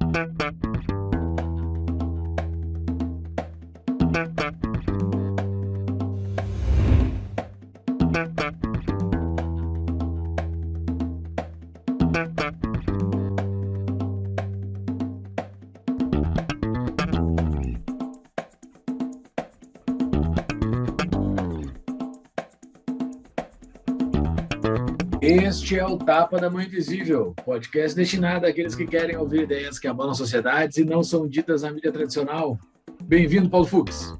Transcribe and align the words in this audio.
Thank 0.00 0.64
you. 0.64 0.75
Este 25.66 25.80
é 25.80 25.84
o 25.84 25.98
Tapa 25.98 26.38
da 26.38 26.48
Mão 26.48 26.62
Invisível, 26.62 27.34
podcast 27.44 27.96
destinado 27.96 28.46
àqueles 28.46 28.76
que 28.76 28.86
querem 28.86 29.16
ouvir 29.16 29.42
ideias 29.42 29.80
que 29.80 29.88
abalam 29.88 30.14
sociedades 30.14 30.76
e 30.76 30.84
não 30.84 31.02
são 31.02 31.26
ditas 31.26 31.62
na 31.62 31.72
mídia 31.72 31.90
tradicional. 31.90 32.56
Bem-vindo, 33.02 33.50
Paulo 33.50 33.66
Fux. 33.66 34.16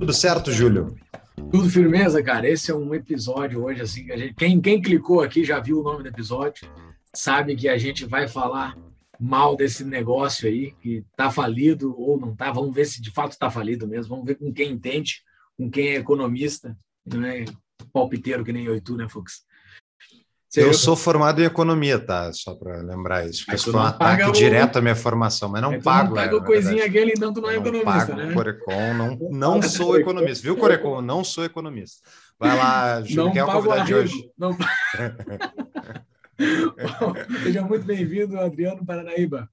Tudo 0.00 0.12
certo, 0.12 0.50
Júlio? 0.50 0.96
Tudo 1.36 1.70
firmeza, 1.70 2.20
cara. 2.24 2.48
Esse 2.48 2.72
é 2.72 2.74
um 2.74 2.92
episódio 2.92 3.62
hoje, 3.62 3.82
assim, 3.82 4.04
que 4.04 4.10
a 4.10 4.16
gente, 4.16 4.34
quem, 4.34 4.60
quem 4.60 4.82
clicou 4.82 5.20
aqui 5.20 5.44
já 5.44 5.60
viu 5.60 5.78
o 5.78 5.84
nome 5.84 6.02
do 6.02 6.08
episódio, 6.08 6.68
sabe 7.14 7.54
que 7.54 7.68
a 7.68 7.78
gente 7.78 8.04
vai 8.04 8.26
falar 8.26 8.76
mal 9.20 9.54
desse 9.54 9.84
negócio 9.84 10.48
aí, 10.48 10.72
que 10.82 11.04
tá 11.16 11.30
falido 11.30 11.94
ou 11.96 12.18
não 12.18 12.34
tá. 12.34 12.50
Vamos 12.50 12.74
ver 12.74 12.86
se 12.86 13.00
de 13.00 13.12
fato 13.12 13.38
tá 13.38 13.48
falido 13.48 13.86
mesmo. 13.86 14.08
Vamos 14.08 14.26
ver 14.26 14.34
com 14.34 14.52
quem 14.52 14.72
entende, 14.72 15.22
com 15.56 15.70
quem 15.70 15.90
é 15.90 15.94
economista, 15.98 16.76
não 17.06 17.24
é 17.24 17.44
palpiteiro 17.92 18.44
que 18.44 18.52
nem 18.52 18.64
eu 18.64 18.74
e 18.74 18.80
tu, 18.80 18.96
né, 18.96 19.08
Fux? 19.08 19.44
Eu 20.56 20.74
sou 20.74 20.94
formado 20.94 21.40
em 21.40 21.44
economia, 21.44 21.98
tá? 21.98 22.32
Só 22.32 22.54
para 22.54 22.78
lembrar 22.82 23.26
isso. 23.26 23.44
Porque 23.46 23.60
foi 23.62 23.72
um 23.74 23.78
ataque 23.78 24.24
o... 24.24 24.32
direto 24.32 24.78
à 24.78 24.82
minha 24.82 24.94
formação, 24.94 25.48
mas 25.48 25.62
não 25.62 25.80
pago. 25.80 26.08
Não 26.08 26.16
paga 26.16 26.36
é, 26.36 26.40
coisinha 26.40 26.84
aquele, 26.84 27.12
então 27.12 27.32
tu 27.32 27.40
não 27.40 27.50
é 27.50 27.56
economista, 27.56 28.06
pago 28.06 28.14
né? 28.14 28.34
Corecon, 28.34 28.94
não, 28.94 29.18
não 29.30 29.62
sou 29.62 29.98
economista. 29.98 30.42
Viu, 30.42 30.56
Corecon? 30.56 31.00
Não 31.00 31.24
sou 31.24 31.44
economista. 31.44 32.06
Vai 32.38 32.56
lá, 32.56 33.02
Júlio, 33.02 33.32
quem 33.32 33.40
é 33.40 33.44
o 33.44 33.52
convidado 33.52 33.84
de 33.84 33.94
hoje? 33.94 34.30
Não... 34.36 34.56
Seja 37.42 37.62
muito 37.62 37.84
bem-vindo, 37.84 38.38
Adriano 38.38 38.84
Paranaíba. 38.84 39.48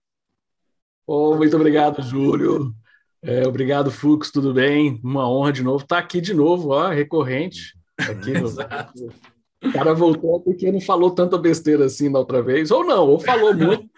Oh, 1.05 1.35
muito 1.35 1.55
obrigado, 1.55 2.01
Júlio. 2.01 2.73
É, 3.21 3.47
obrigado, 3.47 3.91
Fux, 3.91 4.31
tudo 4.31 4.53
bem? 4.53 4.99
Uma 5.03 5.29
honra 5.29 5.51
de 5.51 5.63
novo. 5.63 5.85
Tá 5.85 5.97
aqui 5.97 6.21
de 6.21 6.33
novo, 6.33 6.69
ó, 6.69 6.89
recorrente. 6.89 7.77
Aqui 7.97 8.31
no... 8.31 8.49
O 9.61 9.73
cara 9.73 9.93
voltou 9.93 10.39
porque 10.39 10.71
não 10.71 10.79
falou 10.79 11.11
tanta 11.11 11.37
besteira 11.37 11.85
assim 11.85 12.09
da 12.09 12.19
outra 12.19 12.41
vez, 12.41 12.71
ou 12.71 12.85
não, 12.85 13.07
ou 13.07 13.19
falou 13.19 13.53
muito. 13.53 13.89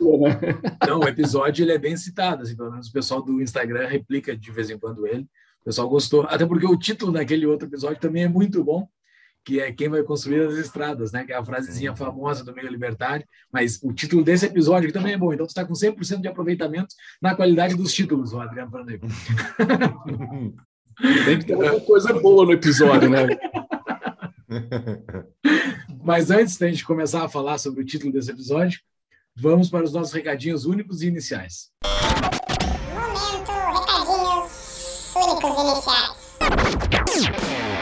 Não, 0.84 0.98
o 0.98 1.06
episódio 1.06 1.64
ele 1.64 1.70
é 1.70 1.78
bem 1.78 1.96
citado, 1.96 2.42
assim, 2.42 2.56
pelo 2.56 2.72
menos 2.72 2.88
o 2.88 2.92
pessoal 2.92 3.22
do 3.22 3.40
Instagram 3.40 3.86
replica 3.86 4.36
de 4.36 4.50
vez 4.50 4.68
em 4.68 4.76
quando 4.76 5.06
ele. 5.06 5.22
O 5.60 5.64
pessoal 5.66 5.88
gostou, 5.88 6.22
até 6.22 6.44
porque 6.44 6.66
o 6.66 6.76
título 6.76 7.12
daquele 7.12 7.46
outro 7.46 7.68
episódio 7.68 8.00
também 8.00 8.24
é 8.24 8.28
muito 8.28 8.64
bom, 8.64 8.88
que 9.44 9.60
é 9.60 9.72
Quem 9.72 9.88
vai 9.88 10.02
construir 10.02 10.40
as 10.40 10.54
estradas, 10.54 11.12
né? 11.12 11.24
Que 11.24 11.32
é 11.32 11.36
a 11.36 11.44
frasezinha 11.44 11.94
famosa 11.94 12.44
do 12.44 12.54
meio 12.54 12.68
libertário, 12.68 13.26
mas 13.52 13.80
o 13.82 13.92
título 13.92 14.24
desse 14.24 14.46
episódio 14.46 14.88
aqui 14.88 14.92
também 14.92 15.12
é 15.12 15.18
bom. 15.18 15.32
Então, 15.32 15.46
você 15.46 15.50
está 15.50 15.64
com 15.64 15.72
100% 15.72 16.20
de 16.20 16.28
aproveitamento 16.28 16.94
na 17.20 17.34
qualidade 17.34 17.76
dos 17.76 17.92
títulos, 17.92 18.32
o 18.32 18.40
Adriano 18.40 18.70
Fernandes. 18.70 19.00
Tem 21.24 21.38
que 21.38 21.46
ter 21.46 21.56
uma 21.56 21.80
coisa 21.80 22.12
boa 22.12 22.44
no 22.44 22.52
episódio, 22.52 23.08
né? 23.08 23.26
Mas 26.02 26.30
antes 26.30 26.56
da 26.56 26.68
gente 26.68 26.84
começar 26.84 27.24
a 27.24 27.28
falar 27.28 27.58
sobre 27.58 27.82
o 27.82 27.86
título 27.86 28.12
desse 28.12 28.30
episódio, 28.30 28.80
vamos 29.34 29.70
para 29.70 29.84
os 29.84 29.92
nossos 29.92 30.12
recadinhos 30.12 30.64
únicos 30.64 31.02
e 31.02 31.08
iniciais. 31.08 31.70
Momento, 32.94 33.52
recadinhos 33.52 35.14
únicos 35.14 35.52
e 35.52 36.74
iniciais. 37.12 37.72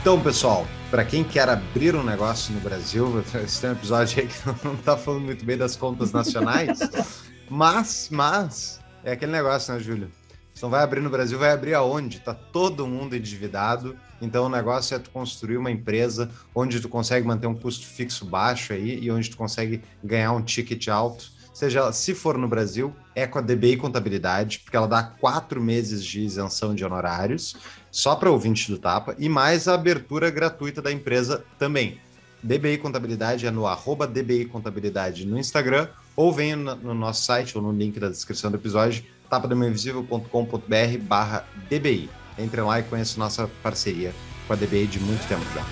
Então, 0.00 0.20
pessoal, 0.20 0.66
para 0.90 1.04
quem 1.04 1.22
quer 1.22 1.48
abrir 1.48 1.94
um 1.94 2.02
negócio 2.02 2.52
no 2.52 2.60
Brasil, 2.60 3.22
esse 3.44 3.60
tem 3.60 3.70
um 3.70 3.74
episódio 3.74 4.20
aí 4.20 4.28
que 4.28 4.34
não 4.66 4.74
está 4.74 4.96
falando 4.96 5.22
muito 5.22 5.44
bem 5.44 5.56
das 5.56 5.76
contas 5.76 6.10
nacionais, 6.12 6.80
mas, 7.48 8.08
mas, 8.10 8.80
é 9.04 9.12
aquele 9.12 9.30
negócio, 9.30 9.72
né, 9.72 9.80
Júlio? 9.80 10.10
Se 10.52 10.64
não 10.64 10.70
vai 10.70 10.82
abrir 10.82 11.00
no 11.00 11.08
Brasil, 11.08 11.38
vai 11.38 11.52
abrir 11.52 11.74
aonde? 11.74 12.20
Tá 12.20 12.34
todo 12.34 12.86
mundo 12.86 13.14
endividado, 13.16 13.96
então 14.20 14.44
o 14.44 14.48
negócio 14.48 14.94
é 14.94 14.98
tu 14.98 15.10
construir 15.10 15.56
uma 15.56 15.70
empresa 15.70 16.28
onde 16.54 16.80
tu 16.80 16.88
consegue 16.88 17.26
manter 17.26 17.46
um 17.46 17.54
custo 17.54 17.86
fixo 17.86 18.24
baixo 18.26 18.72
aí 18.72 18.98
e 18.98 19.10
onde 19.10 19.30
tu 19.30 19.36
consegue 19.36 19.82
ganhar 20.02 20.32
um 20.32 20.42
ticket 20.42 20.88
alto. 20.88 21.30
Seja, 21.52 21.90
se 21.92 22.14
for 22.14 22.38
no 22.38 22.48
Brasil, 22.48 22.94
é 23.14 23.26
com 23.26 23.38
a 23.38 23.42
DBI 23.42 23.76
Contabilidade, 23.76 24.60
porque 24.60 24.76
ela 24.76 24.86
dá 24.86 25.02
quatro 25.02 25.60
meses 25.60 26.04
de 26.04 26.20
isenção 26.20 26.74
de 26.74 26.84
honorários 26.84 27.56
só 27.90 28.14
para 28.14 28.30
ouvinte 28.30 28.70
do 28.70 28.78
Tapa, 28.78 29.16
e 29.18 29.28
mais 29.28 29.66
a 29.66 29.74
abertura 29.74 30.30
gratuita 30.30 30.80
da 30.80 30.92
empresa 30.92 31.44
também. 31.58 32.00
DBI 32.42 32.78
Contabilidade 32.78 33.46
é 33.46 33.50
no 33.50 33.66
arroba 33.66 34.06
DBI 34.06 34.46
Contabilidade 34.46 35.26
no 35.26 35.38
Instagram, 35.38 35.88
ou 36.16 36.32
venha 36.32 36.56
no 36.56 36.94
nosso 36.94 37.24
site 37.24 37.56
ou 37.58 37.62
no 37.62 37.72
link 37.72 37.98
da 37.98 38.08
descrição 38.08 38.50
do 38.50 38.56
episódio, 38.56 39.04
tapadamainvisível.com.br 39.28 40.98
barra 41.02 41.44
DBI. 41.68 42.08
Entre 42.38 42.60
lá 42.60 42.80
e 42.80 42.82
conheça 42.84 43.18
nossa 43.18 43.50
parceria 43.62 44.14
com 44.46 44.52
a 44.52 44.56
DBI 44.56 44.86
de 44.86 45.00
muito 45.00 45.26
tempo 45.28 45.44
já. 45.54 45.64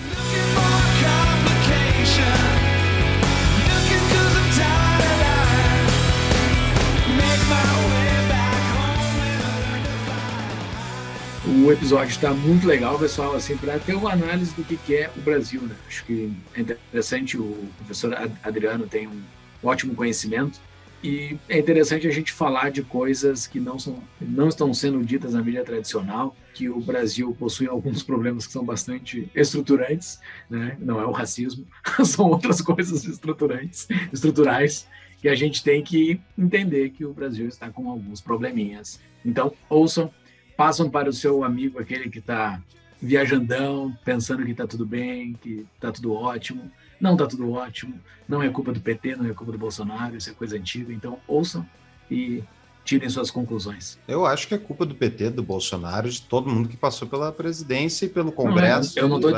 Episódio 11.72 12.10
está 12.10 12.32
muito 12.32 12.66
legal, 12.66 12.98
pessoal, 12.98 13.34
assim, 13.34 13.56
para 13.56 13.78
ter 13.78 13.94
uma 13.94 14.12
análise 14.12 14.54
do 14.54 14.64
que, 14.64 14.76
que 14.76 14.96
é 14.96 15.10
o 15.16 15.20
Brasil, 15.20 15.62
né? 15.62 15.74
Acho 15.86 16.04
que 16.04 16.32
é 16.54 16.60
interessante, 16.60 17.36
o 17.36 17.68
professor 17.78 18.14
Adriano 18.42 18.86
tem 18.86 19.06
um 19.06 19.22
ótimo 19.62 19.94
conhecimento 19.94 20.60
e 21.02 21.36
é 21.48 21.58
interessante 21.58 22.08
a 22.08 22.10
gente 22.10 22.32
falar 22.32 22.70
de 22.70 22.82
coisas 22.82 23.46
que 23.46 23.60
não, 23.60 23.78
são, 23.78 24.02
não 24.20 24.48
estão 24.48 24.74
sendo 24.74 25.04
ditas 25.04 25.34
na 25.34 25.42
mídia 25.42 25.64
tradicional, 25.64 26.34
que 26.52 26.68
o 26.68 26.80
Brasil 26.80 27.34
possui 27.38 27.68
alguns 27.68 28.02
problemas 28.04 28.46
que 28.46 28.52
são 28.52 28.64
bastante 28.64 29.30
estruturantes, 29.34 30.18
né? 30.50 30.76
não 30.80 31.00
é 31.00 31.06
o 31.06 31.12
racismo, 31.12 31.66
são 32.04 32.26
outras 32.26 32.60
coisas 32.60 33.04
estruturantes, 33.04 33.86
estruturais, 34.12 34.88
que 35.20 35.28
a 35.28 35.34
gente 35.34 35.62
tem 35.62 35.82
que 35.82 36.20
entender 36.36 36.90
que 36.90 37.04
o 37.04 37.12
Brasil 37.12 37.46
está 37.46 37.70
com 37.70 37.90
alguns 37.90 38.20
probleminhas. 38.20 39.00
Então, 39.24 39.52
ouçam, 39.68 40.12
passam 40.58 40.90
para 40.90 41.08
o 41.08 41.12
seu 41.12 41.44
amigo, 41.44 41.78
aquele 41.78 42.10
que 42.10 42.18
está 42.18 42.60
viajandão, 43.00 43.96
pensando 44.04 44.44
que 44.44 44.50
está 44.50 44.66
tudo 44.66 44.84
bem, 44.84 45.34
que 45.40 45.64
está 45.76 45.92
tudo 45.92 46.12
ótimo. 46.12 46.68
Não 47.00 47.12
está 47.12 47.28
tudo 47.28 47.52
ótimo, 47.52 47.94
não 48.28 48.42
é 48.42 48.48
culpa 48.48 48.72
do 48.72 48.80
PT, 48.80 49.14
não 49.14 49.26
é 49.26 49.32
culpa 49.32 49.52
do 49.52 49.58
Bolsonaro, 49.58 50.16
isso 50.16 50.30
é 50.30 50.32
coisa 50.32 50.56
antiga. 50.56 50.92
Então, 50.92 51.20
ouçam 51.28 51.64
e 52.10 52.42
tirem 52.84 53.08
suas 53.08 53.30
conclusões. 53.30 54.00
Eu 54.08 54.26
acho 54.26 54.48
que 54.48 54.54
é 54.54 54.58
culpa 54.58 54.84
do 54.84 54.96
PT, 54.96 55.30
do 55.30 55.44
Bolsonaro, 55.44 56.10
de 56.10 56.22
todo 56.22 56.50
mundo 56.50 56.68
que 56.68 56.76
passou 56.76 57.06
pela 57.06 57.30
presidência 57.30 58.06
e 58.06 58.08
pelo 58.08 58.32
Congresso. 58.32 58.96
Não, 58.96 59.02
eu 59.04 59.08
não 59.08 59.20
tô... 59.20 59.28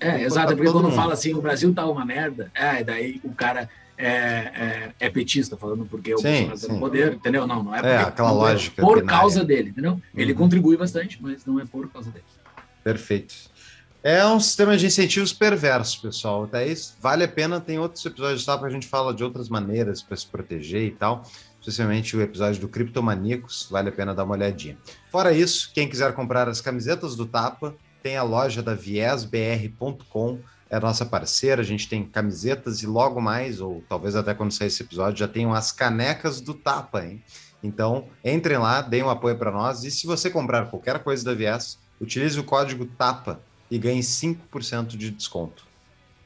É, 0.00 0.22
exato, 0.22 0.54
porque 0.54 0.70
quando 0.70 0.90
fala 0.90 1.14
assim, 1.14 1.32
o 1.32 1.40
Brasil 1.40 1.72
tá 1.72 1.86
uma 1.86 2.04
merda, 2.04 2.50
é, 2.52 2.84
daí 2.84 3.22
o 3.24 3.32
cara 3.32 3.70
é, 3.98 4.08
é, 4.08 4.92
é, 5.00 5.10
petista, 5.10 5.56
falando 5.56 5.84
porque 5.84 6.14
o 6.14 6.18
sim, 6.18 6.46
Bolsonaro 6.46 6.60
tem 6.60 6.78
poder, 6.78 7.12
entendeu? 7.14 7.46
Não, 7.46 7.64
não 7.64 7.74
é, 7.74 7.80
é 7.80 7.96
aquela 7.96 8.30
lógica. 8.30 8.80
Por 8.80 9.00
binária. 9.00 9.20
causa 9.20 9.44
dele, 9.44 9.70
entendeu? 9.70 10.00
Ele 10.14 10.32
uhum. 10.32 10.38
contribui 10.38 10.76
bastante, 10.76 11.18
mas 11.20 11.44
não 11.44 11.58
é 11.58 11.66
por 11.66 11.88
causa 11.90 12.10
dele. 12.10 12.24
Perfeito. 12.84 13.34
É 14.02 14.24
um 14.24 14.38
sistema 14.38 14.76
de 14.76 14.86
incentivos 14.86 15.32
perverso, 15.32 16.00
pessoal. 16.00 16.44
Até 16.44 16.66
isso 16.68 16.96
vale 17.00 17.24
a 17.24 17.28
pena. 17.28 17.60
Tem 17.60 17.78
outros 17.78 18.06
episódios 18.06 18.44
tá, 18.44 18.56
para 18.56 18.68
a 18.68 18.70
gente 18.70 18.86
fala 18.86 19.12
de 19.12 19.24
outras 19.24 19.48
maneiras 19.48 20.00
para 20.00 20.16
se 20.16 20.26
proteger 20.26 20.84
e 20.84 20.92
tal. 20.92 21.24
Especialmente 21.60 22.16
o 22.16 22.22
episódio 22.22 22.60
do 22.60 22.68
Criptomaníacos, 22.68 23.66
vale 23.68 23.88
a 23.88 23.92
pena 23.92 24.14
dar 24.14 24.22
uma 24.24 24.34
olhadinha. 24.34 24.78
Fora 25.10 25.32
isso, 25.32 25.72
quem 25.74 25.88
quiser 25.88 26.14
comprar 26.14 26.48
as 26.48 26.60
camisetas 26.60 27.16
do 27.16 27.26
Tapa, 27.26 27.74
tem 28.00 28.16
a 28.16 28.22
loja 28.22 28.62
da 28.62 28.74
viesbr.com 28.74 30.38
é 30.70 30.78
nossa 30.78 31.06
parceira, 31.06 31.62
a 31.62 31.64
gente 31.64 31.88
tem 31.88 32.04
camisetas 32.04 32.82
e 32.82 32.86
logo 32.86 33.20
mais, 33.20 33.60
ou 33.60 33.82
talvez 33.88 34.14
até 34.14 34.34
quando 34.34 34.52
sair 34.52 34.68
esse 34.68 34.82
episódio, 34.82 35.18
já 35.18 35.28
tenham 35.28 35.54
as 35.54 35.72
canecas 35.72 36.40
do 36.40 36.54
Tapa, 36.54 37.04
hein? 37.04 37.22
Então, 37.62 38.06
entrem 38.24 38.58
lá, 38.58 38.80
deem 38.80 39.02
um 39.02 39.10
apoio 39.10 39.36
para 39.36 39.50
nós 39.50 39.82
e 39.84 39.90
se 39.90 40.06
você 40.06 40.30
comprar 40.30 40.66
qualquer 40.66 41.02
coisa 41.02 41.24
da 41.24 41.34
Viés, 41.34 41.78
utilize 42.00 42.38
o 42.38 42.44
código 42.44 42.86
TAPA 42.86 43.40
e 43.70 43.78
ganhe 43.78 44.00
5% 44.00 44.96
de 44.96 45.10
desconto. 45.10 45.66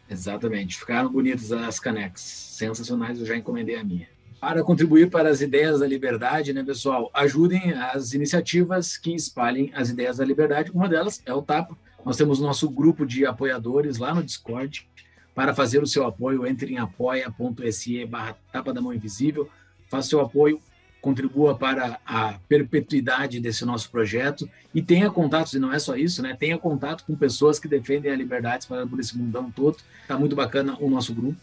Exatamente, 0.08 0.76
ficaram 0.76 1.10
bonitas 1.10 1.50
as 1.52 1.80
canecas, 1.80 2.20
sensacionais, 2.20 3.18
eu 3.18 3.26
já 3.26 3.36
encomendei 3.36 3.76
a 3.76 3.84
minha. 3.84 4.06
Para 4.38 4.62
contribuir 4.62 5.08
para 5.08 5.30
as 5.30 5.40
ideias 5.40 5.80
da 5.80 5.86
liberdade, 5.86 6.52
né, 6.52 6.64
pessoal? 6.64 7.10
Ajudem 7.14 7.72
as 7.74 8.12
iniciativas 8.12 8.96
que 8.96 9.14
espalhem 9.14 9.70
as 9.72 9.88
ideias 9.88 10.16
da 10.16 10.24
liberdade. 10.24 10.72
Uma 10.72 10.88
delas 10.88 11.22
é 11.24 11.32
o 11.32 11.40
TAPA. 11.40 11.78
Nós 12.04 12.16
temos 12.16 12.40
nosso 12.40 12.68
grupo 12.68 13.06
de 13.06 13.24
apoiadores 13.24 13.98
lá 13.98 14.14
no 14.14 14.22
Discord. 14.22 14.88
Para 15.34 15.54
fazer 15.54 15.82
o 15.82 15.86
seu 15.86 16.06
apoio, 16.06 16.46
entre 16.46 16.74
em 16.74 16.78
apoia.se 16.78 18.04
barra 18.04 18.36
Tapa 18.52 18.72
da 18.72 18.82
Mão 18.82 18.92
Invisível. 18.92 19.48
Faça 19.88 20.10
seu 20.10 20.20
apoio, 20.20 20.60
contribua 21.00 21.54
para 21.54 21.98
a 22.04 22.34
perpetuidade 22.48 23.40
desse 23.40 23.64
nosso 23.64 23.90
projeto 23.90 24.48
e 24.74 24.82
tenha 24.82 25.10
contatos, 25.10 25.54
e 25.54 25.58
não 25.58 25.72
é 25.72 25.78
só 25.78 25.96
isso, 25.96 26.22
né? 26.22 26.36
Tenha 26.38 26.58
contato 26.58 27.04
com 27.04 27.16
pessoas 27.16 27.58
que 27.58 27.66
defendem 27.66 28.12
a 28.12 28.16
liberdade 28.16 28.66
por 28.66 29.00
esse 29.00 29.16
mundão 29.16 29.50
todo. 29.50 29.78
Está 30.02 30.18
muito 30.18 30.36
bacana 30.36 30.76
o 30.80 30.90
nosso 30.90 31.14
grupo 31.14 31.38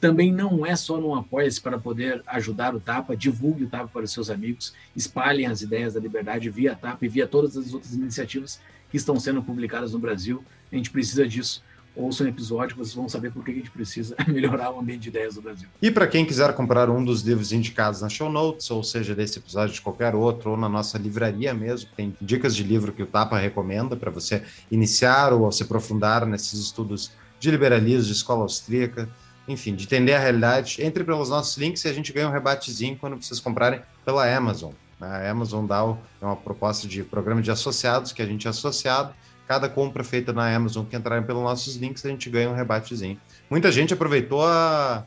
também 0.00 0.32
não 0.32 0.64
é 0.64 0.74
só 0.74 0.98
no 0.98 1.14
Apoia-se 1.14 1.60
para 1.60 1.78
poder 1.78 2.22
ajudar 2.26 2.74
o 2.74 2.80
Tapa, 2.80 3.16
divulgue 3.16 3.64
o 3.64 3.68
Tapa 3.68 3.88
para 3.88 4.04
os 4.04 4.12
seus 4.12 4.30
amigos, 4.30 4.72
espalhem 4.94 5.46
as 5.46 5.60
ideias 5.60 5.94
da 5.94 6.00
liberdade 6.00 6.48
via 6.48 6.74
Tapa 6.74 7.04
e 7.04 7.08
via 7.08 7.26
todas 7.26 7.56
as 7.56 7.72
outras 7.72 7.92
iniciativas 7.92 8.60
que 8.96 9.00
estão 9.00 9.20
sendo 9.20 9.42
publicadas 9.42 9.92
no 9.92 9.98
Brasil. 9.98 10.42
A 10.72 10.76
gente 10.76 10.90
precisa 10.90 11.28
disso. 11.28 11.62
Ouçam 11.94 12.26
um 12.26 12.30
episódio, 12.30 12.76
vocês 12.76 12.94
vão 12.94 13.08
saber 13.08 13.30
por 13.30 13.42
que 13.42 13.50
a 13.50 13.54
gente 13.54 13.70
precisa 13.70 14.14
melhorar 14.28 14.70
o 14.70 14.80
ambiente 14.80 15.02
de 15.02 15.08
ideias 15.08 15.34
do 15.34 15.42
Brasil. 15.42 15.68
E 15.80 15.90
para 15.90 16.06
quem 16.06 16.26
quiser 16.26 16.52
comprar 16.54 16.90
um 16.90 17.02
dos 17.02 17.22
livros 17.22 17.52
indicados 17.52 18.02
na 18.02 18.08
show 18.08 18.30
notes, 18.30 18.70
ou 18.70 18.82
seja, 18.82 19.14
desse 19.14 19.38
episódio 19.38 19.74
de 19.74 19.80
qualquer 19.80 20.14
outro, 20.14 20.50
ou 20.50 20.56
na 20.56 20.68
nossa 20.68 20.98
livraria 20.98 21.54
mesmo, 21.54 21.88
tem 21.96 22.14
dicas 22.20 22.54
de 22.54 22.62
livro 22.62 22.92
que 22.92 23.02
o 23.02 23.06
Tapa 23.06 23.38
recomenda 23.38 23.96
para 23.96 24.10
você 24.10 24.42
iniciar 24.70 25.32
ou 25.32 25.50
se 25.50 25.62
aprofundar 25.62 26.26
nesses 26.26 26.60
estudos 26.60 27.12
de 27.40 27.50
liberalismo, 27.50 28.04
de 28.04 28.12
escola 28.12 28.42
austríaca 28.42 29.08
enfim, 29.48 29.76
de 29.76 29.84
entender 29.84 30.12
a 30.12 30.18
realidade, 30.18 30.82
entre 30.82 31.04
pelos 31.04 31.28
nossos 31.28 31.56
links 31.56 31.84
e 31.84 31.88
a 31.88 31.92
gente 31.92 32.12
ganha 32.12 32.28
um 32.28 32.32
rebatezinho 32.32 32.96
quando 32.96 33.22
vocês 33.22 33.38
comprarem 33.38 33.80
pela 34.04 34.28
Amazon. 34.28 34.72
A 35.00 35.28
Amazon 35.30 35.66
DAO 35.66 36.00
é 36.20 36.24
uma 36.24 36.36
proposta 36.36 36.88
de 36.88 37.04
programa 37.04 37.42
de 37.42 37.50
associados 37.50 38.12
que 38.12 38.22
a 38.22 38.26
gente 38.26 38.46
é 38.46 38.50
associado. 38.50 39.14
Cada 39.46 39.68
compra 39.68 40.02
feita 40.02 40.32
na 40.32 40.54
Amazon 40.54 40.84
que 40.84 40.96
entrarem 40.96 41.24
pelos 41.24 41.42
nossos 41.42 41.76
links, 41.76 42.04
a 42.04 42.08
gente 42.08 42.28
ganha 42.28 42.50
um 42.50 42.54
rebatezinho. 42.54 43.20
Muita 43.48 43.70
gente 43.70 43.94
aproveitou 43.94 44.44
a. 44.44 45.04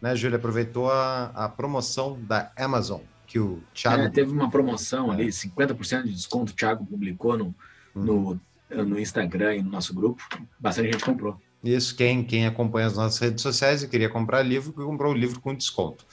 Né, 0.00 0.14
Júlia, 0.16 0.36
aproveitou 0.36 0.90
a, 0.90 1.30
a 1.34 1.48
promoção 1.48 2.18
da 2.20 2.50
Amazon, 2.56 3.00
que 3.26 3.38
o 3.38 3.62
Thiago. 3.72 4.02
É, 4.02 4.10
teve 4.10 4.30
uma 4.30 4.50
promoção 4.50 5.10
ali, 5.10 5.28
50% 5.28 6.02
de 6.02 6.12
desconto, 6.12 6.52
o 6.52 6.54
Thiago 6.54 6.84
publicou 6.84 7.36
no, 7.38 7.54
no, 7.94 8.40
uhum. 8.70 8.84
no 8.84 8.98
Instagram 8.98 9.56
e 9.56 9.62
no 9.62 9.70
nosso 9.70 9.94
grupo. 9.94 10.22
Bastante 10.58 10.92
gente 10.92 11.04
comprou. 11.04 11.40
Isso, 11.62 11.96
quem, 11.96 12.22
quem 12.22 12.46
acompanha 12.46 12.86
as 12.86 12.96
nossas 12.96 13.18
redes 13.18 13.42
sociais 13.42 13.82
e 13.82 13.88
queria 13.88 14.08
comprar 14.08 14.42
livro, 14.42 14.72
comprou 14.72 15.12
o 15.12 15.16
livro 15.16 15.40
com 15.40 15.54
desconto. 15.54 16.04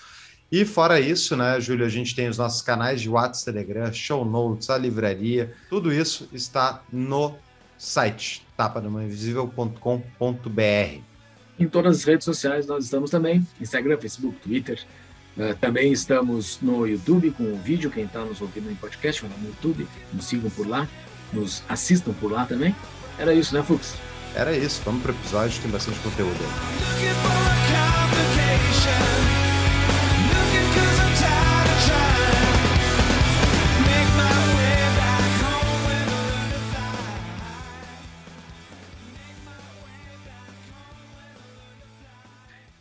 E 0.53 0.63
fora 0.65 1.00
isso, 1.00 1.35
né, 1.35 1.59
Júlio, 1.59 1.83
a 1.83 1.89
gente 1.89 2.13
tem 2.13 2.29
os 2.29 2.38
nossos 2.38 2.61
canais 2.61 3.01
de 3.01 3.09
WhatsApp, 3.09 3.45
Telegram, 3.45 3.91
show 3.91 4.23
notes, 4.23 4.69
a 4.69 4.77
livraria, 4.77 5.51
tudo 5.67 5.91
isso 5.91 6.29
está 6.31 6.83
no 6.91 7.33
site 7.75 8.45
tapadamainvisível.com.br. 8.55 11.01
Em 11.59 11.67
todas 11.67 11.97
as 11.97 12.03
redes 12.03 12.25
sociais 12.25 12.67
nós 12.67 12.83
estamos 12.83 13.09
também, 13.09 13.44
Instagram, 13.59 13.97
Facebook, 13.97 14.38
Twitter. 14.44 14.79
Uh, 15.35 15.55
também 15.59 15.91
estamos 15.91 16.59
no 16.61 16.85
YouTube 16.85 17.31
com 17.31 17.51
o 17.51 17.57
vídeo, 17.57 17.89
quem 17.89 18.03
está 18.03 18.23
nos 18.23 18.39
ouvindo 18.39 18.69
em 18.69 18.75
podcast, 18.75 19.25
no 19.25 19.47
YouTube, 19.47 19.88
nos 20.13 20.25
sigam 20.25 20.51
por 20.51 20.67
lá, 20.67 20.88
nos 21.33 21.63
assistam 21.67 22.13
por 22.13 22.31
lá 22.31 22.45
também. 22.45 22.75
Era 23.17 23.33
isso, 23.33 23.55
né, 23.55 23.63
Fux? 23.63 23.95
Era 24.35 24.55
isso, 24.55 24.83
vamos 24.85 25.01
para 25.01 25.13
o 25.13 25.15
episódio, 25.15 25.59
tem 25.63 25.71
bastante 25.71 25.97
conteúdo. 26.01 26.38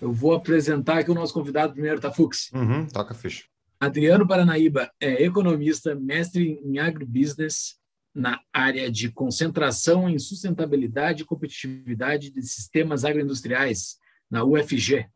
Eu 0.02 0.12
vou 0.12 0.34
apresentar 0.34 0.98
aqui 0.98 1.12
o 1.12 1.14
nosso 1.14 1.32
convidado 1.32 1.74
primeiro, 1.74 2.00
tá, 2.00 2.10
Fux? 2.10 2.50
Uhum, 2.52 2.88
toca 2.88 3.14
ficha. 3.14 3.44
Adriano 3.78 4.26
Paranaíba 4.26 4.90
é 4.98 5.22
economista, 5.22 5.94
mestre 5.94 6.58
em 6.64 6.80
agrobusiness, 6.80 7.76
na 8.12 8.40
área 8.52 8.90
de 8.90 9.12
concentração 9.12 10.10
em 10.10 10.18
sustentabilidade 10.18 11.22
e 11.22 11.24
competitividade 11.24 12.30
de 12.30 12.42
sistemas 12.42 13.04
agroindustriais, 13.04 13.96
na 14.28 14.42
UFG, 14.42 15.06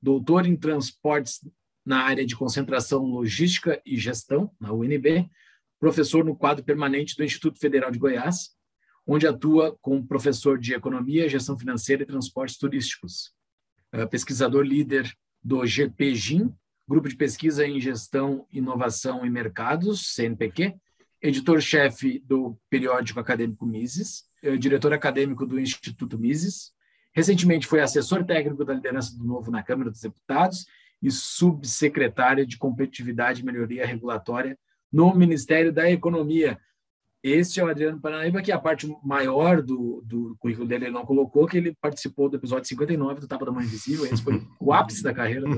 doutor 0.00 0.46
em 0.46 0.54
transportes 0.54 1.40
na 1.84 2.04
área 2.04 2.24
de 2.24 2.36
concentração 2.36 3.02
logística 3.02 3.82
e 3.84 3.96
gestão, 3.96 4.52
na 4.60 4.72
UNB, 4.72 5.28
professor 5.80 6.24
no 6.24 6.36
quadro 6.36 6.64
permanente 6.64 7.16
do 7.16 7.24
Instituto 7.24 7.58
Federal 7.58 7.90
de 7.90 7.98
Goiás, 7.98 8.50
onde 9.04 9.26
atua 9.26 9.76
como 9.80 10.06
professor 10.06 10.60
de 10.60 10.74
economia, 10.74 11.28
gestão 11.28 11.58
financeira 11.58 12.04
e 12.04 12.06
transportes 12.06 12.56
turísticos. 12.56 13.36
É 13.92 14.04
pesquisador 14.06 14.64
líder 14.64 15.10
do 15.42 15.64
GPGIM, 15.64 16.52
Grupo 16.86 17.08
de 17.08 17.16
Pesquisa 17.16 17.66
em 17.66 17.80
Gestão, 17.80 18.46
Inovação 18.50 19.24
e 19.24 19.30
Mercados, 19.30 20.14
CNPq, 20.14 20.74
editor-chefe 21.20 22.18
do 22.20 22.58
periódico 22.70 23.20
acadêmico 23.20 23.66
Mises, 23.66 24.24
é 24.42 24.56
diretor 24.56 24.92
acadêmico 24.92 25.44
do 25.44 25.58
Instituto 25.58 26.18
Mises. 26.18 26.72
Recentemente 27.12 27.66
foi 27.66 27.80
assessor 27.80 28.24
técnico 28.24 28.64
da 28.64 28.74
liderança 28.74 29.16
do 29.16 29.24
Novo 29.24 29.50
na 29.50 29.62
Câmara 29.62 29.90
dos 29.90 30.00
Deputados 30.00 30.66
e 31.02 31.10
subsecretário 31.10 32.46
de 32.46 32.56
Competitividade 32.56 33.42
e 33.42 33.44
Melhoria 33.44 33.86
Regulatória 33.86 34.58
no 34.92 35.14
Ministério 35.14 35.72
da 35.72 35.90
Economia. 35.90 36.58
Este 37.22 37.58
é 37.58 37.64
o 37.64 37.68
Adriano 37.68 38.00
Paranaíba, 38.00 38.40
que 38.40 38.52
a 38.52 38.58
parte 38.58 38.88
maior 39.02 39.60
do, 39.60 40.02
do 40.06 40.36
currículo 40.38 40.68
dele 40.68 40.84
ele 40.84 40.94
não 40.94 41.04
colocou, 41.04 41.46
que 41.46 41.56
ele 41.56 41.74
participou 41.80 42.28
do 42.28 42.36
episódio 42.36 42.68
59 42.68 43.20
do 43.20 43.26
Tapa 43.26 43.44
da 43.44 43.50
Mãe 43.50 43.64
Invisível. 43.64 44.06
Esse 44.06 44.22
foi 44.22 44.46
o 44.60 44.72
ápice 44.72 45.02
da 45.02 45.12
carreira 45.12 45.40
do 45.40 45.52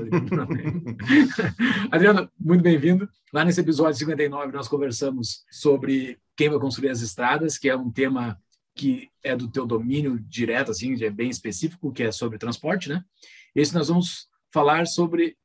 Adriano. 1.91 2.31
muito 2.39 2.63
bem-vindo. 2.63 3.07
Lá 3.31 3.45
nesse 3.45 3.61
episódio 3.61 3.99
59, 3.99 4.51
nós 4.51 4.67
conversamos 4.67 5.43
sobre 5.51 6.17
quem 6.35 6.49
vai 6.49 6.59
construir 6.59 6.89
as 6.89 7.01
estradas, 7.01 7.59
que 7.59 7.69
é 7.69 7.75
um 7.75 7.91
tema 7.91 8.39
que 8.75 9.09
é 9.23 9.35
do 9.35 9.47
teu 9.47 9.67
domínio 9.67 10.19
direto, 10.19 10.71
assim, 10.71 11.01
é 11.03 11.09
bem 11.11 11.29
específico, 11.29 11.91
que 11.91 12.01
é 12.03 12.11
sobre 12.11 12.39
transporte, 12.39 12.89
né? 12.89 13.03
Esse 13.53 13.75
nós 13.75 13.89
vamos 13.89 14.27
falar 14.51 14.87
sobre 14.87 15.35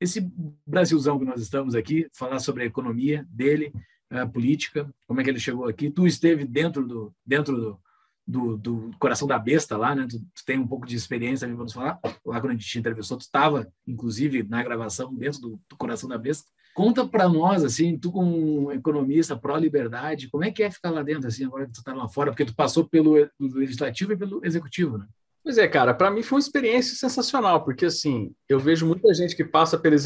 esse 0.00 0.30
Brasilzão 0.66 1.18
que 1.18 1.24
nós 1.24 1.40
estamos 1.40 1.74
aqui, 1.74 2.08
falar 2.14 2.38
sobre 2.38 2.62
a 2.62 2.66
economia 2.66 3.26
dele, 3.30 3.72
a 4.10 4.26
política, 4.26 4.88
como 5.06 5.20
é 5.20 5.24
que 5.24 5.30
ele 5.30 5.40
chegou 5.40 5.66
aqui. 5.68 5.90
Tu 5.90 6.06
esteve 6.06 6.44
dentro 6.44 6.86
do 6.86 7.12
dentro 7.24 7.56
do, 7.56 7.80
do, 8.26 8.56
do 8.56 8.90
coração 8.98 9.26
da 9.28 9.38
besta 9.38 9.76
lá, 9.76 9.94
né? 9.94 10.06
Tu, 10.08 10.18
tu, 10.18 10.44
tem 10.44 10.58
um 10.58 10.66
pouco 10.66 10.86
de 10.86 10.96
experiência, 10.96 11.46
vamos 11.54 11.72
falar. 11.72 11.98
Lá 12.24 12.40
quando 12.40 12.50
a 12.50 12.54
gente 12.54 12.66
te 12.66 12.78
entrevistou, 12.78 13.16
tu 13.16 13.22
estava, 13.22 13.70
inclusive, 13.86 14.42
na 14.42 14.62
gravação 14.62 15.14
dentro 15.14 15.40
do, 15.40 15.60
do 15.68 15.76
coração 15.76 16.08
da 16.08 16.18
besta. 16.18 16.50
Conta 16.74 17.06
para 17.06 17.28
nós, 17.28 17.64
assim, 17.64 17.96
tu 17.98 18.12
como 18.12 18.66
um 18.66 18.72
economista 18.72 19.36
pró-liberdade, 19.36 20.28
como 20.28 20.44
é 20.44 20.50
que 20.50 20.62
é 20.62 20.70
ficar 20.70 20.90
lá 20.90 21.02
dentro, 21.02 21.26
assim, 21.26 21.44
agora 21.44 21.66
que 21.66 21.72
tu 21.72 21.78
está 21.78 21.94
lá 21.94 22.06
fora? 22.06 22.30
Porque 22.30 22.44
tu 22.44 22.54
passou 22.54 22.86
pelo 22.86 23.14
legislativo 23.40 24.12
e 24.12 24.16
pelo 24.16 24.44
executivo, 24.44 24.98
né? 24.98 25.06
Pois 25.42 25.56
é, 25.58 25.68
cara, 25.68 25.94
para 25.94 26.10
mim 26.10 26.22
foi 26.22 26.36
uma 26.36 26.40
experiência 26.40 26.96
sensacional, 26.96 27.64
porque 27.64 27.86
assim, 27.86 28.34
eu 28.48 28.58
vejo 28.58 28.84
muita 28.84 29.14
gente 29.14 29.36
que 29.36 29.44
passa 29.44 29.78
pelo, 29.78 29.96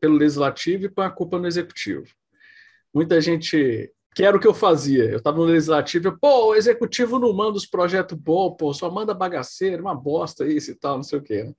pelo 0.00 0.16
legislativo 0.16 0.86
e 0.86 0.88
põe 0.88 1.04
a 1.04 1.10
culpa 1.10 1.38
no 1.38 1.46
executivo 1.46 2.04
muita 2.94 3.20
gente 3.20 3.92
que 4.14 4.24
era 4.24 4.36
o 4.36 4.40
que 4.40 4.46
eu 4.46 4.54
fazia. 4.54 5.04
Eu 5.04 5.18
estava 5.18 5.38
no 5.38 5.44
legislativo, 5.44 6.16
pô, 6.20 6.48
o 6.48 6.54
executivo 6.54 7.18
não 7.18 7.32
manda 7.32 7.56
os 7.56 7.66
projetos 7.66 8.18
bons, 8.18 8.56
pô, 8.56 8.72
só 8.74 8.90
manda 8.90 9.14
bagaceiro, 9.14 9.82
uma 9.82 9.94
bosta 9.94 10.46
isso 10.46 10.72
e 10.72 10.74
tal, 10.74 10.96
não 10.96 11.02
sei 11.02 11.18
o 11.18 11.22
quê. 11.22 11.44
Né? 11.44 11.52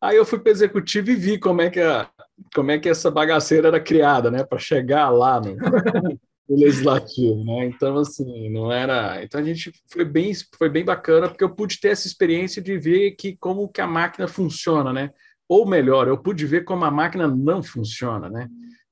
Aí 0.00 0.16
eu 0.16 0.24
fui 0.24 0.38
para 0.38 0.50
o 0.50 0.52
executivo 0.52 1.10
e 1.10 1.16
vi 1.16 1.38
como 1.38 1.60
é 1.60 1.70
que 1.70 1.80
a, 1.80 2.08
como 2.54 2.70
é 2.70 2.78
que 2.78 2.88
essa 2.88 3.10
bagaceira 3.10 3.68
era 3.68 3.80
criada, 3.80 4.30
né, 4.30 4.44
para 4.44 4.58
chegar 4.58 5.10
lá 5.10 5.40
no, 5.40 5.56
no, 5.56 6.56
legislativo, 6.56 7.44
né? 7.44 7.66
Então 7.66 7.98
assim, 7.98 8.48
não 8.48 8.70
era, 8.72 9.22
então 9.22 9.40
a 9.40 9.44
gente 9.44 9.72
foi 9.90 10.04
bem 10.04 10.32
foi 10.56 10.68
bem 10.68 10.84
bacana 10.84 11.28
porque 11.28 11.44
eu 11.44 11.54
pude 11.54 11.80
ter 11.80 11.88
essa 11.88 12.06
experiência 12.06 12.62
de 12.62 12.78
ver 12.78 13.12
que 13.12 13.36
como 13.36 13.68
que 13.68 13.80
a 13.80 13.86
máquina 13.86 14.28
funciona, 14.28 14.92
né? 14.92 15.10
Ou 15.48 15.66
melhor, 15.66 16.06
eu 16.08 16.16
pude 16.16 16.46
ver 16.46 16.64
como 16.64 16.84
a 16.84 16.90
máquina 16.90 17.26
não 17.26 17.62
funciona, 17.62 18.28
né? 18.28 18.48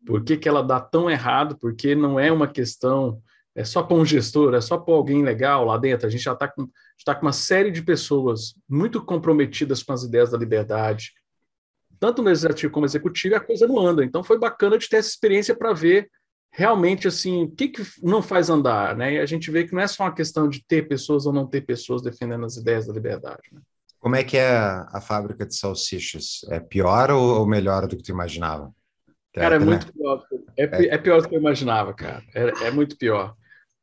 Por 0.06 0.22
que, 0.22 0.36
que 0.36 0.48
ela 0.48 0.62
dá 0.62 0.80
tão 0.80 1.10
errado? 1.10 1.58
Porque 1.58 1.94
não 1.94 2.18
é 2.18 2.30
uma 2.30 2.46
questão, 2.46 3.20
é 3.54 3.64
só 3.64 3.82
para 3.82 3.96
um 3.96 4.04
gestor, 4.04 4.54
é 4.54 4.60
só 4.60 4.78
para 4.78 4.94
alguém 4.94 5.22
legal 5.22 5.64
lá 5.64 5.76
dentro. 5.76 6.06
A 6.06 6.10
gente 6.10 6.22
já 6.22 6.32
está 6.32 6.46
com, 6.46 6.68
tá 7.04 7.14
com 7.14 7.26
uma 7.26 7.32
série 7.32 7.72
de 7.72 7.82
pessoas 7.82 8.54
muito 8.68 9.04
comprometidas 9.04 9.82
com 9.82 9.92
as 9.92 10.04
ideias 10.04 10.30
da 10.30 10.38
liberdade, 10.38 11.12
tanto 11.98 12.22
no 12.22 12.28
legislativo 12.28 12.72
como 12.72 12.84
no 12.84 12.90
executivo, 12.90 13.34
a 13.34 13.40
coisa 13.40 13.66
não 13.66 13.78
anda. 13.78 14.04
Então 14.04 14.22
foi 14.22 14.38
bacana 14.38 14.78
de 14.78 14.88
ter 14.88 14.98
essa 14.98 15.08
experiência 15.08 15.56
para 15.56 15.72
ver 15.72 16.08
realmente 16.52 17.08
assim 17.08 17.44
o 17.44 17.50
que, 17.50 17.68
que 17.68 17.82
não 18.02 18.22
faz 18.22 18.48
andar, 18.48 18.96
né? 18.96 19.14
E 19.14 19.18
a 19.18 19.26
gente 19.26 19.50
vê 19.50 19.64
que 19.64 19.74
não 19.74 19.82
é 19.82 19.88
só 19.88 20.04
uma 20.04 20.14
questão 20.14 20.48
de 20.48 20.64
ter 20.64 20.86
pessoas 20.86 21.26
ou 21.26 21.32
não 21.32 21.46
ter 21.46 21.62
pessoas 21.62 22.00
defendendo 22.00 22.46
as 22.46 22.56
ideias 22.56 22.86
da 22.86 22.92
liberdade. 22.92 23.42
Né? 23.52 23.60
Como 23.98 24.14
é 24.14 24.22
que 24.22 24.36
é 24.36 24.56
a 24.56 25.00
fábrica 25.00 25.44
de 25.44 25.56
salsichas? 25.56 26.40
É 26.48 26.60
pior 26.60 27.10
ou 27.10 27.46
melhor 27.46 27.86
do 27.88 27.96
que 27.96 28.02
tu 28.02 28.10
imaginava? 28.12 28.72
Cara, 29.36 29.56
é 29.56 29.58
muito 29.58 29.92
pior. 29.92 30.24
É, 30.56 30.64
é 30.64 30.98
pior 30.98 31.20
do 31.20 31.28
que 31.28 31.36
eu 31.36 31.40
imaginava, 31.40 31.92
cara. 31.92 32.22
É, 32.34 32.68
é 32.68 32.70
muito 32.70 32.96
pior. 32.96 33.34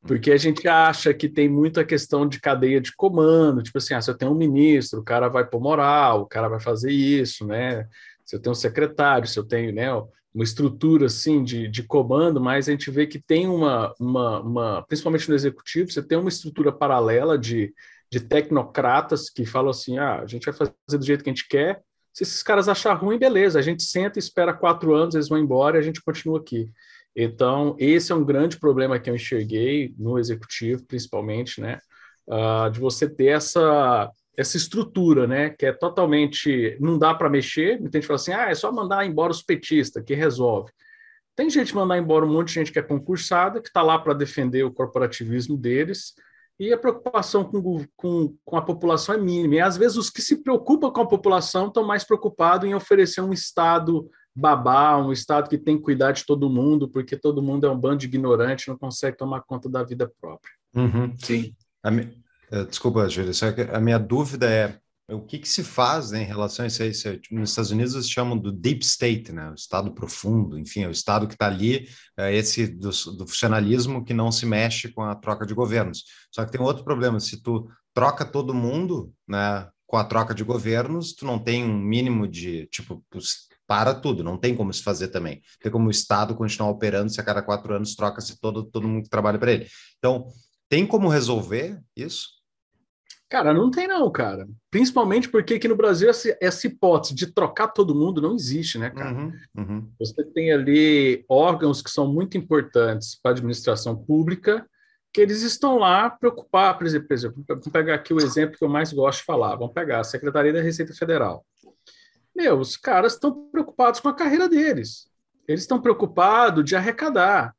Porque 0.01 0.31
a 0.31 0.37
gente 0.37 0.67
acha 0.67 1.13
que 1.13 1.29
tem 1.29 1.47
muita 1.47 1.85
questão 1.85 2.27
de 2.27 2.41
cadeia 2.41 2.81
de 2.81 2.93
comando, 2.93 3.61
tipo 3.61 3.77
assim, 3.77 3.93
ah, 3.93 4.01
se 4.01 4.09
eu 4.09 4.17
tenho 4.17 4.31
um 4.31 4.37
ministro, 4.37 4.99
o 4.99 5.03
cara 5.03 5.29
vai 5.29 5.45
pôr 5.45 5.61
moral, 5.61 6.21
o 6.21 6.25
cara 6.25 6.49
vai 6.49 6.59
fazer 6.59 6.91
isso, 6.91 7.45
né? 7.45 7.87
Se 8.25 8.35
eu 8.35 8.41
tenho 8.41 8.51
um 8.51 8.55
secretário, 8.55 9.27
se 9.27 9.37
eu 9.37 9.45
tenho 9.45 9.71
né, 9.73 9.87
uma 10.33 10.43
estrutura 10.43 11.05
assim 11.05 11.43
de, 11.43 11.67
de 11.69 11.83
comando, 11.83 12.41
mas 12.41 12.67
a 12.67 12.71
gente 12.71 12.89
vê 12.89 13.05
que 13.05 13.21
tem 13.21 13.47
uma, 13.47 13.93
uma, 13.99 14.39
uma, 14.41 14.81
principalmente 14.87 15.29
no 15.29 15.35
executivo, 15.35 15.91
você 15.91 16.01
tem 16.01 16.17
uma 16.17 16.29
estrutura 16.29 16.71
paralela 16.71 17.37
de, 17.37 17.73
de 18.11 18.19
tecnocratas 18.19 19.29
que 19.29 19.45
falam 19.45 19.69
assim: 19.69 19.99
ah, 19.99 20.19
a 20.21 20.25
gente 20.25 20.45
vai 20.45 20.53
fazer 20.53 20.97
do 20.97 21.05
jeito 21.05 21.23
que 21.23 21.29
a 21.29 21.33
gente 21.33 21.47
quer. 21.47 21.81
Se 22.13 22.23
esses 22.23 22.43
caras 22.43 22.69
achar 22.69 22.93
ruim, 22.93 23.17
beleza, 23.17 23.57
a 23.57 23.61
gente 23.61 23.83
senta, 23.83 24.19
espera 24.19 24.53
quatro 24.53 24.93
anos, 24.93 25.15
eles 25.15 25.27
vão 25.27 25.39
embora 25.39 25.77
e 25.77 25.79
a 25.79 25.83
gente 25.83 26.01
continua 26.01 26.39
aqui. 26.39 26.69
Então, 27.15 27.75
esse 27.79 28.11
é 28.11 28.15
um 28.15 28.23
grande 28.23 28.59
problema 28.59 28.99
que 28.99 29.09
eu 29.09 29.15
enxerguei 29.15 29.93
no 29.97 30.19
executivo, 30.19 30.85
principalmente, 30.85 31.59
né? 31.59 31.79
Uh, 32.27 32.69
de 32.71 32.79
você 32.79 33.09
ter 33.09 33.27
essa, 33.27 34.11
essa 34.37 34.57
estrutura, 34.57 35.27
né? 35.27 35.49
Que 35.49 35.67
é 35.67 35.73
totalmente. 35.73 36.77
Não 36.79 36.97
dá 36.97 37.13
para 37.13 37.29
mexer. 37.29 37.79
Muita 37.79 37.97
gente 37.97 38.07
fala 38.07 38.15
assim: 38.15 38.31
ah, 38.31 38.49
é 38.49 38.55
só 38.55 38.71
mandar 38.71 39.05
embora 39.05 39.31
os 39.31 39.43
petistas, 39.43 40.03
que 40.03 40.15
resolve. 40.15 40.71
Tem 41.35 41.49
gente 41.49 41.73
mandar 41.73 41.97
embora 41.97 42.25
um 42.25 42.31
monte 42.31 42.49
de 42.49 42.53
gente 42.55 42.71
que 42.71 42.79
é 42.79 42.83
concursada, 42.83 43.59
que 43.61 43.67
está 43.67 43.81
lá 43.81 43.97
para 43.97 44.13
defender 44.13 44.63
o 44.63 44.73
corporativismo 44.73 45.57
deles, 45.57 46.13
e 46.59 46.71
a 46.71 46.77
preocupação 46.77 47.43
com, 47.43 47.85
com, 47.95 48.35
com, 48.45 48.57
a 48.57 48.61
população 48.61 49.15
é 49.15 49.17
mínima. 49.17 49.55
E 49.55 49.59
às 49.59 49.75
vezes 49.75 49.97
os 49.97 50.09
que 50.09 50.21
se 50.21 50.43
preocupam 50.43 50.91
com 50.91 51.01
a 51.01 51.07
população 51.07 51.67
estão 51.67 51.83
mais 51.83 52.03
preocupados 52.03 52.67
em 52.67 52.75
oferecer 52.75 53.21
um 53.21 53.33
Estado 53.33 54.09
babá, 54.35 54.97
um 54.97 55.11
Estado 55.11 55.49
que 55.49 55.57
tem 55.57 55.77
que 55.77 55.83
cuidar 55.83 56.11
de 56.11 56.25
todo 56.25 56.49
mundo, 56.49 56.87
porque 56.87 57.17
todo 57.17 57.41
mundo 57.41 57.65
é 57.65 57.71
um 57.71 57.79
bando 57.79 57.97
de 57.97 58.07
ignorante, 58.07 58.67
não 58.67 58.77
consegue 58.77 59.17
tomar 59.17 59.41
conta 59.41 59.69
da 59.69 59.83
vida 59.83 60.11
própria. 60.19 60.53
Uhum. 60.75 61.15
Sim. 61.17 61.55
A 61.83 61.91
mi... 61.91 62.17
Eh, 62.51 62.65
desculpa, 62.65 63.07
Júlia, 63.09 63.31
a 63.71 63.79
minha 63.79 63.99
dúvida 63.99 64.49
é 64.49 64.77
o 65.09 65.21
que, 65.21 65.39
que 65.39 65.47
se 65.47 65.63
faz 65.63 66.11
né, 66.11 66.23
em 66.23 66.25
relação 66.25 66.63
a 66.63 66.67
isso 66.67 66.81
aí? 66.81 66.91
Tipo, 67.19 67.35
nos 67.35 67.49
Estados 67.49 67.71
Unidos 67.71 67.93
eles 67.93 68.09
chamam 68.09 68.37
do 68.37 68.51
deep 68.51 68.83
state, 68.85 69.31
né, 69.31 69.49
o 69.49 69.53
estado 69.53 69.93
profundo, 69.93 70.57
enfim, 70.57 70.83
é 70.83 70.87
o 70.87 70.91
estado 70.91 71.27
que 71.27 71.33
está 71.33 71.47
ali, 71.47 71.87
é 72.17 72.33
esse 72.33 72.67
do, 72.67 72.89
do, 72.89 73.27
funcionalismo 73.27 74.03
que 74.03 74.13
não 74.13 74.31
se 74.31 74.45
mexe 74.45 74.91
com 74.91 75.01
a 75.01 75.15
troca 75.15 75.45
de 75.45 75.53
governos. 75.53 76.03
Só 76.31 76.45
que 76.45 76.51
tem 76.51 76.61
outro 76.61 76.83
problema, 76.83 77.19
se 77.19 77.41
tu 77.41 77.67
troca 77.93 78.23
todo 78.23 78.53
mundo, 78.53 79.13
né, 79.27 79.67
com 79.85 79.97
a 79.97 80.03
troca 80.03 80.33
de 80.33 80.43
governos, 80.43 81.13
tu 81.13 81.25
não 81.25 81.37
tem 81.37 81.63
um 81.63 81.77
mínimo 81.77 82.27
de, 82.27 82.65
tipo, 82.67 83.05
para 83.67 83.93
tudo, 83.93 84.23
não 84.23 84.37
tem 84.37 84.55
como 84.55 84.73
se 84.73 84.81
fazer 84.81 85.09
também. 85.09 85.41
Tem 85.61 85.71
como 85.71 85.87
o 85.87 85.91
Estado 85.91 86.35
continuar 86.35 86.69
operando 86.69 87.11
se 87.11 87.19
a 87.21 87.23
cada 87.23 87.41
quatro 87.41 87.75
anos 87.75 87.95
troca-se 87.95 88.39
todo, 88.39 88.63
todo 88.63 88.87
mundo 88.87 89.03
que 89.03 89.09
trabalha 89.09 89.37
para 89.37 89.51
ele. 89.51 89.67
Então, 89.97 90.27
tem 90.69 90.85
como 90.87 91.07
resolver 91.07 91.79
isso? 91.95 92.42
Cara, 93.33 93.51
não 93.51 93.71
tem 93.71 93.87
não, 93.87 94.11
cara. 94.11 94.47
Principalmente 94.69 95.27
porque 95.27 95.55
aqui 95.55 95.67
no 95.67 95.75
Brasil 95.75 96.07
essa, 96.07 96.37
essa 96.39 96.67
hipótese 96.67 97.15
de 97.15 97.25
trocar 97.25 97.69
todo 97.69 97.95
mundo 97.95 98.21
não 98.21 98.35
existe, 98.35 98.77
né, 98.77 98.91
cara? 98.91 99.11
Uhum, 99.11 99.33
uhum. 99.57 99.91
Você 99.97 100.23
tem 100.25 100.53
ali 100.53 101.25
órgãos 101.27 101.81
que 101.81 101.89
são 101.89 102.05
muito 102.05 102.37
importantes 102.37 103.19
para 103.19 103.31
a 103.31 103.33
administração 103.33 103.95
pública, 103.97 104.63
que 105.11 105.19
eles 105.19 105.41
estão 105.41 105.79
lá 105.79 106.11
preocupados, 106.11 106.77
por 106.77 106.85
exemplo, 106.85 107.07
por 107.07 107.13
exemplo, 107.15 107.43
vamos 107.47 107.67
pegar 107.69 107.95
aqui 107.95 108.13
o 108.13 108.19
exemplo 108.19 108.55
que 108.55 108.63
eu 108.63 108.69
mais 108.69 108.93
gosto 108.93 109.21
de 109.21 109.25
falar, 109.25 109.55
vamos 109.55 109.73
pegar 109.73 110.01
a 110.01 110.03
Secretaria 110.03 110.53
da 110.53 110.61
Receita 110.61 110.93
Federal. 110.93 111.43
Meu, 112.35 112.59
os 112.59 112.77
caras 112.77 113.13
estão 113.13 113.49
preocupados 113.51 113.99
com 113.99 114.09
a 114.09 114.15
carreira 114.15 114.47
deles. 114.47 115.07
Eles 115.47 115.61
estão 115.61 115.81
preocupados 115.81 116.63
de 116.63 116.75
arrecadar. 116.75 117.55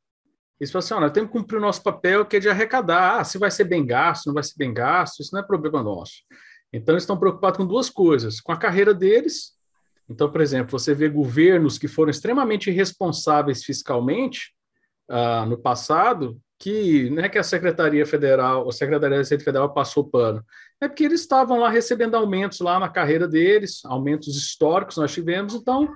Eles 0.59 0.71
falam 0.71 0.85
assim: 0.85 0.93
olha, 0.93 1.09
temos 1.09 1.31
que 1.31 1.37
cumprir 1.37 1.57
o 1.57 1.61
nosse 1.61 1.81
papel, 1.81 2.25
que 2.25 2.37
é 2.37 2.39
de 2.39 2.49
arrecadar. 2.49 3.19
Ah, 3.19 3.23
se 3.23 3.37
vai 3.37 3.51
ser 3.51 3.65
bem 3.65 3.85
gasto, 3.85 4.27
não 4.27 4.33
vai 4.33 4.43
ser 4.43 4.55
bem 4.57 4.73
gasto, 4.73 5.21
isso 5.21 5.33
não 5.33 5.41
é 5.41 5.43
problema 5.43 5.83
nosso. 5.83 6.23
Então, 6.71 6.93
eles 6.93 7.03
estão 7.03 7.17
preocupados 7.17 7.57
com 7.57 7.65
duas 7.65 7.89
coisas: 7.89 8.39
com 8.39 8.51
a 8.51 8.57
carreira 8.57 8.93
deles. 8.93 9.53
Então, 10.09 10.31
por 10.31 10.41
exemplo, 10.41 10.77
você 10.77 10.93
vê 10.93 11.09
governos 11.09 11.77
que 11.77 11.87
foram 11.87 12.11
extremamente 12.11 12.69
irresponsáveis 12.69 13.63
fiscalmente 13.63 14.53
ah, 15.09 15.45
no 15.45 15.57
passado, 15.57 16.39
que 16.59 17.09
não 17.09 17.23
é 17.23 17.29
que 17.29 17.37
a 17.37 17.43
Secretaria 17.43 18.05
Federal, 18.05 18.67
a 18.67 18.71
Secretaria 18.71 19.09
da 19.09 19.17
Receita 19.17 19.43
Federal 19.43 19.73
passou 19.73 20.09
pano, 20.09 20.43
é 20.79 20.87
porque 20.87 21.03
eles 21.03 21.21
estavam 21.21 21.59
lá 21.59 21.69
recebendo 21.69 22.15
aumentos 22.15 22.59
lá 22.59 22.79
na 22.79 22.89
carreira 22.89 23.27
deles, 23.27 23.83
aumentos 23.85 24.35
históricos 24.35 24.97
nós 24.97 25.13
tivemos, 25.13 25.53
então 25.53 25.91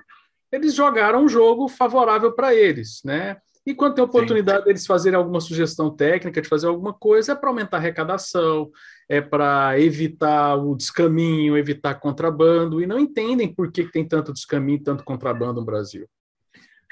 eles 0.52 0.74
jogaram 0.74 1.24
um 1.24 1.28
jogo 1.28 1.68
favorável 1.68 2.32
para 2.32 2.54
eles, 2.54 3.00
né? 3.04 3.36
E 3.66 3.74
quando 3.74 3.94
tem 3.94 4.04
oportunidade 4.04 4.64
deles 4.64 4.86
fazerem 4.86 5.18
alguma 5.18 5.40
sugestão 5.40 5.94
técnica, 5.94 6.40
de 6.40 6.48
fazer 6.48 6.66
alguma 6.66 6.94
coisa, 6.94 7.32
é 7.32 7.34
para 7.34 7.50
aumentar 7.50 7.76
a 7.76 7.80
arrecadação, 7.80 8.70
é 9.08 9.20
para 9.20 9.78
evitar 9.78 10.56
o 10.56 10.74
descaminho, 10.74 11.58
evitar 11.58 11.94
contrabando, 11.94 12.80
e 12.80 12.86
não 12.86 12.98
entendem 12.98 13.52
por 13.52 13.70
que 13.70 13.84
tem 13.84 14.06
tanto 14.06 14.32
descaminho 14.32 14.82
tanto 14.82 15.04
contrabando 15.04 15.60
no 15.60 15.66
Brasil. 15.66 16.08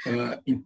Uh, 0.06 0.62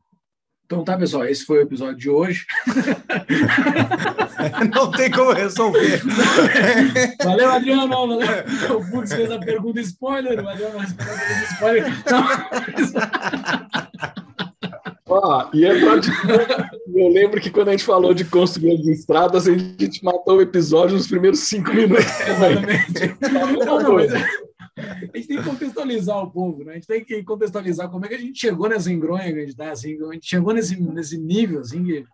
então 0.73 0.85
tá, 0.85 0.97
pessoal, 0.97 1.27
esse 1.27 1.45
foi 1.45 1.59
o 1.59 1.63
episódio 1.63 1.99
de 1.99 2.09
hoje. 2.09 2.47
Não 4.75 4.91
tem 4.91 5.11
como 5.11 5.33
resolver. 5.33 6.01
Valeu, 7.23 7.51
Adriano. 7.51 7.89
Valeu. 7.89 8.21
O 8.79 8.85
Fux 8.85 9.13
fez 9.13 9.31
a 9.31 9.39
pergunta 9.39 9.81
spoiler, 9.81 10.43
o 10.43 10.49
Adriano 10.49 10.79
respondeu 10.79 11.15
a 11.15 11.19
pergunta 11.19 11.53
spoiler. 11.53 11.93
Ah, 15.23 15.51
e 15.53 15.65
é 15.65 15.73
Eu 16.95 17.09
lembro 17.09 17.41
que 17.41 17.51
quando 17.51 17.69
a 17.69 17.71
gente 17.73 17.85
falou 17.85 18.13
de 18.13 18.25
construir 18.25 18.75
as 18.75 18.87
estradas, 18.87 19.49
a 19.49 19.57
gente 19.57 20.05
matou 20.05 20.37
o 20.37 20.43
episódio 20.43 20.97
nos 20.97 21.07
primeiros 21.07 21.41
cinco 21.41 21.73
minutos. 21.73 22.05
Exatamente. 22.29 23.17
Não, 23.33 23.81
não, 23.81 23.99
a 23.99 25.17
gente 25.17 25.29
tem 25.29 25.39
que 25.39 25.45
contextualizar 25.45 26.19
o 26.19 26.31
povo, 26.31 26.65
né? 26.65 26.73
A 26.73 26.75
gente 26.77 26.87
tem 26.87 27.05
que 27.05 27.23
contextualizar 27.23 27.91
como 27.91 28.05
é 28.05 28.09
que 28.09 28.15
a 28.15 28.19
gente 28.19 28.39
chegou 28.39 28.69
nessa 28.69 28.91
engronha 28.91 29.25
a 29.25 29.29
gente 29.29 29.51
está, 29.51 29.71
assim, 29.71 29.99
a 30.03 30.13
gente 30.15 30.27
chegou 30.27 30.53
nesse, 30.53 30.81
nesse 30.81 31.19
nível, 31.19 31.61
assim, 31.61 31.85
que, 31.85 32.05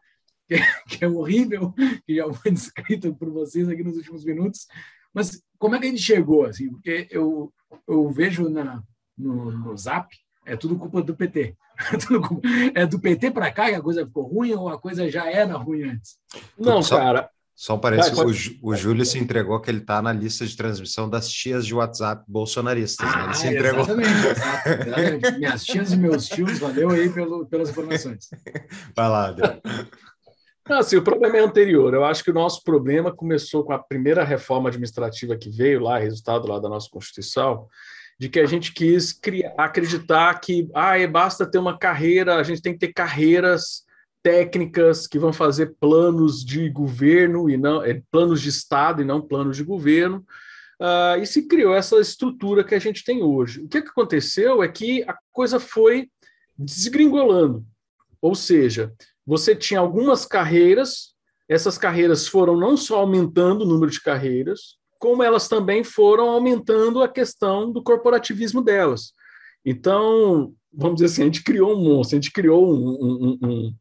que, 0.48 0.54
é, 0.54 0.62
que 0.88 1.04
é 1.04 1.08
horrível, 1.08 1.72
que 2.06 2.16
já 2.16 2.32
foi 2.32 2.50
descrito 2.52 3.14
por 3.14 3.30
vocês 3.30 3.68
aqui 3.68 3.82
nos 3.82 3.96
últimos 3.96 4.24
minutos. 4.24 4.66
Mas 5.14 5.42
como 5.58 5.74
é 5.74 5.78
que 5.78 5.86
a 5.86 5.90
gente 5.90 6.02
chegou, 6.02 6.44
assim? 6.44 6.70
Porque 6.70 7.06
eu, 7.10 7.52
eu 7.86 8.10
vejo 8.10 8.48
na, 8.48 8.82
no, 9.16 9.50
no 9.50 9.76
Zap, 9.76 10.08
é 10.44 10.56
tudo 10.56 10.78
culpa 10.78 11.02
do 11.02 11.16
PT. 11.16 11.56
É, 12.74 12.86
do 12.86 12.98
PT 12.98 13.30
para 13.30 13.50
cá 13.50 13.68
que 13.68 13.74
a 13.74 13.80
coisa 13.80 14.04
ficou 14.04 14.24
ruim 14.24 14.52
ou 14.52 14.68
a 14.68 14.78
coisa 14.78 15.10
já 15.10 15.30
era 15.30 15.56
ruim 15.56 15.84
antes? 15.84 16.16
Não, 16.58 16.82
cara, 16.82 17.30
só 17.58 17.76
parece 17.76 18.12
que 18.12 18.20
o, 18.20 18.70
o 18.70 18.76
Júlio 18.76 19.04
se 19.04 19.18
entregou 19.18 19.60
que 19.60 19.68
ele 19.68 19.78
está 19.78 20.00
na 20.00 20.12
lista 20.12 20.46
de 20.46 20.56
transmissão 20.56 21.10
das 21.10 21.28
tias 21.28 21.66
de 21.66 21.74
WhatsApp 21.74 22.22
bolsonaristas. 22.28 23.04
Ah, 23.08 23.16
né? 23.16 23.24
Ele 23.24 23.34
se 23.34 23.46
ah, 23.48 23.52
entregou. 23.52 23.80
Exatamente, 23.80 24.26
exatamente. 24.86 25.38
Minhas 25.38 25.64
tias 25.64 25.92
e 25.92 25.96
meus 25.96 26.28
tios, 26.28 26.58
valeu 26.60 26.90
aí 26.90 27.10
pelo, 27.10 27.46
pelas 27.46 27.70
informações. 27.70 28.28
Vai 28.94 29.08
lá, 29.08 29.26
Adriano. 29.26 29.60
Assim, 30.66 30.96
o 30.96 31.02
problema 31.02 31.36
é 31.36 31.40
anterior. 31.40 31.92
Eu 31.92 32.04
acho 32.04 32.22
que 32.22 32.30
o 32.30 32.34
nosso 32.34 32.62
problema 32.62 33.10
começou 33.10 33.64
com 33.64 33.72
a 33.72 33.78
primeira 33.78 34.22
reforma 34.22 34.68
administrativa 34.68 35.36
que 35.36 35.50
veio 35.50 35.80
lá, 35.80 35.98
resultado 35.98 36.46
lá 36.46 36.60
da 36.60 36.68
nossa 36.68 36.88
Constituição, 36.88 37.66
de 38.18 38.28
que 38.28 38.40
a 38.40 38.46
gente 38.46 38.72
quis 38.72 39.12
criar, 39.12 39.54
acreditar 39.56 40.40
que 40.40 40.68
ah, 40.74 40.94
basta 41.06 41.48
ter 41.48 41.58
uma 41.58 41.78
carreira, 41.78 42.36
a 42.36 42.42
gente 42.42 42.60
tem 42.60 42.72
que 42.72 42.80
ter 42.80 42.92
carreiras 42.92 43.84
técnicas 44.22 45.06
que 45.06 45.18
vão 45.18 45.32
fazer 45.32 45.76
planos 45.78 46.44
de 46.44 46.68
governo 46.68 47.48
e 47.48 47.56
não 47.56 47.82
é, 47.82 48.02
planos 48.10 48.40
de 48.40 48.48
Estado 48.48 49.00
e 49.00 49.04
não 49.04 49.22
planos 49.22 49.56
de 49.56 49.62
governo. 49.62 50.24
Uh, 50.80 51.20
e 51.20 51.26
se 51.26 51.46
criou 51.46 51.74
essa 51.74 51.98
estrutura 51.98 52.62
que 52.62 52.74
a 52.74 52.78
gente 52.78 53.04
tem 53.04 53.22
hoje. 53.22 53.62
O 53.62 53.68
que, 53.68 53.82
que 53.82 53.88
aconteceu 53.88 54.62
é 54.62 54.68
que 54.68 55.02
a 55.04 55.16
coisa 55.32 55.58
foi 55.58 56.08
desgringolando. 56.56 57.64
Ou 58.20 58.34
seja, 58.34 58.92
você 59.26 59.54
tinha 59.54 59.80
algumas 59.80 60.24
carreiras, 60.24 61.14
essas 61.48 61.78
carreiras 61.78 62.26
foram 62.26 62.56
não 62.56 62.76
só 62.76 63.00
aumentando 63.00 63.62
o 63.62 63.68
número 63.68 63.90
de 63.90 64.00
carreiras, 64.00 64.77
como 64.98 65.22
elas 65.22 65.48
também 65.48 65.84
foram 65.84 66.28
aumentando 66.28 67.02
a 67.02 67.08
questão 67.08 67.70
do 67.70 67.82
corporativismo 67.82 68.62
delas. 68.62 69.12
Então, 69.64 70.52
vamos 70.72 70.96
dizer 70.96 71.06
assim, 71.06 71.22
a 71.22 71.24
gente 71.26 71.42
criou 71.42 71.74
um 71.74 71.82
monstro, 71.82 72.16
a 72.16 72.20
gente 72.20 72.32
criou 72.32 72.72
um, 72.72 72.88
um, 73.00 73.38
um, 73.42 73.74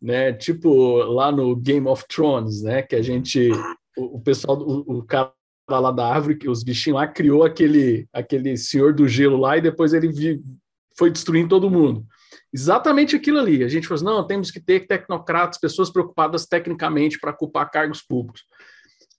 né? 0.00 0.32
Tipo 0.32 0.96
lá 0.96 1.32
no 1.32 1.56
Game 1.56 1.86
of 1.86 2.04
Thrones, 2.08 2.62
né? 2.62 2.82
Que 2.82 2.96
a 2.96 3.02
gente, 3.02 3.50
o, 3.96 4.16
o 4.16 4.20
pessoal, 4.20 4.58
o, 4.58 4.98
o, 4.98 5.02
cara 5.02 5.32
lá 5.70 5.90
da 5.90 6.06
árvore, 6.06 6.36
que 6.36 6.48
os 6.48 6.62
bichinhos 6.62 6.98
lá 6.98 7.06
criou 7.06 7.44
aquele, 7.44 8.08
aquele 8.12 8.56
senhor 8.56 8.92
do 8.92 9.06
gelo 9.06 9.36
lá 9.36 9.56
e 9.56 9.60
depois 9.62 9.92
ele 9.92 10.08
vi, 10.08 10.42
foi 10.96 11.10
destruindo 11.10 11.48
todo 11.48 11.70
mundo. 11.70 12.06
Exatamente 12.52 13.14
aquilo 13.14 13.38
ali. 13.38 13.62
A 13.62 13.68
gente 13.68 13.86
falou 13.86 13.96
assim, 13.96 14.04
não, 14.04 14.26
temos 14.26 14.50
que 14.50 14.60
ter 14.60 14.86
tecnocratas, 14.86 15.60
pessoas 15.60 15.90
preocupadas 15.90 16.46
tecnicamente 16.46 17.18
para 17.20 17.30
ocupar 17.30 17.70
cargos 17.70 18.00
públicos. 18.02 18.42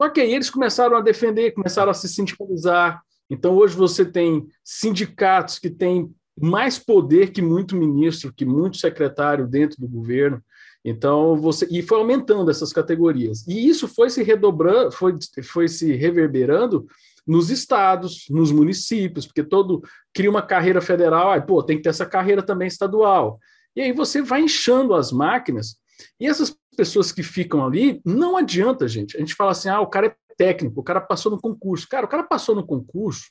Ok, 0.01 0.23
eles 0.23 0.49
começaram 0.49 0.95
a 0.95 1.01
defender, 1.01 1.51
começaram 1.51 1.91
a 1.91 1.93
se 1.93 2.07
sindicalizar. 2.07 3.01
Então, 3.29 3.55
hoje 3.55 3.75
você 3.75 4.05
tem 4.05 4.47
sindicatos 4.63 5.59
que 5.59 5.69
têm 5.69 6.09
mais 6.39 6.79
poder 6.79 7.31
que 7.31 7.41
muito 7.41 7.75
ministro, 7.75 8.33
que 8.33 8.45
muito 8.45 8.77
secretário 8.77 9.45
dentro 9.45 9.79
do 9.81 9.87
governo. 9.89 10.41
Então, 10.85 11.35
você. 11.35 11.67
E 11.69 11.81
foi 11.81 11.97
aumentando 11.97 12.49
essas 12.49 12.71
categorias. 12.71 13.45
E 13.45 13.67
isso 13.67 13.87
foi 13.87 14.09
se 14.09 14.23
redobrando, 14.23 14.91
foi, 14.91 15.15
foi 15.43 15.67
se 15.67 15.91
reverberando 15.93 16.87
nos 17.27 17.49
estados, 17.49 18.25
nos 18.29 18.51
municípios, 18.51 19.27
porque 19.27 19.43
todo 19.43 19.83
cria 20.13 20.29
uma 20.29 20.41
carreira 20.41 20.81
federal, 20.81 21.31
aí, 21.31 21.41
pô, 21.41 21.61
tem 21.61 21.77
que 21.77 21.83
ter 21.83 21.89
essa 21.89 22.05
carreira 22.05 22.41
também 22.41 22.67
estadual. 22.67 23.37
E 23.75 23.81
aí 23.81 23.93
você 23.93 24.21
vai 24.21 24.41
inchando 24.41 24.95
as 24.95 25.11
máquinas, 25.11 25.75
e 26.19 26.27
essas 26.27 26.55
pessoas 26.75 27.11
que 27.11 27.23
ficam 27.23 27.65
ali, 27.65 28.01
não 28.05 28.37
adianta, 28.37 28.87
gente. 28.87 29.17
A 29.17 29.19
gente 29.19 29.35
fala 29.35 29.51
assim: 29.51 29.69
ah, 29.69 29.81
o 29.81 29.87
cara 29.87 30.07
é 30.07 30.15
técnico, 30.37 30.79
o 30.79 30.83
cara 30.83 31.01
passou 31.01 31.31
no 31.31 31.39
concurso. 31.39 31.87
Cara, 31.89 32.05
o 32.05 32.09
cara 32.09 32.23
passou 32.23 32.55
no 32.55 32.65
concurso, 32.65 33.29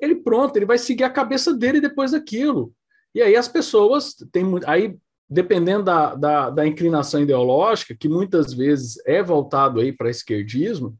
ele 0.00 0.16
pronto, 0.16 0.56
ele 0.56 0.66
vai 0.66 0.78
seguir 0.78 1.04
a 1.04 1.10
cabeça 1.10 1.54
dele 1.54 1.80
depois 1.80 2.12
daquilo. 2.12 2.72
E 3.14 3.22
aí 3.22 3.34
as 3.34 3.48
pessoas 3.48 4.14
têm 4.30 4.44
aí 4.66 4.96
dependendo 5.28 5.84
da, 5.84 6.14
da, 6.14 6.50
da, 6.50 6.66
inclinação 6.66 7.20
ideológica, 7.20 7.96
que 7.98 8.08
muitas 8.08 8.52
vezes 8.52 8.96
é 9.04 9.22
voltado 9.22 9.80
aí 9.80 9.92
para 9.92 10.10
esquerdismo, 10.10 10.96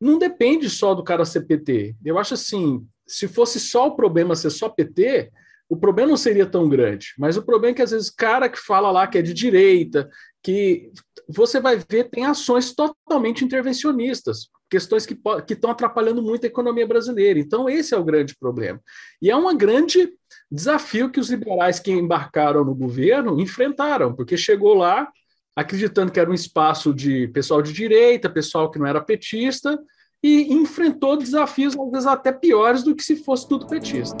não 0.00 0.18
depende 0.18 0.68
só 0.68 0.94
do 0.94 1.04
cara 1.04 1.24
ser 1.24 1.42
PT. 1.42 1.94
Eu 2.04 2.18
acho 2.18 2.34
assim, 2.34 2.84
se 3.06 3.28
fosse 3.28 3.60
só 3.60 3.88
o 3.88 3.94
problema 3.94 4.34
ser 4.34 4.50
só 4.50 4.68
PT, 4.68 5.30
o 5.68 5.76
problema 5.76 6.10
não 6.10 6.16
seria 6.16 6.46
tão 6.46 6.68
grande. 6.68 7.14
Mas 7.18 7.36
o 7.36 7.42
problema 7.42 7.72
é 7.72 7.76
que 7.76 7.82
às 7.82 7.90
vezes 7.90 8.10
cara 8.10 8.48
que 8.48 8.58
fala 8.58 8.90
lá 8.90 9.06
que 9.06 9.18
é 9.18 9.22
de 9.22 9.34
direita, 9.34 10.08
que 10.42 10.90
você 11.28 11.60
vai 11.60 11.76
ver 11.76 12.10
tem 12.10 12.24
ações 12.24 12.72
totalmente 12.72 13.44
intervencionistas, 13.44 14.48
questões 14.70 15.04
que 15.04 15.18
estão 15.50 15.70
atrapalhando 15.70 16.22
muito 16.22 16.44
a 16.44 16.46
economia 16.46 16.86
brasileira. 16.86 17.38
Então, 17.38 17.68
esse 17.68 17.94
é 17.94 17.98
o 17.98 18.04
grande 18.04 18.36
problema. 18.38 18.80
E 19.20 19.30
é 19.30 19.36
um 19.36 19.56
grande 19.56 20.10
desafio 20.50 21.10
que 21.10 21.20
os 21.20 21.28
liberais 21.30 21.78
que 21.78 21.90
embarcaram 21.90 22.64
no 22.64 22.74
governo 22.74 23.40
enfrentaram, 23.40 24.14
porque 24.14 24.36
chegou 24.36 24.74
lá 24.74 25.08
acreditando 25.54 26.12
que 26.12 26.20
era 26.20 26.30
um 26.30 26.34
espaço 26.34 26.94
de 26.94 27.26
pessoal 27.28 27.60
de 27.60 27.72
direita, 27.72 28.30
pessoal 28.30 28.70
que 28.70 28.78
não 28.78 28.86
era 28.86 29.00
petista, 29.00 29.78
e 30.22 30.52
enfrentou 30.52 31.16
desafios, 31.16 31.76
às 31.76 31.90
vezes, 31.90 32.06
até 32.06 32.32
piores 32.32 32.84
do 32.84 32.94
que 32.94 33.02
se 33.02 33.16
fosse 33.16 33.48
tudo 33.48 33.66
petista. 33.66 34.16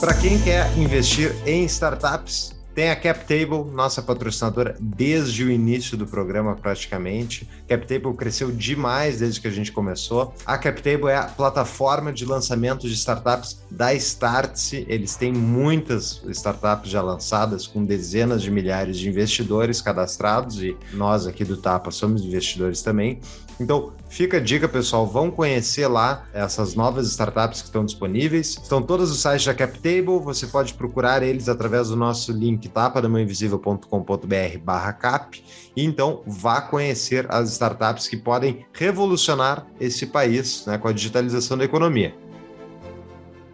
Para 0.00 0.14
quem 0.20 0.40
quer 0.42 0.66
investir 0.78 1.32
em 1.46 1.64
startups, 1.64 2.55
tem 2.76 2.90
a 2.90 2.94
CapTable, 2.94 3.72
nossa 3.72 4.02
patrocinadora 4.02 4.76
desde 4.78 5.42
o 5.42 5.50
início 5.50 5.96
do 5.96 6.06
programa 6.06 6.54
praticamente. 6.54 7.48
CapTable 7.66 8.14
cresceu 8.14 8.52
demais 8.52 9.20
desde 9.20 9.40
que 9.40 9.48
a 9.48 9.50
gente 9.50 9.72
começou. 9.72 10.34
A 10.44 10.58
CapTable 10.58 11.08
é 11.08 11.16
a 11.16 11.22
plataforma 11.22 12.12
de 12.12 12.26
lançamento 12.26 12.86
de 12.86 12.92
startups 12.92 13.62
da 13.70 13.94
Startse. 13.94 14.84
Eles 14.90 15.16
têm 15.16 15.32
muitas 15.32 16.20
startups 16.28 16.90
já 16.90 17.00
lançadas 17.00 17.66
com 17.66 17.82
dezenas 17.82 18.42
de 18.42 18.50
milhares 18.50 18.98
de 18.98 19.08
investidores 19.08 19.80
cadastrados 19.80 20.62
e 20.62 20.76
nós 20.92 21.26
aqui 21.26 21.46
do 21.46 21.56
Tapa 21.56 21.90
somos 21.90 22.22
investidores 22.22 22.82
também. 22.82 23.20
Então, 23.58 23.94
fica 24.10 24.36
a 24.36 24.40
dica, 24.40 24.68
pessoal, 24.68 25.06
vão 25.06 25.30
conhecer 25.30 25.86
lá 25.88 26.26
essas 26.32 26.74
novas 26.74 27.06
startups 27.08 27.62
que 27.62 27.68
estão 27.68 27.86
disponíveis. 27.86 28.50
Estão 28.50 28.82
todos 28.82 29.10
os 29.10 29.22
sites 29.22 29.46
da 29.46 29.54
CapTable, 29.54 30.20
você 30.22 30.46
pode 30.46 30.74
procurar 30.74 31.22
eles 31.22 31.48
através 31.48 31.88
do 31.88 31.96
nosso 31.96 32.32
link 32.32 32.68
tapadamainvisível.com.br 32.68 34.58
barra 34.62 34.92
cap. 34.92 35.42
E 35.74 35.82
então, 35.82 36.22
vá 36.26 36.60
conhecer 36.60 37.26
as 37.30 37.52
startups 37.52 38.06
que 38.08 38.16
podem 38.18 38.66
revolucionar 38.74 39.66
esse 39.80 40.06
país 40.06 40.66
né, 40.66 40.76
com 40.76 40.88
a 40.88 40.92
digitalização 40.92 41.56
da 41.56 41.64
economia. 41.64 42.14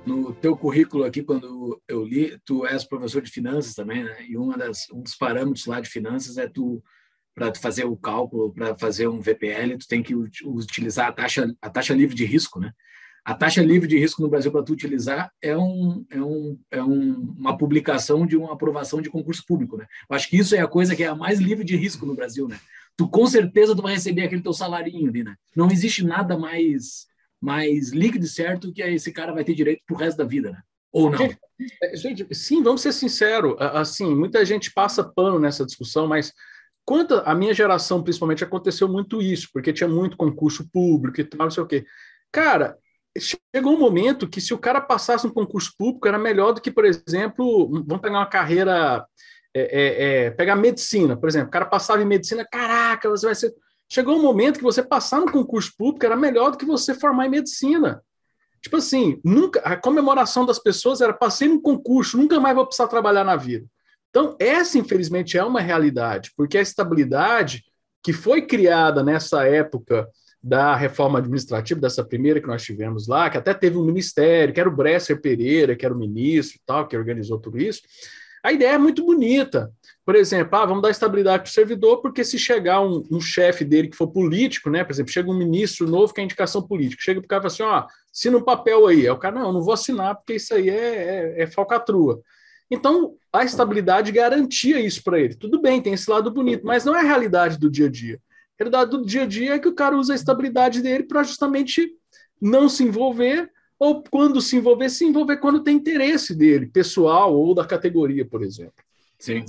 No 0.04 0.32
teu 0.34 0.56
currículo 0.56 1.04
aqui, 1.04 1.22
quando 1.22 1.80
eu 1.86 2.04
li, 2.04 2.36
tu 2.44 2.66
és 2.66 2.82
professor 2.84 3.22
de 3.22 3.30
finanças 3.30 3.72
também, 3.72 4.02
né? 4.02 4.16
E 4.28 4.36
uma 4.36 4.58
das, 4.58 4.90
um 4.92 5.00
dos 5.00 5.14
parâmetros 5.14 5.66
lá 5.66 5.80
de 5.80 5.88
finanças 5.88 6.38
é 6.38 6.48
tu 6.48 6.82
para 7.34 7.54
fazer 7.54 7.84
o 7.84 7.96
cálculo, 7.96 8.52
para 8.52 8.76
fazer 8.76 9.08
um 9.08 9.20
VPL, 9.20 9.76
tu 9.78 9.88
tem 9.88 10.02
que 10.02 10.14
utilizar 10.14 11.08
a 11.08 11.12
taxa, 11.12 11.52
a 11.60 11.70
taxa 11.70 11.94
livre 11.94 12.14
de 12.14 12.24
risco, 12.24 12.60
né? 12.60 12.72
A 13.24 13.34
taxa 13.34 13.62
livre 13.62 13.88
de 13.88 13.96
risco 13.98 14.20
no 14.20 14.28
Brasil 14.28 14.50
para 14.50 14.64
tu 14.64 14.72
utilizar 14.72 15.30
é, 15.40 15.56
um, 15.56 16.04
é, 16.10 16.20
um, 16.20 16.58
é 16.70 16.82
um, 16.82 17.34
uma 17.38 17.56
publicação 17.56 18.26
de 18.26 18.36
uma 18.36 18.52
aprovação 18.52 19.00
de 19.00 19.08
concurso 19.08 19.44
público, 19.46 19.76
né? 19.76 19.86
Eu 20.10 20.16
acho 20.16 20.28
que 20.28 20.36
isso 20.36 20.56
é 20.56 20.60
a 20.60 20.66
coisa 20.66 20.96
que 20.96 21.04
é 21.04 21.06
a 21.06 21.14
mais 21.14 21.38
livre 21.38 21.64
de 21.64 21.76
risco 21.76 22.04
no 22.04 22.16
Brasil, 22.16 22.48
né? 22.48 22.58
Tu 22.96 23.08
com 23.08 23.26
certeza 23.26 23.74
tu 23.74 23.82
vai 23.82 23.94
receber 23.94 24.24
aquele 24.24 24.42
teu 24.42 24.52
salarinho 24.52 25.08
ali, 25.08 25.22
né? 25.22 25.36
Não 25.56 25.70
existe 25.70 26.04
nada 26.04 26.36
mais 26.36 27.06
mais 27.40 27.90
líquido 27.90 28.24
e 28.24 28.28
certo 28.28 28.72
que 28.72 28.80
esse 28.82 29.10
cara 29.10 29.32
vai 29.32 29.42
ter 29.42 29.54
direito 29.54 29.82
pro 29.84 29.96
resto 29.96 30.18
da 30.18 30.24
vida, 30.24 30.52
né? 30.52 30.60
Ou 30.92 31.10
não? 31.10 31.18
Gente, 31.18 31.38
é, 31.82 31.96
gente 31.96 32.34
sim, 32.34 32.62
vamos 32.62 32.82
ser 32.82 32.92
sinceros. 32.92 33.56
Assim, 33.58 34.14
muita 34.14 34.44
gente 34.44 34.72
passa 34.72 35.02
pano 35.02 35.38
nessa 35.38 35.64
discussão, 35.64 36.06
mas 36.06 36.32
Quanto 36.84 37.14
a 37.24 37.34
minha 37.34 37.54
geração, 37.54 38.02
principalmente, 38.02 38.42
aconteceu 38.42 38.88
muito 38.88 39.22
isso, 39.22 39.48
porque 39.52 39.72
tinha 39.72 39.88
muito 39.88 40.16
concurso 40.16 40.68
público 40.70 41.20
e 41.20 41.24
tal, 41.24 41.44
não 41.44 41.50
sei 41.50 41.62
o 41.62 41.66
quê. 41.66 41.84
Cara, 42.32 42.76
chegou 43.54 43.74
um 43.74 43.78
momento 43.78 44.28
que 44.28 44.40
se 44.40 44.52
o 44.52 44.58
cara 44.58 44.80
passasse 44.80 45.26
um 45.26 45.32
concurso 45.32 45.72
público, 45.78 46.08
era 46.08 46.18
melhor 46.18 46.52
do 46.52 46.60
que, 46.60 46.70
por 46.70 46.84
exemplo, 46.84 47.68
vamos 47.86 48.00
pegar 48.00 48.18
uma 48.18 48.26
carreira, 48.26 49.06
é, 49.54 49.60
é, 49.60 50.04
é, 50.26 50.30
pegar 50.30 50.56
medicina, 50.56 51.16
por 51.16 51.28
exemplo, 51.28 51.48
o 51.48 51.52
cara 51.52 51.66
passava 51.66 52.02
em 52.02 52.06
medicina, 52.06 52.46
caraca, 52.50 53.08
você 53.08 53.26
vai 53.26 53.34
ser. 53.34 53.54
Chegou 53.88 54.16
um 54.16 54.22
momento 54.22 54.56
que 54.56 54.64
você 54.64 54.82
passar 54.82 55.20
no 55.20 55.30
concurso 55.30 55.72
público 55.76 56.06
era 56.06 56.16
melhor 56.16 56.50
do 56.50 56.56
que 56.56 56.64
você 56.64 56.94
formar 56.94 57.26
em 57.26 57.30
medicina. 57.30 58.02
Tipo 58.62 58.76
assim, 58.76 59.20
nunca 59.24 59.60
a 59.60 59.76
comemoração 59.76 60.46
das 60.46 60.58
pessoas 60.58 61.00
era 61.00 61.12
passei 61.12 61.48
no 61.48 61.60
concurso, 61.60 62.16
nunca 62.16 62.40
mais 62.40 62.54
vou 62.54 62.64
precisar 62.64 62.88
trabalhar 62.88 63.24
na 63.24 63.36
vida. 63.36 63.66
Então, 64.12 64.36
essa, 64.38 64.76
infelizmente, 64.76 65.38
é 65.38 65.42
uma 65.42 65.62
realidade, 65.62 66.32
porque 66.36 66.58
a 66.58 66.60
estabilidade 66.60 67.64
que 68.04 68.12
foi 68.12 68.42
criada 68.42 69.02
nessa 69.02 69.46
época 69.48 70.06
da 70.42 70.76
reforma 70.76 71.18
administrativa, 71.18 71.80
dessa 71.80 72.04
primeira 72.04 72.38
que 72.38 72.46
nós 72.46 72.62
tivemos 72.62 73.08
lá, 73.08 73.30
que 73.30 73.38
até 73.38 73.54
teve 73.54 73.78
um 73.78 73.84
ministério, 73.84 74.52
que 74.52 74.60
era 74.60 74.68
o 74.68 74.74
Bresser 74.74 75.18
Pereira, 75.18 75.74
que 75.74 75.86
era 75.86 75.94
o 75.94 75.98
ministro 75.98 76.58
e 76.58 76.60
tal, 76.66 76.86
que 76.86 76.96
organizou 76.96 77.38
tudo 77.38 77.58
isso, 77.58 77.80
a 78.44 78.52
ideia 78.52 78.72
é 78.72 78.78
muito 78.78 79.02
bonita. 79.02 79.72
Por 80.04 80.14
exemplo, 80.14 80.58
ah, 80.58 80.66
vamos 80.66 80.82
dar 80.82 80.90
estabilidade 80.90 81.44
para 81.44 81.50
o 81.50 81.52
servidor, 81.52 82.02
porque 82.02 82.22
se 82.22 82.38
chegar 82.38 82.82
um, 82.82 83.02
um 83.10 83.20
chefe 83.20 83.64
dele 83.64 83.88
que 83.88 83.96
for 83.96 84.08
político, 84.08 84.68
né? 84.68 84.84
Por 84.84 84.92
exemplo, 84.92 85.12
chega 85.12 85.30
um 85.30 85.38
ministro 85.38 85.88
novo 85.88 86.12
que 86.12 86.20
é 86.20 86.24
indicação 86.24 86.60
política, 86.60 87.00
chega 87.02 87.20
para 87.20 87.26
o 87.26 87.28
cara 87.28 87.40
e 87.46 87.50
fala 87.50 87.70
assim: 87.70 87.86
ó, 87.86 87.86
assina 88.12 88.36
um 88.36 88.42
papel 88.42 88.86
aí. 88.88 89.02
Aí 89.02 89.10
o 89.10 89.16
cara, 89.16 89.38
não, 89.38 89.52
não 89.52 89.62
vou 89.62 89.72
assinar, 89.72 90.16
porque 90.16 90.34
isso 90.34 90.52
aí 90.52 90.68
é, 90.68 91.36
é, 91.38 91.42
é 91.42 91.46
falcatrua. 91.46 92.20
Então, 92.72 93.16
a 93.30 93.44
estabilidade 93.44 94.10
garantia 94.10 94.80
isso 94.80 95.04
para 95.04 95.20
ele. 95.20 95.34
Tudo 95.34 95.60
bem, 95.60 95.82
tem 95.82 95.92
esse 95.92 96.10
lado 96.10 96.30
bonito, 96.30 96.64
mas 96.64 96.86
não 96.86 96.96
é 96.96 97.00
a 97.00 97.04
realidade 97.04 97.58
do 97.58 97.70
dia 97.70 97.84
a 97.84 97.90
dia. 97.90 98.18
A 98.58 98.64
realidade 98.64 98.90
do 98.90 99.04
dia 99.04 99.24
a 99.24 99.26
dia 99.26 99.54
é 99.54 99.58
que 99.58 99.68
o 99.68 99.74
cara 99.74 99.94
usa 99.94 100.14
a 100.14 100.16
estabilidade 100.16 100.80
dele 100.80 101.04
para 101.04 101.22
justamente 101.22 101.92
não 102.40 102.70
se 102.70 102.82
envolver, 102.82 103.50
ou 103.78 104.02
quando 104.02 104.40
se 104.40 104.56
envolver, 104.56 104.88
se 104.88 105.04
envolver 105.04 105.36
quando 105.36 105.62
tem 105.62 105.76
interesse 105.76 106.34
dele, 106.34 106.66
pessoal 106.66 107.36
ou 107.36 107.54
da 107.54 107.66
categoria, 107.66 108.24
por 108.24 108.42
exemplo. 108.42 108.82
Sim. 109.18 109.44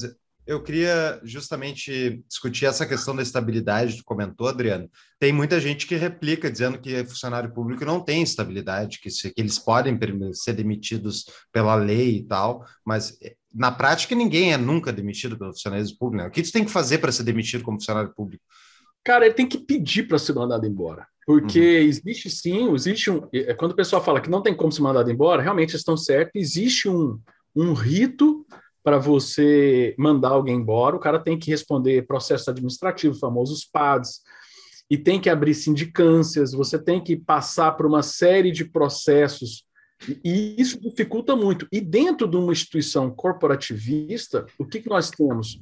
Eu 0.45 0.61
queria 0.61 1.21
justamente 1.23 2.21
discutir 2.27 2.65
essa 2.65 2.85
questão 2.85 3.15
da 3.15 3.23
estabilidade, 3.23 3.97
tu 3.97 4.03
comentou, 4.03 4.47
Adriano. 4.47 4.89
Tem 5.17 5.31
muita 5.31 5.59
gente 5.59 5.87
que 5.87 5.95
replica 5.95 6.51
dizendo 6.51 6.77
que 6.77 7.05
funcionário 7.05 7.53
público 7.53 7.85
não 7.85 8.01
tem 8.01 8.21
estabilidade, 8.21 8.99
que, 8.99 9.09
se, 9.09 9.33
que 9.33 9.41
eles 9.41 9.57
podem 9.57 9.97
ser 10.33 10.53
demitidos 10.53 11.25
pela 11.51 11.75
lei 11.75 12.17
e 12.17 12.23
tal, 12.23 12.65
mas 12.85 13.17
eh, 13.21 13.35
na 13.53 13.71
prática 13.71 14.13
ninguém 14.13 14.51
é 14.51 14.57
nunca 14.57 14.91
demitido 14.91 15.37
pelo 15.37 15.53
funcionário 15.53 15.97
público. 15.97 16.23
Né? 16.23 16.27
O 16.27 16.31
que 16.31 16.43
tu 16.43 16.51
tem 16.51 16.65
que 16.65 16.71
fazer 16.71 16.97
para 16.97 17.11
ser 17.11 17.23
demitido 17.23 17.63
como 17.63 17.79
funcionário 17.79 18.13
público? 18.13 18.43
Cara, 19.01 19.25
ele 19.25 19.35
tem 19.35 19.47
que 19.47 19.57
pedir 19.57 20.03
para 20.03 20.19
ser 20.19 20.33
mandado 20.33 20.65
embora. 20.65 21.07
Porque 21.25 21.59
uhum. 21.59 21.87
existe 21.87 22.29
sim, 22.29 22.73
existe 22.73 23.09
um. 23.09 23.27
É, 23.33 23.53
quando 23.53 23.71
o 23.71 23.75
pessoal 23.75 24.03
fala 24.03 24.19
que 24.19 24.29
não 24.29 24.41
tem 24.41 24.53
como 24.53 24.73
ser 24.73 24.81
mandado 24.81 25.09
embora, 25.09 25.41
realmente 25.41 25.73
estão 25.73 25.95
certos, 25.95 26.33
existe 26.35 26.89
um, 26.89 27.17
um 27.55 27.73
rito 27.73 28.45
para 28.83 28.97
você 28.97 29.95
mandar 29.97 30.29
alguém 30.29 30.57
embora, 30.57 30.95
o 30.95 30.99
cara 30.99 31.19
tem 31.19 31.39
que 31.39 31.49
responder 31.49 32.05
processo 32.05 32.49
administrativo, 32.49 33.17
famosos 33.17 33.65
PADs, 33.65 34.21
e 34.89 34.97
tem 34.97 35.19
que 35.19 35.29
abrir 35.29 35.55
sindicâncias, 35.55 36.51
você 36.51 36.77
tem 36.77 37.01
que 37.01 37.15
passar 37.15 37.71
por 37.71 37.85
uma 37.85 38.03
série 38.03 38.51
de 38.51 38.65
processos, 38.65 39.65
e 40.23 40.55
isso 40.61 40.79
dificulta 40.81 41.35
muito. 41.35 41.65
E 41.71 41.79
dentro 41.79 42.27
de 42.27 42.35
uma 42.35 42.51
instituição 42.51 43.09
corporativista, 43.09 44.45
o 44.59 44.65
que, 44.65 44.81
que 44.81 44.89
nós 44.89 45.09
temos? 45.09 45.59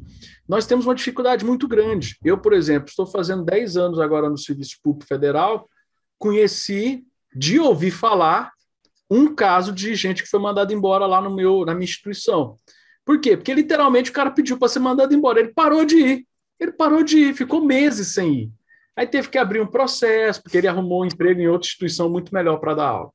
Nós 0.47 0.65
temos 0.65 0.86
uma 0.86 0.95
dificuldade 0.95 1.45
muito 1.45 1.67
grande. 1.67 2.17
Eu, 2.23 2.39
por 2.39 2.53
exemplo, 2.53 2.89
estou 2.89 3.05
fazendo 3.05 3.45
10 3.45 3.77
anos 3.77 3.99
agora 3.99 4.29
no 4.29 4.38
Serviço 4.38 4.77
Público 4.81 5.07
Federal, 5.07 5.69
conheci, 6.17 7.05
de 7.36 7.60
ouvir 7.60 7.91
falar, 7.91 8.51
um 9.10 9.34
caso 9.34 9.71
de 9.71 9.93
gente 9.95 10.23
que 10.23 10.29
foi 10.29 10.39
mandada 10.39 10.73
embora 10.73 11.05
lá 11.05 11.21
no 11.21 11.34
meu, 11.34 11.65
na 11.65 11.73
minha 11.73 11.86
instituição. 11.86 12.57
Por 13.05 13.19
quê? 13.19 13.35
Porque 13.35 13.53
literalmente 13.53 14.11
o 14.11 14.13
cara 14.13 14.31
pediu 14.31 14.57
para 14.57 14.67
ser 14.67 14.79
mandado 14.79 15.13
embora. 15.13 15.39
Ele 15.39 15.53
parou 15.53 15.85
de 15.85 15.97
ir. 15.97 16.27
Ele 16.59 16.71
parou 16.71 17.03
de 17.03 17.17
ir, 17.17 17.33
ficou 17.33 17.65
meses 17.65 18.13
sem 18.13 18.33
ir. 18.33 18.51
Aí 18.95 19.07
teve 19.07 19.29
que 19.29 19.37
abrir 19.37 19.59
um 19.59 19.67
processo, 19.67 20.41
porque 20.43 20.57
ele 20.57 20.67
arrumou 20.67 21.01
um 21.01 21.05
emprego 21.05 21.39
em 21.39 21.47
outra 21.47 21.67
instituição 21.67 22.09
muito 22.09 22.33
melhor 22.33 22.57
para 22.57 22.75
dar 22.75 22.87
aula. 22.87 23.09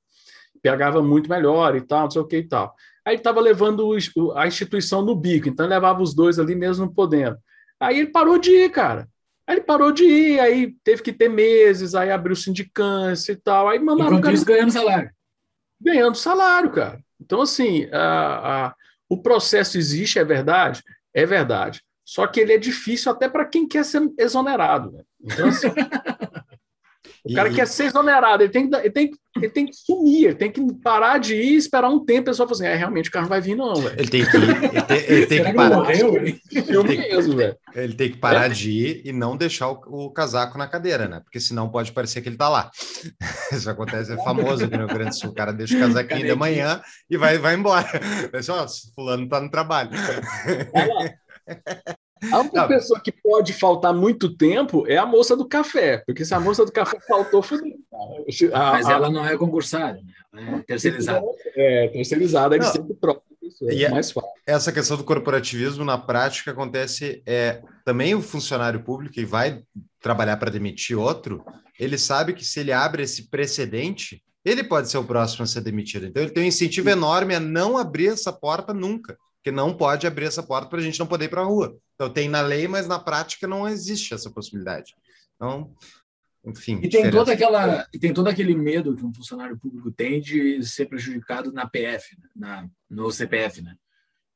Pegava 0.63 1.03
muito 1.03 1.31
melhor 1.31 1.77
e 1.77 1.81
tal, 1.81 2.05
não 2.05 2.11
sei 2.11 2.23
o 2.23 2.27
que 2.27 2.39
e 2.39 2.49
tal. 2.49 2.75
Aí 3.05 3.15
ele 3.15 3.21
estava 3.21 3.41
levando 3.41 3.89
a 4.35 4.47
instituição 4.49 5.03
no 5.03 5.15
bico, 5.15 5.49
então 5.49 5.67
levava 5.67 6.03
os 6.03 6.13
dois 6.13 6.41
ali 6.41 6.57
mesmo 6.57 6.87
não 6.87 6.93
podendo. 6.93 7.37
Aí 7.79 8.01
ele 8.01 8.09
parou 8.09 8.39
de 8.39 8.51
ir, 8.51 8.71
cara. 8.71 9.09
Aí 9.47 9.57
ele 9.57 9.65
parou 9.65 9.93
de 9.93 10.03
ir, 10.03 10.41
aí 10.41 10.75
teve 10.83 11.03
que 11.03 11.13
ter 11.13 11.29
meses, 11.29 11.95
aí 11.95 12.11
abriu 12.11 12.35
sindicância 12.35 13.33
e 13.33 13.37
tal. 13.37 13.69
Aí 13.69 13.79
mandaram. 13.79 14.19
Enquanto 14.19 14.35
isso, 14.35 14.45
ganhando 14.45 14.73
salário. 14.73 15.11
Ganhando 15.81 16.17
salário, 16.17 16.71
cara. 16.73 16.99
Então, 17.21 17.43
assim, 17.43 17.89
a, 17.93 18.67
a, 18.67 18.75
o 19.09 19.21
processo 19.21 19.79
existe, 19.79 20.19
é 20.19 20.25
verdade? 20.25 20.83
É 21.15 21.25
verdade. 21.25 21.83
Só 22.05 22.27
que 22.27 22.41
ele 22.41 22.53
é 22.53 22.59
difícil 22.59 23.11
até 23.11 23.29
para 23.29 23.45
quem 23.45 23.67
quer 23.67 23.85
ser 23.85 24.01
exonerado. 24.19 24.93
Né? 24.93 25.03
Então, 25.21 25.49
assim, 25.49 25.69
O 27.29 27.35
cara 27.35 27.49
e... 27.49 27.55
quer 27.55 27.67
ser 27.67 27.87
exonerado, 27.87 28.43
ele 28.43 28.53
tem, 28.53 28.71
que, 28.71 28.77
ele, 28.77 28.91
tem, 28.91 29.11
ele 29.37 29.51
tem 29.51 29.67
que 29.67 29.75
sumir, 29.75 30.25
ele 30.27 30.35
tem 30.35 30.51
que 30.51 30.63
parar 30.83 31.19
de 31.19 31.35
ir, 31.35 31.57
esperar 31.57 31.89
um 31.89 32.05
tempo, 32.05 32.21
e 32.21 32.23
a 32.23 32.33
pessoa 32.33 32.47
fala 32.47 32.57
assim, 32.57 32.67
é, 32.67 32.77
realmente 32.77 33.09
o 33.09 33.13
carro 33.13 33.25
não 33.25 33.31
vai 33.31 33.41
vir 33.41 33.57
não, 33.57 33.75
velho. 33.75 33.97
Ele 33.99 34.09
tem 34.09 34.25
que, 34.25 34.37
ele 34.37 34.83
tem, 34.83 34.99
ele 34.99 35.27
tem 35.27 35.45
que 35.45 35.53
parar. 35.53 35.77
Morreu, 35.77 36.17
ele, 36.17 36.41
tem, 36.51 36.99
mesmo, 36.99 37.37
velho. 37.37 37.57
ele 37.75 37.95
tem 37.95 38.13
que 38.13 38.19
parar 38.19 38.47
é. 38.47 38.49
de 38.49 38.71
ir 38.71 39.03
e 39.05 39.13
não 39.13 39.37
deixar 39.37 39.71
o, 39.71 39.81
o, 39.89 40.11
casaco 40.11 40.57
na 40.57 40.69
cadeira, 40.69 41.09
né? 41.09 41.21
Porque 41.21 41.41
senão 41.41 41.69
pode 41.69 41.91
parecer 41.91 42.23
que 42.23 42.29
ele 42.29 42.37
tá 42.37 42.49
lá. 42.49 42.71
Isso 43.53 43.69
acontece, 43.69 44.13
é 44.13 44.23
famoso 44.23 44.65
aqui 44.65 44.77
no 44.77 44.87
Rio 44.87 44.95
Grande 44.95 45.11
do 45.11 45.17
Sul. 45.17 45.31
O 45.31 45.35
cara 45.35 45.53
deixa 45.53 45.77
o 45.77 45.81
casaquinho 45.81 46.27
de 46.27 46.35
manhã 46.37 46.81
e 47.11 47.17
vai, 47.17 47.39
vai 47.39 47.57
embora. 47.57 47.87
Deixa, 48.31 48.55
ó, 48.55 48.67
fulano 48.95 49.29
tá 49.29 49.41
no 49.41 49.51
trabalho. 49.51 49.91
A 52.33 52.41
única 52.41 52.61
não. 52.61 52.69
pessoa 52.69 53.01
que 53.01 53.13
pode 53.13 53.53
faltar 53.53 53.95
muito 53.95 54.35
tempo 54.37 54.87
é 54.87 54.97
a 54.97 55.07
moça 55.07 55.37
do 55.37 55.47
café, 55.47 56.03
porque 56.07 56.25
se 56.25 56.35
a 56.35 56.41
moça 56.41 56.65
do 56.65 56.73
café 56.73 56.99
faltou, 57.01 57.43
fudeu. 57.43 57.77
Mas 58.53 58.89
ela 58.89 59.11
não 59.11 59.27
é 59.27 59.37
concursada, 59.37 60.01
né? 60.33 60.59
É 60.59 60.63
terceirizada. 60.63 61.27
É, 61.57 61.89
terceirizada, 61.89 62.55
ele 62.55 62.65
não. 62.65 62.73
sempre 62.73 62.95
troca. 62.95 63.23
E 63.63 63.85
é 63.85 63.89
mais 63.89 64.11
fácil. 64.11 64.31
Essa 64.47 64.73
questão 64.73 64.97
do 64.97 65.05
corporativismo, 65.05 65.85
na 65.85 65.97
prática, 65.97 66.51
acontece 66.51 67.23
é, 67.25 67.63
também 67.85 68.15
o 68.15 68.21
funcionário 68.21 68.83
público 68.83 69.15
que 69.15 69.25
vai 69.25 69.63
trabalhar 70.01 70.37
para 70.37 70.51
demitir 70.51 70.99
outro, 70.99 71.45
ele 71.79 71.97
sabe 71.97 72.33
que 72.33 72.45
se 72.45 72.61
ele 72.61 72.73
abre 72.73 73.03
esse 73.03 73.31
precedente, 73.31 74.23
ele 74.45 74.65
pode 74.65 74.91
ser 74.91 74.99
o 74.99 75.05
próximo 75.05 75.45
a 75.45 75.47
ser 75.47 75.61
demitido. 75.61 76.07
Então, 76.07 76.23
ele 76.23 76.33
tem 76.33 76.45
um 76.45 76.47
incentivo 76.47 76.89
enorme 76.91 77.35
a 77.35 77.41
não 77.41 77.79
abrir 77.79 78.09
essa 78.09 78.33
porta 78.33 78.75
nunca 78.75 79.17
que 79.47 79.53
não 79.53 79.73
pode 79.73 80.09
abrir 80.09 80.25
essa 80.25 80.43
porta 80.43 80.69
para 80.69 80.81
a 80.81 80.83
gente 80.83 80.99
não 80.99 81.07
poder 81.07 81.27
ir 81.27 81.29
para 81.29 81.41
a 81.41 81.45
rua. 81.45 81.77
Então, 81.97 82.13
tem 82.13 82.29
na 82.29 82.43
lei, 82.43 82.69
mas 82.69 82.87
na 82.87 82.99
prática 82.99 83.49
não 83.49 83.67
existe 83.67 84.15
essa 84.15 84.31
possibilidade. 84.31 84.95
Então, 85.35 85.75
enfim. 86.47 86.79
E 86.81 86.89
tem, 86.89 87.11
toda 87.11 87.33
aquela, 87.33 87.85
tem 88.01 88.15
todo 88.15 88.29
aquele 88.29 88.55
medo 88.55 88.95
que 88.95 89.05
um 89.05 89.13
funcionário 89.13 89.59
público 89.59 89.91
tem 89.91 90.21
de 90.21 90.63
ser 90.63 90.87
prejudicado 90.87 91.53
na 91.53 91.67
PF, 91.67 92.17
né? 92.17 92.29
na, 92.37 92.69
no 92.89 93.11
CPF, 93.11 93.63
né? 93.63 93.75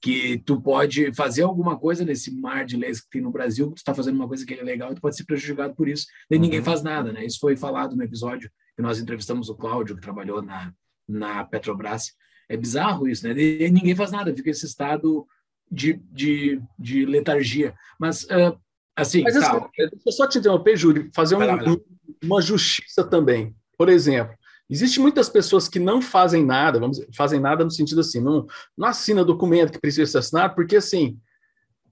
Que 0.00 0.38
tu 0.38 0.60
pode 0.60 1.14
fazer 1.14 1.42
alguma 1.42 1.78
coisa 1.78 2.04
nesse 2.04 2.34
mar 2.34 2.64
de 2.64 2.76
leis 2.76 3.00
que 3.00 3.10
tem 3.10 3.20
no 3.20 3.30
Brasil, 3.30 3.70
tu 3.70 3.76
está 3.76 3.94
fazendo 3.94 4.16
uma 4.16 4.26
coisa 4.26 4.44
que 4.44 4.54
é 4.54 4.62
legal 4.62 4.90
e 4.90 4.94
tu 4.96 5.00
pode 5.00 5.16
ser 5.16 5.24
prejudicado 5.24 5.74
por 5.74 5.88
isso. 5.88 6.06
E 6.28 6.34
uhum. 6.34 6.40
ninguém 6.40 6.62
faz 6.62 6.82
nada, 6.82 7.12
né? 7.12 7.24
Isso 7.24 7.38
foi 7.38 7.56
falado 7.56 7.94
no 7.94 8.02
episódio 8.02 8.50
que 8.74 8.82
nós 8.82 8.98
entrevistamos 8.98 9.48
o 9.48 9.54
Cláudio, 9.54 9.94
que 9.94 10.02
trabalhou 10.02 10.42
na, 10.42 10.72
na 11.06 11.44
Petrobras, 11.44 12.14
é 12.48 12.56
bizarro 12.56 13.06
isso, 13.06 13.28
né? 13.28 13.38
E 13.38 13.70
ninguém 13.70 13.94
faz 13.94 14.10
nada, 14.10 14.34
fica 14.34 14.50
esse 14.50 14.66
estado 14.66 15.24
de, 15.70 16.00
de, 16.10 16.60
de 16.78 17.04
letargia. 17.04 17.74
Mas, 17.98 18.24
uh, 18.24 18.58
assim. 18.96 19.22
Mas, 19.22 19.34
tá. 19.34 19.68
deixa 19.76 19.96
eu 20.06 20.12
só 20.12 20.26
te 20.26 20.38
interromper, 20.38 20.76
Júlio, 20.76 21.10
fazer 21.14 21.36
um, 21.36 21.72
um, 21.72 21.76
uma 22.22 22.40
justiça 22.40 23.04
também. 23.04 23.54
Por 23.76 23.88
exemplo, 23.88 24.34
Existem 24.70 25.02
muitas 25.02 25.28
pessoas 25.28 25.68
que 25.68 25.80
não 25.80 26.00
fazem 26.00 26.46
nada, 26.46 26.78
vamos 26.78 26.98
dizer, 26.98 27.10
fazem 27.12 27.40
nada 27.40 27.64
no 27.64 27.72
sentido 27.72 28.02
assim, 28.02 28.20
não, 28.20 28.46
não 28.78 28.86
assina 28.86 29.24
documento 29.24 29.72
que 29.72 29.80
precisa 29.80 30.08
ser 30.08 30.18
assinado, 30.18 30.54
porque 30.54 30.76
assim, 30.76 31.18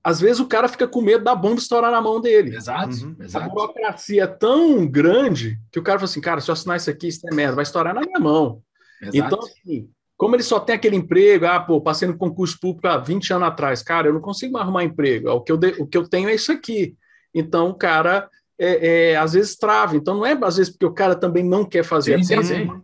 às 0.03 0.21
vezes 0.21 0.39
o 0.39 0.47
cara 0.47 0.69
fica 0.69 0.87
com 0.87 1.03
medo 1.03 1.25
da 1.25 1.35
bomba 1.35 1.59
estourar 1.59 1.91
na 1.91 2.01
mão 2.01 2.21
dele. 2.21 2.55
Exato, 2.55 2.95
uhum. 3.05 3.17
exato. 3.19 3.47
A 3.47 3.49
burocracia 3.49 4.23
é 4.23 4.27
tão 4.29 4.87
grande 4.87 5.59
que 5.73 5.81
o 5.81 5.83
cara 5.83 5.99
fala 5.99 6.09
assim, 6.09 6.21
cara, 6.21 6.41
se 6.41 6.49
eu 6.49 6.53
assinar 6.53 6.77
isso 6.77 6.89
aqui, 6.89 7.09
isso 7.09 7.21
é 7.29 7.35
merda, 7.35 7.57
vai 7.57 7.65
estourar 7.65 7.93
na 7.93 8.01
minha 8.01 8.21
mão. 8.21 8.63
Exato. 9.03 9.17
Então, 9.17 9.39
assim, 9.41 9.91
como 10.19 10.35
ele 10.35 10.43
só 10.43 10.59
tem 10.59 10.75
aquele 10.75 10.97
emprego, 10.97 11.47
ah, 11.47 11.61
pô, 11.61 11.81
passei 11.81 12.09
no 12.09 12.19
concurso 12.19 12.59
público 12.61 12.89
há 12.89 12.99
20 12.99 13.35
anos 13.35 13.49
atrás, 13.49 13.83
cara, 13.85 14.09
eu 14.09 14.13
não 14.13 14.21
consigo 14.21 14.53
mais 14.53 14.65
arrumar 14.65 14.83
emprego, 14.83 15.31
o 15.31 15.41
que 15.41 15.53
eu, 15.53 15.57
de, 15.57 15.69
o 15.81 15.87
que 15.87 15.97
eu 15.97 16.09
tenho 16.09 16.29
é 16.29 16.35
isso 16.35 16.51
aqui. 16.51 16.97
Então, 17.33 17.71
o 17.71 17.75
cara, 17.75 18.29
é, 18.59 19.11
é, 19.13 19.17
às 19.17 19.35
vezes, 19.35 19.57
trava. 19.57 19.97
Então, 19.97 20.17
não 20.17 20.27
é 20.27 20.37
às 20.43 20.57
vezes 20.57 20.73
porque 20.73 20.87
o 20.87 20.93
cara 20.93 21.15
também 21.15 21.45
não 21.45 21.65
quer 21.65 21.85
fazer. 21.85 22.19
Sim, 22.19 22.43
sim, 22.43 22.43
sim. 22.43 22.83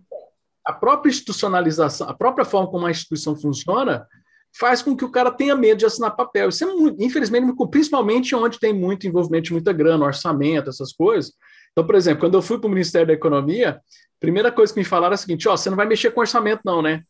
A 0.65 0.73
própria 0.73 1.11
institucionalização, 1.11 2.09
a 2.09 2.15
própria 2.15 2.45
forma 2.45 2.71
como 2.71 2.87
a 2.87 2.91
instituição 2.91 3.35
funciona, 3.35 4.07
faz 4.57 4.81
com 4.81 4.97
que 4.97 5.05
o 5.05 5.11
cara 5.11 5.33
tenha 5.33 5.57
medo 5.57 5.79
de 5.79 5.87
assinar 5.87 6.15
papel. 6.15 6.51
Isso 6.51 6.63
é 6.63 6.67
muito, 6.69 7.03
infelizmente, 7.03 7.53
principalmente 7.69 8.35
onde 8.35 8.61
tem 8.61 8.73
muito 8.73 9.09
envolvimento 9.09 9.53
muita 9.53 9.73
grana, 9.73 10.07
orçamento, 10.07 10.71
essas 10.71 10.93
coisas. 10.93 11.33
Então, 11.73 11.85
por 11.85 11.97
exemplo, 11.97 12.21
quando 12.21 12.35
eu 12.35 12.43
fui 12.43 12.59
para 12.59 12.69
o 12.69 12.71
Ministério 12.71 13.09
da 13.09 13.13
Economia, 13.13 13.71
a 13.71 13.81
primeira 14.21 14.53
coisa 14.53 14.73
que 14.73 14.79
me 14.79 14.85
falaram 14.85 15.13
é 15.13 15.17
a 15.17 15.19
seguinte: 15.19 15.49
ó, 15.49 15.57
você 15.57 15.69
não 15.69 15.77
vai 15.77 15.87
mexer 15.87 16.13
com 16.13 16.21
orçamento, 16.21 16.61
não, 16.65 16.81
né? 16.81 17.03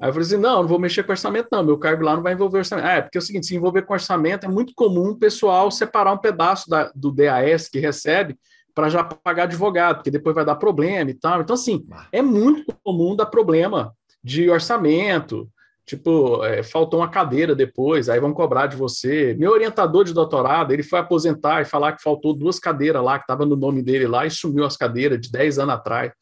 Aí 0.00 0.08
eu 0.08 0.12
falei 0.12 0.26
assim: 0.26 0.36
não, 0.36 0.62
não 0.62 0.68
vou 0.68 0.78
mexer 0.78 1.02
com 1.02 1.12
orçamento, 1.12 1.48
não. 1.50 1.64
Meu 1.64 1.78
cargo 1.78 2.04
lá 2.04 2.14
não 2.14 2.22
vai 2.22 2.32
envolver 2.32 2.58
orçamento. 2.58 2.86
Ah, 2.86 2.92
é, 2.92 3.02
porque 3.02 3.18
é 3.18 3.20
o 3.20 3.22
seguinte: 3.22 3.46
se 3.46 3.56
envolver 3.56 3.82
com 3.82 3.92
orçamento, 3.92 4.44
é 4.44 4.48
muito 4.48 4.72
comum 4.74 5.10
o 5.10 5.18
pessoal 5.18 5.70
separar 5.70 6.12
um 6.12 6.18
pedaço 6.18 6.68
da, 6.68 6.90
do 6.94 7.10
DAS 7.10 7.68
que 7.68 7.78
recebe 7.78 8.36
para 8.74 8.88
já 8.88 9.02
pagar 9.02 9.44
advogado, 9.44 9.96
porque 9.96 10.10
depois 10.10 10.34
vai 10.34 10.44
dar 10.44 10.54
problema 10.54 11.10
e 11.10 11.14
tal. 11.14 11.40
Então, 11.40 11.54
assim, 11.54 11.84
é 12.12 12.22
muito 12.22 12.72
comum 12.84 13.16
dar 13.16 13.26
problema 13.26 13.92
de 14.22 14.48
orçamento. 14.48 15.48
Tipo, 15.84 16.44
é, 16.44 16.62
faltou 16.62 17.00
uma 17.00 17.08
cadeira 17.08 17.54
depois, 17.54 18.10
aí 18.10 18.20
vão 18.20 18.34
cobrar 18.34 18.66
de 18.66 18.76
você. 18.76 19.34
Meu 19.38 19.52
orientador 19.52 20.04
de 20.04 20.12
doutorado, 20.12 20.70
ele 20.70 20.82
foi 20.82 20.98
aposentar 20.98 21.62
e 21.62 21.64
falar 21.64 21.92
que 21.92 22.02
faltou 22.02 22.34
duas 22.34 22.58
cadeiras 22.60 23.02
lá, 23.02 23.18
que 23.18 23.24
estava 23.24 23.46
no 23.46 23.56
nome 23.56 23.82
dele 23.82 24.06
lá, 24.06 24.26
e 24.26 24.30
sumiu 24.30 24.64
as 24.64 24.76
cadeiras 24.76 25.18
de 25.18 25.32
10 25.32 25.58
anos 25.58 25.74
atrás. 25.74 26.12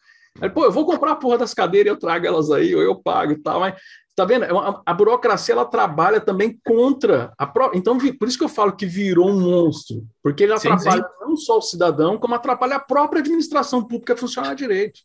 Aí, 0.41 0.51
pô, 0.51 0.65
eu 0.65 0.73
vou 0.73 0.85
comprar 0.85 1.13
a 1.13 1.17
porra 1.17 1.39
das 1.39 1.55
cadeiras, 1.55 1.91
eu 1.91 1.99
trago 1.99 2.27
elas 2.27 2.51
aí, 2.51 2.75
ou 2.75 2.83
eu 2.83 2.97
pago 2.97 3.33
e 3.33 3.39
tal, 3.39 3.61
mas 3.61 3.81
tá 4.15 4.25
vendo? 4.25 4.45
É 4.45 4.51
a, 4.85 4.95
burocracia 4.95 5.53
ela 5.53 5.65
trabalha 5.67 6.21
também 6.21 6.59
contra 6.65 7.33
a 7.37 7.47
própria. 7.47 7.79
Então, 7.79 7.99
por 7.99 8.27
isso 8.27 8.39
que 8.39 8.45
eu 8.45 8.49
falo 8.49 8.75
que 8.75 8.87
virou 8.87 9.31
um 9.31 9.41
monstro, 9.41 10.07
porque 10.23 10.45
ele 10.45 10.55
atrapalha 10.55 11.03
sim, 11.03 11.09
sim. 11.19 11.25
não 11.25 11.37
só 11.37 11.59
o 11.59 11.63
cidadão, 11.63 12.19
como 12.19 12.35
atrapalha 12.35 12.77
a 12.77 12.81
própria 12.81 13.21
administração 13.21 13.85
pública 13.85 14.17
funcionar 14.17 14.55
direito. 14.55 15.01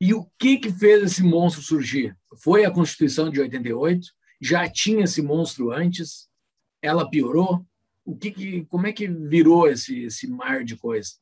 E 0.00 0.14
o 0.14 0.26
que 0.38 0.56
que 0.58 0.72
fez 0.72 1.02
esse 1.02 1.22
monstro 1.22 1.62
surgir? 1.62 2.16
Foi 2.42 2.64
a 2.64 2.70
Constituição 2.70 3.30
de 3.30 3.40
88? 3.40 4.06
Já 4.40 4.68
tinha 4.68 5.04
esse 5.04 5.20
monstro 5.20 5.70
antes? 5.72 6.28
Ela 6.80 7.08
piorou? 7.08 7.64
O 8.04 8.16
que, 8.16 8.30
que 8.30 8.64
como 8.66 8.86
é 8.86 8.92
que 8.92 9.08
virou 9.08 9.68
esse, 9.68 10.04
esse 10.04 10.26
mar 10.26 10.64
de 10.64 10.76
coisas? 10.76 11.18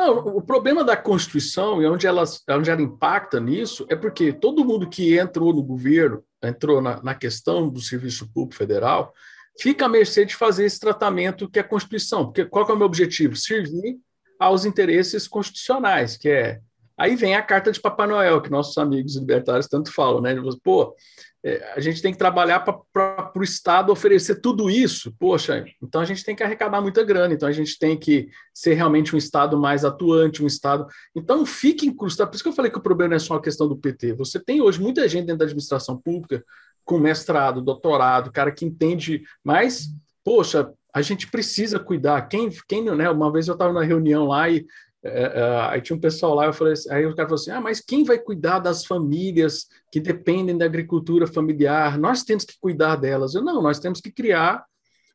Não, 0.00 0.16
o 0.16 0.40
problema 0.40 0.82
da 0.82 0.96
Constituição 0.96 1.82
e 1.82 1.86
onde 1.86 2.06
ela, 2.06 2.24
onde 2.48 2.70
ela 2.70 2.80
impacta 2.80 3.38
nisso 3.38 3.84
é 3.90 3.94
porque 3.94 4.32
todo 4.32 4.64
mundo 4.64 4.88
que 4.88 5.18
entrou 5.18 5.52
no 5.52 5.62
governo, 5.62 6.24
entrou 6.42 6.80
na, 6.80 7.02
na 7.02 7.14
questão 7.14 7.68
do 7.68 7.82
Serviço 7.82 8.26
Público 8.32 8.54
Federal, 8.54 9.12
fica 9.60 9.84
à 9.84 9.88
mercê 9.90 10.24
de 10.24 10.34
fazer 10.34 10.64
esse 10.64 10.80
tratamento 10.80 11.50
que 11.50 11.58
é 11.58 11.62
a 11.62 11.68
Constituição. 11.68 12.24
Porque 12.24 12.46
qual 12.46 12.66
é 12.66 12.72
o 12.72 12.76
meu 12.78 12.86
objetivo? 12.86 13.36
Servir 13.36 13.98
aos 14.38 14.64
interesses 14.64 15.28
constitucionais, 15.28 16.16
que 16.16 16.30
é. 16.30 16.60
Aí 16.96 17.14
vem 17.14 17.34
a 17.34 17.42
carta 17.42 17.70
de 17.70 17.78
Papai 17.78 18.06
Noel, 18.06 18.40
que 18.40 18.50
nossos 18.50 18.78
amigos 18.78 19.16
libertários 19.16 19.68
tanto 19.68 19.92
falam, 19.92 20.22
né? 20.22 20.34
Pô, 20.64 20.94
é, 21.42 21.72
a 21.74 21.80
gente 21.80 22.02
tem 22.02 22.12
que 22.12 22.18
trabalhar 22.18 22.60
para 22.60 23.32
o 23.34 23.42
Estado 23.42 23.90
oferecer 23.90 24.40
tudo 24.40 24.68
isso. 24.68 25.14
Poxa, 25.18 25.64
então 25.82 26.00
a 26.00 26.04
gente 26.04 26.24
tem 26.24 26.36
que 26.36 26.42
arrecadar 26.42 26.80
muita 26.82 27.02
grana, 27.02 27.32
então 27.32 27.48
a 27.48 27.52
gente 27.52 27.78
tem 27.78 27.98
que 27.98 28.28
ser 28.52 28.74
realmente 28.74 29.14
um 29.14 29.18
Estado 29.18 29.58
mais 29.58 29.84
atuante, 29.84 30.42
um 30.42 30.46
Estado. 30.46 30.86
Então 31.14 31.46
fique 31.46 31.86
incrustado. 31.86 32.28
Por 32.28 32.34
isso 32.34 32.42
que 32.42 32.50
eu 32.50 32.54
falei 32.54 32.70
que 32.70 32.78
o 32.78 32.82
problema 32.82 33.10
não 33.10 33.16
é 33.16 33.20
só 33.20 33.34
a 33.34 33.42
questão 33.42 33.66
do 33.66 33.76
PT. 33.76 34.12
Você 34.14 34.38
tem 34.38 34.60
hoje 34.60 34.80
muita 34.80 35.08
gente 35.08 35.26
dentro 35.26 35.38
da 35.38 35.44
administração 35.44 35.96
pública 35.96 36.44
com 36.84 36.98
mestrado, 36.98 37.62
doutorado, 37.62 38.32
cara 38.32 38.50
que 38.50 38.64
entende, 38.64 39.22
mas, 39.44 39.88
poxa, 40.24 40.70
a 40.92 41.00
gente 41.02 41.30
precisa 41.30 41.78
cuidar. 41.78 42.20
Quem, 42.22 42.50
quem 42.68 42.84
né? 42.84 43.08
Uma 43.08 43.32
vez 43.32 43.48
eu 43.48 43.54
estava 43.54 43.72
na 43.72 43.82
reunião 43.82 44.26
lá 44.26 44.50
e 44.50 44.66
é, 45.02 45.22
é, 45.22 45.60
aí 45.70 45.80
tinha 45.80 45.96
um 45.96 46.00
pessoal 46.00 46.34
lá, 46.34 46.46
eu 46.46 46.52
falei, 46.52 46.74
assim, 46.74 46.90
aí 46.90 47.06
o 47.06 47.14
cara 47.14 47.28
falou 47.28 47.40
assim: 47.40 47.50
ah, 47.50 47.60
mas 47.60 47.80
quem 47.80 48.04
vai 48.04 48.18
cuidar 48.18 48.58
das 48.58 48.84
famílias 48.84 49.66
que 49.90 49.98
dependem 49.98 50.56
da 50.56 50.66
agricultura 50.66 51.26
familiar? 51.26 51.98
Nós 51.98 52.22
temos 52.22 52.44
que 52.44 52.58
cuidar 52.60 52.96
delas. 52.96 53.34
Eu 53.34 53.42
não, 53.42 53.62
nós 53.62 53.78
temos 53.78 54.00
que 54.00 54.12
criar 54.12 54.64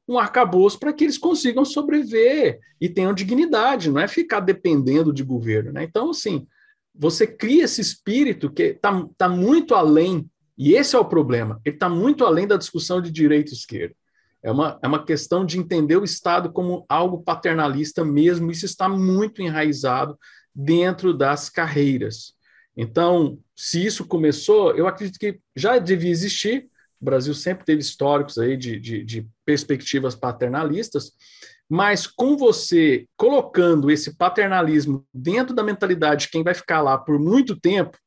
um 0.07 0.17
arcabouço 0.17 0.79
para 0.79 0.93
que 0.93 1.03
eles 1.03 1.17
consigam 1.17 1.65
sobreviver 1.65 2.59
e 2.79 2.87
tenham 2.87 3.13
dignidade, 3.13 3.89
não 3.89 3.99
é 3.99 4.07
ficar 4.07 4.39
dependendo 4.39 5.11
de 5.11 5.23
governo. 5.23 5.71
Né? 5.71 5.83
Então, 5.83 6.11
assim, 6.11 6.47
você 6.93 7.25
cria 7.25 7.65
esse 7.65 7.81
espírito 7.81 8.51
que 8.51 8.63
está 8.63 9.07
tá 9.17 9.27
muito 9.27 9.73
além, 9.73 10.29
e 10.57 10.73
esse 10.73 10.95
é 10.95 10.99
o 10.99 11.05
problema, 11.05 11.59
ele 11.65 11.75
está 11.75 11.89
muito 11.89 12.23
além 12.23 12.47
da 12.47 12.57
discussão 12.57 13.01
de 13.01 13.11
direita 13.11 13.51
e 13.51 13.53
esquerda. 13.53 13.95
É 14.45 14.51
uma, 14.51 14.79
é 14.83 14.87
uma 14.87 15.03
questão 15.03 15.43
de 15.43 15.57
entender 15.57 15.97
o 15.97 16.03
Estado 16.03 16.51
como 16.51 16.85
algo 16.87 17.23
paternalista 17.23 18.05
mesmo, 18.05 18.51
isso 18.51 18.63
está 18.63 18.87
muito 18.87 19.41
enraizado 19.41 20.15
dentro 20.53 21.17
das 21.17 21.49
carreiras. 21.49 22.35
Então, 22.77 23.39
se 23.55 23.83
isso 23.83 24.05
começou, 24.05 24.75
eu 24.75 24.85
acredito 24.85 25.17
que 25.17 25.39
já 25.55 25.79
devia 25.79 26.11
existir, 26.11 26.69
O 27.01 27.05
Brasil 27.05 27.33
sempre 27.33 27.65
teve 27.65 27.81
históricos 27.81 28.37
aí 28.37 28.55
de, 28.55 28.79
de, 28.79 29.03
de 29.03 29.27
perspectivas 29.43 30.13
paternalistas, 30.13 31.13
mas 31.67 32.05
com 32.05 32.37
você 32.37 33.07
colocando 33.17 33.89
esse 33.89 34.15
paternalismo 34.15 35.03
dentro 35.11 35.55
da 35.55 35.63
mentalidade 35.63 36.25
de 36.25 36.31
quem 36.31 36.43
vai 36.43 36.53
ficar 36.53 36.83
lá 36.83 36.99
por 36.99 37.17
muito 37.17 37.59
tempo, 37.59 37.97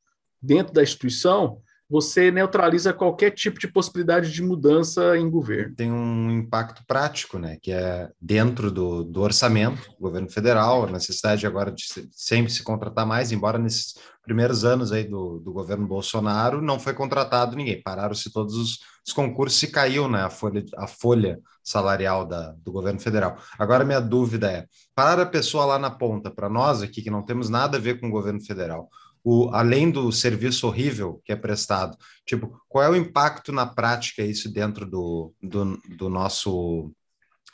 dentro 0.41 0.73
da 0.73 0.85
instituição, 0.85 1.61
você 1.89 2.31
neutraliza 2.31 2.93
qualquer 2.93 3.31
tipo 3.31 3.59
de 3.59 3.67
possibilidade 3.67 4.31
de 4.31 4.43
mudança 4.43 5.17
em 5.17 5.29
governo. 5.29 5.75
Tem 5.75 5.91
um 5.91 6.31
impacto 6.31 6.83
prático, 6.87 7.39
né? 7.39 7.57
Que 7.63 7.73
é 7.73 8.11
dentro 8.21 8.71
do, 8.71 9.03
do 9.03 9.23
orçamento, 9.23 9.91
governo 9.99 10.29
federal, 10.31 10.85
a 10.85 10.91
necessidade 10.91 11.47
agora 11.47 11.73
de 11.73 11.85
sempre 12.13 12.53
se 12.53 12.63
contratar 12.63 13.07
mais, 13.07 13.33
embora 13.33 13.59
nesses 13.59 13.95
primeiros 14.29 14.63
anos 14.63 14.93
aí 14.93 15.05
do, 15.05 15.39
do 15.39 15.51
governo 15.53 15.87
Bolsonaro 15.87 16.61
não 16.61 16.79
foi 16.79 16.93
contratado 16.93 17.57
ninguém, 17.57 17.83
pararam-se 17.83 18.31
todos 18.31 18.55
os, 18.55 18.79
os, 19.07 19.13
concursos 19.15 19.63
e 19.63 19.69
caiu 19.69 20.07
né, 20.07 20.23
a, 20.23 20.29
folha, 20.29 20.63
a 20.77 20.87
folha 20.87 21.41
salarial 21.65 22.27
da, 22.27 22.53
do 22.63 22.71
governo 22.71 23.01
federal. 23.01 23.39
Agora, 23.59 23.87
minha 23.87 24.01
dúvida 24.01 24.53
é: 24.53 24.67
para 24.95 25.23
a 25.23 25.27
pessoa 25.27 25.65
lá 25.65 25.79
na 25.79 25.91
ponta, 25.91 26.31
para 26.31 26.51
nós 26.51 26.83
aqui 26.83 27.01
que 27.01 27.11
não 27.11 27.25
temos 27.25 27.49
nada 27.49 27.79
a 27.79 27.81
ver 27.81 27.99
com 27.99 28.09
o 28.09 28.13
governo 28.13 28.41
federal, 28.45 28.91
o, 29.31 29.51
além 29.53 29.91
do 29.91 30.11
serviço 30.11 30.67
horrível 30.67 31.21
que 31.23 31.31
é 31.31 31.37
prestado, 31.37 31.99
tipo, 32.25 32.59
qual 32.67 32.83
é 32.83 32.89
o 32.89 32.97
impacto 32.97 33.53
na 33.53 33.67
prática 33.67 34.23
isso 34.23 34.51
dentro 34.51 34.87
do, 34.87 35.35
do, 35.43 35.77
do 35.99 36.09
nosso 36.09 36.91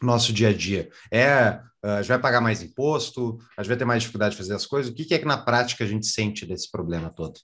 nosso 0.00 0.32
dia 0.32 0.50
a 0.50 0.52
dia? 0.52 0.88
É, 1.10 1.60
a 1.82 1.96
gente 2.00 2.10
vai 2.10 2.20
pagar 2.20 2.40
mais 2.40 2.62
imposto, 2.62 3.38
a 3.56 3.62
gente 3.62 3.70
vai 3.70 3.76
ter 3.76 3.84
mais 3.84 4.02
dificuldade 4.02 4.36
de 4.36 4.38
fazer 4.38 4.54
as 4.54 4.64
coisas? 4.64 4.92
O 4.92 4.94
que, 4.94 5.04
que 5.04 5.14
é 5.14 5.18
que 5.18 5.24
na 5.24 5.36
prática 5.36 5.82
a 5.82 5.86
gente 5.86 6.06
sente 6.06 6.46
desse 6.46 6.70
problema 6.70 7.10
todo? 7.10 7.40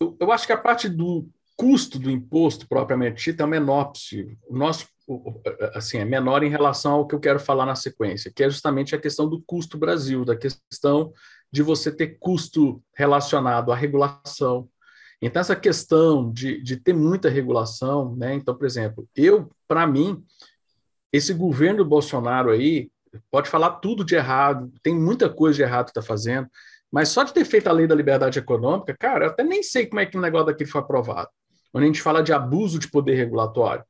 Eu, 0.00 0.16
eu 0.20 0.30
acho 0.30 0.46
que 0.46 0.52
a 0.52 0.58
parte 0.58 0.88
do 0.88 1.28
custo 1.56 1.98
do 1.98 2.08
imposto 2.08 2.68
propriamente 2.68 3.24
dito 3.24 3.42
é 3.42 3.44
o 3.44 3.48
menor 3.48 3.86
possível. 3.86 4.36
O 4.48 4.56
nosso 4.56 4.86
assim, 5.74 5.98
é 5.98 6.04
menor 6.04 6.42
em 6.42 6.50
relação 6.50 6.92
ao 6.92 7.06
que 7.06 7.14
eu 7.14 7.20
quero 7.20 7.38
falar 7.38 7.66
na 7.66 7.74
sequência, 7.74 8.32
que 8.34 8.42
é 8.42 8.50
justamente 8.50 8.94
a 8.94 9.00
questão 9.00 9.28
do 9.28 9.40
custo 9.42 9.78
Brasil, 9.78 10.24
da 10.24 10.36
questão 10.36 11.12
de 11.56 11.62
você 11.62 11.90
ter 11.90 12.18
custo 12.18 12.82
relacionado 12.94 13.72
à 13.72 13.74
regulação. 13.74 14.68
Então, 15.22 15.40
essa 15.40 15.56
questão 15.56 16.30
de, 16.30 16.62
de 16.62 16.76
ter 16.76 16.92
muita 16.92 17.30
regulação, 17.30 18.14
né? 18.14 18.34
Então, 18.34 18.54
por 18.54 18.66
exemplo, 18.66 19.08
eu, 19.16 19.50
para 19.66 19.86
mim, 19.86 20.22
esse 21.10 21.32
governo 21.32 21.82
Bolsonaro 21.82 22.50
aí 22.50 22.90
pode 23.30 23.48
falar 23.48 23.76
tudo 23.76 24.04
de 24.04 24.14
errado, 24.14 24.70
tem 24.82 24.94
muita 24.94 25.30
coisa 25.30 25.56
de 25.56 25.62
errado 25.62 25.86
que 25.86 25.92
está 25.92 26.02
fazendo, 26.02 26.46
mas 26.92 27.08
só 27.08 27.22
de 27.22 27.32
ter 27.32 27.46
feito 27.46 27.68
a 27.68 27.72
lei 27.72 27.86
da 27.86 27.94
liberdade 27.94 28.38
econômica, 28.38 28.94
cara, 28.94 29.24
eu 29.24 29.30
até 29.30 29.42
nem 29.42 29.62
sei 29.62 29.86
como 29.86 30.00
é 30.00 30.04
que 30.04 30.18
o 30.18 30.20
negócio 30.20 30.48
daqui 30.48 30.66
foi 30.66 30.82
aprovado. 30.82 31.30
Quando 31.72 31.84
a 31.84 31.86
gente 31.86 32.02
fala 32.02 32.22
de 32.22 32.34
abuso 32.34 32.78
de 32.78 32.90
poder 32.90 33.14
regulatório. 33.14 33.82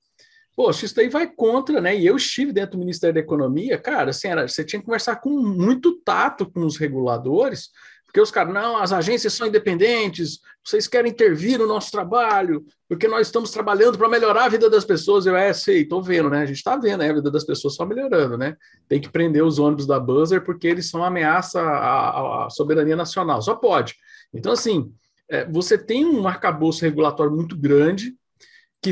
Poxa, 0.57 0.87
isso 0.87 0.97
daí 0.97 1.11
vai 1.11 1.31
contra, 1.31 1.83
né? 1.83 1.95
E 1.95 2.07
eu 2.07 2.17
estive 2.17 2.51
dentro 2.51 2.73
do 2.73 2.79
Ministério 2.79 3.15
da 3.15 3.21
Economia, 3.21 3.77
cara, 3.77 4.11
assim, 4.11 4.29
era, 4.29 4.49
você 4.49 4.65
tinha 4.65 4.81
que 4.81 4.87
conversar 4.87 5.17
com 5.17 5.29
muito 5.31 6.01
tato 6.03 6.51
com 6.51 6.65
os 6.65 6.79
reguladores, 6.79 7.69
porque 8.07 8.23
os 8.23 8.31
caras, 8.31 8.55
não, 8.55 8.79
as 8.79 8.95
agências 8.95 9.35
são 9.35 9.47
independentes, 9.47 10.41
vocês 10.65 10.89
querem 10.89 11.13
intervir 11.13 11.59
no 11.59 11.67
nosso 11.67 11.91
trabalho, 11.91 12.65
porque 12.89 13.07
nós 13.07 13.27
estamos 13.27 13.51
trabalhando 13.51 13.99
para 13.99 14.09
melhorar 14.09 14.45
a 14.45 14.49
vida 14.49 14.71
das 14.71 14.87
pessoas. 14.87 15.27
Eu, 15.27 15.37
é, 15.37 15.53
sei, 15.53 15.83
estou 15.83 16.03
vendo, 16.03 16.31
né? 16.31 16.41
A 16.41 16.47
gente 16.47 16.57
está 16.57 16.79
vendo 16.79 17.01
né? 17.01 17.11
a 17.11 17.13
vida 17.13 17.31
das 17.31 17.45
pessoas 17.45 17.75
só 17.75 17.85
melhorando, 17.85 18.39
né? 18.39 18.57
Tem 18.89 18.99
que 18.99 19.11
prender 19.11 19.45
os 19.45 19.59
ônibus 19.59 19.87
da 19.87 20.01
Buzzer 20.01 20.43
porque 20.43 20.67
eles 20.67 20.89
são 20.89 21.05
ameaça 21.05 21.61
à, 21.61 22.47
à 22.47 22.51
soberania 22.51 22.97
nacional, 22.97 23.43
só 23.43 23.55
pode. 23.55 23.95
Então, 24.33 24.53
assim, 24.53 24.91
é, 25.29 25.45
você 25.45 25.77
tem 25.77 26.07
um 26.07 26.27
arcabouço 26.27 26.83
regulatório 26.83 27.33
muito 27.33 27.55
grande, 27.55 28.15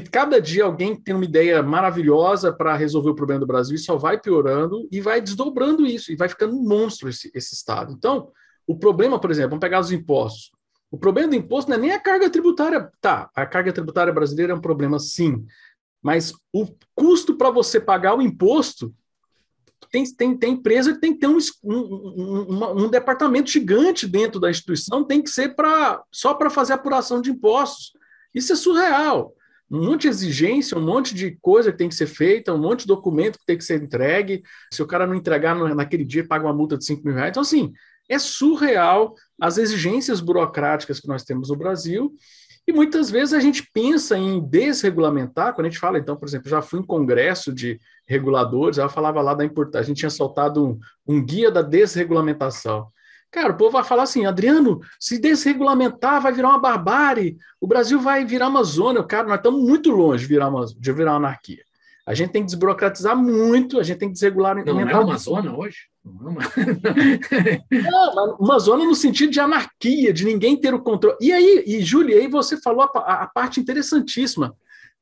que 0.00 0.10
cada 0.10 0.40
dia 0.40 0.64
alguém 0.64 0.96
tem 0.96 1.14
uma 1.14 1.24
ideia 1.24 1.62
maravilhosa 1.62 2.52
para 2.52 2.76
resolver 2.76 3.10
o 3.10 3.14
problema 3.14 3.40
do 3.40 3.46
Brasil 3.46 3.74
e 3.74 3.78
só 3.78 3.96
vai 3.96 4.20
piorando 4.20 4.88
e 4.90 5.00
vai 5.00 5.20
desdobrando 5.20 5.86
isso 5.86 6.12
e 6.12 6.16
vai 6.16 6.28
ficando 6.28 6.56
um 6.56 6.62
monstro 6.62 7.08
esse, 7.08 7.30
esse 7.34 7.54
Estado. 7.54 7.92
Então, 7.92 8.30
o 8.66 8.76
problema, 8.76 9.18
por 9.18 9.30
exemplo, 9.30 9.50
vamos 9.50 9.60
pegar 9.60 9.80
os 9.80 9.92
impostos. 9.92 10.50
O 10.90 10.98
problema 10.98 11.28
do 11.28 11.34
imposto 11.34 11.70
não 11.70 11.76
é 11.76 11.80
nem 11.80 11.92
a 11.92 11.98
carga 11.98 12.30
tributária. 12.30 12.90
Tá, 13.00 13.30
a 13.34 13.46
carga 13.46 13.72
tributária 13.72 14.12
brasileira 14.12 14.52
é 14.52 14.56
um 14.56 14.60
problema, 14.60 14.98
sim. 14.98 15.44
Mas 16.02 16.32
o 16.52 16.66
custo 16.94 17.36
para 17.36 17.50
você 17.50 17.80
pagar 17.80 18.16
o 18.16 18.22
imposto 18.22 18.94
tem, 19.90 20.04
tem, 20.14 20.36
tem 20.36 20.52
empresa 20.54 20.94
que 20.94 21.00
tem 21.00 21.12
que 21.12 21.20
ter 21.20 21.26
um, 21.26 21.38
um, 21.62 21.74
um, 21.74 22.84
um 22.84 22.88
departamento 22.88 23.50
gigante 23.50 24.06
dentro 24.06 24.40
da 24.40 24.50
instituição, 24.50 25.04
tem 25.04 25.22
que 25.22 25.30
ser 25.30 25.54
pra, 25.54 26.02
só 26.10 26.34
para 26.34 26.50
fazer 26.50 26.72
apuração 26.72 27.20
de 27.20 27.30
impostos. 27.30 27.92
Isso 28.34 28.52
é 28.52 28.56
surreal 28.56 29.34
um 29.74 29.84
monte 29.84 30.02
de 30.02 30.08
exigência, 30.08 30.78
um 30.78 30.84
monte 30.84 31.14
de 31.14 31.36
coisa 31.40 31.72
que 31.72 31.78
tem 31.78 31.88
que 31.88 31.94
ser 31.94 32.06
feita, 32.06 32.52
um 32.54 32.58
monte 32.58 32.80
de 32.80 32.86
documento 32.86 33.38
que 33.38 33.46
tem 33.46 33.58
que 33.58 33.64
ser 33.64 33.82
entregue. 33.82 34.42
Se 34.72 34.82
o 34.82 34.86
cara 34.86 35.06
não 35.06 35.14
entregar 35.14 35.54
naquele 35.74 36.04
dia, 36.04 36.26
paga 36.26 36.46
uma 36.46 36.54
multa 36.54 36.78
de 36.78 36.84
5 36.84 37.04
mil 37.04 37.14
reais. 37.14 37.30
Então, 37.30 37.42
assim, 37.42 37.72
é 38.08 38.18
surreal 38.18 39.14
as 39.40 39.58
exigências 39.58 40.20
burocráticas 40.20 41.00
que 41.00 41.08
nós 41.08 41.24
temos 41.24 41.48
no 41.48 41.56
Brasil. 41.56 42.14
E 42.66 42.72
muitas 42.72 43.10
vezes 43.10 43.34
a 43.34 43.40
gente 43.40 43.68
pensa 43.74 44.16
em 44.16 44.40
desregulamentar, 44.40 45.54
quando 45.54 45.66
a 45.66 45.70
gente 45.70 45.80
fala, 45.80 45.98
então, 45.98 46.16
por 46.16 46.26
exemplo, 46.26 46.48
já 46.48 46.62
fui 46.62 46.80
em 46.80 46.86
congresso 46.86 47.52
de 47.52 47.78
reguladores, 48.08 48.78
ela 48.78 48.88
falava 48.88 49.20
lá 49.20 49.34
da 49.34 49.44
importância, 49.44 49.80
a 49.80 49.86
gente 49.88 49.98
tinha 49.98 50.10
soltado 50.10 50.64
um, 50.64 50.78
um 51.06 51.24
guia 51.24 51.50
da 51.50 51.62
desregulamentação. 51.62 52.88
Cara, 53.34 53.52
o 53.52 53.56
povo 53.56 53.72
vai 53.72 53.82
falar 53.82 54.04
assim, 54.04 54.24
Adriano, 54.24 54.80
se 55.00 55.18
desregulamentar 55.18 56.22
vai 56.22 56.32
virar 56.32 56.50
uma 56.50 56.60
barbárie, 56.60 57.36
o 57.60 57.66
Brasil 57.66 57.98
vai 57.98 58.24
virar 58.24 58.46
uma 58.46 58.62
zona. 58.62 59.02
Cara, 59.02 59.26
nós 59.26 59.38
estamos 59.38 59.60
muito 59.60 59.90
longe 59.90 60.22
de 60.22 60.28
virar 60.32 60.48
uma, 60.48 60.64
de 60.64 60.92
virar 60.92 61.10
uma 61.10 61.16
anarquia. 61.16 61.64
A 62.06 62.14
gente 62.14 62.30
tem 62.30 62.42
que 62.42 62.46
desburocratizar 62.46 63.16
muito, 63.16 63.80
a 63.80 63.82
gente 63.82 63.98
tem 63.98 64.06
que 64.06 64.12
desregular. 64.12 64.54
Não, 64.54 64.74
não 64.74 64.88
é 64.88 64.98
uma 65.00 65.18
zona 65.18 65.52
hoje? 65.52 65.88
Não, 66.04 66.28
é 66.28 66.46
uma... 67.72 68.36
uma 68.38 68.58
zona 68.60 68.84
no 68.84 68.94
sentido 68.94 69.32
de 69.32 69.40
anarquia, 69.40 70.12
de 70.12 70.24
ninguém 70.24 70.56
ter 70.56 70.72
o 70.72 70.80
controle. 70.80 71.16
E 71.20 71.32
aí, 71.32 71.64
e 71.66 71.82
Júlia, 71.82 72.18
aí 72.18 72.28
você 72.28 72.56
falou 72.60 72.82
a, 72.82 72.98
a, 73.00 73.22
a 73.24 73.26
parte 73.26 73.58
interessantíssima. 73.58 74.54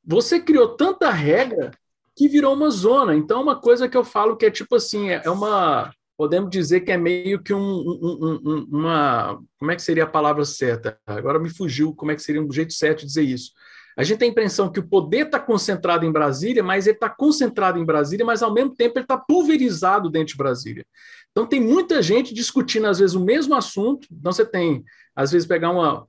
Você 0.03 0.39
criou 0.39 0.69
tanta 0.69 1.11
regra 1.11 1.69
que 2.15 2.27
virou 2.27 2.55
uma 2.55 2.71
zona. 2.71 3.15
Então, 3.15 3.43
uma 3.43 3.61
coisa 3.61 3.87
que 3.87 3.95
eu 3.95 4.03
falo 4.03 4.35
que 4.35 4.47
é 4.47 4.49
tipo 4.49 4.75
assim, 4.75 5.11
é, 5.11 5.21
é 5.23 5.29
uma 5.29 5.93
podemos 6.17 6.49
dizer 6.49 6.81
que 6.81 6.91
é 6.91 6.97
meio 6.97 7.41
que 7.41 7.53
um, 7.53 7.59
um, 7.59 8.41
um, 8.43 8.67
uma. 8.71 9.39
Como 9.57 9.71
é 9.71 9.75
que 9.75 9.81
seria 9.81 10.03
a 10.03 10.07
palavra 10.07 10.45
certa? 10.45 10.97
Agora 11.05 11.39
me 11.39 11.49
fugiu 11.49 11.93
como 11.93 12.11
é 12.11 12.15
que 12.15 12.21
seria 12.21 12.41
um 12.41 12.51
jeito 12.51 12.73
certo 12.73 12.99
de 12.99 13.07
dizer 13.07 13.23
isso. 13.23 13.51
A 13.95 14.03
gente 14.03 14.17
tem 14.17 14.29
a 14.29 14.31
impressão 14.31 14.71
que 14.71 14.79
o 14.79 14.87
poder 14.87 15.27
está 15.27 15.39
concentrado 15.39 16.05
em 16.05 16.11
Brasília, 16.11 16.63
mas 16.63 16.87
ele 16.87 16.95
está 16.95 17.09
concentrado 17.09 17.77
em 17.77 17.85
Brasília, 17.85 18.25
mas 18.25 18.41
ao 18.41 18.53
mesmo 18.53 18.75
tempo 18.75 18.97
ele 18.97 19.05
está 19.05 19.17
pulverizado 19.17 20.09
dentro 20.09 20.29
de 20.29 20.37
Brasília. 20.37 20.85
Então 21.31 21.45
tem 21.45 21.59
muita 21.59 22.01
gente 22.01 22.33
discutindo, 22.33 22.87
às 22.87 22.99
vezes, 22.99 23.15
o 23.15 23.23
mesmo 23.23 23.53
assunto. 23.53 24.07
Então 24.11 24.31
você 24.31 24.45
tem, 24.45 24.83
às 25.15 25.31
vezes, 25.31 25.47
pegar 25.47 25.69
uma, 25.69 26.07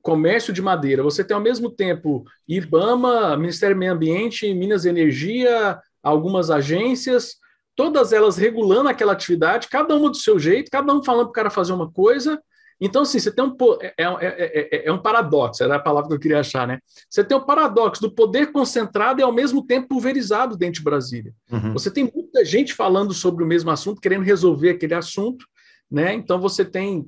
comércio 0.00 0.52
de 0.52 0.62
madeira, 0.62 1.02
você 1.02 1.22
tem 1.22 1.34
ao 1.34 1.42
mesmo 1.42 1.70
tempo 1.70 2.24
IBAMA, 2.48 3.36
Ministério 3.36 3.76
do 3.76 3.78
Meio 3.78 3.92
Ambiente, 3.92 4.52
Minas 4.54 4.84
e 4.84 4.88
Energia, 4.88 5.78
algumas 6.02 6.50
agências, 6.50 7.36
todas 7.76 8.12
elas 8.12 8.36
regulando 8.36 8.88
aquela 8.88 9.12
atividade, 9.12 9.68
cada 9.68 9.94
uma 9.94 10.10
do 10.10 10.16
seu 10.16 10.38
jeito, 10.38 10.70
cada 10.70 10.92
um 10.92 11.04
falando 11.04 11.26
para 11.26 11.30
o 11.30 11.34
cara 11.34 11.50
fazer 11.50 11.74
uma 11.74 11.90
coisa. 11.90 12.40
Então, 12.80 13.02
assim, 13.02 13.18
você 13.18 13.30
tem 13.30 13.44
um. 13.44 13.56
É, 13.80 13.94
é, 13.98 14.76
é, 14.82 14.88
é, 14.88 14.92
um 14.92 15.00
paradoxo, 15.00 15.62
era 15.62 15.76
a 15.76 15.80
palavra 15.80 16.08
que 16.08 16.14
eu 16.14 16.20
queria 16.20 16.40
achar, 16.40 16.66
né? 16.66 16.78
Você 17.08 17.22
tem 17.24 17.36
o 17.36 17.40
um 17.40 17.44
paradoxo 17.44 18.02
do 18.02 18.10
poder 18.10 18.52
concentrado 18.52 19.20
e, 19.20 19.22
ao 19.22 19.32
mesmo 19.32 19.64
tempo, 19.64 19.88
pulverizado 19.88 20.56
dentro 20.56 20.80
de 20.80 20.84
Brasília. 20.84 21.32
Uhum. 21.50 21.72
Você 21.72 21.90
tem 21.90 22.10
muita 22.12 22.44
gente 22.44 22.74
falando 22.74 23.14
sobre 23.14 23.44
o 23.44 23.46
mesmo 23.46 23.70
assunto, 23.70 24.00
querendo 24.00 24.24
resolver 24.24 24.70
aquele 24.70 24.94
assunto, 24.94 25.46
né? 25.90 26.12
Então, 26.12 26.38
você 26.38 26.64
tem. 26.64 27.06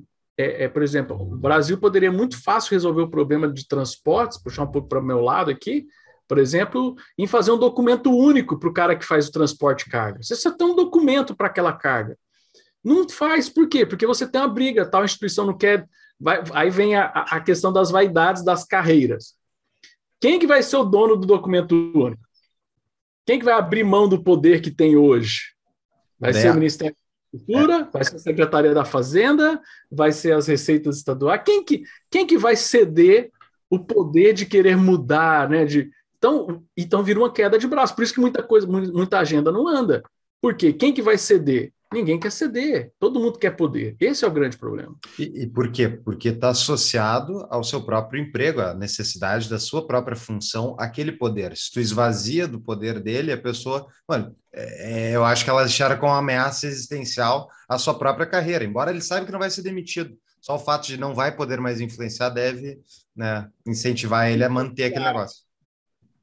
por 0.73 0.81
exemplo, 0.81 1.21
o 1.21 1.37
Brasil 1.37 1.77
poderia 1.77 2.11
muito 2.11 2.41
fácil 2.41 2.71
resolver 2.71 3.03
o 3.03 3.11
problema 3.11 3.47
de 3.47 3.67
transportes, 3.67 4.41
puxar 4.41 4.63
um 4.63 4.71
pouco 4.71 4.87
para 4.87 4.99
o 4.99 5.03
meu 5.03 5.21
lado 5.21 5.51
aqui, 5.51 5.85
por 6.29 6.37
exemplo, 6.37 6.95
em 7.17 7.25
fazer 7.25 7.51
um 7.51 7.57
documento 7.57 8.15
único 8.15 8.59
para 8.59 8.69
o 8.69 8.73
cara 8.73 8.95
que 8.95 9.03
faz 9.03 9.27
o 9.27 9.31
transporte 9.31 9.85
de 9.85 9.91
carga. 9.91 10.21
Você 10.21 10.35
só 10.35 10.51
tem 10.51 10.67
um 10.67 10.75
documento 10.75 11.35
para 11.35 11.47
aquela 11.47 11.73
carga. 11.73 12.15
Não 12.83 13.09
faz, 13.09 13.49
por 13.49 13.67
quê? 13.67 13.83
Porque 13.83 14.05
você 14.05 14.29
tem 14.29 14.39
uma 14.39 14.47
briga, 14.47 14.85
tal 14.85 15.03
instituição 15.03 15.47
não 15.47 15.57
quer. 15.57 15.89
Vai, 16.19 16.43
aí 16.53 16.69
vem 16.69 16.95
a, 16.95 17.07
a 17.07 17.41
questão 17.41 17.73
das 17.73 17.89
vaidades 17.89 18.43
das 18.43 18.63
carreiras. 18.63 19.33
Quem 20.21 20.37
que 20.37 20.45
vai 20.45 20.61
ser 20.61 20.77
o 20.77 20.83
dono 20.83 21.17
do 21.17 21.25
documento 21.25 21.73
único? 21.95 22.21
Quem 23.25 23.39
que 23.39 23.45
vai 23.45 23.55
abrir 23.55 23.83
mão 23.83 24.07
do 24.07 24.23
poder 24.23 24.61
que 24.61 24.69
tem 24.69 24.95
hoje? 24.95 25.55
Vai 26.19 26.29
é. 26.29 26.33
ser 26.33 26.51
o 26.51 26.53
Ministério 26.53 26.95
da 26.95 27.39
Cultura, 27.39 27.75
é. 27.75 27.91
vai 27.91 28.03
ser 28.03 28.15
a 28.17 28.19
Secretaria 28.19 28.73
da 28.75 28.85
Fazenda, 28.85 29.59
vai 29.91 30.11
ser 30.11 30.33
as 30.33 30.47
receitas 30.47 30.97
estaduais. 30.97 31.41
Quem 31.43 31.63
que, 31.63 31.81
quem 32.11 32.27
que 32.27 32.37
vai 32.37 32.55
ceder 32.55 33.31
o 33.67 33.79
poder 33.79 34.33
de 34.33 34.45
querer 34.45 34.77
mudar, 34.77 35.49
né? 35.49 35.65
De, 35.65 35.91
então, 36.19 36.63
então 36.77 37.03
vira 37.03 37.19
uma 37.19 37.33
queda 37.33 37.57
de 37.57 37.65
braço. 37.65 37.95
Por 37.95 38.03
isso 38.03 38.13
que 38.13 38.21
muita 38.21 38.43
coisa, 38.43 38.67
muita 38.67 39.17
agenda 39.17 39.51
não 39.51 39.67
anda. 39.67 40.03
Por 40.39 40.53
quê? 40.55 40.71
Quem 40.71 40.93
que 40.93 41.01
vai 41.01 41.17
ceder? 41.17 41.73
ninguém 41.91 42.19
quer 42.19 42.31
ceder, 42.31 42.91
todo 42.99 43.19
mundo 43.19 43.39
quer 43.39 43.55
poder. 43.55 43.95
Esse 43.99 44.23
é 44.23 44.27
o 44.27 44.31
grande 44.31 44.57
problema. 44.57 44.95
E, 45.17 45.43
e 45.43 45.47
por 45.47 45.71
quê? 45.71 45.89
Porque 45.89 46.29
está 46.29 46.49
associado 46.49 47.47
ao 47.49 47.63
seu 47.63 47.83
próprio 47.83 48.21
emprego, 48.21 48.61
à 48.61 48.73
necessidade 48.73 49.49
da 49.49 49.57
sua 49.57 49.85
própria 49.85 50.15
função, 50.15 50.75
aquele 50.79 51.11
poder. 51.11 51.55
Se 51.57 51.71
tu 51.71 51.79
esvazia 51.79 52.47
do 52.47 52.61
poder 52.61 52.99
dele, 52.99 53.31
a 53.31 53.37
pessoa. 53.37 53.87
Mano, 54.07 54.35
é, 54.53 55.15
eu 55.15 55.23
acho 55.25 55.43
que 55.43 55.49
ela 55.49 55.63
deixaram 55.63 55.97
com 55.97 56.05
uma 56.05 56.19
ameaça 56.19 56.67
existencial 56.67 57.49
a 57.67 57.77
sua 57.77 57.97
própria 57.97 58.25
carreira, 58.25 58.63
embora 58.63 58.91
ele 58.91 59.01
saiba 59.01 59.25
que 59.25 59.31
não 59.31 59.39
vai 59.39 59.49
ser 59.49 59.63
demitido. 59.63 60.15
Só 60.39 60.55
o 60.55 60.59
fato 60.59 60.87
de 60.87 60.97
não 60.97 61.13
vai 61.13 61.35
poder 61.35 61.59
mais 61.59 61.81
influenciar 61.81 62.29
deve 62.29 62.79
né, 63.15 63.49
incentivar 63.67 64.29
ele 64.29 64.43
a 64.43 64.49
manter 64.49 64.85
aquele 64.85 65.05
negócio. 65.05 65.48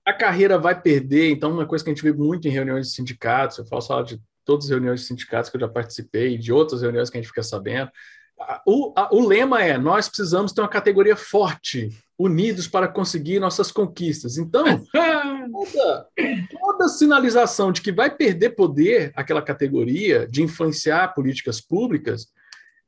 A 0.06 0.12
carreira 0.12 0.56
vai 0.56 0.80
perder, 0.80 1.30
então, 1.30 1.52
uma 1.52 1.66
coisa 1.66 1.82
que 1.82 1.90
a 1.90 1.94
gente 1.94 2.02
vê 2.02 2.12
muito 2.12 2.46
em 2.46 2.50
reuniões 2.50 2.88
de 2.88 2.94
sindicatos, 2.94 3.58
eu 3.58 3.66
faço 3.66 3.88
falar 3.88 4.04
de 4.04 4.20
todas 4.44 4.66
as 4.66 4.70
reuniões 4.70 5.00
de 5.00 5.06
sindicatos 5.06 5.50
que 5.50 5.56
eu 5.56 5.60
já 5.60 5.68
participei, 5.68 6.38
de 6.38 6.52
outras 6.52 6.82
reuniões 6.82 7.10
que 7.10 7.18
a 7.18 7.20
gente 7.20 7.28
fica 7.28 7.42
sabendo. 7.42 7.90
O, 8.64 8.92
a, 8.96 9.12
o 9.12 9.26
lema 9.26 9.62
é: 9.62 9.76
nós 9.76 10.08
precisamos 10.08 10.52
ter 10.52 10.60
uma 10.60 10.68
categoria 10.68 11.16
forte, 11.16 11.90
unidos 12.18 12.68
para 12.68 12.86
conseguir 12.86 13.40
nossas 13.40 13.72
conquistas. 13.72 14.38
Então, 14.38 14.64
toda, 15.52 16.06
toda 16.50 16.88
sinalização 16.88 17.72
de 17.72 17.80
que 17.80 17.90
vai 17.90 18.14
perder 18.14 18.50
poder 18.50 19.12
aquela 19.16 19.42
categoria 19.42 20.28
de 20.28 20.42
influenciar 20.42 21.14
políticas 21.14 21.60
públicas 21.60 22.28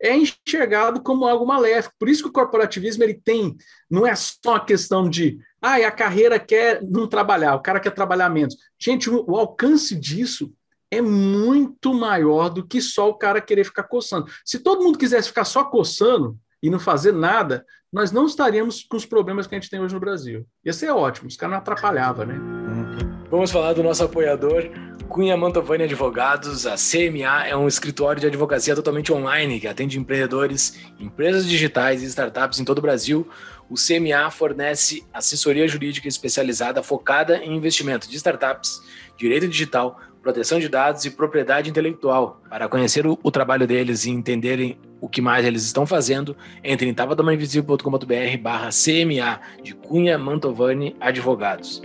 é 0.01 0.17
enxergado 0.17 1.03
como 1.03 1.27
algo 1.27 1.47
maléfico. 1.47 1.95
Por 1.99 2.09
isso 2.09 2.23
que 2.23 2.29
o 2.29 2.33
corporativismo 2.33 3.03
ele 3.03 3.15
tem, 3.15 3.57
não 3.91 4.07
é 4.07 4.15
só 4.15 4.57
a 4.57 4.65
questão 4.65 5.09
de, 5.09 5.39
ah, 5.61 5.77
a 5.77 5.91
carreira 5.91 6.39
quer 6.39 6.83
não 6.83 7.07
trabalhar, 7.07 7.55
o 7.55 7.63
cara 7.63 7.81
quer 7.81 7.91
trabalhar 7.91 8.29
menos. 8.29 8.57
Gente, 8.79 9.11
o, 9.11 9.37
alcance 9.37 9.95
disso 9.95 10.53
é 10.91 11.03
muito 11.03 11.93
maior 11.93 12.49
do 12.49 12.67
que 12.67 12.81
só 12.81 13.09
o 13.09 13.15
cara 13.15 13.41
querer 13.41 13.65
ficar 13.65 13.85
coçando. 13.85 14.27
Se 14.45 14.59
todo 14.59 14.83
mundo 14.83 14.99
quisesse 14.99 15.29
ficar 15.29 15.45
só 15.45 15.65
coçando 15.65 16.39
e 16.63 16.71
não 16.71 16.79
fazer 16.79 17.13
nada, 17.13 17.65
nós 17.93 18.13
não 18.13 18.27
estaríamos 18.27 18.85
com 18.85 18.97
os 18.97 19.07
problemas 19.07 19.47
que 19.47 19.55
a 19.55 19.59
gente 19.59 19.71
tem 19.71 19.81
hoje 19.81 19.95
no 19.95 20.01
Brasil. 20.01 20.47
Ia 20.65 20.73
ser 20.73 20.91
ótimo, 20.91 21.29
os 21.29 21.37
caras 21.37 21.53
não 21.53 21.59
atrapalhavam, 21.59 22.27
né? 22.27 23.18
Vamos 23.31 23.51
falar 23.51 23.75
do 23.75 23.83
nosso 23.83 24.03
apoiador, 24.03 24.71
Cunha 25.07 25.37
Mantovani 25.37 25.85
Advogados. 25.85 26.67
A 26.67 26.77
CMA 26.77 27.47
é 27.47 27.55
um 27.55 27.69
escritório 27.69 28.19
de 28.19 28.27
advocacia 28.27 28.75
totalmente 28.75 29.13
online 29.13 29.61
que 29.61 29.69
atende 29.69 29.99
empreendedores, 29.99 30.81
empresas 30.99 31.47
digitais 31.47 32.03
e 32.03 32.07
startups 32.07 32.59
em 32.59 32.65
todo 32.65 32.79
o 32.79 32.83
Brasil. 32.83 33.29
O 33.69 33.75
CMA 33.75 34.31
fornece 34.31 35.05
assessoria 35.13 35.69
jurídica 35.69 36.09
especializada 36.09 36.83
focada 36.83 37.37
em 37.37 37.55
investimento 37.55 38.09
de 38.09 38.17
startups, 38.17 38.81
direito 39.19 39.47
digital, 39.47 40.01
proteção 40.23 40.59
de 40.59 40.71
dados 40.71 41.05
e 41.05 41.11
propriedade 41.11 41.69
intelectual. 41.69 42.41
Para 42.49 42.67
conhecer 42.67 43.07
o, 43.07 43.19
o, 43.23 43.31
trabalho 43.31 43.67
deles 43.67 44.07
e 44.07 44.11
entenderem 44.11 44.81
o 45.03 45.09
que 45.09 45.21
mais 45.21 45.45
eles 45.45 45.65
estão 45.65 45.85
fazendo, 45.87 46.35
entre 46.65 46.89
em 46.89 46.95
tavadamainvisível.com.br 46.95 48.39
barra 48.41 48.71
CMA 48.71 49.39
de 49.63 49.75
Cunha 49.75 50.17
Mantovani 50.17 50.97
Advogados. 50.99 51.83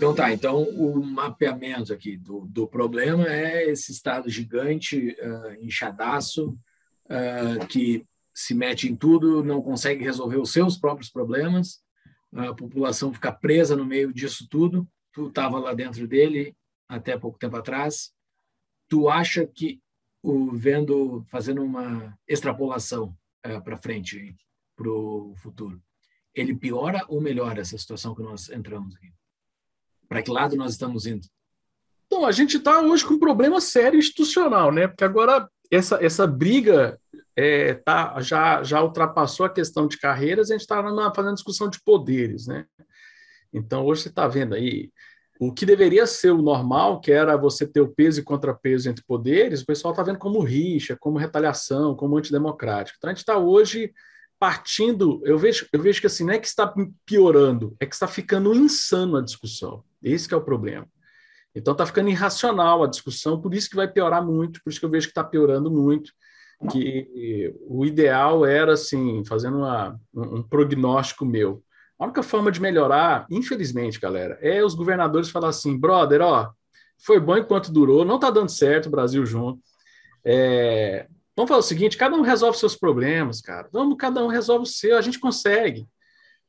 Então 0.00 0.14
tá, 0.14 0.32
então 0.32 0.62
o 0.62 1.04
mapeamento 1.04 1.92
aqui 1.92 2.16
do, 2.16 2.46
do 2.46 2.66
problema 2.66 3.28
é 3.28 3.68
esse 3.68 3.92
estado 3.92 4.30
gigante, 4.30 5.14
uh, 5.20 5.62
inchadaço, 5.62 6.58
uh, 7.04 7.66
que 7.66 8.06
se 8.34 8.54
mete 8.54 8.90
em 8.90 8.96
tudo, 8.96 9.44
não 9.44 9.60
consegue 9.60 10.02
resolver 10.02 10.38
os 10.38 10.52
seus 10.52 10.78
próprios 10.78 11.10
problemas, 11.10 11.82
a 12.32 12.54
população 12.54 13.12
fica 13.12 13.30
presa 13.30 13.76
no 13.76 13.84
meio 13.84 14.10
disso 14.10 14.48
tudo, 14.48 14.88
tu 15.12 15.28
estava 15.28 15.58
lá 15.58 15.74
dentro 15.74 16.08
dele 16.08 16.56
até 16.88 17.18
pouco 17.18 17.38
tempo 17.38 17.56
atrás, 17.56 18.10
tu 18.88 19.06
acha 19.06 19.46
que 19.46 19.82
o 20.22 20.50
vendo 20.52 21.22
fazendo 21.28 21.62
uma 21.62 22.18
extrapolação 22.26 23.14
é, 23.42 23.60
para 23.60 23.76
frente 23.76 24.34
para 24.74 24.90
o 24.90 25.34
futuro, 25.36 25.78
ele 26.34 26.54
piora 26.54 27.04
ou 27.06 27.20
melhora 27.20 27.60
essa 27.60 27.76
situação 27.76 28.14
que 28.14 28.22
nós 28.22 28.48
entramos 28.48 28.96
aqui? 28.96 29.12
Para 30.10 30.24
que 30.24 30.30
lado 30.30 30.56
nós 30.56 30.72
estamos 30.72 31.06
indo? 31.06 31.24
Então, 32.06 32.26
a 32.26 32.32
gente 32.32 32.56
está 32.56 32.80
hoje 32.80 33.06
com 33.06 33.14
um 33.14 33.18
problema 33.20 33.60
sério 33.60 33.96
institucional, 33.96 34.72
né? 34.72 34.88
Porque 34.88 35.04
agora 35.04 35.48
essa, 35.70 36.04
essa 36.04 36.26
briga 36.26 36.98
é, 37.36 37.74
tá, 37.74 38.20
já, 38.20 38.60
já 38.64 38.82
ultrapassou 38.82 39.46
a 39.46 39.52
questão 39.52 39.86
de 39.86 39.96
carreiras, 39.96 40.50
a 40.50 40.54
gente 40.54 40.62
está 40.62 40.82
fazendo 41.14 41.34
discussão 41.34 41.70
de 41.70 41.80
poderes, 41.84 42.48
né? 42.48 42.66
Então, 43.52 43.86
hoje 43.86 44.02
você 44.02 44.08
está 44.08 44.26
vendo 44.26 44.56
aí 44.56 44.90
o 45.38 45.52
que 45.52 45.64
deveria 45.64 46.04
ser 46.08 46.32
o 46.32 46.42
normal, 46.42 47.00
que 47.00 47.12
era 47.12 47.36
você 47.36 47.64
ter 47.64 47.80
o 47.80 47.88
peso 47.88 48.18
e 48.18 48.24
contrapeso 48.24 48.90
entre 48.90 49.04
poderes, 49.04 49.62
o 49.62 49.66
pessoal 49.66 49.92
está 49.92 50.02
vendo 50.02 50.18
como 50.18 50.40
rixa, 50.40 50.96
como 50.98 51.18
retaliação, 51.18 51.94
como 51.94 52.18
antidemocrático. 52.18 52.96
Então, 52.98 53.10
a 53.10 53.12
gente 53.12 53.20
está 53.20 53.38
hoje 53.38 53.92
partindo. 54.40 55.20
Eu 55.24 55.38
vejo, 55.38 55.68
eu 55.70 55.80
vejo 55.80 56.00
que 56.00 56.06
assim, 56.06 56.24
não 56.24 56.32
é 56.32 56.38
que 56.38 56.46
está 56.46 56.74
piorando, 57.04 57.76
é 57.78 57.84
que 57.84 57.94
está 57.94 58.08
ficando 58.08 58.54
insano 58.54 59.18
a 59.18 59.22
discussão. 59.22 59.84
Esse 60.02 60.32
é 60.32 60.36
o 60.36 60.42
problema. 60.42 60.88
Então, 61.54 61.72
está 61.72 61.84
ficando 61.84 62.08
irracional 62.08 62.82
a 62.82 62.88
discussão, 62.88 63.40
por 63.40 63.52
isso 63.52 63.68
que 63.68 63.76
vai 63.76 63.86
piorar 63.86 64.24
muito, 64.24 64.60
por 64.62 64.70
isso 64.70 64.80
que 64.80 64.86
eu 64.86 64.90
vejo 64.90 65.08
que 65.08 65.10
está 65.10 65.22
piorando 65.22 65.70
muito. 65.70 66.10
Que 66.70 67.54
o 67.66 67.84
ideal 67.84 68.46
era, 68.46 68.74
assim, 68.74 69.24
fazendo 69.24 69.58
uma, 69.58 69.98
um 70.14 70.42
prognóstico 70.42 71.24
meu, 71.24 71.62
a 71.98 72.04
única 72.04 72.22
forma 72.22 72.50
de 72.50 72.62
melhorar, 72.62 73.26
infelizmente, 73.30 74.00
galera, 74.00 74.38
é 74.40 74.64
os 74.64 74.74
governadores 74.74 75.28
falar 75.28 75.48
assim, 75.48 75.78
brother, 75.78 76.22
ó, 76.22 76.50
foi 76.98 77.20
bom 77.20 77.36
enquanto 77.36 77.72
durou, 77.72 78.06
não 78.06 78.18
tá 78.18 78.30
dando 78.30 78.50
certo 78.50 78.86
o 78.86 78.90
Brasil 78.90 79.24
junto. 79.26 79.60
É, 80.24 81.06
vamos 81.40 81.48
fazer 81.48 81.60
o 81.60 81.68
seguinte, 81.68 81.96
cada 81.96 82.16
um 82.16 82.22
resolve 82.22 82.58
seus 82.58 82.76
problemas, 82.76 83.40
cara. 83.40 83.68
Vamos, 83.72 83.96
cada 83.98 84.22
um 84.24 84.28
resolve 84.28 84.64
o 84.64 84.66
seu, 84.66 84.96
a 84.96 85.00
gente 85.00 85.18
consegue. 85.18 85.86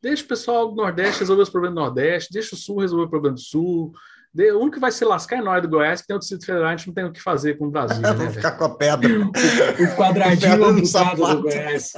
Deixa 0.01 0.23
o 0.23 0.27
pessoal 0.27 0.69
do 0.69 0.75
Nordeste 0.75 1.19
resolver 1.19 1.43
os 1.43 1.49
problemas 1.49 1.75
do 1.75 1.81
Nordeste, 1.81 2.33
deixa 2.33 2.55
o 2.55 2.57
Sul 2.57 2.79
resolver 2.79 3.05
o 3.05 3.09
problema 3.09 3.35
do 3.35 3.41
Sul, 3.41 3.93
o 4.33 4.59
único 4.59 4.71
que 4.71 4.79
vai 4.79 4.91
se 4.91 5.03
lascar 5.03 5.37
é 5.37 5.41
nós 5.41 5.61
do 5.61 5.67
Goiás, 5.67 6.01
que 6.01 6.07
tem 6.07 6.15
o 6.15 6.19
Distrito 6.19 6.45
Federal, 6.45 6.69
a 6.69 6.75
gente 6.75 6.87
não 6.87 6.93
tem 6.93 7.03
o 7.03 7.11
que 7.11 7.21
fazer 7.21 7.57
com 7.57 7.65
o 7.65 7.69
Brasil. 7.69 8.01
Né, 8.01 8.13
Vamos 8.15 8.35
ficar 8.35 8.51
com 8.51 8.63
a 8.63 8.77
pedra. 8.77 9.09
o 9.19 9.95
quadradinho 9.97 10.63
amputado 10.65 11.17
do 11.17 11.41
Goiás. 11.41 11.91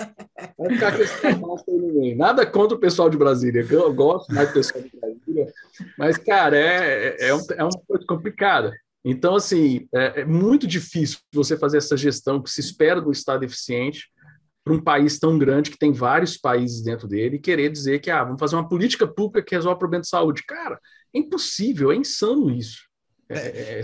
Vai 0.58 0.70
ficar 0.74 0.96
com 0.96 1.04
esse 1.04 2.16
Nada 2.16 2.46
contra 2.46 2.76
o 2.76 2.80
pessoal 2.80 3.10
de 3.10 3.18
Brasília, 3.18 3.66
eu 3.70 3.94
gosto 3.94 4.34
mais 4.34 4.48
do 4.48 4.54
pessoal 4.54 4.84
de 4.84 4.92
Brasília, 5.00 5.54
mas, 5.98 6.18
cara, 6.18 6.58
é, 6.58 7.16
é, 7.20 7.30
é, 7.30 7.36
um, 7.36 7.42
é 7.56 7.64
uma 7.64 7.82
coisa 7.88 8.04
complicada. 8.08 8.72
Então, 9.04 9.36
assim, 9.36 9.88
é, 9.94 10.22
é 10.22 10.26
muito 10.26 10.66
difícil 10.66 11.20
você 11.34 11.58
fazer 11.58 11.78
essa 11.78 11.98
gestão 11.98 12.42
que 12.42 12.50
se 12.50 12.62
espera 12.62 13.02
do 13.02 13.12
Estado 13.12 13.44
eficiente 13.44 14.08
para 14.64 14.74
um 14.74 14.82
país 14.82 15.20
tão 15.20 15.38
grande 15.38 15.70
que 15.70 15.78
tem 15.78 15.92
vários 15.92 16.38
países 16.38 16.82
dentro 16.82 17.08
dele 17.08 17.36
e 17.36 17.40
querer 17.40 17.70
dizer 17.70 18.00
que 18.00 18.10
ah, 18.10 18.24
vamos 18.24 18.40
fazer 18.40 18.56
uma 18.56 18.68
política 18.68 19.06
pública 19.06 19.44
que 19.44 19.56
resolve 19.56 19.76
o 19.76 19.80
problema 19.80 20.02
de 20.02 20.08
saúde. 20.08 20.44
Cara, 20.48 20.80
é 21.14 21.20
impossível, 21.20 21.92
é 21.92 21.96
insano 21.96 22.50
isso. 22.50 22.88
É, 23.28 23.38
é, 23.38 23.82
é, 23.82 23.84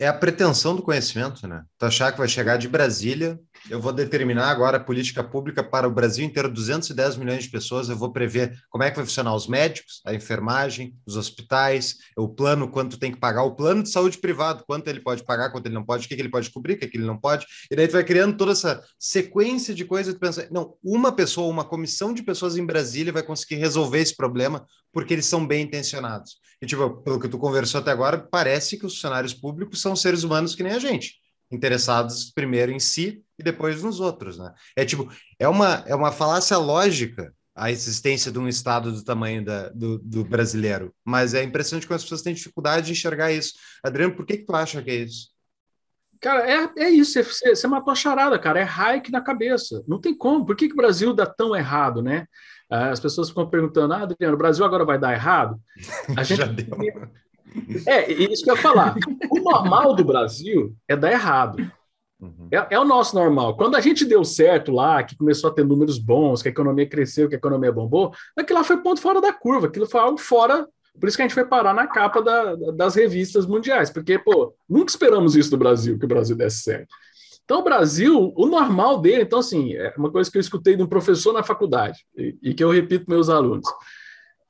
é 0.00 0.08
a 0.08 0.12
pretensão 0.12 0.76
do 0.76 0.82
conhecimento, 0.82 1.46
né? 1.48 1.64
Tu 1.78 1.86
achar 1.86 2.12
que 2.12 2.18
vai 2.18 2.28
chegar 2.28 2.56
de 2.56 2.68
Brasília, 2.68 3.38
eu 3.70 3.80
vou 3.80 3.92
determinar 3.92 4.50
agora 4.50 4.76
a 4.76 4.80
política 4.80 5.22
pública 5.22 5.62
para 5.62 5.88
o 5.88 5.90
Brasil 5.90 6.24
inteiro, 6.24 6.50
210 6.50 7.16
milhões 7.16 7.44
de 7.44 7.50
pessoas, 7.50 7.88
eu 7.88 7.96
vou 7.96 8.12
prever 8.12 8.56
como 8.70 8.84
é 8.84 8.90
que 8.90 8.96
vai 8.96 9.04
funcionar 9.04 9.34
os 9.34 9.46
médicos, 9.46 10.00
a 10.04 10.14
enfermagem, 10.14 10.94
os 11.06 11.16
hospitais, 11.16 11.96
o 12.16 12.28
plano, 12.28 12.68
quanto 12.68 12.98
tem 12.98 13.12
que 13.12 13.18
pagar, 13.18 13.42
o 13.42 13.54
plano 13.54 13.82
de 13.82 13.90
saúde 13.90 14.18
privado, 14.18 14.64
quanto 14.66 14.88
ele 14.88 15.00
pode 15.00 15.24
pagar, 15.24 15.50
quanto 15.50 15.66
ele 15.66 15.74
não 15.74 15.84
pode, 15.84 16.06
o 16.06 16.08
que, 16.08 16.14
ele 16.14 16.28
pode 16.28 16.50
cobrir, 16.50 16.74
o 16.74 16.78
que, 16.78 16.96
ele 16.96 17.06
não 17.06 17.18
pode, 17.18 17.46
e 17.70 17.76
daí 17.76 17.88
tu 17.88 17.92
vai 17.92 18.04
criando 18.04 18.36
toda 18.36 18.52
essa 18.52 18.82
sequência 18.98 19.74
de 19.74 19.84
coisas, 19.84 20.14
tu 20.14 20.20
pensa, 20.20 20.48
não, 20.50 20.74
uma 20.82 21.12
pessoa, 21.12 21.48
uma 21.48 21.64
comissão 21.64 22.12
de 22.12 22.22
pessoas 22.22 22.56
em 22.56 22.64
Brasília 22.64 23.12
vai 23.12 23.22
conseguir 23.22 23.56
resolver 23.56 23.98
esse 23.98 24.14
problema, 24.16 24.64
porque 24.92 25.14
eles 25.14 25.26
são 25.26 25.46
bem 25.46 25.64
intencionados. 25.64 26.36
E, 26.60 26.66
tipo, 26.66 27.02
pelo 27.02 27.20
que 27.20 27.28
tu 27.28 27.38
conversou 27.38 27.80
até 27.80 27.90
agora, 27.90 28.18
parece 28.18 28.78
que 28.78 28.86
os 28.86 28.94
funcionários 28.94 29.34
públicos 29.34 29.80
são 29.80 29.94
seres 29.94 30.22
humanos 30.22 30.54
que 30.54 30.62
nem 30.62 30.72
a 30.72 30.78
gente, 30.78 31.16
interessados 31.50 32.30
primeiro 32.32 32.72
em 32.72 32.80
si 32.80 33.22
e 33.38 33.42
depois 33.42 33.82
nos 33.82 34.00
outros, 34.00 34.38
né? 34.38 34.52
É 34.74 34.84
tipo, 34.84 35.10
é 35.38 35.48
uma, 35.48 35.84
é 35.86 35.94
uma 35.94 36.12
falácia 36.12 36.56
lógica 36.56 37.32
a 37.56 37.70
existência 37.70 38.30
de 38.30 38.38
um 38.38 38.46
Estado 38.46 38.92
do 38.92 39.02
tamanho 39.02 39.42
da, 39.42 39.70
do, 39.70 39.98
do, 39.98 40.22
brasileiro, 40.22 40.94
mas 41.02 41.32
é 41.32 41.42
impressionante 41.42 41.86
como 41.86 41.96
as 41.96 42.02
pessoas 42.02 42.20
têm 42.20 42.34
dificuldade 42.34 42.86
de 42.86 42.92
enxergar 42.92 43.32
isso. 43.32 43.54
Adriano, 43.82 44.14
por 44.14 44.26
que, 44.26 44.36
que 44.36 44.44
tu 44.44 44.54
acha 44.54 44.82
que 44.82 44.90
é 44.90 44.96
isso? 44.96 45.30
Cara, 46.20 46.50
é, 46.50 46.70
é 46.84 46.90
isso, 46.90 47.22
você, 47.22 47.54
você 47.54 47.66
matou 47.66 47.92
a 47.92 47.94
charada, 47.94 48.38
cara, 48.38 48.60
é 48.60 48.62
Hayek 48.62 49.10
na 49.10 49.22
cabeça. 49.22 49.82
Não 49.88 49.98
tem 49.98 50.16
como. 50.16 50.44
Por 50.44 50.54
que, 50.54 50.66
que 50.66 50.74
o 50.74 50.76
Brasil 50.76 51.14
dá 51.14 51.24
tão 51.24 51.56
errado, 51.56 52.02
né? 52.02 52.26
Ah, 52.70 52.90
as 52.90 53.00
pessoas 53.00 53.28
ficam 53.28 53.48
perguntando, 53.48 53.94
ah, 53.94 54.02
Adriano, 54.02 54.34
o 54.34 54.38
Brasil 54.38 54.64
agora 54.64 54.84
vai 54.84 54.98
dar 54.98 55.12
errado? 55.12 55.58
A 56.16 56.22
gente... 56.22 56.38
Já 56.38 56.46
deu. 56.46 56.66
É, 57.86 58.12
isso 58.12 58.44
que 58.44 58.50
eu 58.50 58.56
ia 58.56 58.62
falar. 58.62 58.94
O 59.30 59.40
normal 59.40 59.94
do 59.94 60.04
Brasil 60.04 60.74
é 60.88 60.96
dar 60.96 61.12
errado. 61.12 61.58
Uhum. 62.20 62.48
É, 62.50 62.66
é, 62.70 62.78
o 62.78 62.84
nosso 62.84 63.14
normal. 63.14 63.56
Quando 63.56 63.76
a 63.76 63.80
gente 63.80 64.04
deu 64.04 64.24
certo 64.24 64.72
lá, 64.72 65.02
que 65.02 65.16
começou 65.16 65.50
a 65.50 65.52
ter 65.52 65.64
números 65.64 65.98
bons, 65.98 66.42
que 66.42 66.48
a 66.48 66.50
economia 66.50 66.88
cresceu, 66.88 67.28
que 67.28 67.34
a 67.34 67.38
economia 67.38 67.72
bombou, 67.72 68.12
aquilo 68.36 68.58
lá 68.58 68.64
foi 68.64 68.78
ponto 68.78 69.00
fora 69.00 69.20
da 69.20 69.32
curva, 69.32 69.66
aquilo 69.66 69.86
foi 69.86 70.00
algo 70.00 70.18
fora 70.18 70.66
Por 70.98 71.08
isso 71.08 71.16
que 71.16 71.22
a 71.22 71.26
gente 71.26 71.34
foi 71.34 71.44
parar 71.44 71.74
na 71.74 71.86
capa 71.86 72.22
da, 72.22 72.54
das 72.72 72.94
revistas 72.94 73.46
mundiais, 73.46 73.90
porque, 73.90 74.18
pô, 74.18 74.54
nunca 74.68 74.90
esperamos 74.90 75.36
isso 75.36 75.50
do 75.50 75.58
Brasil, 75.58 75.98
que 75.98 76.04
o 76.04 76.08
Brasil 76.08 76.36
desse 76.36 76.62
certo. 76.62 76.88
Então, 77.44 77.60
o 77.60 77.64
Brasil, 77.64 78.32
o 78.34 78.46
normal 78.46 79.00
dele, 79.00 79.22
então, 79.22 79.38
assim, 79.38 79.74
é 79.74 79.94
uma 79.96 80.10
coisa 80.10 80.30
que 80.30 80.36
eu 80.36 80.40
escutei 80.40 80.74
de 80.74 80.82
um 80.82 80.86
professor 80.86 81.32
na 81.32 81.44
faculdade, 81.44 82.04
e, 82.16 82.36
e 82.42 82.54
que 82.54 82.64
eu 82.64 82.70
repito 82.70 83.04
para 83.04 83.14
meus 83.14 83.28
alunos. 83.28 83.68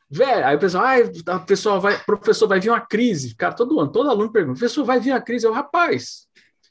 Velho, 0.08 0.46
aí 0.46 0.56
o 0.56 0.58
pessoal, 0.58 0.84
ah, 1.26 1.36
o 1.36 1.46
pessoal 1.46 1.80
vai, 1.80 1.98
professor, 1.98 2.46
vai 2.46 2.60
vir 2.60 2.70
uma 2.70 2.80
crise. 2.80 3.34
Cara, 3.34 3.54
todo 3.54 3.80
ano, 3.80 3.90
todo 3.90 4.08
aluno 4.08 4.30
pergunta, 4.30 4.58
professor, 4.58 4.84
vai 4.84 5.00
vir 5.00 5.12
uma 5.12 5.20
crise? 5.20 5.46
Eu, 5.46 5.52
rapaz, 5.52 6.26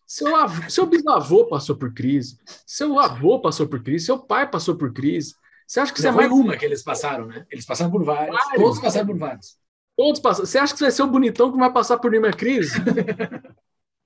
seu, 0.07 0.35
avô, 0.35 0.69
seu 0.69 0.85
bisavô 0.85 1.45
passou 1.45 1.75
por 1.75 1.93
crise, 1.93 2.37
seu 2.65 2.97
avô 2.99 3.39
passou 3.41 3.67
por 3.67 3.83
crise, 3.83 4.05
seu 4.05 4.19
pai 4.19 4.49
passou 4.49 4.75
por 4.75 4.93
crise. 4.93 5.35
Você 5.67 5.79
acha 5.79 5.91
que 5.91 5.99
você 5.99 6.07
é 6.07 6.11
mais 6.11 6.31
uma 6.31 6.55
que 6.55 6.63
eles 6.63 6.83
passaram, 6.83 7.25
né? 7.25 7.45
Eles 7.51 7.65
passaram 7.65 7.91
por 7.91 8.03
vários. 8.03 8.35
Vários. 8.35 8.61
Todos 8.61 8.79
passaram 8.79 9.07
por 9.07 9.17
vários. 9.17 9.57
Todos 9.97 10.19
passam. 10.21 10.45
Você 10.45 10.57
acha 10.57 10.73
que 10.73 10.79
você 10.79 10.85
vai 10.85 10.91
ser 10.91 11.03
o 11.03 11.07
bonitão 11.07 11.51
que 11.51 11.57
vai 11.57 11.71
passar 11.73 11.97
por 11.97 12.11
nenhuma 12.11 12.31
crise? 12.31 12.71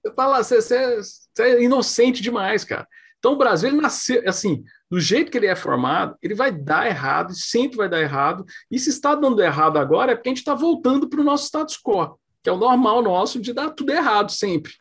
você, 0.01 0.13
tá 0.15 0.25
lá, 0.25 0.41
você, 0.41 0.61
você, 0.61 0.95
você 1.01 1.43
é 1.43 1.61
inocente 1.61 2.21
demais, 2.21 2.63
cara. 2.63 2.87
Então 3.17 3.33
o 3.33 3.37
Brasil, 3.37 3.69
ele 3.69 3.81
nasceu, 3.81 4.23
assim, 4.27 4.63
do 4.89 4.99
jeito 4.99 5.31
que 5.31 5.37
ele 5.37 5.47
é 5.47 5.55
formado, 5.55 6.15
ele 6.21 6.33
vai 6.33 6.51
dar 6.51 6.87
errado, 6.87 7.33
sempre 7.35 7.77
vai 7.77 7.89
dar 7.89 8.01
errado. 8.01 8.45
E 8.71 8.79
se 8.79 8.89
está 8.89 9.13
dando 9.15 9.41
errado 9.41 9.77
agora, 9.77 10.11
é 10.11 10.15
porque 10.15 10.29
a 10.29 10.31
gente 10.31 10.39
está 10.39 10.55
voltando 10.55 11.07
para 11.07 11.21
o 11.21 11.23
nosso 11.23 11.45
status 11.45 11.77
quo, 11.77 12.17
que 12.43 12.49
é 12.49 12.53
o 12.53 12.57
normal 12.57 13.01
nosso 13.01 13.39
de 13.39 13.53
dar 13.53 13.69
tudo 13.69 13.91
errado 13.91 14.31
sempre. 14.31 14.71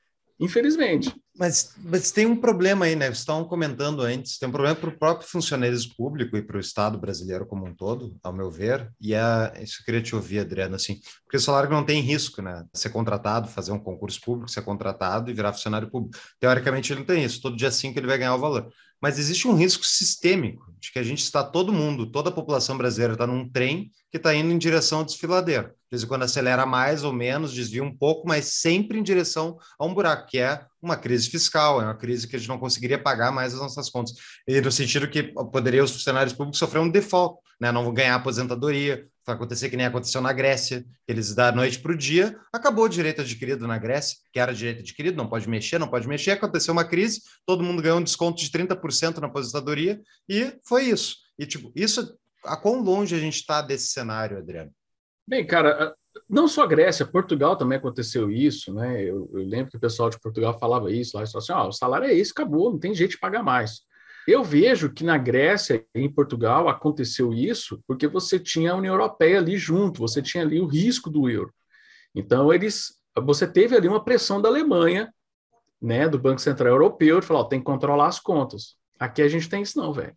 Infelizmente. 0.40 1.12
Mas, 1.36 1.74
mas 1.78 2.10
tem 2.10 2.26
um 2.26 2.36
problema 2.36 2.84
aí, 2.84 2.96
né? 2.96 3.06
Vocês 3.06 3.18
estavam 3.18 3.44
comentando 3.44 4.02
antes, 4.02 4.38
tem 4.38 4.48
um 4.48 4.52
problema 4.52 4.74
para 4.74 4.88
o 4.88 4.98
próprio 4.98 5.28
funcionalismo 5.28 5.94
público 5.96 6.36
e 6.36 6.42
para 6.42 6.56
o 6.56 6.60
Estado 6.60 6.98
brasileiro 6.98 7.46
como 7.46 7.64
um 7.64 7.74
todo, 7.74 8.16
ao 8.24 8.32
meu 8.32 8.50
ver, 8.50 8.90
e 9.00 9.14
é 9.14 9.52
isso 9.62 9.80
eu 9.80 9.84
queria 9.84 10.02
te 10.02 10.16
ouvir, 10.16 10.40
Adriano, 10.40 10.74
assim, 10.74 11.00
porque 11.24 11.36
o 11.36 11.40
salário 11.40 11.70
não 11.70 11.84
tem 11.84 12.00
risco, 12.00 12.42
né? 12.42 12.64
Ser 12.72 12.90
contratado, 12.90 13.48
fazer 13.48 13.70
um 13.70 13.78
concurso 13.78 14.20
público, 14.20 14.50
ser 14.50 14.62
contratado 14.62 15.30
e 15.30 15.34
virar 15.34 15.52
funcionário 15.52 15.88
público. 15.88 16.18
Teoricamente 16.40 16.92
ele 16.92 17.00
não 17.00 17.06
tem 17.06 17.22
isso, 17.22 17.40
todo 17.40 17.56
dia 17.56 17.70
5 17.70 17.96
ele 17.96 18.06
vai 18.08 18.18
ganhar 18.18 18.34
o 18.34 18.40
valor. 18.40 18.72
Mas 19.00 19.18
existe 19.18 19.46
um 19.46 19.54
risco 19.54 19.84
sistêmico 19.84 20.72
de 20.80 20.92
que 20.92 20.98
a 20.98 21.02
gente 21.02 21.22
está, 21.22 21.42
todo 21.42 21.72
mundo, 21.72 22.10
toda 22.10 22.30
a 22.30 22.32
população 22.32 22.76
brasileira 22.76 23.14
está 23.14 23.26
num 23.26 23.48
trem 23.48 23.90
que 24.10 24.16
está 24.16 24.34
indo 24.34 24.52
em 24.52 24.58
direção 24.58 25.00
ao 25.00 25.04
desfiladeiro. 25.04 25.68
De 25.68 25.74
vez 25.90 26.02
em 26.02 26.06
quando 26.06 26.22
acelera 26.22 26.66
mais 26.66 27.02
ou 27.02 27.12
menos, 27.12 27.52
desvia 27.52 27.82
um 27.82 27.94
pouco, 27.94 28.28
mas 28.28 28.54
sempre 28.54 28.98
em 28.98 29.02
direção 29.02 29.56
a 29.78 29.84
um 29.84 29.94
buraco, 29.94 30.26
que 30.28 30.38
é 30.38 30.60
uma 30.82 30.96
crise 30.96 31.30
fiscal, 31.30 31.80
é 31.80 31.84
uma 31.84 31.96
crise 31.96 32.28
que 32.28 32.36
a 32.36 32.38
gente 32.38 32.48
não 32.48 32.58
conseguiria 32.58 33.02
pagar 33.02 33.32
mais 33.32 33.54
as 33.54 33.60
nossas 33.60 33.90
contas. 33.90 34.14
E 34.46 34.60
no 34.60 34.70
sentido 34.70 35.08
que 35.08 35.22
poderia 35.22 35.82
os 35.82 35.90
funcionários 35.90 36.32
públicos 36.32 36.58
sofrer 36.58 36.80
um 36.80 36.90
default, 36.90 37.38
né? 37.60 37.72
não 37.72 37.84
vão 37.84 37.92
ganhar 37.92 38.14
aposentadoria, 38.14 39.06
vai 39.26 39.34
acontecer 39.34 39.68
que 39.68 39.76
nem 39.76 39.86
aconteceu 39.86 40.20
na 40.20 40.32
Grécia, 40.32 40.84
eles 41.06 41.34
da 41.34 41.52
noite 41.52 41.78
para 41.78 41.92
o 41.92 41.96
dia, 41.96 42.34
acabou 42.52 42.84
o 42.84 42.88
direito 42.88 43.20
adquirido 43.20 43.66
na 43.66 43.76
Grécia, 43.76 44.16
que 44.32 44.38
era 44.38 44.54
direito 44.54 44.80
adquirido, 44.80 45.16
não 45.16 45.28
pode 45.28 45.48
mexer, 45.48 45.78
não 45.78 45.88
pode 45.88 46.08
mexer, 46.08 46.30
aconteceu 46.32 46.72
uma 46.72 46.84
crise, 46.84 47.22
todo 47.44 47.62
mundo 47.62 47.82
ganhou 47.82 47.98
um 47.98 48.02
desconto 48.02 48.40
de 48.40 48.50
30% 48.50 49.18
na 49.18 49.26
aposentadoria, 49.26 50.00
e 50.28 50.54
foi 50.68 50.84
isso. 50.84 51.16
E, 51.38 51.46
tipo, 51.46 51.72
isso, 51.74 52.16
a 52.44 52.56
quão 52.56 52.82
longe 52.82 53.14
a 53.14 53.18
gente 53.18 53.36
está 53.36 53.62
desse 53.62 53.88
cenário, 53.88 54.38
Adriano? 54.38 54.70
Bem, 55.26 55.46
cara, 55.46 55.94
não 56.28 56.48
só 56.48 56.66
Grécia, 56.66 57.06
Portugal 57.06 57.56
também 57.56 57.78
aconteceu 57.78 58.30
isso, 58.30 58.72
né? 58.72 59.02
Eu, 59.02 59.30
eu 59.32 59.44
lembro 59.44 59.70
que 59.70 59.76
o 59.76 59.80
pessoal 59.80 60.10
de 60.10 60.18
Portugal 60.18 60.58
falava 60.58 60.90
isso 60.90 61.16
lá, 61.16 61.26
falavam 61.26 61.38
assim, 61.38 61.52
ó, 61.52 61.68
o 61.68 61.72
salário 61.72 62.06
é 62.06 62.14
esse, 62.14 62.32
acabou, 62.32 62.70
não 62.70 62.78
tem 62.78 62.94
jeito 62.94 63.12
de 63.12 63.18
pagar 63.18 63.42
mais. 63.42 63.82
Eu 64.26 64.44
vejo 64.44 64.92
que 64.92 65.04
na 65.04 65.16
Grécia 65.16 65.84
e 65.94 66.00
em 66.00 66.12
Portugal 66.12 66.68
aconteceu 66.68 67.32
isso 67.32 67.82
porque 67.86 68.06
você 68.06 68.38
tinha 68.38 68.72
a 68.72 68.76
União 68.76 68.94
Europeia 68.94 69.38
ali 69.38 69.56
junto, 69.56 70.00
você 70.00 70.20
tinha 70.20 70.44
ali 70.44 70.60
o 70.60 70.66
risco 70.66 71.08
do 71.08 71.30
euro. 71.30 71.52
Então, 72.14 72.52
eles, 72.52 72.98
você 73.16 73.46
teve 73.46 73.74
ali 73.74 73.88
uma 73.88 74.04
pressão 74.04 74.40
da 74.40 74.48
Alemanha, 74.48 75.12
né, 75.80 76.08
do 76.08 76.18
Banco 76.18 76.40
Central 76.40 76.74
Europeu, 76.74 77.20
de 77.20 77.26
falar, 77.26 77.40
ó, 77.40 77.44
tem 77.44 77.58
que 77.58 77.64
controlar 77.64 78.08
as 78.08 78.18
contas. 78.18 78.76
Aqui 78.98 79.22
a 79.22 79.28
gente 79.28 79.48
tem 79.48 79.62
isso 79.62 79.78
não, 79.78 79.92
velho. 79.92 80.14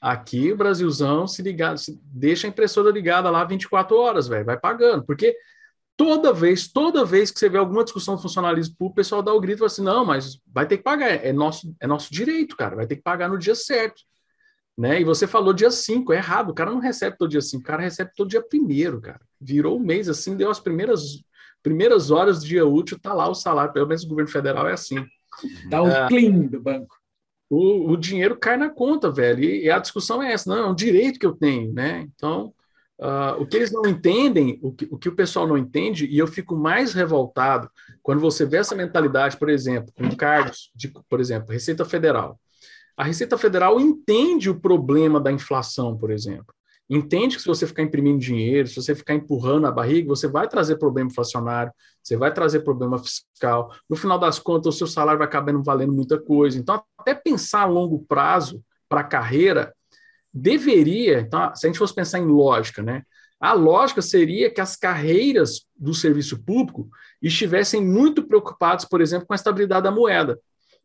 Aqui 0.00 0.52
o 0.52 0.56
Brasilzão 0.56 1.26
se 1.26 1.42
ligar, 1.42 1.78
se 1.78 1.98
deixa 2.04 2.46
a 2.46 2.50
impressora 2.50 2.90
ligada 2.90 3.30
lá 3.30 3.44
24 3.44 3.96
horas, 3.96 4.28
velho, 4.28 4.44
vai 4.44 4.58
pagando, 4.58 5.04
porque 5.04 5.36
toda 5.96 6.32
vez, 6.32 6.68
toda 6.68 7.04
vez 7.04 7.30
que 7.30 7.38
você 7.38 7.48
vê 7.48 7.56
alguma 7.58 7.82
discussão 7.82 8.14
de 8.16 8.22
funcionalismo 8.22 8.76
público, 8.76 8.92
o 8.92 8.96
pessoal 8.96 9.22
dá 9.22 9.32
o 9.32 9.40
grito 9.40 9.56
e 9.56 9.58
fala 9.60 9.66
assim: 9.66 9.82
não, 9.82 10.04
mas 10.04 10.38
vai 10.46 10.66
ter 10.66 10.76
que 10.76 10.82
pagar, 10.82 11.08
é 11.24 11.32
nosso, 11.32 11.74
é 11.80 11.86
nosso 11.86 12.12
direito, 12.12 12.56
cara, 12.56 12.76
vai 12.76 12.86
ter 12.86 12.96
que 12.96 13.02
pagar 13.02 13.28
no 13.28 13.38
dia 13.38 13.54
certo. 13.54 14.02
Né? 14.78 15.00
E 15.00 15.04
você 15.04 15.26
falou 15.26 15.54
dia 15.54 15.70
5, 15.70 16.12
é 16.12 16.16
errado, 16.16 16.50
o 16.50 16.54
cara 16.54 16.70
não 16.70 16.80
recebe 16.80 17.16
todo 17.16 17.30
dia 17.30 17.40
5, 17.40 17.62
o 17.62 17.66
cara 17.66 17.82
recebe 17.82 18.10
todo 18.14 18.28
dia 18.28 18.42
primeiro, 18.42 19.00
cara. 19.00 19.22
Virou 19.40 19.78
o 19.78 19.80
mês 19.80 20.06
assim, 20.06 20.36
deu 20.36 20.50
as 20.50 20.60
primeiras, 20.60 21.24
primeiras 21.62 22.10
horas 22.10 22.40
do 22.40 22.46
dia 22.46 22.66
útil, 22.66 22.98
tá 23.00 23.14
lá 23.14 23.26
o 23.26 23.34
salário, 23.34 23.72
pelo 23.72 23.86
menos 23.88 24.04
o 24.04 24.08
governo 24.08 24.30
federal 24.30 24.68
é 24.68 24.74
assim. 24.74 25.02
Dá 25.70 25.82
o 25.82 25.86
Ah. 25.86 26.06
clean 26.08 26.40
do 26.40 26.60
banco. 26.60 26.94
O, 27.48 27.92
o 27.92 27.96
dinheiro 27.96 28.36
cai 28.36 28.56
na 28.56 28.68
conta, 28.68 29.10
velho, 29.10 29.42
e, 29.44 29.64
e 29.64 29.70
a 29.70 29.78
discussão 29.78 30.22
é 30.22 30.32
essa, 30.32 30.50
não, 30.50 30.66
é 30.66 30.70
um 30.70 30.74
direito 30.74 31.18
que 31.18 31.26
eu 31.26 31.34
tenho, 31.34 31.72
né? 31.72 32.06
Então, 32.14 32.52
ah, 33.00 33.36
o 33.38 33.46
que 33.46 33.56
eles 33.56 33.70
não 33.70 33.86
entendem, 33.86 34.58
o 34.62 34.72
que, 34.72 34.88
o 34.90 34.98
que 34.98 35.08
o 35.08 35.14
pessoal 35.14 35.46
não 35.46 35.58
entende, 35.58 36.06
e 36.06 36.18
eu 36.18 36.26
fico 36.26 36.56
mais 36.56 36.94
revoltado 36.94 37.70
quando 38.02 38.20
você 38.20 38.46
vê 38.46 38.56
essa 38.56 38.74
mentalidade, 38.74 39.36
por 39.36 39.48
exemplo, 39.48 39.92
com 39.94 40.16
cargos 40.16 40.70
de, 40.74 40.92
por 41.08 41.20
exemplo, 41.20 41.52
Receita 41.52 41.84
Federal. 41.84 42.40
A 42.96 43.04
Receita 43.04 43.36
Federal 43.36 43.78
entende 43.78 44.48
o 44.48 44.58
problema 44.58 45.20
da 45.20 45.30
inflação, 45.30 45.96
por 45.96 46.10
exemplo. 46.10 46.54
Entende 46.88 47.36
que 47.36 47.42
se 47.42 47.48
você 47.48 47.66
ficar 47.66 47.82
imprimindo 47.82 48.18
dinheiro, 48.18 48.68
se 48.68 48.76
você 48.76 48.94
ficar 48.94 49.14
empurrando 49.14 49.66
a 49.66 49.72
barriga, 49.72 50.08
você 50.08 50.28
vai 50.28 50.48
trazer 50.48 50.76
problema 50.76 51.10
inflacionário, 51.10 51.72
você 52.02 52.16
vai 52.16 52.32
trazer 52.32 52.60
problema 52.60 52.98
fiscal. 52.98 53.72
No 53.90 53.96
final 53.96 54.18
das 54.18 54.38
contas, 54.38 54.74
o 54.74 54.78
seu 54.78 54.86
salário 54.86 55.18
vai 55.18 55.26
acabar 55.26 55.52
não 55.52 55.64
valendo 55.64 55.92
muita 55.92 56.18
coisa. 56.18 56.58
Então, 56.58 56.80
até 56.96 57.12
pensar 57.12 57.62
a 57.62 57.66
longo 57.66 58.04
prazo 58.06 58.62
para 58.88 59.00
a 59.00 59.04
carreira 59.04 59.74
deveria, 60.32 61.20
então, 61.20 61.52
se 61.56 61.66
a 61.66 61.68
gente 61.68 61.78
fosse 61.78 61.94
pensar 61.94 62.20
em 62.20 62.26
lógica, 62.26 62.82
né? 62.82 63.02
A 63.40 63.52
lógica 63.52 64.00
seria 64.00 64.50
que 64.50 64.60
as 64.60 64.76
carreiras 64.76 65.66
do 65.76 65.92
serviço 65.92 66.42
público 66.42 66.88
estivessem 67.20 67.84
muito 67.84 68.26
preocupadas, 68.26 68.84
por 68.84 69.00
exemplo, 69.00 69.26
com 69.26 69.34
a 69.34 69.36
estabilidade 69.36 69.84
da 69.84 69.90
moeda. 69.90 70.38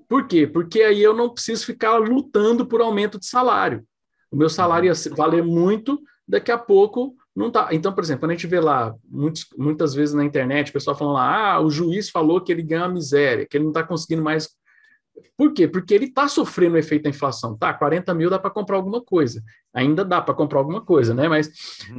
Por 0.10 0.28
quê? 0.28 0.46
Porque 0.46 0.82
aí 0.82 1.02
eu 1.02 1.16
não 1.16 1.30
preciso 1.34 1.66
ficar 1.66 1.98
lutando 1.98 2.66
por 2.66 2.82
aumento 2.82 3.20
de 3.20 3.26
salário. 3.26 3.86
O 4.32 4.36
meu 4.36 4.50
salário 4.50 4.88
ia 4.88 4.96
ser- 4.96 5.14
valer 5.16 5.44
muito, 5.44 6.00
daqui 6.28 6.52
a 6.52 6.58
pouco 6.58 7.16
não 7.36 7.52
tá. 7.52 7.70
Então, 7.72 7.94
por 7.94 8.04
exemplo, 8.04 8.22
quando 8.22 8.32
a 8.32 8.34
gente 8.36 8.48
vê 8.48 8.60
lá, 8.60 8.94
muitos, 9.10 9.46
muitas 9.58 9.94
vezes 9.94 10.14
na 10.14 10.24
internet, 10.24 10.70
o 10.70 10.74
pessoal 10.74 10.98
falando 10.98 11.16
lá, 11.16 11.54
ah, 11.54 11.62
o 11.62 11.70
juiz 11.70 12.10
falou 12.10 12.42
que 12.42 12.52
ele 12.52 12.62
ganha 12.62 12.88
miséria, 12.90 13.46
que 13.50 13.58
ele 13.58 13.64
não 13.66 13.72
está 13.72 13.84
conseguindo 13.84 14.24
mais 14.24 14.50
por 15.38 15.54
quê? 15.54 15.68
Porque 15.68 15.94
ele 15.94 16.06
está 16.06 16.28
sofrendo 16.28 16.76
o 16.76 16.78
efeito 16.78 17.04
da 17.04 17.10
inflação. 17.10 17.58
Tá, 17.58 17.74
40 17.74 18.14
mil 18.14 18.30
dá 18.30 18.40
para 18.40 18.50
comprar 18.52 18.78
alguma 18.78 19.02
coisa. 19.02 19.44
Ainda 19.74 20.06
dá 20.06 20.22
para 20.22 20.34
comprar 20.34 20.60
alguma 20.60 20.82
coisa, 20.82 21.14
né? 21.14 21.28
Mas 21.28 21.50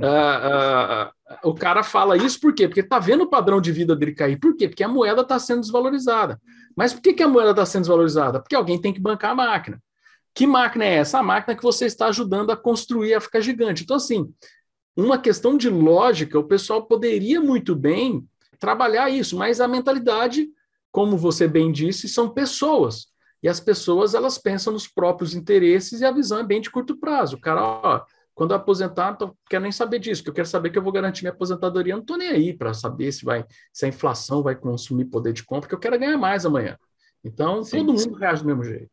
ah, 0.02 1.10
ah, 1.28 1.40
o 1.44 1.54
cara 1.54 1.82
fala 1.82 2.16
isso 2.16 2.40
por 2.40 2.54
quê? 2.54 2.68
Porque 2.68 2.80
está 2.80 2.98
vendo 2.98 3.24
o 3.24 3.30
padrão 3.30 3.60
de 3.60 3.72
vida 3.72 3.94
dele 3.96 4.14
cair. 4.14 4.38
Por 4.38 4.56
quê? 4.56 4.68
Porque 4.68 4.84
a 4.84 4.88
moeda 4.88 5.22
está 5.22 5.38
sendo 5.38 5.60
desvalorizada. 5.60 6.40
Mas 6.76 6.92
por 6.92 7.02
que, 7.02 7.12
que 7.12 7.22
a 7.22 7.28
moeda 7.28 7.50
está 7.50 7.66
sendo 7.66 7.82
desvalorizada? 7.82 8.40
Porque 8.40 8.54
alguém 8.56 8.80
tem 8.80 8.92
que 8.92 9.00
bancar 9.00 9.32
a 9.32 9.34
máquina. 9.34 9.80
Que 10.34 10.46
máquina 10.46 10.84
é 10.84 10.94
essa? 10.94 11.18
A 11.18 11.22
máquina 11.22 11.56
que 11.56 11.62
você 11.62 11.86
está 11.86 12.06
ajudando 12.06 12.50
a 12.50 12.56
construir 12.56 13.14
a 13.14 13.20
ficar 13.20 13.40
gigante. 13.40 13.82
Então, 13.82 13.96
assim, 13.96 14.32
uma 14.96 15.18
questão 15.18 15.56
de 15.56 15.68
lógica, 15.68 16.38
o 16.38 16.44
pessoal 16.44 16.86
poderia 16.86 17.40
muito 17.40 17.74
bem 17.74 18.26
trabalhar 18.58 19.10
isso, 19.10 19.36
mas 19.36 19.60
a 19.60 19.68
mentalidade 19.68 20.48
como 20.92 21.16
você 21.16 21.48
bem 21.48 21.72
disse, 21.72 22.06
são 22.06 22.28
pessoas. 22.28 23.06
E 23.42 23.48
as 23.48 23.58
pessoas, 23.58 24.14
elas 24.14 24.38
pensam 24.38 24.72
nos 24.72 24.86
próprios 24.86 25.34
interesses 25.34 26.00
e 26.00 26.04
a 26.04 26.12
visão 26.12 26.38
é 26.38 26.44
bem 26.44 26.60
de 26.60 26.70
curto 26.70 26.96
prazo. 26.96 27.36
O 27.36 27.40
cara, 27.40 27.64
ó, 27.64 28.04
quando 28.34 28.52
eu 28.52 28.58
aposentar, 28.58 29.16
não 29.18 29.34
quero 29.48 29.62
nem 29.62 29.72
saber 29.72 29.98
disso, 29.98 30.22
que 30.22 30.28
eu 30.28 30.34
quero 30.34 30.46
saber 30.46 30.70
que 30.70 30.78
eu 30.78 30.82
vou 30.82 30.92
garantir 30.92 31.22
minha 31.22 31.32
aposentadoria. 31.32 31.94
Eu 31.94 31.96
não 31.96 32.02
estou 32.02 32.18
nem 32.18 32.28
aí 32.28 32.52
para 32.52 32.72
saber 32.72 33.10
se 33.10 33.24
vai, 33.24 33.44
se 33.72 33.86
a 33.86 33.88
inflação 33.88 34.42
vai 34.42 34.54
consumir 34.54 35.06
poder 35.06 35.32
de 35.32 35.42
compra, 35.42 35.62
porque 35.62 35.74
eu 35.74 35.80
quero 35.80 35.98
ganhar 35.98 36.18
mais 36.18 36.46
amanhã. 36.46 36.78
Então, 37.24 37.64
Sim, 37.64 37.78
todo 37.78 37.94
mundo 37.94 38.14
reage 38.14 38.42
do 38.42 38.46
mesmo 38.46 38.62
jeito. 38.62 38.90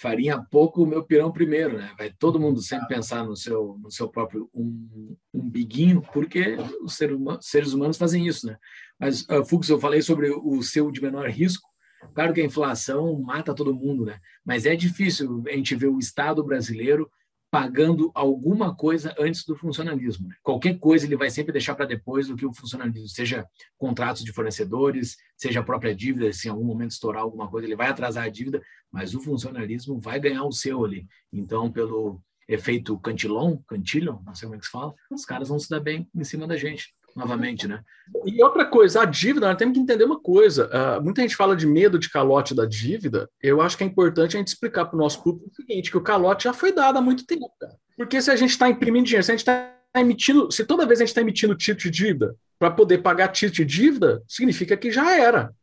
Farinha 0.00 0.42
pouco 0.50 0.82
o 0.82 0.86
meu 0.86 1.04
pirão 1.04 1.30
primeiro, 1.30 1.76
né? 1.76 1.92
Vai 1.98 2.10
todo 2.10 2.40
mundo 2.40 2.62
sempre 2.62 2.88
pensar 2.88 3.22
no 3.22 3.36
seu, 3.36 3.78
no 3.82 3.90
seu 3.90 4.08
próprio 4.08 4.48
um, 4.54 5.14
umbiguinho, 5.32 6.02
porque 6.12 6.56
os 6.82 6.94
ser 6.94 7.12
huma- 7.12 7.38
seres 7.42 7.74
humanos 7.74 7.98
fazem 7.98 8.26
isso, 8.26 8.46
né? 8.46 8.56
Mas, 8.98 9.22
uh, 9.28 9.44
Fux, 9.44 9.68
eu 9.68 9.78
falei 9.78 10.00
sobre 10.00 10.30
o 10.30 10.62
seu 10.62 10.90
de 10.90 11.02
menor 11.02 11.28
risco. 11.28 11.68
Claro 12.14 12.32
que 12.32 12.40
a 12.40 12.44
inflação 12.44 13.20
mata 13.20 13.54
todo 13.54 13.74
mundo, 13.74 14.06
né? 14.06 14.18
Mas 14.42 14.64
é 14.64 14.74
difícil 14.74 15.42
a 15.46 15.50
gente 15.52 15.74
ver 15.74 15.88
o 15.88 15.98
Estado 15.98 16.42
brasileiro 16.42 17.10
pagando 17.50 18.12
alguma 18.14 18.74
coisa 18.74 19.14
antes 19.18 19.44
do 19.44 19.56
funcionalismo. 19.56 20.28
né? 20.28 20.36
Qualquer 20.42 20.78
coisa 20.78 21.04
ele 21.04 21.16
vai 21.16 21.30
sempre 21.30 21.52
deixar 21.52 21.74
para 21.74 21.84
depois 21.84 22.28
do 22.28 22.36
que 22.36 22.46
o 22.46 22.54
funcionalismo, 22.54 23.08
seja 23.08 23.44
contratos 23.76 24.22
de 24.22 24.32
fornecedores, 24.32 25.16
seja 25.36 25.60
a 25.60 25.64
própria 25.64 25.94
dívida, 25.94 26.32
se 26.32 26.46
em 26.46 26.50
algum 26.50 26.64
momento 26.64 26.92
estourar 26.92 27.22
alguma 27.22 27.48
coisa, 27.48 27.66
ele 27.66 27.76
vai 27.76 27.88
atrasar 27.88 28.24
a 28.24 28.28
dívida, 28.28 28.62
mas 28.90 29.14
o 29.14 29.20
funcionalismo 29.20 30.00
vai 30.00 30.20
ganhar 30.20 30.44
o 30.44 30.52
seu 30.52 30.84
ali. 30.84 31.06
Então, 31.32 31.70
pelo 31.72 32.22
efeito 32.46 32.98
Cantillon, 32.98 33.58
Cantillon, 33.66 34.20
não 34.24 34.34
sei 34.34 34.46
como 34.46 34.56
é 34.56 34.58
que 34.58 34.66
se 34.66 34.72
fala, 34.72 34.94
os 35.10 35.24
caras 35.24 35.48
vão 35.48 35.58
se 35.58 35.68
dar 35.68 35.80
bem 35.80 36.08
em 36.14 36.24
cima 36.24 36.46
da 36.46 36.56
gente. 36.56 36.94
Novamente, 37.16 37.66
né? 37.66 37.82
E 38.24 38.42
outra 38.42 38.64
coisa, 38.64 39.02
a 39.02 39.04
dívida, 39.04 39.46
nós 39.46 39.56
temos 39.56 39.74
que 39.74 39.80
entender 39.80 40.04
uma 40.04 40.20
coisa. 40.20 40.68
Uh, 40.68 41.02
muita 41.02 41.22
gente 41.22 41.36
fala 41.36 41.54
de 41.54 41.66
medo 41.66 41.98
de 41.98 42.10
calote 42.10 42.54
da 42.54 42.64
dívida. 42.64 43.28
Eu 43.42 43.60
acho 43.60 43.76
que 43.76 43.84
é 43.84 43.86
importante 43.86 44.36
a 44.36 44.38
gente 44.38 44.48
explicar 44.48 44.86
para 44.86 44.96
o 44.96 44.98
nosso 44.98 45.22
público 45.22 45.50
o 45.50 45.54
seguinte: 45.54 45.90
que 45.90 45.96
o 45.96 46.02
calote 46.02 46.44
já 46.44 46.52
foi 46.52 46.72
dado 46.72 46.98
há 46.98 47.02
muito 47.02 47.26
tempo, 47.26 47.50
cara. 47.58 47.74
Porque 47.96 48.20
se 48.20 48.30
a 48.30 48.36
gente 48.36 48.50
está 48.50 48.68
imprimindo 48.68 49.06
dinheiro, 49.06 49.24
se 49.24 49.30
a 49.30 49.34
gente 49.34 49.40
está 49.40 49.76
emitindo, 49.94 50.50
se 50.50 50.64
toda 50.64 50.86
vez 50.86 51.00
a 51.00 51.02
gente 51.02 51.10
está 51.10 51.20
emitindo 51.20 51.54
título 51.54 51.90
de 51.90 51.90
dívida 51.90 52.36
para 52.58 52.70
poder 52.70 52.98
pagar 52.98 53.28
título 53.28 53.56
de 53.56 53.64
dívida, 53.64 54.22
significa 54.26 54.76
que 54.76 54.90
já 54.90 55.16
era. 55.16 55.54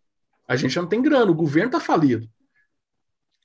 A 0.47 0.55
gente 0.55 0.73
já 0.73 0.81
não 0.81 0.89
tem 0.89 1.01
grana, 1.01 1.31
o 1.31 1.35
governo 1.35 1.67
está 1.67 1.79
falido. 1.79 2.27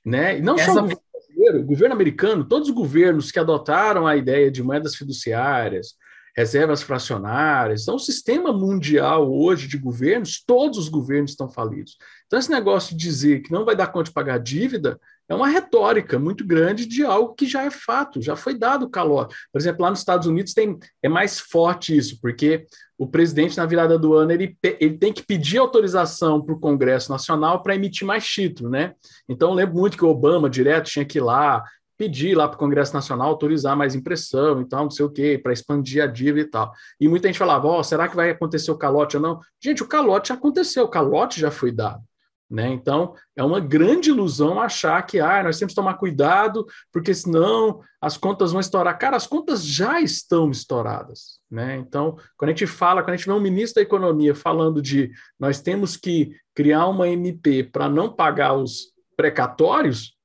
Né? 0.05 0.37
E 0.37 0.41
não 0.41 0.55
Essa... 0.55 0.65
só 0.65 0.79
o 0.79 0.81
governo 0.81 1.01
brasileiro, 1.11 1.59
o 1.59 1.65
governo 1.65 1.95
americano, 1.95 2.45
todos 2.45 2.69
os 2.69 2.75
governos 2.75 3.31
que 3.31 3.39
adotaram 3.39 4.07
a 4.07 4.15
ideia 4.15 4.51
de 4.51 4.63
moedas 4.63 4.95
fiduciárias, 4.95 5.95
reservas 6.35 6.81
fracionárias. 6.81 7.83
Então, 7.83 7.95
o 7.95 7.99
sistema 7.99 8.51
mundial 8.51 9.31
hoje 9.31 9.67
de 9.67 9.77
governos, 9.77 10.43
todos 10.45 10.77
os 10.77 10.89
governos 10.89 11.31
estão 11.31 11.49
falidos. 11.49 11.97
Então, 12.25 12.39
esse 12.39 12.49
negócio 12.49 12.97
de 12.97 13.03
dizer 13.03 13.41
que 13.41 13.51
não 13.51 13.65
vai 13.65 13.75
dar 13.75 13.87
conta 13.87 14.05
de 14.05 14.13
pagar 14.13 14.39
dívida 14.39 14.99
é 15.29 15.35
uma 15.35 15.47
retórica 15.47 16.19
muito 16.19 16.45
grande 16.45 16.85
de 16.85 17.05
algo 17.05 17.33
que 17.33 17.45
já 17.45 17.63
é 17.63 17.71
fato, 17.71 18.21
já 18.21 18.35
foi 18.35 18.57
dado 18.57 18.89
calor. 18.89 19.27
Por 19.51 19.59
exemplo, 19.59 19.83
lá 19.83 19.89
nos 19.89 19.99
Estados 19.99 20.27
Unidos 20.27 20.53
tem, 20.53 20.77
é 21.01 21.07
mais 21.07 21.39
forte 21.39 21.95
isso, 21.95 22.19
porque 22.19 22.65
o 22.97 23.07
presidente, 23.07 23.57
na 23.57 23.65
virada 23.65 23.97
do 23.97 24.13
ano, 24.13 24.31
ele, 24.31 24.57
ele 24.79 24.97
tem 24.97 25.13
que 25.13 25.25
pedir 25.25 25.59
autorização 25.59 26.41
para 26.41 26.53
o 26.53 26.59
Congresso 26.59 27.11
Nacional 27.11 27.63
para 27.63 27.75
emitir 27.75 28.05
mais 28.05 28.25
título, 28.25 28.69
né? 28.69 28.93
Então, 29.27 29.49
eu 29.49 29.55
lembro 29.55 29.75
muito 29.75 29.97
que 29.97 30.05
o 30.05 30.09
Obama, 30.09 30.49
direto, 30.49 30.89
tinha 30.89 31.05
que 31.05 31.19
ir 31.19 31.21
lá 31.21 31.63
pedir 31.97 32.35
lá 32.35 32.47
para 32.47 32.55
o 32.55 32.59
Congresso 32.59 32.93
Nacional 32.93 33.29
autorizar 33.29 33.75
mais 33.75 33.95
impressão 33.95 34.61
e 34.61 34.65
tal, 34.65 34.83
não 34.83 34.91
sei 34.91 35.05
o 35.05 35.09
quê, 35.09 35.39
para 35.41 35.53
expandir 35.53 36.03
a 36.03 36.07
dívida 36.07 36.47
e 36.47 36.49
tal. 36.49 36.71
E 36.99 37.07
muita 37.07 37.27
gente 37.27 37.37
falava, 37.39 37.67
ó, 37.67 37.79
oh, 37.79 37.83
será 37.83 38.07
que 38.07 38.15
vai 38.15 38.29
acontecer 38.29 38.71
o 38.71 38.77
calote 38.77 39.17
ou 39.17 39.23
não? 39.23 39.39
Gente, 39.61 39.83
o 39.83 39.87
calote 39.87 40.29
já 40.29 40.35
aconteceu, 40.35 40.85
o 40.85 40.89
calote 40.89 41.39
já 41.39 41.51
foi 41.51 41.71
dado. 41.71 42.01
Né? 42.53 42.69
Então, 42.71 43.15
é 43.35 43.43
uma 43.43 43.59
grande 43.59 44.11
ilusão 44.11 44.61
achar 44.61 45.01
que 45.03 45.19
ah, 45.19 45.41
nós 45.41 45.57
temos 45.57 45.71
que 45.71 45.75
tomar 45.75 45.95
cuidado, 45.95 46.67
porque 46.91 47.11
senão 47.11 47.81
as 47.99 48.15
contas 48.15 48.51
vão 48.51 48.61
estourar. 48.61 48.95
Cara, 48.99 49.17
as 49.17 49.25
contas 49.25 49.65
já 49.65 49.99
estão 49.99 50.51
estouradas. 50.51 51.39
Né? 51.49 51.77
Então, 51.77 52.15
quando 52.37 52.49
a 52.49 52.51
gente 52.53 52.67
fala, 52.67 53.01
quando 53.01 53.15
a 53.15 53.17
gente 53.17 53.25
vê 53.25 53.31
um 53.31 53.39
ministro 53.39 53.75
da 53.75 53.81
Economia 53.81 54.35
falando 54.35 54.83
de 54.83 55.11
nós 55.39 55.61
temos 55.61 55.97
que 55.97 56.35
criar 56.53 56.85
uma 56.87 57.07
MP 57.07 57.63
para 57.63 57.89
não 57.89 58.13
pagar 58.13 58.53
os 58.53 58.93
precatórios, 59.17 60.15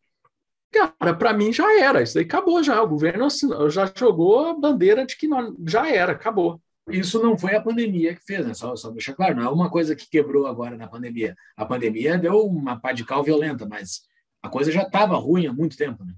Cara, 0.71 1.15
para 1.15 1.33
mim 1.33 1.53
já 1.53 1.81
era, 1.81 2.03
isso 2.03 2.19
aí 2.19 2.25
acabou 2.25 2.63
já. 2.63 2.83
O 2.83 2.89
governo 2.89 3.27
já 3.71 3.91
jogou 3.97 4.47
a 4.47 4.55
bandeira 4.55 5.07
de 5.07 5.17
que 5.17 5.27
não, 5.27 5.57
já 5.67 5.89
era, 5.89 6.13
acabou. 6.13 6.61
Isso 6.91 7.23
não 7.23 7.37
foi 7.37 7.55
a 7.55 7.61
pandemia 7.61 8.15
que 8.15 8.25
fez, 8.25 8.47
né? 8.47 8.55
Só, 8.55 8.75
só 8.77 8.91
deixar 8.91 9.15
claro, 9.15 9.37
não 9.37 9.45
é 9.45 9.49
uma 9.49 9.71
coisa 9.71 9.95
que 9.95 10.09
quebrou 10.09 10.47
agora 10.47 10.77
na 10.77 10.89
pandemia. 10.89 11.35
A 11.57 11.65
pandemia 11.65 12.19
deu 12.19 12.47
uma 12.47 12.79
pá 12.81 12.93
de 12.93 13.05
cal 13.05 13.23
violenta, 13.23 13.67
mas 13.67 14.03
a 14.43 14.49
coisa 14.49 14.71
já 14.73 14.83
estava 14.83 15.17
ruim 15.17 15.47
há 15.47 15.53
muito 15.53 15.77
tempo, 15.77 16.05
né? 16.05 16.15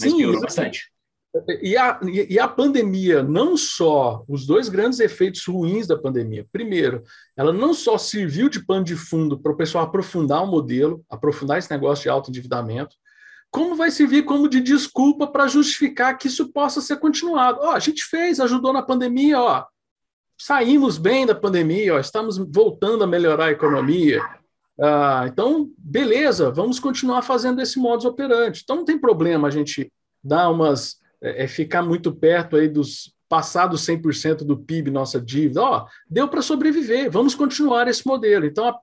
Mas 0.00 0.10
Sim, 0.10 0.16
piorou 0.16 0.40
bastante. 0.40 0.90
E 1.60 1.76
a, 1.76 2.00
e 2.02 2.38
a 2.38 2.48
pandemia, 2.48 3.22
não 3.22 3.56
só 3.56 4.24
os 4.26 4.46
dois 4.46 4.68
grandes 4.68 4.98
efeitos 4.98 5.44
ruins 5.46 5.86
da 5.86 5.96
pandemia. 5.96 6.46
Primeiro, 6.50 7.02
ela 7.36 7.52
não 7.52 7.74
só 7.74 7.98
serviu 7.98 8.48
de 8.48 8.64
pano 8.64 8.82
de 8.82 8.96
fundo 8.96 9.38
para 9.38 9.52
o 9.52 9.56
pessoal 9.56 9.84
aprofundar 9.84 10.42
o 10.42 10.46
modelo, 10.46 11.04
aprofundar 11.08 11.58
esse 11.58 11.70
negócio 11.70 12.04
de 12.04 12.08
alto 12.08 12.30
endividamento, 12.30 12.96
como 13.50 13.74
vai 13.74 13.90
servir 13.90 14.24
como 14.24 14.48
de 14.48 14.60
desculpa 14.60 15.26
para 15.26 15.46
justificar 15.46 16.16
que 16.18 16.28
isso 16.28 16.52
possa 16.52 16.80
ser 16.80 16.98
continuado. 16.98 17.60
Ó, 17.62 17.72
a 17.72 17.78
gente 17.78 18.04
fez, 18.04 18.40
ajudou 18.40 18.72
na 18.72 18.82
pandemia, 18.82 19.40
ó, 19.40 19.64
saímos 20.38 20.98
bem 20.98 21.26
da 21.26 21.34
pandemia, 21.34 21.94
ó, 21.94 21.98
estamos 21.98 22.38
voltando 22.38 23.04
a 23.04 23.06
melhorar 23.06 23.46
a 23.46 23.50
economia. 23.52 24.22
Ah, 24.80 25.24
então, 25.26 25.70
beleza, 25.76 26.50
vamos 26.50 26.78
continuar 26.78 27.22
fazendo 27.22 27.60
esse 27.60 27.78
modus 27.78 28.04
operandi. 28.04 28.60
Então, 28.62 28.76
não 28.76 28.84
tem 28.84 28.98
problema 28.98 29.48
a 29.48 29.50
gente 29.50 29.92
dar 30.22 30.50
umas, 30.50 30.98
é, 31.20 31.44
é 31.44 31.48
ficar 31.48 31.82
muito 31.82 32.12
perto 32.14 32.56
aí 32.56 32.68
dos 32.68 33.12
passados 33.28 33.84
100% 33.84 34.44
do 34.44 34.56
PIB, 34.56 34.90
nossa 34.90 35.20
dívida. 35.20 35.62
Ó, 35.62 35.86
deu 36.08 36.28
para 36.28 36.42
sobreviver, 36.42 37.10
vamos 37.10 37.34
continuar 37.34 37.88
esse 37.88 38.06
modelo. 38.06 38.46
Então, 38.46 38.66
a, 38.66 38.78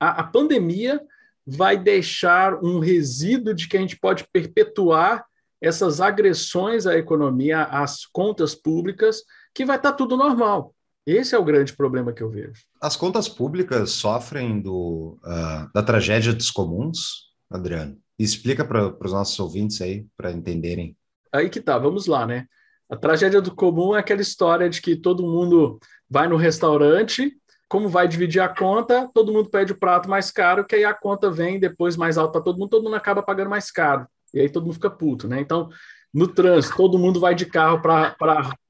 a, 0.00 0.20
a 0.20 0.24
pandemia 0.24 1.00
vai 1.46 1.76
deixar 1.78 2.62
um 2.62 2.80
resíduo 2.80 3.54
de 3.54 3.68
que 3.68 3.76
a 3.76 3.80
gente 3.80 3.98
pode 3.98 4.26
perpetuar 4.32 5.24
essas 5.60 6.00
agressões 6.00 6.86
à 6.86 6.96
economia, 6.96 7.62
às 7.64 8.04
contas 8.04 8.54
públicas, 8.54 9.22
que 9.54 9.64
vai 9.64 9.76
estar 9.76 9.92
tá 9.92 9.96
tudo 9.96 10.16
normal. 10.16 10.74
Esse 11.06 11.36
é 11.36 11.38
o 11.38 11.44
grande 11.44 11.74
problema 11.74 12.12
que 12.12 12.22
eu 12.22 12.28
vejo. 12.28 12.64
As 12.82 12.96
contas 12.96 13.28
públicas 13.28 13.92
sofrem 13.92 14.60
do, 14.60 15.18
uh, 15.24 15.72
da 15.72 15.82
tragédia 15.82 16.32
dos 16.32 16.50
comuns, 16.50 17.30
Adriano? 17.48 17.96
Explica 18.18 18.64
para 18.64 18.92
os 19.00 19.12
nossos 19.12 19.38
ouvintes 19.38 19.80
aí, 19.80 20.04
para 20.16 20.32
entenderem. 20.32 20.96
Aí 21.32 21.48
que 21.48 21.60
tá, 21.60 21.78
vamos 21.78 22.06
lá, 22.06 22.26
né? 22.26 22.46
A 22.90 22.96
tragédia 22.96 23.40
do 23.40 23.54
comum 23.54 23.94
é 23.94 24.00
aquela 24.00 24.20
história 24.20 24.68
de 24.68 24.80
que 24.80 24.96
todo 24.96 25.22
mundo 25.22 25.78
vai 26.08 26.28
no 26.28 26.36
restaurante 26.36 27.36
como 27.68 27.88
vai 27.88 28.06
dividir 28.06 28.40
a 28.40 28.48
conta, 28.48 29.10
todo 29.12 29.32
mundo 29.32 29.50
pede 29.50 29.72
o 29.72 29.78
prato 29.78 30.08
mais 30.08 30.30
caro, 30.30 30.64
que 30.64 30.76
aí 30.76 30.84
a 30.84 30.94
conta 30.94 31.30
vem 31.30 31.58
depois 31.58 31.96
mais 31.96 32.16
alta 32.16 32.32
para 32.32 32.42
todo 32.42 32.58
mundo, 32.58 32.70
todo 32.70 32.84
mundo 32.84 32.96
acaba 32.96 33.22
pagando 33.22 33.50
mais 33.50 33.70
caro. 33.70 34.06
E 34.32 34.40
aí 34.40 34.48
todo 34.48 34.64
mundo 34.64 34.74
fica 34.74 34.90
puto, 34.90 35.26
né? 35.26 35.40
Então, 35.40 35.68
no 36.12 36.28
trânsito, 36.28 36.76
todo 36.76 36.98
mundo 36.98 37.18
vai 37.18 37.34
de 37.34 37.46
carro 37.46 37.80
para 37.80 38.16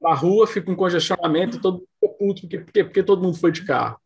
a 0.04 0.14
rua, 0.14 0.46
fica 0.46 0.70
um 0.70 0.76
congestionamento, 0.76 1.60
todo 1.60 1.78
mundo 1.78 1.88
fica 2.00 2.14
puto, 2.18 2.40
porque, 2.42 2.58
porque, 2.58 2.84
porque 2.84 3.02
todo 3.02 3.22
mundo 3.22 3.36
foi 3.36 3.52
de 3.52 3.64
carro. 3.64 3.98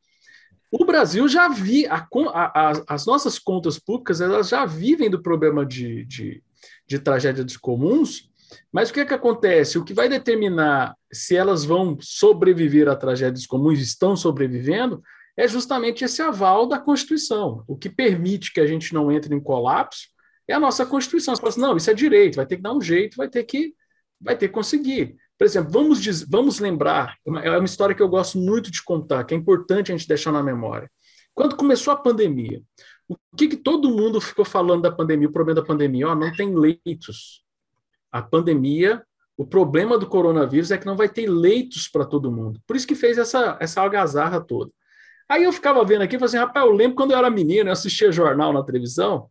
O 0.70 0.84
Brasil 0.84 1.28
já 1.28 1.48
vi, 1.48 1.86
a, 1.86 2.06
a, 2.32 2.72
as 2.88 3.06
nossas 3.06 3.38
contas 3.38 3.78
públicas, 3.78 4.20
elas 4.20 4.48
já 4.48 4.64
vivem 4.64 5.10
do 5.10 5.20
problema 5.20 5.66
de, 5.66 6.04
de, 6.04 6.42
de 6.86 6.98
tragédias 6.98 7.56
comuns, 7.56 8.29
mas 8.72 8.90
o 8.90 8.92
que, 8.92 9.00
é 9.00 9.04
que 9.04 9.14
acontece? 9.14 9.78
O 9.78 9.84
que 9.84 9.94
vai 9.94 10.08
determinar 10.08 10.96
se 11.12 11.36
elas 11.36 11.64
vão 11.64 11.96
sobreviver 12.00 12.88
a 12.88 12.96
tragédias 12.96 13.46
comuns, 13.46 13.80
estão 13.80 14.16
sobrevivendo, 14.16 15.02
é 15.36 15.48
justamente 15.48 16.04
esse 16.04 16.20
aval 16.22 16.66
da 16.66 16.78
Constituição. 16.78 17.64
O 17.66 17.76
que 17.76 17.88
permite 17.88 18.52
que 18.52 18.60
a 18.60 18.66
gente 18.66 18.92
não 18.92 19.10
entre 19.10 19.34
em 19.34 19.40
colapso 19.40 20.08
é 20.46 20.54
a 20.54 20.60
nossa 20.60 20.84
Constituição. 20.84 21.34
Você 21.34 21.40
fala 21.40 21.50
assim, 21.50 21.60
não, 21.60 21.76
isso 21.76 21.90
é 21.90 21.94
direito, 21.94 22.36
vai 22.36 22.46
ter 22.46 22.56
que 22.56 22.62
dar 22.62 22.74
um 22.74 22.80
jeito, 22.80 23.16
vai 23.16 23.28
ter 23.28 23.44
que, 23.44 23.74
vai 24.20 24.36
ter 24.36 24.48
que 24.48 24.54
conseguir. 24.54 25.16
Por 25.38 25.44
exemplo, 25.46 25.70
vamos, 25.70 26.24
vamos 26.24 26.60
lembrar, 26.60 27.16
é 27.42 27.50
uma 27.50 27.64
história 27.64 27.94
que 27.94 28.02
eu 28.02 28.08
gosto 28.08 28.38
muito 28.38 28.70
de 28.70 28.82
contar, 28.84 29.24
que 29.24 29.34
é 29.34 29.36
importante 29.36 29.90
a 29.90 29.96
gente 29.96 30.06
deixar 30.06 30.32
na 30.32 30.42
memória. 30.42 30.90
Quando 31.34 31.56
começou 31.56 31.92
a 31.92 31.96
pandemia, 31.96 32.60
o 33.08 33.16
que, 33.36 33.48
que 33.48 33.56
todo 33.56 33.90
mundo 33.90 34.20
ficou 34.20 34.44
falando 34.44 34.82
da 34.82 34.92
pandemia, 34.92 35.28
o 35.28 35.32
problema 35.32 35.60
da 35.60 35.66
pandemia? 35.66 36.08
Oh, 36.08 36.14
não 36.14 36.32
tem 36.32 36.54
leitos 36.54 37.42
a 38.10 38.22
pandemia, 38.22 39.02
o 39.36 39.46
problema 39.46 39.96
do 39.96 40.06
coronavírus 40.06 40.70
é 40.70 40.78
que 40.78 40.86
não 40.86 40.96
vai 40.96 41.08
ter 41.08 41.26
leitos 41.26 41.88
para 41.88 42.04
todo 42.04 42.30
mundo. 42.30 42.60
Por 42.66 42.76
isso 42.76 42.86
que 42.86 42.94
fez 42.94 43.16
essa, 43.18 43.56
essa 43.60 43.80
algazarra 43.80 44.40
toda. 44.40 44.70
Aí 45.28 45.44
eu 45.44 45.52
ficava 45.52 45.84
vendo 45.84 46.02
aqui 46.02 46.16
e 46.16 46.18
falei 46.18 46.28
assim, 46.28 46.36
rapaz, 46.36 46.66
eu 46.66 46.72
lembro 46.72 46.96
quando 46.96 47.12
eu 47.12 47.18
era 47.18 47.30
menino, 47.30 47.68
eu 47.68 47.72
assistia 47.72 48.10
jornal 48.10 48.52
na 48.52 48.64
televisão, 48.64 49.28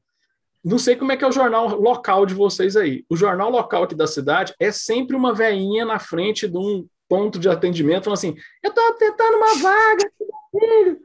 não 0.64 0.78
sei 0.78 0.96
como 0.96 1.12
é 1.12 1.18
que 1.18 1.24
é 1.24 1.28
o 1.28 1.32
jornal 1.32 1.80
local 1.80 2.26
de 2.26 2.34
vocês 2.34 2.76
aí. 2.76 3.06
O 3.10 3.16
jornal 3.16 3.50
local 3.50 3.84
aqui 3.84 3.96
da 3.96 4.08
cidade 4.08 4.54
é 4.60 4.72
sempre 4.72 5.16
uma 5.16 5.34
veinha 5.34 5.86
na 5.86 6.00
frente 6.00 6.48
de 6.48 6.58
um 6.58 6.86
ponto 7.08 7.40
de 7.40 7.50
atendimento, 7.50 8.06
falando 8.06 8.18
assim, 8.18 8.36
eu 8.64 8.70
estou 8.70 8.94
tentando 8.94 9.38
uma 9.38 9.56
vaga, 9.56 10.12
filho. 10.52 11.00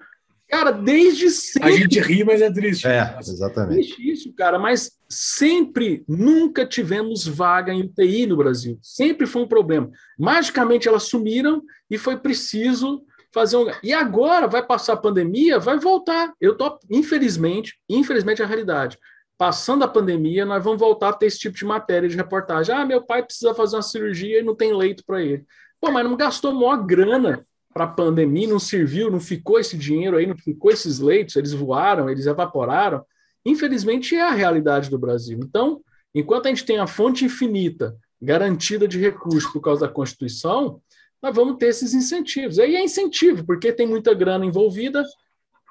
Cara, 0.49 0.70
desde 0.70 1.31
sempre. 1.31 1.68
A 1.68 1.77
gente 1.77 1.99
ri, 2.01 2.22
mas 2.25 2.41
é 2.41 2.53
triste. 2.53 2.87
É, 2.87 3.16
exatamente. 3.18 4.01
É 4.01 4.12
isso, 4.12 4.33
cara, 4.35 4.59
mas 4.59 4.93
sempre, 5.15 6.05
nunca 6.09 6.67
tivemos 6.67 7.27
vaga 7.27 7.73
em 7.73 7.83
UTI 7.83 8.27
no 8.27 8.37
Brasil. 8.37 8.79
Sempre 8.83 9.27
foi 9.27 9.43
um 9.43 9.49
problema. 9.49 9.91
Magicamente 10.19 10.89
elas 10.89 11.05
sumiram 11.05 11.62
e 11.89 11.97
foi 11.97 12.17
preciso 12.17 13.05
fazer 13.33 13.57
um. 13.57 13.67
E 13.83 13.93
agora 13.93 14.47
vai 14.47 14.65
passar 14.65 14.95
a 14.95 14.97
pandemia, 14.97 15.59
vai 15.59 15.79
voltar. 15.79 16.33
Eu 16.41 16.57
tô, 16.57 16.79
infelizmente, 16.91 17.79
infelizmente 17.89 18.43
é 18.43 18.45
a 18.45 18.49
realidade. 18.49 18.99
Passando 19.39 19.85
a 19.85 19.89
pandemia, 19.89 20.45
nós 20.45 20.62
vamos 20.62 20.81
voltar 20.81 21.11
a 21.11 21.12
ter 21.12 21.27
esse 21.27 21.39
tipo 21.39 21.57
de 21.57 21.65
matéria 21.65 22.09
de 22.09 22.17
reportagem. 22.17 22.75
Ah, 22.75 22.85
meu 22.85 23.03
pai 23.03 23.23
precisa 23.23 23.55
fazer 23.55 23.77
uma 23.77 23.83
cirurgia 23.83 24.41
e 24.41 24.45
não 24.45 24.55
tem 24.55 24.75
leito 24.75 25.05
para 25.05 25.23
ele. 25.23 25.45
Pô, 25.81 25.91
mas 25.91 26.05
não 26.05 26.17
gastou 26.17 26.53
maior 26.53 26.77
grana 26.85 27.45
para 27.73 27.85
a 27.85 27.89
pandemia, 27.89 28.49
não 28.49 28.61
serviu, 28.61 29.11
não 29.11 29.19
ficou 29.21 29.59
esse 29.59 29.77
dinheiro 29.77 30.17
aí, 30.17 30.27
não 30.27 30.37
ficou 30.37 30.71
esses 30.71 31.01
leitos, 31.01 31.35
eles 31.35 31.53
voaram, 31.53 32.09
eles 32.09 32.27
evaporaram. 32.27 33.05
Infelizmente, 33.45 34.15
é 34.15 34.23
a 34.23 34.33
realidade 34.33 34.89
do 34.89 34.99
Brasil. 34.99 35.39
Então, 35.43 35.83
enquanto 36.15 36.47
a 36.47 36.49
gente 36.49 36.65
tem 36.65 36.79
a 36.79 36.87
fonte 36.87 37.25
infinita 37.25 37.97
garantida 38.21 38.89
de 38.89 38.99
recursos 38.99 39.51
por 39.53 39.61
causa 39.61 39.87
da 39.87 39.93
Constituição, 39.93 40.81
nós 41.23 41.35
vamos 41.35 41.57
ter 41.59 41.67
esses 41.67 41.95
incentivos. 41.95 42.59
Aí 42.59 42.75
é 42.75 42.83
incentivo, 42.83 43.45
porque 43.45 43.73
tem 43.73 43.87
muita 43.87 44.15
grana 44.15 44.45
envolvida, 44.45 45.05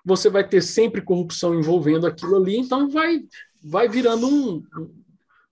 você 0.06 0.30
vai 0.30 0.48
ter 0.48 0.62
sempre 0.62 1.02
corrupção 1.02 1.56
envolvendo 1.56 2.06
aquilo 2.06 2.36
ali, 2.36 2.58
então 2.58 2.90
vai, 2.90 3.22
vai 3.64 3.88
virando 3.88 4.28
um, 4.28 4.64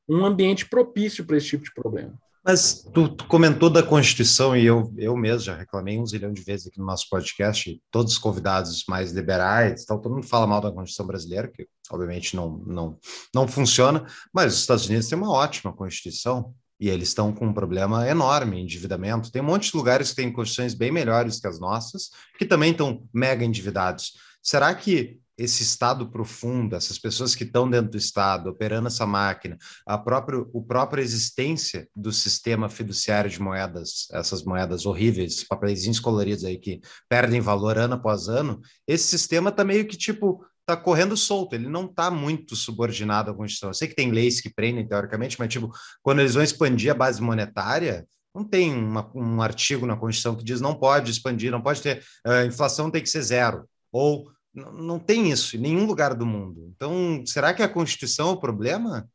um 0.07 0.25
ambiente 0.25 0.67
propício 0.67 1.25
para 1.25 1.37
esse 1.37 1.47
tipo 1.47 1.63
de 1.63 1.73
problema. 1.73 2.13
Mas 2.43 2.83
tu, 2.93 3.07
tu, 3.07 3.27
comentou 3.27 3.69
da 3.69 3.83
Constituição 3.83 4.57
e 4.57 4.65
eu, 4.65 4.91
eu 4.97 5.15
mesmo 5.15 5.41
já 5.41 5.55
reclamei 5.55 5.99
um 5.99 6.05
zilhão 6.05 6.33
de 6.33 6.41
vezes 6.41 6.67
aqui 6.67 6.79
no 6.79 6.85
nosso 6.85 7.07
podcast, 7.07 7.79
todos 7.91 8.13
os 8.13 8.17
convidados 8.17 8.83
mais 8.87 9.11
liberais, 9.11 9.85
tal, 9.85 10.01
todo 10.01 10.15
mundo 10.15 10.27
fala 10.27 10.47
mal 10.47 10.59
da 10.59 10.71
Constituição 10.71 11.05
brasileira, 11.05 11.47
que 11.47 11.67
obviamente 11.91 12.35
não, 12.35 12.57
não, 12.65 12.97
não 13.33 13.47
funciona, 13.47 14.05
mas 14.33 14.53
os 14.53 14.59
Estados 14.61 14.87
Unidos 14.87 15.07
têm 15.07 15.17
uma 15.17 15.31
ótima 15.31 15.71
Constituição 15.71 16.53
e 16.79 16.89
eles 16.89 17.09
estão 17.09 17.31
com 17.31 17.45
um 17.45 17.53
problema 17.53 18.09
enorme, 18.09 18.59
endividamento. 18.59 19.31
Tem 19.31 19.39
um 19.39 19.45
monte 19.45 19.69
de 19.69 19.77
lugares 19.77 20.09
que 20.09 20.15
têm 20.15 20.33
constituições 20.33 20.73
bem 20.73 20.91
melhores 20.91 21.39
que 21.39 21.45
as 21.45 21.59
nossas, 21.59 22.09
que 22.39 22.45
também 22.45 22.71
estão 22.71 23.07
mega 23.13 23.45
endividados. 23.45 24.13
Será 24.41 24.73
que 24.73 25.20
esse 25.37 25.63
Estado 25.63 26.09
profundo, 26.09 26.75
essas 26.75 26.99
pessoas 26.99 27.33
que 27.33 27.43
estão 27.43 27.69
dentro 27.69 27.91
do 27.91 27.97
Estado, 27.97 28.49
operando 28.49 28.87
essa 28.87 29.05
máquina, 29.05 29.57
a 29.85 29.97
própria, 29.97 30.39
a 30.39 30.61
própria 30.67 31.01
existência 31.01 31.87
do 31.95 32.11
sistema 32.11 32.69
fiduciário 32.69 33.29
de 33.29 33.41
moedas, 33.41 34.07
essas 34.11 34.43
moedas 34.43 34.85
horríveis, 34.85 35.43
papeizinhos 35.43 35.99
coloridos 35.99 36.45
aí 36.45 36.57
que 36.57 36.81
perdem 37.09 37.41
valor 37.41 37.77
ano 37.77 37.95
após 37.95 38.27
ano, 38.27 38.61
esse 38.87 39.07
sistema 39.07 39.49
está 39.49 39.63
meio 39.63 39.87
que 39.87 39.97
tipo 39.97 40.45
está 40.61 40.77
correndo 40.77 41.17
solto, 41.17 41.55
ele 41.55 41.67
não 41.67 41.85
está 41.85 42.09
muito 42.09 42.55
subordinado 42.55 43.31
à 43.31 43.33
Constituição. 43.33 43.69
Eu 43.69 43.73
sei 43.73 43.87
que 43.87 43.95
tem 43.95 44.11
leis 44.11 44.39
que 44.39 44.53
prendem, 44.53 44.87
teoricamente, 44.87 45.37
mas 45.39 45.49
tipo, 45.49 45.71
quando 46.01 46.19
eles 46.19 46.35
vão 46.35 46.43
expandir 46.43 46.91
a 46.91 46.95
base 46.95 47.21
monetária, 47.21 48.05
não 48.33 48.43
tem 48.43 48.73
uma, 48.73 49.11
um 49.13 49.41
artigo 49.41 49.85
na 49.85 49.97
Constituição 49.97 50.35
que 50.35 50.43
diz 50.43 50.61
não 50.61 50.75
pode 50.75 51.11
expandir, 51.11 51.51
não 51.51 51.61
pode 51.61 51.81
ter, 51.81 52.03
a 52.25 52.45
inflação 52.45 52.89
tem 52.89 53.01
que 53.01 53.09
ser 53.09 53.21
zero, 53.21 53.65
ou 53.91 54.31
não 54.53 54.99
tem 54.99 55.31
isso 55.31 55.55
em 55.55 55.59
nenhum 55.59 55.85
lugar 55.85 56.13
do 56.13 56.25
mundo. 56.25 56.71
Então, 56.75 57.23
será 57.25 57.53
que 57.53 57.63
a 57.63 57.69
Constituição 57.69 58.29
é 58.29 58.31
o 58.31 58.39
problema? 58.39 59.07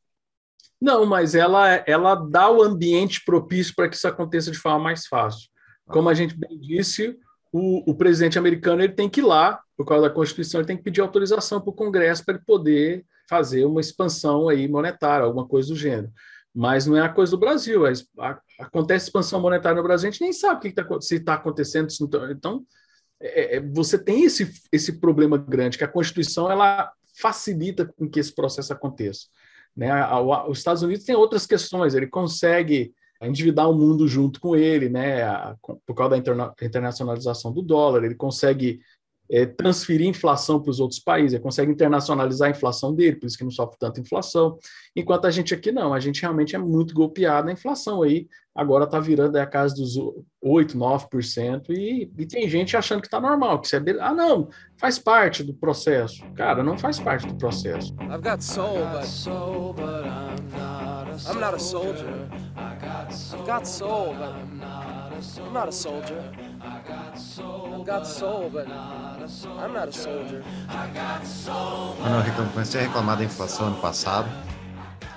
Não, 0.80 1.06
mas 1.06 1.34
ela, 1.34 1.82
ela 1.86 2.14
dá 2.14 2.50
o 2.50 2.62
ambiente 2.62 3.22
propício 3.24 3.74
para 3.74 3.88
que 3.88 3.96
isso 3.96 4.08
aconteça 4.08 4.50
de 4.50 4.58
forma 4.58 4.78
mais 4.78 5.06
fácil. 5.06 5.48
Como 5.86 6.08
a 6.08 6.14
gente 6.14 6.36
bem 6.36 6.58
disse, 6.58 7.16
o, 7.52 7.90
o 7.90 7.94
presidente 7.94 8.38
americano 8.38 8.82
ele 8.82 8.92
tem 8.92 9.08
que 9.08 9.20
ir 9.20 9.24
lá, 9.24 9.60
por 9.76 9.86
causa 9.86 10.08
da 10.08 10.14
Constituição, 10.14 10.60
ele 10.60 10.66
tem 10.66 10.76
que 10.76 10.82
pedir 10.82 11.00
autorização 11.00 11.60
para 11.60 11.70
o 11.70 11.74
Congresso 11.74 12.24
para 12.24 12.34
ele 12.34 12.44
poder 12.44 13.04
fazer 13.28 13.64
uma 13.64 13.80
expansão 13.80 14.48
aí 14.48 14.68
monetária, 14.68 15.24
alguma 15.24 15.46
coisa 15.46 15.68
do 15.68 15.76
gênero. 15.76 16.10
Mas 16.54 16.86
não 16.86 16.96
é 16.96 17.00
a 17.00 17.08
coisa 17.08 17.32
do 17.32 17.38
Brasil. 17.38 17.84
A, 17.86 17.92
a, 18.20 18.40
acontece 18.60 19.06
expansão 19.06 19.40
monetária 19.40 19.76
no 19.76 19.86
Brasil, 19.86 20.08
a 20.08 20.12
gente 20.12 20.22
nem 20.22 20.32
sabe 20.32 20.56
o 20.56 20.60
que 20.60 20.72
tá, 20.72 20.86
se 21.00 21.16
está 21.16 21.34
acontecendo. 21.34 21.88
Então, 22.30 22.64
é, 23.20 23.56
é, 23.56 23.60
você 23.60 23.98
tem 23.98 24.24
esse, 24.24 24.50
esse 24.70 25.00
problema 25.00 25.38
grande, 25.38 25.78
que 25.78 25.84
a 25.84 25.88
Constituição 25.88 26.50
ela 26.50 26.90
facilita 27.18 27.86
com 27.96 28.08
que 28.08 28.20
esse 28.20 28.34
processo 28.34 28.72
aconteça. 28.72 29.26
Né? 29.74 29.90
Os 30.48 30.58
Estados 30.58 30.82
Unidos 30.82 31.04
tem 31.04 31.14
outras 31.14 31.46
questões, 31.46 31.94
ele 31.94 32.06
consegue 32.06 32.92
endividar 33.20 33.70
o 33.70 33.74
mundo 33.74 34.06
junto 34.06 34.38
com 34.38 34.54
ele, 34.54 34.88
né? 34.88 35.22
por 35.86 35.94
causa 35.94 36.10
da 36.10 36.18
interna, 36.18 36.52
internacionalização 36.60 37.52
do 37.52 37.62
dólar, 37.62 38.04
ele 38.04 38.14
consegue 38.14 38.80
é, 39.30 39.46
transferir 39.46 40.06
inflação 40.06 40.60
para 40.60 40.70
os 40.70 40.80
outros 40.80 41.00
países, 41.00 41.32
ele 41.32 41.42
consegue 41.42 41.72
internacionalizar 41.72 42.48
a 42.48 42.50
inflação 42.50 42.94
dele, 42.94 43.16
por 43.16 43.26
isso 43.26 43.38
que 43.38 43.44
não 43.44 43.50
sofre 43.50 43.76
tanta 43.78 44.00
inflação, 44.00 44.58
enquanto 44.94 45.26
a 45.26 45.30
gente 45.30 45.54
aqui 45.54 45.72
não, 45.72 45.92
a 45.92 46.00
gente 46.00 46.22
realmente 46.22 46.54
é 46.54 46.58
muito 46.58 46.94
golpeado 46.94 47.46
na 47.46 47.52
inflação 47.52 48.02
aí, 48.02 48.28
agora 48.54 48.84
está 48.84 48.98
virando 48.98 49.36
a 49.36 49.46
casa 49.46 49.74
dos 49.74 49.96
8, 50.42 50.76
9%, 50.76 51.70
e, 51.70 52.10
e 52.16 52.26
tem 52.26 52.48
gente 52.48 52.76
achando 52.76 53.00
que 53.00 53.06
está 53.06 53.20
normal, 53.20 53.60
que 53.60 53.66
isso 53.66 53.76
é 53.76 53.82
ah 54.00 54.14
não, 54.14 54.48
faz 54.78 54.98
parte 54.98 55.42
do 55.42 55.54
processo. 55.54 56.24
Cara, 56.34 56.62
não 56.62 56.78
faz 56.78 56.98
parte 56.98 57.26
do 57.26 57.36
processo. 57.36 57.94
I've 58.00 58.22
got 58.22 58.42
soul, 58.42 59.72
but 59.74 60.04
I'm 61.24 61.40
not 61.40 61.54
a 61.54 61.58
soldier. 61.58 62.28
I've 62.56 63.46
got 63.46 63.66
soul, 63.66 64.14
but 64.14 64.28
I'm 64.28 64.58
not 64.58 65.05
a 65.18 65.72
soldier. 65.72 66.22
I've 66.62 67.86
got 67.86 68.06
soul, 68.06 68.50
but 68.50 68.66
I'm 68.68 69.72
not 69.72 69.88
a 69.88 69.92
soldier. 69.92 70.42
Quando 72.00 72.44
eu 72.44 72.52
comecei 72.52 72.80
a 72.80 72.84
reclamar 72.84 73.16
da 73.18 73.24
inflação 73.24 73.68
ano 73.68 73.76
passado, 73.76 74.28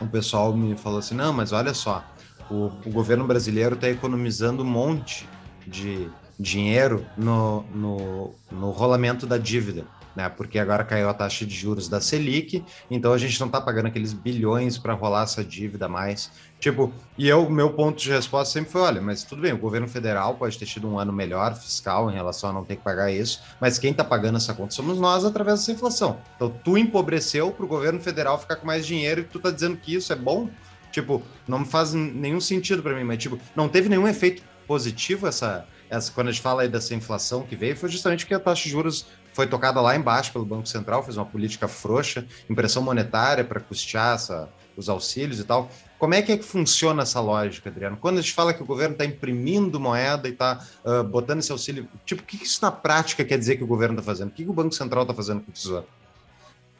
o 0.02 0.08
pessoal 0.08 0.54
me 0.54 0.78
falou 0.78 1.00
assim: 1.00 1.16
não, 1.16 1.34
mas 1.34 1.52
olha 1.52 1.74
só, 1.74 2.04
o, 2.50 2.72
o 2.86 2.92
governo 2.92 3.26
brasileiro 3.26 3.76
está 3.76 3.90
economizando 3.90 4.64
um 4.64 4.68
monte 4.68 5.28
de 5.68 6.10
dinheiro 6.40 7.06
no, 7.18 7.64
no, 7.74 8.36
no 8.52 8.72
rolamento 8.72 9.28
da 9.28 9.38
dívida 9.38 9.86
né? 10.20 10.28
Porque 10.28 10.60
agora 10.60 10.84
caiu 10.84 11.08
a 11.08 11.14
taxa 11.14 11.46
de 11.46 11.56
juros 11.56 11.88
da 11.88 12.02
Selic, 12.02 12.62
então 12.92 13.14
a 13.14 13.18
gente 13.18 13.40
não 13.40 13.48
está 13.48 13.62
pagando 13.62 13.88
aqueles 13.88 14.12
bilhões 14.12 14.78
para 14.78 14.94
rolar 14.94 15.24
essa 15.24 15.44
dívida 15.46 15.88
mais. 15.88 16.30
Tipo, 16.60 16.92
e 17.18 17.30
eu, 17.30 17.50
meu 17.50 17.72
ponto 17.72 18.02
de 18.02 18.10
resposta 18.10 18.52
sempre 18.52 18.70
foi: 18.70 18.82
olha, 18.82 19.02
mas 19.02 19.24
tudo 19.24 19.42
bem, 19.42 19.54
o 19.54 19.58
governo 19.58 19.88
federal 19.88 20.36
pode 20.36 20.60
ter 20.60 20.66
tido 20.66 20.90
um 20.90 21.00
ano 21.00 21.14
melhor 21.14 21.56
fiscal 21.56 22.12
em 22.12 22.14
relação 22.14 22.50
a 22.50 22.54
não 22.54 22.66
ter 22.66 22.76
que 22.76 22.84
pagar 22.84 23.10
isso, 23.10 23.42
mas 23.62 23.80
quem 23.80 23.92
está 23.92 24.04
pagando 24.04 24.36
essa 24.36 24.54
conta 24.54 24.74
somos 24.74 25.00
nós 25.00 25.24
através 25.24 25.60
dessa 25.60 25.72
inflação. 25.72 26.20
Então, 26.36 26.50
tu 26.50 26.78
empobreceu 26.78 27.50
para 27.52 27.64
o 27.64 27.68
governo 27.68 28.02
federal 28.02 28.38
ficar 28.38 28.58
com 28.58 28.68
mais 28.68 28.86
dinheiro 28.86 29.22
e 29.22 29.24
tu 29.24 29.38
está 29.38 29.52
dizendo 29.52 29.78
que 29.78 29.96
isso 29.96 30.12
é 30.12 30.18
bom? 30.18 30.50
Tipo, 30.92 31.22
não 31.48 31.64
faz 31.64 31.94
nenhum 31.94 32.42
sentido 32.42 32.84
para 32.84 32.94
mim, 32.94 33.04
mas 33.04 33.20
tipo, 33.20 33.40
não 33.56 33.70
teve 33.70 33.88
nenhum 33.88 34.08
efeito 34.08 34.44
positivo 34.68 35.28
essa, 35.28 35.66
essa 35.90 36.12
quando 36.12 36.28
a 36.28 36.32
gente 36.32 36.42
fala 36.42 36.64
aí 36.64 36.68
dessa 36.68 36.94
inflação 36.94 37.44
que 37.44 37.56
veio, 37.56 37.76
foi 37.76 37.90
justamente 37.90 38.26
porque 38.26 38.34
a 38.34 38.40
taxa 38.40 38.64
de 38.64 38.70
juros 38.70 39.08
foi 39.40 39.48
tocada 39.48 39.80
lá 39.80 39.96
embaixo 39.96 40.34
pelo 40.34 40.44
Banco 40.44 40.68
Central, 40.68 41.02
fez 41.02 41.16
uma 41.16 41.26
política 41.26 41.66
frouxa, 41.66 42.26
impressão 42.50 42.84
monetária 42.84 43.42
para 43.42 43.62
custear 43.62 44.16
essa, 44.16 44.50
os 44.76 44.90
auxílios 44.90 45.40
e 45.40 45.46
tal. 45.46 45.72
Como 45.98 46.14
é 46.14 46.22
que, 46.22 46.34
é 46.34 46.38
que 46.38 46.44
funciona 46.44 47.04
essa 47.04 47.22
lógica, 47.22 47.70
Adriano? 47.70 47.96
Quando 47.96 48.18
a 48.18 48.22
gente 48.22 48.34
fala 48.34 48.54
que 48.54 48.62
o 48.62 48.66
governo 48.66 48.96
está 48.96 49.06
imprimindo 49.06 49.80
moeda 49.80 50.28
e 50.28 50.34
está 50.34 50.62
uh, 50.84 51.06
botando 51.06 51.40
esse 51.40 51.54
auxílio, 51.54 51.88
tipo, 52.06 52.22
o 52.22 52.26
que 52.26 52.44
isso 52.44 52.60
na 52.62 52.70
prática 52.70 53.24
quer 53.24 53.38
dizer 53.38 53.56
que 53.56 53.64
o 53.64 53.68
governo 53.68 53.98
está 53.98 54.04
fazendo? 54.04 54.28
O 54.28 54.32
que, 54.32 54.44
que 54.44 54.50
o 54.50 54.54
Banco 54.54 54.76
Central 54.76 55.04
está 55.04 55.14
fazendo 55.14 55.40
com 55.40 55.52
o 55.52 55.54
Tesouro? 55.54 55.88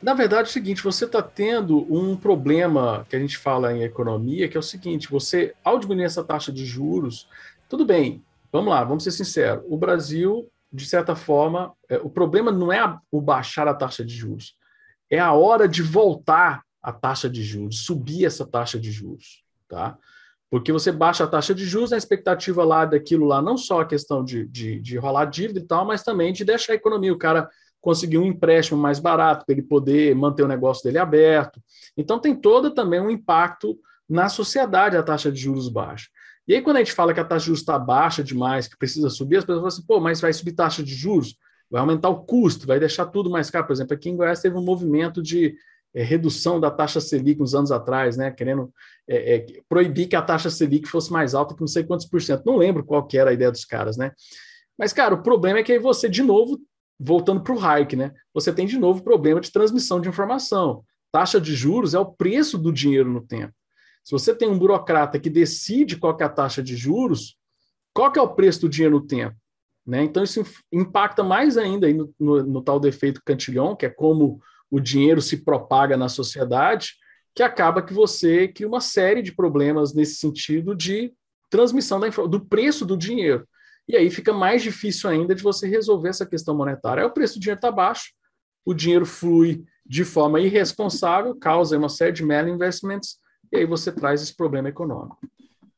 Na 0.02 0.14
verdade, 0.14 0.42
é 0.42 0.52
o 0.52 0.54
seguinte: 0.54 0.84
você 0.84 1.06
está 1.06 1.22
tendo 1.22 1.88
um 1.90 2.18
problema 2.18 3.08
que 3.10 3.16
a 3.16 3.20
gente 3.20 3.38
fala 3.38 3.72
em 3.72 3.84
economia, 3.84 4.50
que 4.50 4.58
é 4.58 4.60
o 4.60 4.64
seguinte: 4.64 5.10
você, 5.10 5.54
ao 5.64 5.80
diminuir 5.80 6.04
essa 6.04 6.26
taxa 6.26 6.52
de 6.52 6.66
juros, 6.66 7.26
tudo 7.70 7.86
bem, 7.86 8.22
vamos 8.52 8.70
lá, 8.70 8.84
vamos 8.84 9.06
ser 9.06 9.12
sinceros, 9.12 9.64
o 9.66 9.78
Brasil 9.78 10.46
de 10.72 10.86
certa 10.86 11.16
forma, 11.16 11.74
é, 11.90 11.98
o 11.98 12.10
problema 12.10 12.52
não 12.52 12.72
é 12.72 12.98
o 13.12 13.22
baixar 13.22 13.68
a 13.68 13.74
taxa 13.74 14.06
de 14.06 14.14
juros, 14.14 14.56
é 15.10 15.20
a 15.20 15.34
hora 15.34 15.68
de 15.68 15.82
voltar 15.82 16.64
a 16.82 16.92
taxa 16.92 17.30
de 17.30 17.44
juros, 17.44 17.84
subir 17.86 18.26
essa 18.26 18.46
taxa 18.46 18.80
de 18.80 18.92
juros, 18.92 19.44
tá? 19.68 19.98
Porque 20.50 20.72
você 20.72 20.92
baixa 20.92 21.24
a 21.24 21.28
taxa 21.28 21.54
de 21.54 21.66
juros, 21.66 21.94
a 21.94 21.98
expectativa 21.98 22.64
lá 22.64 22.86
daquilo 22.86 23.26
lá, 23.26 23.42
não 23.42 23.58
só 23.58 23.82
a 23.82 23.86
questão 23.86 24.24
de, 24.24 24.48
de, 24.48 24.80
de 24.80 24.98
rolar 24.98 25.26
dívida 25.26 25.60
e 25.60 25.64
tal, 25.64 25.86
mas 25.86 26.04
também 26.04 26.34
de 26.34 26.44
deixar 26.44 26.74
a 26.74 26.76
economia, 26.76 27.14
o 27.14 27.18
cara 27.18 27.50
conseguir 27.82 28.18
um 28.18 28.26
empréstimo 28.26 28.80
mais 28.80 29.00
barato 29.00 29.46
para 29.46 29.54
ele 29.54 29.62
poder 29.62 30.16
manter 30.16 30.44
o 30.44 30.48
negócio 30.48 30.84
dele 30.84 30.98
aberto. 30.98 31.62
Então 31.96 32.20
tem 32.20 32.36
todo 32.36 32.72
também 32.72 33.00
um 33.00 33.10
impacto 33.10 33.78
na 34.08 34.28
sociedade 34.28 34.98
a 34.98 35.04
taxa 35.04 35.32
de 35.32 35.40
juros 35.40 35.70
baixa. 35.70 36.10
E 36.50 36.56
aí, 36.56 36.62
quando 36.64 36.78
a 36.78 36.80
gente 36.80 36.94
fala 36.94 37.14
que 37.14 37.20
a 37.20 37.24
taxa 37.24 37.42
de 37.42 37.46
juros 37.46 37.60
está 37.60 37.78
baixa 37.78 38.24
demais, 38.24 38.68
que 38.68 38.76
precisa 38.76 39.08
subir, 39.12 39.38
as 39.38 39.46
pessoas 39.46 39.60
falam 39.60 39.68
assim, 39.68 39.84
pô, 39.86 40.00
mas 40.00 40.20
vai 40.20 40.34
subir 40.34 40.54
taxa 40.54 40.82
de 40.82 40.96
juros, 40.96 41.38
vai 41.70 41.80
aumentar 41.80 42.10
o 42.10 42.24
custo, 42.24 42.66
vai 42.66 42.80
deixar 42.80 43.06
tudo 43.06 43.30
mais 43.30 43.52
caro. 43.52 43.68
Por 43.68 43.74
exemplo, 43.74 43.94
aqui 43.94 44.10
em 44.10 44.18
Goiás 44.18 44.42
teve 44.42 44.58
um 44.58 44.64
movimento 44.64 45.22
de 45.22 45.56
é, 45.94 46.02
redução 46.02 46.60
da 46.60 46.72
taxa 46.72 47.00
Selic 47.00 47.40
uns 47.40 47.54
anos 47.54 47.72
atrás, 47.72 48.18
né, 48.18 48.32
querendo 48.32 48.74
é, 49.08 49.36
é, 49.36 49.46
proibir 49.70 50.08
que 50.08 50.16
a 50.16 50.24
taxa 50.24 50.50
Selic 50.50 50.88
fosse 50.88 51.14
mais 51.14 51.36
alta 51.36 51.54
que 51.54 51.62
não 51.62 51.68
sei 51.68 51.84
quantos 51.84 52.08
por 52.08 52.20
cento. 52.20 52.44
Não 52.44 52.58
lembro 52.58 52.84
qual 52.84 53.06
que 53.06 53.16
era 53.16 53.30
a 53.30 53.34
ideia 53.34 53.52
dos 53.52 53.64
caras, 53.64 53.96
né? 53.96 54.12
Mas, 54.76 54.92
cara, 54.92 55.14
o 55.14 55.22
problema 55.22 55.60
é 55.60 55.64
que 55.64 55.72
aí 55.72 55.78
você, 55.78 56.10
de 56.10 56.24
novo, 56.24 56.60
voltando 57.00 57.42
para 57.42 57.54
o 57.54 57.60
hike, 57.60 57.96
né? 57.96 58.12
Você 58.34 58.52
tem 58.52 58.66
de 58.66 58.80
novo 58.80 59.04
problema 59.04 59.40
de 59.40 59.52
transmissão 59.52 60.02
de 60.02 60.10
informação. 60.10 60.84
Taxa 61.12 61.40
de 61.40 61.54
juros 61.54 61.94
é 61.94 62.00
o 62.00 62.08
preço 62.08 62.58
do 62.58 62.74
dinheiro 62.74 63.08
no 63.08 63.22
tempo. 63.22 63.54
Se 64.04 64.12
você 64.12 64.34
tem 64.34 64.50
um 64.50 64.58
burocrata 64.58 65.20
que 65.20 65.30
decide 65.30 65.98
qual 65.98 66.18
é 66.20 66.24
a 66.24 66.30
taxa 66.30 66.64
de 66.64 66.76
juros, 66.76 67.38
qual 67.94 68.12
é 68.16 68.22
o 68.22 68.34
preço 68.36 68.62
do 68.62 68.70
dinheiro 68.70 68.96
no 69.00 69.06
tempo? 69.06 69.36
Né? 69.86 70.04
Então, 70.04 70.24
isso 70.24 70.44
impacta 70.72 71.24
mais 71.24 71.58
ainda 71.58 71.92
no, 71.92 72.14
no, 72.20 72.44
no, 72.44 72.62
tal 72.62 72.80
defeito 72.80 73.22
Cantillon, 73.26 73.76
que 73.76 73.86
é 73.86 73.90
como 73.90 74.40
o 74.70 74.80
dinheiro 74.80 75.22
se 75.22 75.38
propaga 75.38 75.98
na 75.98 76.08
sociedade, 76.08 76.94
que 77.34 77.42
acaba 77.42 77.82
que 77.82 77.94
você 77.94 78.48
cria 78.48 78.68
uma 78.68 78.82
série 78.82 79.22
de 79.22 79.34
problemas 79.34 79.94
nesse 79.94 80.16
sentido 80.16 80.76
de 80.76 81.12
transmissão 81.50 82.00
da, 82.00 82.10
do 82.10 82.46
preço 82.46 82.86
do 82.86 82.96
dinheiro. 82.96 83.48
E 83.88 83.96
aí 83.96 84.12
fica 84.12 84.32
mais 84.32 84.62
difícil 84.62 85.10
ainda 85.10 85.34
de 85.34 85.42
você 85.42 85.68
resolver 85.68 86.10
essa 86.10 86.26
questão 86.26 86.56
monetária. 86.56 87.02
Aí 87.02 87.10
o 87.10 87.14
preço 87.14 87.36
do 87.36 87.42
dinheiro 87.42 87.58
está 87.58 87.72
baixo, 87.72 88.12
o 88.64 88.74
dinheiro 88.74 89.06
flui 89.06 89.64
de 89.84 90.06
forma 90.06 90.40
irresponsável, 90.40 91.34
causa 91.36 91.76
uma 91.76 91.90
série 91.90 92.12
de 92.12 92.24
mal 92.24 92.48
investments, 92.48 93.18
e 93.52 93.58
aí 93.58 93.66
você 93.66 93.92
traz 93.92 94.22
esse 94.22 94.36
problema 94.36 94.70
econômico. 94.70 95.18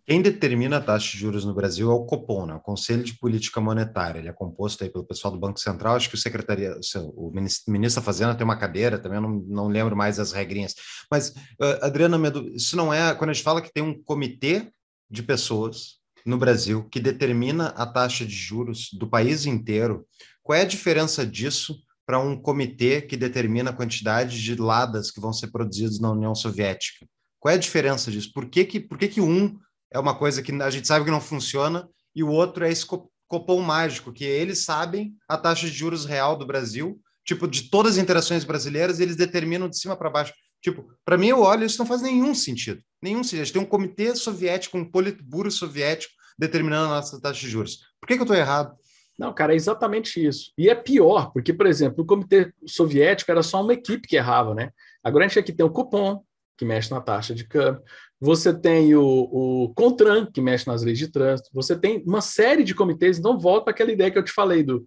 Quem 0.06 0.22
determina 0.22 0.78
a 0.78 0.82
taxa 0.82 1.12
de 1.12 1.18
juros 1.20 1.46
no 1.46 1.54
Brasil 1.54 1.90
é 1.90 1.94
o 1.94 2.06
Copom, 2.06 2.46
né? 2.46 2.56
o 2.56 2.60
Conselho 2.60 3.04
de 3.04 3.18
Política 3.18 3.62
Monetária. 3.62 4.20
Ele 4.20 4.28
é 4.28 4.34
composto 4.34 4.84
aí 4.84 4.90
pelo 4.90 5.06
pessoal 5.06 5.32
do 5.32 5.40
Banco 5.40 5.60
Central. 5.60 5.96
Acho 5.96 6.10
que 6.10 6.16
o 6.16 6.18
secretaria, 6.18 6.76
o 7.16 7.32
ministro 7.32 8.02
da 8.02 8.06
Fazenda 8.06 8.36
tem 8.36 8.44
uma 8.44 8.58
cadeira, 8.58 8.98
também 9.00 9.22
não, 9.22 9.30
não 9.30 9.68
lembro 9.68 9.96
mais 9.96 10.20
as 10.20 10.32
regrinhas. 10.32 10.76
Mas, 11.10 11.30
uh, 11.30 11.84
Adriana 11.84 12.18
Medo, 12.18 12.50
isso 12.50 12.76
não 12.76 12.94
é. 12.94 13.14
Quando 13.14 13.30
a 13.30 13.34
gente 13.34 13.44
fala 13.44 13.62
que 13.62 13.72
tem 13.72 13.84
um 13.84 14.04
comitê 14.04 14.70
de 15.10 15.22
pessoas 15.22 16.02
no 16.26 16.38
Brasil 16.38 16.88
que 16.90 17.00
determina 17.00 17.68
a 17.68 17.86
taxa 17.86 18.26
de 18.26 18.36
juros 18.36 18.90
do 18.94 19.08
país 19.08 19.46
inteiro. 19.46 20.06
Qual 20.44 20.58
é 20.58 20.62
a 20.62 20.66
diferença 20.66 21.26
disso 21.26 21.80
para 22.06 22.20
um 22.20 22.40
comitê 22.40 23.02
que 23.02 23.18
determina 23.18 23.70
a 23.70 23.74
quantidade 23.74 24.42
de 24.42 24.56
ladas 24.56 25.12
que 25.12 25.20
vão 25.20 25.34
ser 25.34 25.52
produzidos 25.52 26.00
na 26.00 26.12
União 26.12 26.34
Soviética? 26.34 27.06
Qual 27.42 27.52
é 27.52 27.56
a 27.56 27.60
diferença 27.60 28.12
disso? 28.12 28.32
Por 28.32 28.46
que, 28.46 28.64
que, 28.64 28.80
por 28.80 29.00
que, 29.00 29.08
que 29.08 29.20
um 29.20 29.60
é 29.92 29.98
uma 30.00 30.16
coisa 30.16 30.44
que 30.44 30.52
a 30.62 30.70
gente 30.70 30.88
sabe 30.88 31.04
que 31.04 31.12
não 31.12 31.20
funciona 31.20 31.90
e 32.16 32.24
o 32.24 32.30
outro 32.30 32.64
é 32.64 32.72
esse 32.72 32.86
copom 32.86 33.62
mágico, 33.62 34.14
que 34.14 34.24
eles 34.24 34.60
sabem 34.60 35.16
a 35.28 35.36
taxa 35.36 35.66
de 35.66 35.74
juros 35.74 36.06
real 36.06 36.38
do 36.38 36.46
Brasil, 36.46 37.02
tipo, 37.26 37.48
de 37.48 37.64
todas 37.72 37.94
as 37.94 37.98
interações 37.98 38.44
brasileiras, 38.44 39.00
eles 39.00 39.16
determinam 39.16 39.68
de 39.68 39.78
cima 39.78 39.98
para 39.98 40.12
baixo. 40.12 40.34
Tipo, 40.62 40.86
para 41.04 41.18
mim, 41.18 41.30
eu 41.30 41.42
olho, 41.42 41.66
isso 41.66 41.80
não 41.80 41.86
faz 41.86 42.04
nenhum 42.04 42.36
sentido. 42.36 42.80
Nenhum 43.02 43.24
sentido. 43.24 43.54
Tem 43.54 43.62
um 43.62 43.66
comitê 43.66 44.16
soviético, 44.16 44.78
um 44.78 44.90
politburo 44.90 45.50
soviético 45.50 46.14
determinando 46.38 46.94
a 46.94 46.98
nossa 46.98 47.20
taxa 47.20 47.40
de 47.40 47.50
juros. 47.50 47.80
Por 48.00 48.08
que, 48.08 48.14
que 48.14 48.22
eu 48.22 48.26
estou 48.26 48.38
errado? 48.38 48.76
Não, 49.18 49.34
cara, 49.34 49.54
é 49.54 49.56
exatamente 49.56 50.24
isso. 50.24 50.52
E 50.56 50.70
é 50.70 50.76
pior, 50.76 51.32
porque, 51.34 51.54
por 51.54 51.66
exemplo, 51.66 52.04
o 52.04 52.06
Comitê 52.06 52.54
Soviético 52.68 53.32
era 53.32 53.44
só 53.44 53.62
uma 53.62 53.74
equipe 53.74 54.08
que 54.08 54.16
errava, 54.16 54.54
né? 54.54 54.72
Agora 55.04 55.26
a 55.26 55.28
gente 55.28 55.40
aqui 55.40 55.52
tem 55.52 55.66
o 55.66 55.70
cupom, 55.70 56.24
que 56.62 56.66
mexe 56.66 56.92
na 56.92 57.02
taxa 57.02 57.34
de 57.34 57.44
câmbio, 57.44 57.82
você 58.20 58.54
tem 58.54 58.94
o, 58.94 59.04
o 59.04 59.74
CONTRAN, 59.74 60.28
que 60.32 60.40
mexe 60.40 60.68
nas 60.68 60.84
leis 60.84 61.00
de 61.00 61.08
trânsito, 61.08 61.50
você 61.52 61.76
tem 61.76 62.04
uma 62.06 62.22
série 62.22 62.64
de 62.64 62.76
comitês, 62.76 63.18
então 63.18 63.40
volta 63.40 63.64
para 63.64 63.72
aquela 63.72 63.92
ideia 63.92 64.12
que 64.12 64.20
eu 64.20 64.24
te 64.24 64.32
falei 64.32 64.62
do 64.62 64.86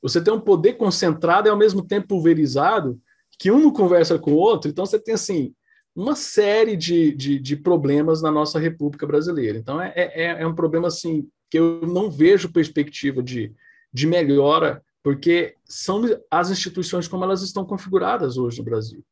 você 0.00 0.20
tem 0.20 0.32
um 0.32 0.38
poder 0.38 0.74
concentrado 0.74 1.48
e 1.48 1.50
ao 1.50 1.56
mesmo 1.56 1.84
tempo 1.84 2.06
pulverizado, 2.06 2.96
que 3.40 3.50
um 3.50 3.58
não 3.58 3.72
conversa 3.72 4.16
com 4.20 4.34
o 4.34 4.36
outro, 4.36 4.70
então 4.70 4.86
você 4.86 5.00
tem 5.00 5.14
assim 5.14 5.52
uma 5.96 6.14
série 6.14 6.76
de, 6.76 7.10
de, 7.10 7.40
de 7.40 7.56
problemas 7.56 8.22
na 8.22 8.30
nossa 8.30 8.60
República 8.60 9.04
Brasileira. 9.04 9.58
Então 9.58 9.82
é, 9.82 9.92
é, 9.96 10.42
é 10.42 10.46
um 10.46 10.54
problema 10.54 10.86
assim 10.86 11.28
que 11.50 11.58
eu 11.58 11.80
não 11.80 12.08
vejo 12.08 12.52
perspectiva 12.52 13.20
de, 13.20 13.52
de 13.92 14.06
melhora, 14.06 14.80
porque 15.02 15.56
são 15.64 16.04
as 16.30 16.50
instituições 16.50 17.08
como 17.08 17.24
elas 17.24 17.42
estão 17.42 17.64
configuradas 17.64 18.36
hoje 18.36 18.58
no 18.58 18.64
Brasil. 18.64 19.02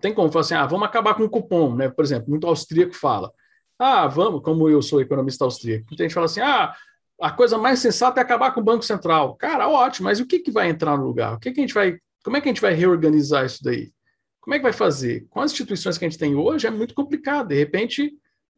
Tem 0.00 0.14
como 0.14 0.30
falar 0.30 0.42
assim, 0.42 0.54
ah, 0.54 0.66
vamos 0.66 0.86
acabar 0.86 1.14
com 1.14 1.24
o 1.24 1.30
cupom, 1.30 1.74
né? 1.74 1.88
Por 1.88 2.04
exemplo, 2.04 2.30
muito 2.30 2.46
austríaco 2.46 2.94
fala, 2.94 3.32
ah, 3.78 4.06
vamos, 4.06 4.42
como 4.42 4.68
eu 4.68 4.80
sou 4.82 5.00
economista 5.00 5.44
austríaco, 5.44 5.86
muita 5.88 6.04
gente 6.04 6.14
fala 6.14 6.26
assim, 6.26 6.40
ah, 6.40 6.74
a 7.20 7.30
coisa 7.30 7.58
mais 7.58 7.80
sensata 7.80 8.20
é 8.20 8.22
acabar 8.22 8.52
com 8.52 8.60
o 8.60 8.64
Banco 8.64 8.84
Central. 8.84 9.34
Cara, 9.36 9.68
ótimo, 9.68 10.04
mas 10.04 10.20
o 10.20 10.26
que, 10.26 10.38
que 10.38 10.50
vai 10.50 10.68
entrar 10.68 10.96
no 10.96 11.04
lugar? 11.04 11.34
O 11.34 11.38
que, 11.38 11.50
que 11.50 11.60
a 11.60 11.62
gente 11.62 11.74
vai, 11.74 11.98
como 12.24 12.36
é 12.36 12.40
que 12.40 12.48
a 12.48 12.52
gente 12.52 12.62
vai 12.62 12.74
reorganizar 12.74 13.44
isso 13.44 13.62
daí? 13.62 13.92
Como 14.40 14.54
é 14.54 14.58
que 14.58 14.62
vai 14.62 14.72
fazer? 14.72 15.26
Com 15.28 15.40
as 15.40 15.50
instituições 15.52 15.98
que 15.98 16.04
a 16.04 16.08
gente 16.08 16.18
tem 16.18 16.34
hoje 16.34 16.66
é 16.66 16.70
muito 16.70 16.94
complicado. 16.94 17.48
De 17.48 17.54
repente, 17.56 18.12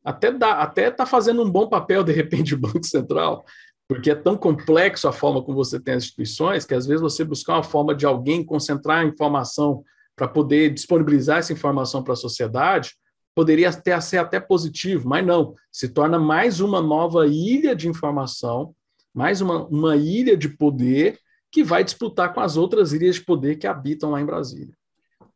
até 0.05 0.31
dá, 0.31 0.53
até 0.61 0.89
está 0.89 1.07
fazendo 1.07 1.43
um 1.43 1.51
bom 1.51 1.69
papel, 1.69 2.05
de 2.05 2.13
repente, 2.13 2.55
o 2.55 2.59
Banco 2.59 2.85
Central, 2.85 3.45
porque 3.89 4.11
é 4.11 4.15
tão 4.15 4.37
complexo 4.37 5.09
a 5.09 5.13
forma 5.13 5.43
como 5.43 5.57
você 5.57 5.81
tem 5.81 5.95
as 5.95 6.05
instituições, 6.05 6.65
que 6.65 6.75
às 6.75 6.87
vezes 6.87 7.01
você 7.01 7.25
buscar 7.25 7.55
uma 7.55 7.63
forma 7.63 7.95
de 7.95 8.07
alguém 8.07 8.45
concentrar 8.45 9.01
a 9.01 9.05
informação 9.05 9.83
para 10.21 10.29
poder 10.29 10.69
disponibilizar 10.69 11.39
essa 11.39 11.55
informação 11.55 12.05
para 12.05 12.13
a 12.13 12.17
sociedade, 12.17 12.95
poderia 13.35 13.73
ter 13.73 13.99
ser 14.03 14.19
até 14.19 14.39
positivo, 14.39 15.09
mas 15.09 15.25
não, 15.25 15.55
se 15.73 15.89
torna 15.89 16.19
mais 16.19 16.61
uma 16.61 16.83
nova 16.83 17.27
ilha 17.27 17.75
de 17.75 17.89
informação, 17.89 18.75
mais 19.15 19.41
uma, 19.41 19.65
uma 19.69 19.97
ilha 19.97 20.37
de 20.37 20.47
poder 20.47 21.19
que 21.51 21.65
vai 21.65 21.83
disputar 21.83 22.35
com 22.35 22.41
as 22.41 22.59
outras 22.59 22.93
ilhas 22.93 23.15
de 23.15 23.25
poder 23.25 23.57
que 23.57 23.67
habitam 23.67 24.11
lá 24.11 24.21
em 24.21 24.27
Brasília. 24.27 24.75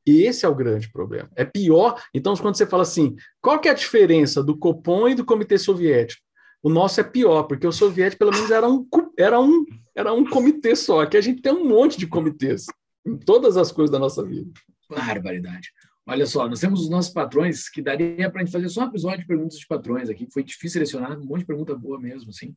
Esse 0.04 0.44
é 0.44 0.48
o 0.50 0.54
grande 0.54 0.92
problema. 0.92 1.30
É 1.34 1.46
pior. 1.46 1.98
Então, 2.12 2.36
quando 2.36 2.58
você 2.58 2.66
fala 2.66 2.82
assim, 2.82 3.16
qual 3.40 3.58
que 3.58 3.68
é 3.68 3.70
a 3.70 3.74
diferença 3.74 4.42
do 4.42 4.54
Copom 4.54 5.08
e 5.08 5.14
do 5.14 5.24
Comitê 5.24 5.56
Soviético? 5.56 6.22
O 6.62 6.68
nosso 6.68 7.00
é 7.00 7.04
pior, 7.04 7.44
porque 7.44 7.66
o 7.66 7.72
soviético, 7.72 8.18
pelo 8.18 8.32
menos, 8.32 8.50
era 8.50 8.68
um, 8.68 8.86
era 9.16 9.40
um, 9.40 9.64
era 9.94 10.12
um 10.12 10.26
comitê 10.26 10.76
só. 10.76 11.00
Aqui 11.00 11.16
a 11.16 11.22
gente 11.22 11.40
tem 11.40 11.52
um 11.52 11.66
monte 11.66 11.98
de 11.98 12.06
comitês 12.06 12.66
em 13.06 13.16
todas 13.16 13.56
as 13.56 13.70
coisas 13.70 13.90
da 13.90 13.98
nossa 13.98 14.22
vida. 14.24 14.50
Barbaridade. 14.94 15.70
Olha 16.06 16.26
só, 16.26 16.46
nós 16.48 16.60
temos 16.60 16.82
os 16.82 16.90
nossos 16.90 17.12
patrões, 17.12 17.68
que 17.70 17.80
daria 17.80 18.30
para 18.30 18.42
a 18.42 18.44
gente 18.44 18.52
fazer 18.52 18.68
só 18.68 18.82
um 18.84 18.88
episódio 18.88 19.20
de 19.20 19.26
perguntas 19.26 19.58
de 19.58 19.66
patrões 19.66 20.10
aqui, 20.10 20.28
foi 20.30 20.44
difícil 20.44 20.72
selecionar, 20.72 21.18
um 21.18 21.24
monte 21.24 21.40
de 21.40 21.46
pergunta 21.46 21.74
boa 21.74 21.98
mesmo, 21.98 22.30
assim. 22.30 22.54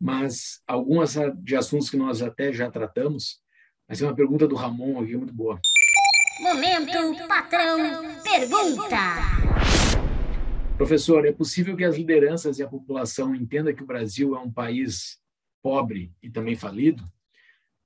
Mas 0.00 0.60
algumas 0.66 1.16
de 1.42 1.56
assuntos 1.56 1.90
que 1.90 1.96
nós 1.96 2.22
até 2.22 2.52
já 2.52 2.70
tratamos, 2.70 3.40
vai 3.88 3.96
ser 3.96 4.04
uma 4.04 4.14
pergunta 4.14 4.46
do 4.46 4.54
Ramon 4.54 5.02
aqui, 5.02 5.16
muito 5.16 5.34
boa. 5.34 5.60
Momento 6.40 7.26
Patrão 7.26 7.78
Pergunta. 8.22 8.96
Professor, 10.78 11.26
é 11.26 11.32
possível 11.32 11.76
que 11.76 11.84
as 11.84 11.96
lideranças 11.96 12.58
e 12.58 12.62
a 12.62 12.68
população 12.68 13.34
entendam 13.34 13.74
que 13.74 13.82
o 13.82 13.86
Brasil 13.86 14.34
é 14.34 14.38
um 14.38 14.50
país 14.50 15.18
pobre 15.62 16.14
e 16.22 16.30
também 16.30 16.56
falido? 16.56 17.04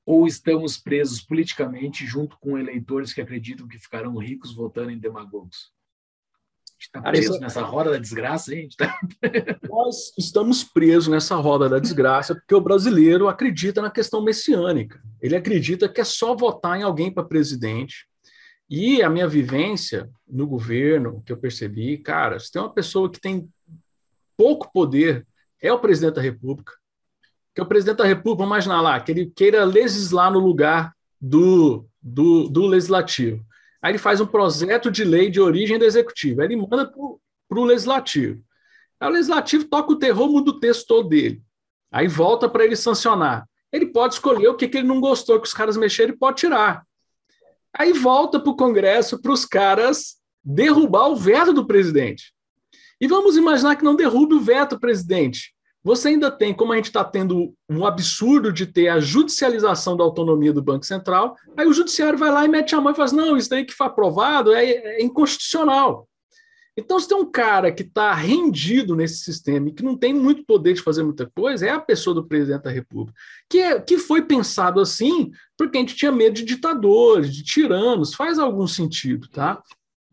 Ou 0.06 0.26
estamos 0.26 0.76
presos 0.76 1.22
politicamente 1.22 2.06
junto 2.06 2.38
com 2.38 2.58
eleitores 2.58 3.12
que 3.12 3.20
acreditam 3.20 3.66
que 3.66 3.78
ficarão 3.78 4.16
ricos 4.16 4.54
votando 4.54 4.90
em 4.90 4.98
demagogos? 4.98 5.72
está 6.86 7.00
preso 7.00 7.38
nessa 7.38 7.62
roda 7.62 7.92
da 7.92 7.98
desgraça, 7.98 8.54
hein? 8.54 8.68
Tá... 8.76 8.98
Nós 9.68 10.12
estamos 10.18 10.62
presos 10.64 11.08
nessa 11.08 11.36
roda 11.36 11.68
da 11.68 11.78
desgraça 11.78 12.34
porque 12.34 12.54
o 12.54 12.60
brasileiro 12.60 13.28
acredita 13.28 13.80
na 13.80 13.90
questão 13.90 14.22
messiânica. 14.22 15.02
Ele 15.20 15.36
acredita 15.36 15.88
que 15.88 16.00
é 16.00 16.04
só 16.04 16.34
votar 16.34 16.78
em 16.78 16.82
alguém 16.82 17.10
para 17.10 17.24
presidente. 17.24 18.06
E 18.68 19.02
a 19.02 19.10
minha 19.10 19.28
vivência 19.28 20.10
no 20.26 20.46
governo, 20.46 21.22
que 21.24 21.32
eu 21.32 21.36
percebi, 21.36 21.98
cara, 21.98 22.38
se 22.38 22.50
tem 22.50 22.62
uma 22.62 22.72
pessoa 22.72 23.10
que 23.10 23.20
tem 23.20 23.48
pouco 24.36 24.72
poder, 24.72 25.26
é 25.60 25.72
o 25.72 25.78
presidente 25.78 26.14
da 26.14 26.22
República 26.22 26.72
que 27.54 27.60
o 27.60 27.66
presidente 27.66 27.98
da 27.98 28.04
República, 28.04 28.38
vamos 28.38 28.50
imaginar 28.50 28.80
lá, 28.80 28.98
que 29.00 29.12
ele 29.12 29.26
queira 29.26 29.64
legislar 29.64 30.32
no 30.32 30.40
lugar 30.40 30.92
do, 31.20 31.86
do, 32.02 32.48
do 32.48 32.66
legislativo. 32.66 33.44
Aí 33.80 33.92
ele 33.92 33.98
faz 33.98 34.20
um 34.20 34.26
projeto 34.26 34.90
de 34.90 35.04
lei 35.04 35.30
de 35.30 35.40
origem 35.40 35.78
do 35.78 35.84
executivo, 35.84 36.40
aí 36.40 36.48
ele 36.48 36.56
manda 36.56 36.86
para 36.86 37.58
o 37.58 37.64
legislativo. 37.64 38.42
Aí 38.98 39.08
o 39.08 39.12
legislativo 39.12 39.64
toca 39.66 39.92
o 39.92 39.98
terror, 39.98 40.28
muda 40.28 40.50
o 40.50 40.58
texto 40.58 40.86
todo 40.86 41.08
dele. 41.08 41.42
Aí 41.92 42.08
volta 42.08 42.48
para 42.48 42.64
ele 42.64 42.74
sancionar. 42.74 43.48
Ele 43.70 43.86
pode 43.86 44.14
escolher 44.14 44.48
o 44.48 44.56
que, 44.56 44.66
que 44.66 44.78
ele 44.78 44.88
não 44.88 45.00
gostou 45.00 45.40
que 45.40 45.46
os 45.46 45.54
caras 45.54 45.76
mexeram, 45.76 46.10
ele 46.10 46.18
pode 46.18 46.38
tirar. 46.38 46.84
Aí 47.76 47.92
volta 47.92 48.40
para 48.40 48.50
o 48.50 48.56
Congresso 48.56 49.20
para 49.20 49.32
os 49.32 49.44
caras 49.44 50.16
derrubar 50.42 51.08
o 51.08 51.16
veto 51.16 51.52
do 51.52 51.66
presidente. 51.66 52.32
E 53.00 53.06
vamos 53.06 53.36
imaginar 53.36 53.76
que 53.76 53.84
não 53.84 53.94
derrube 53.94 54.34
o 54.34 54.40
veto 54.40 54.78
presidente. 54.78 55.53
Você 55.84 56.08
ainda 56.08 56.30
tem, 56.30 56.54
como 56.54 56.72
a 56.72 56.76
gente 56.76 56.86
está 56.86 57.04
tendo 57.04 57.54
um 57.68 57.84
absurdo 57.84 58.50
de 58.50 58.66
ter 58.66 58.88
a 58.88 58.98
judicialização 58.98 59.94
da 59.94 60.02
autonomia 60.02 60.52
do 60.52 60.62
Banco 60.62 60.86
Central, 60.86 61.36
aí 61.54 61.66
o 61.66 61.74
judiciário 61.74 62.18
vai 62.18 62.30
lá 62.30 62.42
e 62.44 62.48
mete 62.48 62.74
a 62.74 62.80
mão 62.80 62.90
e 62.90 62.96
fala: 62.96 63.04
assim, 63.04 63.16
não, 63.16 63.36
isso 63.36 63.50
daí 63.50 63.66
que 63.66 63.74
foi 63.74 63.86
aprovado 63.86 64.54
é, 64.54 64.64
é 64.64 65.02
inconstitucional. 65.02 66.08
Então, 66.76 66.98
se 66.98 67.06
tem 67.06 67.16
um 67.16 67.30
cara 67.30 67.70
que 67.70 67.82
está 67.82 68.12
rendido 68.14 68.96
nesse 68.96 69.18
sistema 69.18 69.68
e 69.68 69.72
que 69.72 69.84
não 69.84 69.96
tem 69.96 70.12
muito 70.12 70.44
poder 70.44 70.72
de 70.72 70.82
fazer 70.82 71.04
muita 71.04 71.30
coisa, 71.36 71.66
é 71.66 71.70
a 71.70 71.78
pessoa 71.78 72.14
do 72.14 72.26
presidente 72.26 72.62
da 72.62 72.70
República, 72.70 73.16
que, 73.48 73.58
é, 73.58 73.80
que 73.80 73.96
foi 73.96 74.22
pensado 74.22 74.80
assim 74.80 75.30
porque 75.56 75.76
a 75.76 75.80
gente 75.80 75.94
tinha 75.94 76.10
medo 76.10 76.34
de 76.34 76.44
ditadores, 76.44 77.32
de 77.32 77.44
tiranos, 77.44 78.14
faz 78.14 78.40
algum 78.40 78.66
sentido, 78.66 79.28
tá? 79.28 79.62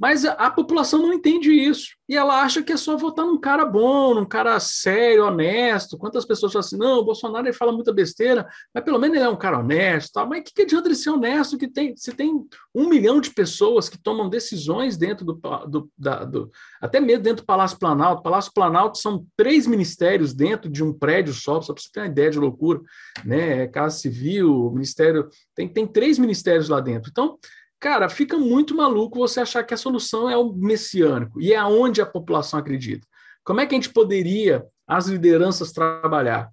Mas 0.01 0.25
a, 0.25 0.49
população 0.49 0.99
não 0.99 1.13
entende 1.13 1.51
isso. 1.51 1.89
E 2.09 2.17
ela 2.17 2.41
acha 2.41 2.63
que 2.63 2.73
é 2.73 2.77
só 2.77 2.97
votar 2.97 3.23
num 3.23 3.39
cara 3.39 3.63
bom, 3.63 4.15
num 4.15 4.25
cara 4.25 4.59
sério, 4.59 5.27
honesto. 5.27 5.95
Quantas 5.95 6.25
pessoas 6.25 6.51
falam 6.51 6.65
assim, 6.65 6.75
não, 6.75 6.97
o 6.97 7.05
Bolsonaro 7.05 7.45
ele 7.45 7.53
fala 7.53 7.71
muita 7.71 7.93
besteira, 7.93 8.49
mas 8.73 8.83
pelo 8.83 8.97
menos 8.97 9.15
ele 9.15 9.25
é 9.25 9.29
um 9.29 9.37
cara 9.37 9.59
honesto. 9.59 10.13
Tá? 10.13 10.25
Mas 10.25 10.39
o 10.39 10.43
que, 10.45 10.53
que 10.55 10.61
adianta 10.63 10.87
ele 10.87 10.95
ser 10.95 11.11
honesto? 11.11 11.55
Que 11.55 11.67
tem, 11.67 11.95
se 11.95 12.11
tem 12.13 12.33
um 12.73 12.89
milhão 12.89 13.21
de 13.21 13.29
pessoas 13.29 13.89
que 13.89 13.97
tomam 14.01 14.27
decisões 14.27 14.97
dentro 14.97 15.23
do, 15.23 15.39
do, 15.67 15.91
da, 15.95 16.25
do 16.25 16.51
até 16.81 16.99
mesmo 16.99 17.21
dentro 17.21 17.43
do 17.43 17.45
Palácio 17.45 17.77
Planalto. 17.77 18.23
Palácio 18.23 18.51
Planalto 18.55 18.97
são 18.97 19.23
três 19.37 19.67
ministérios 19.67 20.33
dentro 20.33 20.67
de 20.67 20.83
um 20.83 20.91
prédio 20.91 21.31
só, 21.31 21.61
só 21.61 21.73
para 21.73 21.83
você 21.83 21.89
ter 21.93 21.99
uma 21.99 22.07
ideia 22.07 22.31
de 22.31 22.39
loucura. 22.39 22.81
Né? 23.23 23.67
Casa 23.67 23.99
Civil, 23.99 24.71
Ministério. 24.71 25.29
Tem, 25.53 25.69
tem 25.69 25.85
três 25.85 26.17
ministérios 26.17 26.69
lá 26.69 26.79
dentro. 26.79 27.11
Então, 27.11 27.37
Cara, 27.81 28.07
fica 28.09 28.37
muito 28.37 28.75
maluco 28.75 29.17
você 29.17 29.39
achar 29.39 29.63
que 29.63 29.73
a 29.73 29.77
solução 29.77 30.29
é 30.29 30.37
o 30.37 30.53
messiânico 30.53 31.41
e 31.41 31.51
é 31.51 31.55
aonde 31.55 31.99
a 31.99 32.05
população 32.05 32.59
acredita. 32.59 33.07
Como 33.43 33.59
é 33.59 33.65
que 33.65 33.73
a 33.73 33.77
gente 33.77 33.89
poderia, 33.89 34.63
as 34.87 35.07
lideranças, 35.07 35.71
trabalhar? 35.71 36.51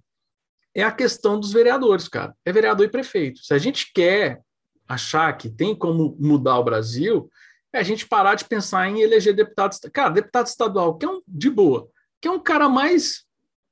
É 0.74 0.82
a 0.82 0.90
questão 0.90 1.38
dos 1.38 1.52
vereadores, 1.52 2.08
cara. 2.08 2.34
É 2.46 2.50
vereador 2.50 2.86
e 2.86 2.90
prefeito. 2.90 3.40
Se 3.44 3.52
a 3.52 3.58
gente 3.58 3.92
quer 3.92 4.40
achar 4.88 5.30
que 5.36 5.50
tem 5.50 5.74
como 5.76 6.16
mudar 6.18 6.58
o 6.58 6.64
Brasil, 6.64 7.30
é 7.74 7.78
a 7.78 7.82
gente 7.82 8.08
parar 8.08 8.34
de 8.34 8.46
pensar 8.46 8.88
em 8.88 9.02
eleger 9.02 9.34
deputado. 9.34 9.76
Cara, 9.92 10.08
deputado 10.08 10.46
estadual, 10.46 10.96
que 10.96 11.04
é 11.04 11.10
um 11.10 11.20
de 11.28 11.50
boa, 11.50 11.90
que 12.22 12.28
é 12.28 12.30
um 12.30 12.40
cara 12.40 12.70
mais 12.70 13.27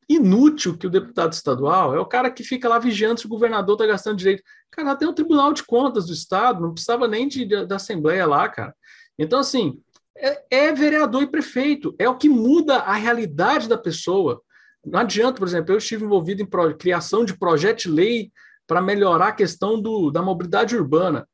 inútil 0.08 0.78
que 0.78 0.86
o 0.86 0.90
deputado 0.90 1.32
estadual 1.32 1.94
é 1.94 1.98
o 1.98 2.06
cara 2.06 2.30
que 2.30 2.44
fica 2.44 2.68
lá 2.68 2.78
vigiando 2.78 3.20
se 3.20 3.26
o 3.26 3.28
governador 3.28 3.74
está 3.74 3.86
gastando 3.86 4.18
direito. 4.18 4.42
Cara, 4.70 4.94
tem 4.94 5.08
o 5.08 5.12
Tribunal 5.12 5.52
de 5.52 5.64
Contas 5.64 6.06
do 6.06 6.12
Estado, 6.12 6.60
não 6.60 6.72
precisava 6.72 7.08
nem 7.08 7.26
de, 7.26 7.44
de, 7.44 7.66
da 7.66 7.76
Assembleia 7.76 8.26
lá, 8.26 8.48
cara. 8.48 8.74
Então, 9.18 9.40
assim, 9.40 9.80
é, 10.16 10.44
é, 10.50 10.72
vereador 10.72 11.22
e 11.22 11.26
prefeito, 11.26 11.94
é 11.98 12.08
o 12.08 12.16
que 12.16 12.28
muda 12.28 12.76
a 12.76 12.94
realidade 12.94 13.68
da 13.68 13.76
pessoa. 13.76 14.40
Não 14.84 15.00
adianta, 15.00 15.38
por 15.38 15.48
exemplo, 15.48 15.72
eu 15.72 15.78
estive 15.78 16.04
envolvido 16.04 16.42
em 16.42 16.46
pro, 16.46 16.76
criação 16.76 17.24
de 17.24 17.36
projeto 17.36 17.82
de 17.82 17.90
lei 17.90 18.30
para 18.66 18.80
melhorar 18.80 19.28
a 19.28 19.32
questão 19.32 19.80
do, 19.80 20.10
da 20.10 20.22
mobilidade 20.22 20.76
urbana. 20.76 21.28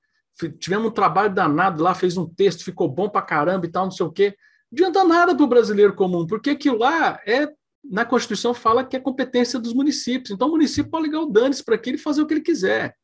Tivemos 0.58 0.88
um 0.88 0.94
trabalho 0.94 1.34
danado 1.34 1.82
lá, 1.82 1.94
fez 1.94 2.16
um 2.16 2.26
texto, 2.26 2.64
ficou 2.64 2.88
bom 2.88 3.08
para 3.08 3.22
caramba 3.22 3.66
e 3.66 3.70
tal, 3.70 3.84
não 3.84 3.90
sei 3.90 4.06
o 4.06 4.12
quê. 4.12 4.34
Não 4.70 4.76
adianta 4.86 5.04
nada 5.04 5.34
para 5.34 5.44
o 5.44 5.48
brasileiro 5.48 5.94
comum, 5.94 6.26
porque 6.26 6.50
aquilo 6.50 6.78
lá 6.78 7.20
é, 7.26 7.46
na 7.84 8.04
Constituição 8.04 8.54
fala 8.54 8.84
que 8.84 8.96
é 8.96 9.00
competência 9.00 9.58
dos 9.58 9.72
municípios. 9.72 10.30
Então 10.30 10.48
o 10.48 10.52
município 10.52 10.90
pode 10.90 11.06
ligar 11.06 11.20
o 11.20 11.30
dane 11.30 11.54
para 11.64 11.74
aquele 11.74 11.96
e 11.96 12.00
fazer 12.00 12.22
o 12.22 12.26
que 12.26 12.34
ele 12.34 12.40
quiser. 12.40 12.94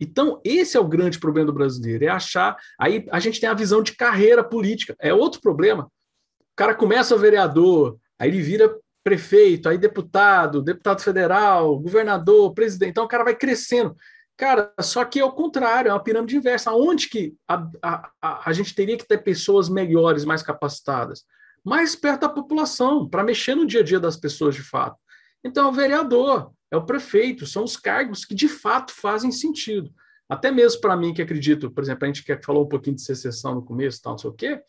Então, 0.00 0.40
esse 0.44 0.76
é 0.76 0.80
o 0.80 0.88
grande 0.88 1.18
problema 1.18 1.46
do 1.46 1.52
brasileiro, 1.52 2.04
é 2.04 2.08
achar. 2.08 2.56
Aí 2.78 3.06
a 3.10 3.20
gente 3.20 3.40
tem 3.40 3.48
a 3.48 3.54
visão 3.54 3.82
de 3.82 3.96
carreira 3.96 4.42
política, 4.42 4.96
é 5.00 5.14
outro 5.14 5.40
problema. 5.40 5.84
O 5.84 6.56
cara 6.56 6.74
começa 6.74 7.16
vereador, 7.16 7.96
aí 8.18 8.28
ele 8.28 8.42
vira 8.42 8.76
prefeito, 9.04 9.68
aí 9.68 9.78
deputado, 9.78 10.62
deputado 10.62 11.00
federal, 11.00 11.78
governador, 11.78 12.54
presidente. 12.54 12.90
Então 12.90 13.04
o 13.04 13.08
cara 13.08 13.24
vai 13.24 13.34
crescendo. 13.34 13.94
Cara, 14.36 14.72
só 14.80 15.04
que 15.04 15.20
é 15.20 15.24
o 15.24 15.32
contrário, 15.32 15.90
é 15.90 15.92
uma 15.92 16.02
pirâmide 16.02 16.36
inversa. 16.36 16.72
Onde 16.72 17.08
que 17.08 17.34
a, 17.48 17.68
a, 17.82 18.10
a, 18.20 18.50
a 18.50 18.52
gente 18.52 18.74
teria 18.74 18.96
que 18.96 19.06
ter 19.06 19.18
pessoas 19.18 19.68
melhores, 19.68 20.24
mais 20.24 20.42
capacitadas? 20.42 21.24
Mais 21.64 21.96
perto 21.96 22.22
da 22.22 22.28
população, 22.28 23.08
para 23.08 23.24
mexer 23.24 23.54
no 23.54 23.66
dia 23.66 23.80
a 23.80 23.84
dia 23.84 23.98
das 23.98 24.16
pessoas 24.16 24.54
de 24.54 24.62
fato. 24.62 24.98
Então, 25.42 25.66
é 25.66 25.68
o 25.68 25.72
vereador, 25.72 26.52
é 26.70 26.76
o 26.76 26.84
prefeito, 26.84 27.46
são 27.46 27.64
os 27.64 27.76
cargos 27.76 28.24
que 28.24 28.34
de 28.34 28.48
fato 28.48 28.92
fazem 28.92 29.30
sentido. 29.30 29.90
Até 30.28 30.50
mesmo 30.50 30.80
para 30.80 30.96
mim 30.96 31.12
que 31.12 31.22
acredito, 31.22 31.70
por 31.70 31.82
exemplo, 31.82 32.04
a 32.04 32.06
gente 32.06 32.24
que 32.24 32.36
falou 32.42 32.64
um 32.64 32.68
pouquinho 32.68 32.96
de 32.96 33.02
secessão 33.02 33.54
no 33.54 33.64
começo, 33.64 34.00
tal, 34.02 34.12
não 34.12 34.18
sei 34.18 34.30
o 34.30 34.32
quê, 34.32 34.62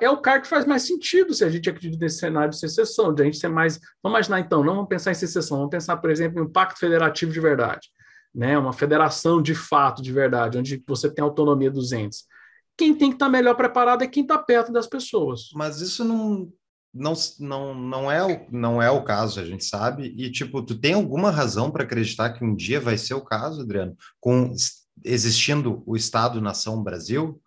é 0.00 0.08
o 0.08 0.18
cargo 0.18 0.42
que 0.42 0.48
faz 0.48 0.64
mais 0.64 0.82
sentido 0.82 1.34
se 1.34 1.44
a 1.44 1.48
gente 1.48 1.68
acredita 1.68 2.04
nesse 2.04 2.18
cenário 2.18 2.50
de 2.50 2.58
secessão, 2.58 3.12
de 3.12 3.22
a 3.22 3.24
gente 3.24 3.38
ser 3.38 3.48
mais. 3.48 3.80
Vamos 4.02 4.16
imaginar 4.16 4.40
então, 4.40 4.62
não 4.62 4.74
vamos 4.74 4.88
pensar 4.88 5.10
em 5.10 5.14
secessão, 5.14 5.58
vamos 5.58 5.70
pensar, 5.70 5.96
por 5.96 6.10
exemplo, 6.10 6.40
em 6.40 6.46
um 6.46 6.50
pacto 6.50 6.78
federativo 6.78 7.32
de 7.32 7.40
verdade, 7.40 7.88
né? 8.34 8.56
uma 8.56 8.72
federação 8.72 9.42
de 9.42 9.54
fato, 9.54 10.02
de 10.02 10.12
verdade, 10.12 10.58
onde 10.58 10.82
você 10.86 11.10
tem 11.10 11.22
autonomia 11.22 11.70
dos 11.70 11.92
entes. 11.92 12.24
Quem 12.76 12.94
tem 12.94 13.08
que 13.08 13.16
estar 13.16 13.28
melhor 13.28 13.54
preparado 13.54 14.02
é 14.02 14.06
quem 14.06 14.22
está 14.22 14.38
perto 14.38 14.72
das 14.72 14.86
pessoas. 14.86 15.48
Mas 15.54 15.80
isso 15.80 16.04
não, 16.04 16.52
não, 16.92 17.14
não, 17.40 17.74
não, 17.74 18.10
é 18.10 18.24
o, 18.24 18.46
não 18.50 18.82
é 18.82 18.90
o 18.90 19.04
caso, 19.04 19.40
a 19.40 19.44
gente 19.44 19.64
sabe. 19.64 20.14
E, 20.16 20.30
tipo, 20.30 20.62
tu 20.62 20.78
tem 20.78 20.94
alguma 20.94 21.30
razão 21.30 21.70
para 21.70 21.84
acreditar 21.84 22.30
que 22.30 22.44
um 22.44 22.54
dia 22.54 22.80
vai 22.80 22.96
ser 22.98 23.14
o 23.14 23.24
caso, 23.24 23.62
Adriano? 23.62 23.96
Com 24.20 24.54
existindo 25.04 25.82
o 25.86 25.96
Estado-nação 25.96 26.82
Brasil? 26.82 27.40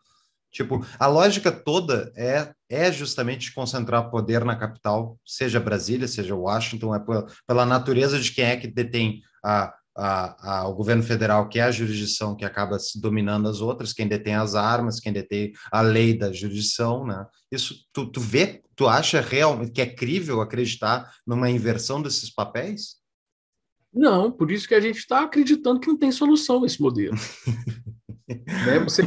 Tipo, 0.51 0.83
a 0.97 1.05
lógica 1.05 1.51
toda 1.51 2.11
é, 2.15 2.51
é 2.67 2.91
justamente 2.91 3.53
concentrar 3.53 4.09
poder 4.09 4.43
na 4.43 4.55
capital, 4.55 5.19
seja 5.23 5.59
Brasília, 5.59 6.07
seja 6.07 6.35
Washington, 6.35 6.95
é 6.95 6.99
pela, 6.99 7.27
pela 7.45 7.65
natureza 7.65 8.19
de 8.19 8.31
quem 8.31 8.45
é 8.45 8.57
que 8.57 8.67
detém 8.67 9.21
a, 9.43 9.73
a, 9.99 10.59
a, 10.61 10.67
o 10.67 10.73
governo 10.73 11.03
federal, 11.03 11.49
que 11.49 11.59
é 11.59 11.63
a 11.63 11.71
jurisdição 11.71 12.35
que 12.35 12.45
acaba 12.45 12.77
dominando 12.95 13.49
as 13.49 13.59
outras, 13.59 13.91
quem 13.91 14.07
detém 14.07 14.35
as 14.35 14.55
armas, 14.55 14.99
quem 14.99 15.11
detém 15.11 15.51
a 15.71 15.81
lei 15.81 16.17
da 16.17 16.31
jurisdição, 16.31 17.05
né? 17.05 17.25
Isso, 17.51 17.75
tu, 17.91 18.09
tu 18.09 18.21
vê, 18.21 18.61
tu 18.75 18.87
acha 18.87 19.19
realmente 19.19 19.71
que 19.71 19.81
é 19.81 19.85
crível 19.85 20.41
acreditar 20.41 21.11
numa 21.27 21.49
inversão 21.49 22.01
desses 22.01 22.33
papéis? 22.33 22.97
Não, 23.93 24.31
por 24.31 24.51
isso 24.51 24.67
que 24.67 24.75
a 24.75 24.81
gente 24.81 24.99
está 24.99 25.23
acreditando 25.23 25.79
que 25.79 25.87
não 25.87 25.97
tem 25.97 26.11
solução 26.11 26.65
esse 26.65 26.81
modelo. 26.81 27.15
né? 28.27 28.79
Você 28.83 29.03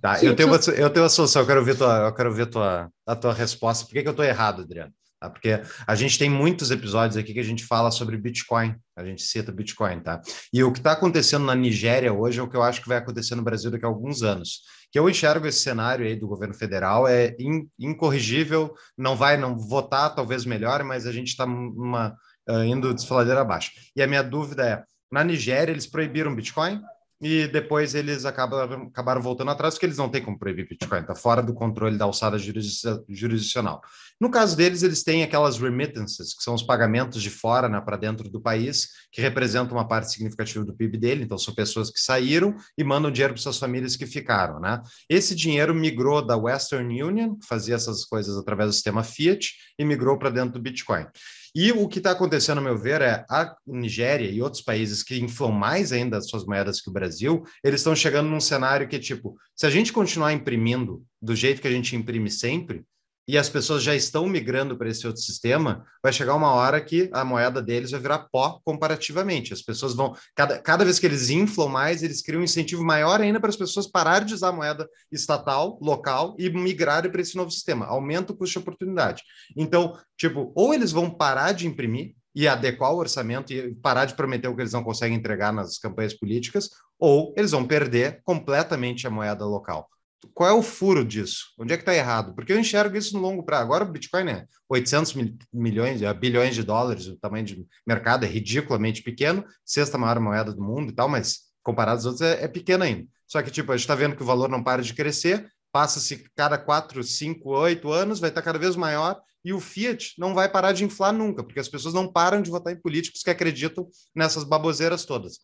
Tá, 0.00 0.16
Sim, 0.16 0.26
eu, 0.26 0.36
tenho 0.36 0.48
uma, 0.48 0.56
eu 0.76 0.90
tenho 0.90 1.02
uma 1.02 1.08
solução, 1.08 1.42
eu 1.42 1.46
quero 1.46 1.64
ver, 1.64 1.76
tua, 1.76 2.06
eu 2.06 2.14
quero 2.14 2.32
ver 2.32 2.46
tua, 2.46 2.90
a 3.06 3.16
tua 3.16 3.32
resposta. 3.32 3.84
Por 3.84 3.92
que, 3.92 4.02
que 4.02 4.08
eu 4.08 4.12
estou 4.12 4.24
errado, 4.24 4.62
Adriano? 4.62 4.92
Tá? 5.24 5.30
Porque 5.30 5.62
a 5.86 5.94
gente 5.94 6.18
tem 6.18 6.28
muitos 6.28 6.70
episódios 6.70 7.16
aqui 7.16 7.32
que 7.32 7.40
a 7.40 7.44
gente 7.44 7.64
fala 7.64 7.90
sobre 7.90 8.16
Bitcoin, 8.18 8.74
a 8.94 9.04
gente 9.04 9.22
cita 9.22 9.50
Bitcoin, 9.50 10.00
tá? 10.00 10.20
E 10.52 10.62
o 10.62 10.70
que 10.70 10.78
está 10.78 10.92
acontecendo 10.92 11.46
na 11.46 11.54
Nigéria 11.54 12.12
hoje 12.12 12.40
é 12.40 12.42
o 12.42 12.48
que 12.48 12.56
eu 12.56 12.62
acho 12.62 12.82
que 12.82 12.88
vai 12.88 12.98
acontecer 12.98 13.34
no 13.34 13.42
Brasil 13.42 13.70
daqui 13.70 13.84
a 13.84 13.88
alguns 13.88 14.22
anos. 14.22 14.60
Que 14.92 14.98
eu 14.98 15.08
enxergo 15.08 15.46
esse 15.46 15.60
cenário 15.60 16.06
aí 16.06 16.14
do 16.14 16.28
governo 16.28 16.54
federal 16.54 17.08
é 17.08 17.34
in, 17.38 17.66
incorrigível, 17.78 18.74
não 18.98 19.16
vai 19.16 19.36
não 19.36 19.56
votar, 19.56 20.14
talvez 20.14 20.44
melhore, 20.44 20.84
mas 20.84 21.06
a 21.06 21.12
gente 21.12 21.28
está 21.28 21.46
uh, 21.46 22.62
indo 22.64 22.92
desfaladeira 22.92 23.40
abaixo. 23.40 23.72
E 23.96 24.02
a 24.02 24.06
minha 24.06 24.22
dúvida 24.22 24.68
é, 24.68 24.84
na 25.10 25.24
Nigéria 25.24 25.72
eles 25.72 25.86
proibiram 25.86 26.34
Bitcoin? 26.34 26.80
E 27.20 27.46
depois 27.48 27.94
eles 27.94 28.24
acabaram, 28.24 28.84
acabaram 28.84 29.22
voltando 29.22 29.50
atrás, 29.50 29.74
porque 29.74 29.86
eles 29.86 29.98
não 29.98 30.08
têm 30.08 30.22
como 30.22 30.38
proibir 30.38 30.68
Bitcoin, 30.68 31.00
está 31.00 31.14
fora 31.14 31.42
do 31.42 31.54
controle 31.54 31.96
da 31.96 32.04
alçada 32.04 32.36
jurisdicional. 32.38 33.80
No 34.20 34.30
caso 34.30 34.56
deles, 34.56 34.82
eles 34.82 35.02
têm 35.02 35.22
aquelas 35.22 35.58
remittances, 35.58 36.34
que 36.34 36.42
são 36.42 36.54
os 36.54 36.62
pagamentos 36.62 37.22
de 37.22 37.30
fora 37.30 37.68
né, 37.68 37.80
para 37.80 37.96
dentro 37.96 38.28
do 38.28 38.40
país, 38.40 38.88
que 39.10 39.20
representam 39.20 39.76
uma 39.76 39.86
parte 39.86 40.12
significativa 40.12 40.64
do 40.64 40.74
PIB 40.74 40.98
dele, 40.98 41.24
então 41.24 41.38
são 41.38 41.54
pessoas 41.54 41.90
que 41.90 42.00
saíram 42.00 42.54
e 42.76 42.84
mandam 42.84 43.10
dinheiro 43.10 43.34
para 43.34 43.42
suas 43.42 43.58
famílias 43.58 43.96
que 43.96 44.06
ficaram. 44.06 44.60
Né? 44.60 44.82
Esse 45.08 45.34
dinheiro 45.34 45.74
migrou 45.74 46.24
da 46.24 46.36
Western 46.36 47.02
Union, 47.02 47.36
que 47.36 47.46
fazia 47.46 47.74
essas 47.74 48.04
coisas 48.04 48.36
através 48.36 48.70
do 48.70 48.72
sistema 48.72 49.02
Fiat, 49.02 49.52
e 49.78 49.84
migrou 49.84 50.18
para 50.18 50.30
dentro 50.30 50.54
do 50.54 50.60
Bitcoin. 50.60 51.06
E 51.54 51.70
o 51.70 51.86
que 51.86 51.98
está 51.98 52.10
acontecendo, 52.10 52.58
a 52.58 52.60
meu 52.60 52.76
ver, 52.76 53.00
é 53.00 53.24
a 53.30 53.54
Nigéria 53.64 54.28
e 54.28 54.42
outros 54.42 54.60
países 54.60 55.04
que 55.04 55.20
inflam 55.20 55.52
mais 55.52 55.92
ainda 55.92 56.18
as 56.18 56.28
suas 56.28 56.44
moedas 56.44 56.80
que 56.80 56.90
o 56.90 56.92
Brasil, 56.92 57.44
eles 57.62 57.80
estão 57.80 57.94
chegando 57.94 58.28
num 58.28 58.40
cenário 58.40 58.88
que, 58.88 58.98
tipo, 58.98 59.36
se 59.54 59.64
a 59.64 59.70
gente 59.70 59.92
continuar 59.92 60.32
imprimindo 60.32 61.04
do 61.22 61.36
jeito 61.36 61.62
que 61.62 61.68
a 61.68 61.70
gente 61.70 61.94
imprime 61.94 62.28
sempre, 62.28 62.84
e 63.26 63.38
as 63.38 63.48
pessoas 63.48 63.82
já 63.82 63.94
estão 63.94 64.28
migrando 64.28 64.76
para 64.76 64.88
esse 64.88 65.06
outro 65.06 65.22
sistema, 65.22 65.84
vai 66.02 66.12
chegar 66.12 66.34
uma 66.34 66.52
hora 66.52 66.80
que 66.80 67.08
a 67.12 67.24
moeda 67.24 67.62
deles 67.62 67.90
vai 67.90 68.00
virar 68.00 68.28
pó 68.30 68.60
comparativamente. 68.64 69.52
As 69.52 69.62
pessoas 69.62 69.94
vão, 69.94 70.14
cada, 70.34 70.58
cada 70.58 70.84
vez 70.84 70.98
que 70.98 71.06
eles 71.06 71.30
inflam 71.30 71.68
mais, 71.68 72.02
eles 72.02 72.20
criam 72.20 72.40
um 72.40 72.44
incentivo 72.44 72.84
maior 72.84 73.20
ainda 73.20 73.40
para 73.40 73.48
as 73.48 73.56
pessoas 73.56 73.86
pararem 73.86 74.26
de 74.26 74.34
usar 74.34 74.48
a 74.48 74.52
moeda 74.52 74.88
estatal, 75.10 75.78
local 75.80 76.36
e 76.38 76.50
migrarem 76.50 77.10
para 77.10 77.22
esse 77.22 77.36
novo 77.36 77.50
sistema. 77.50 77.86
Aumenta 77.86 78.32
o 78.32 78.36
custo 78.36 78.58
de 78.58 78.62
oportunidade. 78.62 79.22
Então, 79.56 79.98
tipo, 80.18 80.52
ou 80.54 80.74
eles 80.74 80.92
vão 80.92 81.08
parar 81.10 81.52
de 81.52 81.66
imprimir 81.66 82.14
e 82.34 82.46
adequar 82.46 82.92
o 82.92 82.98
orçamento 82.98 83.52
e 83.52 83.74
parar 83.76 84.04
de 84.04 84.14
prometer 84.14 84.48
o 84.48 84.54
que 84.54 84.62
eles 84.62 84.72
não 84.72 84.82
conseguem 84.82 85.16
entregar 85.16 85.52
nas 85.52 85.78
campanhas 85.78 86.12
políticas, 86.12 86.68
ou 86.98 87.32
eles 87.36 87.52
vão 87.52 87.64
perder 87.64 88.20
completamente 88.24 89.06
a 89.06 89.10
moeda 89.10 89.46
local 89.46 89.88
qual 90.32 90.50
é 90.50 90.52
o 90.52 90.62
furo 90.62 91.04
disso? 91.04 91.46
Onde 91.58 91.72
é 91.72 91.76
que 91.76 91.82
está 91.82 91.94
errado? 91.94 92.34
Porque 92.34 92.52
eu 92.52 92.58
enxergo 92.58 92.96
isso 92.96 93.14
no 93.14 93.20
longo 93.20 93.42
prazo. 93.42 93.64
Agora 93.64 93.84
o 93.84 93.90
Bitcoin 93.90 94.28
é 94.28 94.46
800 94.68 95.14
milhões, 95.52 96.02
é, 96.02 96.12
bilhões 96.14 96.54
de 96.54 96.62
dólares, 96.62 97.06
o 97.06 97.16
tamanho 97.16 97.44
de 97.44 97.66
mercado 97.86 98.24
é 98.24 98.28
ridiculamente 98.28 99.02
pequeno, 99.02 99.44
sexta 99.64 99.98
maior 99.98 100.20
moeda 100.20 100.52
do 100.52 100.62
mundo 100.62 100.90
e 100.90 100.94
tal, 100.94 101.08
mas 101.08 101.40
comparado 101.62 101.98
aos 101.98 102.06
outros 102.06 102.22
é, 102.22 102.44
é 102.44 102.48
pequeno 102.48 102.84
ainda. 102.84 103.06
Só 103.26 103.42
que, 103.42 103.50
tipo, 103.50 103.72
a 103.72 103.76
gente 103.76 103.84
está 103.84 103.94
vendo 103.94 104.16
que 104.16 104.22
o 104.22 104.26
valor 104.26 104.48
não 104.48 104.62
para 104.62 104.82
de 104.82 104.94
crescer, 104.94 105.46
passa-se 105.72 106.24
cada 106.36 106.56
4, 106.56 107.02
5, 107.02 107.48
8 107.48 107.90
anos, 107.90 108.20
vai 108.20 108.30
estar 108.30 108.42
cada 108.42 108.58
vez 108.58 108.76
maior, 108.76 109.20
e 109.44 109.52
o 109.52 109.60
Fiat 109.60 110.14
não 110.18 110.34
vai 110.34 110.48
parar 110.48 110.72
de 110.72 110.84
inflar 110.84 111.12
nunca, 111.12 111.42
porque 111.42 111.60
as 111.60 111.68
pessoas 111.68 111.92
não 111.92 112.10
param 112.10 112.40
de 112.40 112.50
votar 112.50 112.72
em 112.72 112.80
políticos 112.80 113.22
que 113.22 113.30
acreditam 113.30 113.88
nessas 114.14 114.44
baboseiras 114.44 115.04
todas 115.04 115.38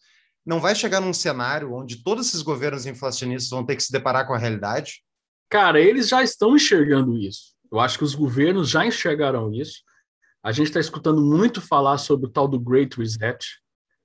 não 0.45 0.61
vai 0.61 0.75
chegar 0.75 1.01
num 1.01 1.13
cenário 1.13 1.75
onde 1.75 2.03
todos 2.03 2.29
esses 2.29 2.43
governos 2.43 2.87
inflacionistas 2.87 3.51
vão 3.51 3.65
ter 3.65 3.77
que 3.77 3.83
se 3.83 3.93
deparar 3.93 4.27
com 4.27 4.35
a 4.35 4.39
realidade? 4.39 5.03
Cara, 5.49 5.81
eles 5.81 6.09
já 6.09 6.23
estão 6.23 6.57
enxergando 6.57 7.17
isso. 7.17 7.55
Eu 7.71 7.79
acho 7.81 7.99
que 7.99 8.05
os 8.05 8.15
governos 8.15 8.69
já 8.69 8.85
enxergaram 8.85 9.53
isso. 9.53 9.83
A 10.43 10.53
gente 10.53 10.69
está 10.69 10.81
escutando 10.81 11.21
muito 11.21 11.61
falar 11.61 11.99
sobre 11.99 12.27
o 12.27 12.31
tal 12.31 12.49
do 12.49 12.59
Great 12.59 12.97
Reset, 12.97 13.45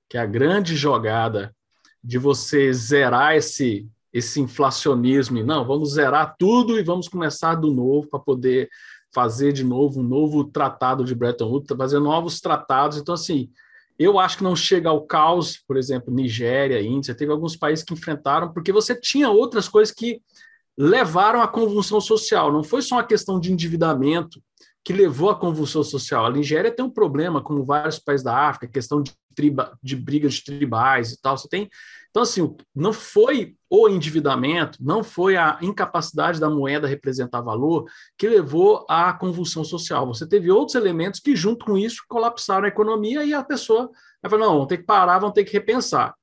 que 0.08 0.18
é 0.18 0.20
a 0.20 0.26
grande 0.26 0.76
jogada 0.76 1.54
de 2.02 2.18
você 2.18 2.72
zerar 2.72 3.34
esse, 3.34 3.88
esse 4.12 4.40
inflacionismo. 4.40 5.38
E, 5.38 5.42
não, 5.42 5.64
vamos 5.64 5.94
zerar 5.94 6.36
tudo 6.38 6.78
e 6.78 6.82
vamos 6.82 7.08
começar 7.08 7.54
do 7.54 7.72
novo 7.72 8.08
para 8.08 8.20
poder 8.20 8.68
fazer 9.14 9.52
de 9.52 9.64
novo 9.64 10.00
um 10.00 10.04
novo 10.04 10.44
tratado 10.44 11.04
de 11.04 11.14
Bretton 11.14 11.46
Woods, 11.46 11.76
fazer 11.76 11.98
novos 11.98 12.40
tratados. 12.40 12.98
Então, 12.98 13.14
assim, 13.14 13.50
eu 13.98 14.18
acho 14.18 14.38
que 14.38 14.44
não 14.44 14.54
chega 14.54 14.88
ao 14.88 15.06
caos, 15.06 15.58
por 15.66 15.76
exemplo, 15.76 16.12
Nigéria, 16.12 16.80
Índia, 16.80 17.14
teve 17.14 17.32
alguns 17.32 17.56
países 17.56 17.84
que 17.84 17.94
enfrentaram, 17.94 18.52
porque 18.52 18.72
você 18.72 18.94
tinha 18.94 19.30
outras 19.30 19.68
coisas 19.68 19.94
que 19.94 20.20
levaram 20.76 21.40
à 21.40 21.48
convulsão 21.48 22.00
social. 22.00 22.52
Não 22.52 22.62
foi 22.62 22.82
só 22.82 22.96
uma 22.96 23.04
questão 23.04 23.40
de 23.40 23.52
endividamento 23.52 24.40
que 24.84 24.92
levou 24.92 25.30
à 25.30 25.34
convulsão 25.34 25.82
social. 25.82 26.26
A 26.26 26.30
Nigéria 26.30 26.70
tem 26.70 26.84
um 26.84 26.90
problema, 26.90 27.42
como 27.42 27.64
vários 27.64 27.98
países 27.98 28.22
da 28.22 28.36
África, 28.36 28.68
questão 28.68 29.02
de, 29.02 29.12
triba, 29.36 29.78
de 29.82 29.94
brigas 29.94 30.40
tribais 30.40 31.12
e 31.12 31.20
tal. 31.20 31.38
Você 31.38 31.48
tem 31.48 31.70
então, 32.16 32.22
assim, 32.22 32.56
não 32.74 32.94
foi 32.94 33.56
o 33.68 33.90
endividamento, 33.90 34.78
não 34.80 35.04
foi 35.04 35.36
a 35.36 35.58
incapacidade 35.60 36.40
da 36.40 36.48
moeda 36.48 36.88
representar 36.88 37.42
valor 37.42 37.84
que 38.16 38.26
levou 38.26 38.86
à 38.88 39.12
convulsão 39.12 39.62
social. 39.62 40.06
Você 40.06 40.26
teve 40.26 40.50
outros 40.50 40.76
elementos 40.76 41.20
que, 41.20 41.36
junto 41.36 41.66
com 41.66 41.76
isso, 41.76 42.02
colapsaram 42.08 42.64
a 42.64 42.68
economia 42.68 43.22
e 43.22 43.34
a 43.34 43.44
pessoa 43.44 43.90
vai 44.22 44.30
falar: 44.30 44.46
não, 44.46 44.56
vão 44.56 44.66
ter 44.66 44.78
que 44.78 44.84
parar, 44.84 45.18
vão 45.18 45.30
ter 45.30 45.44
que 45.44 45.52
repensar. 45.52 46.14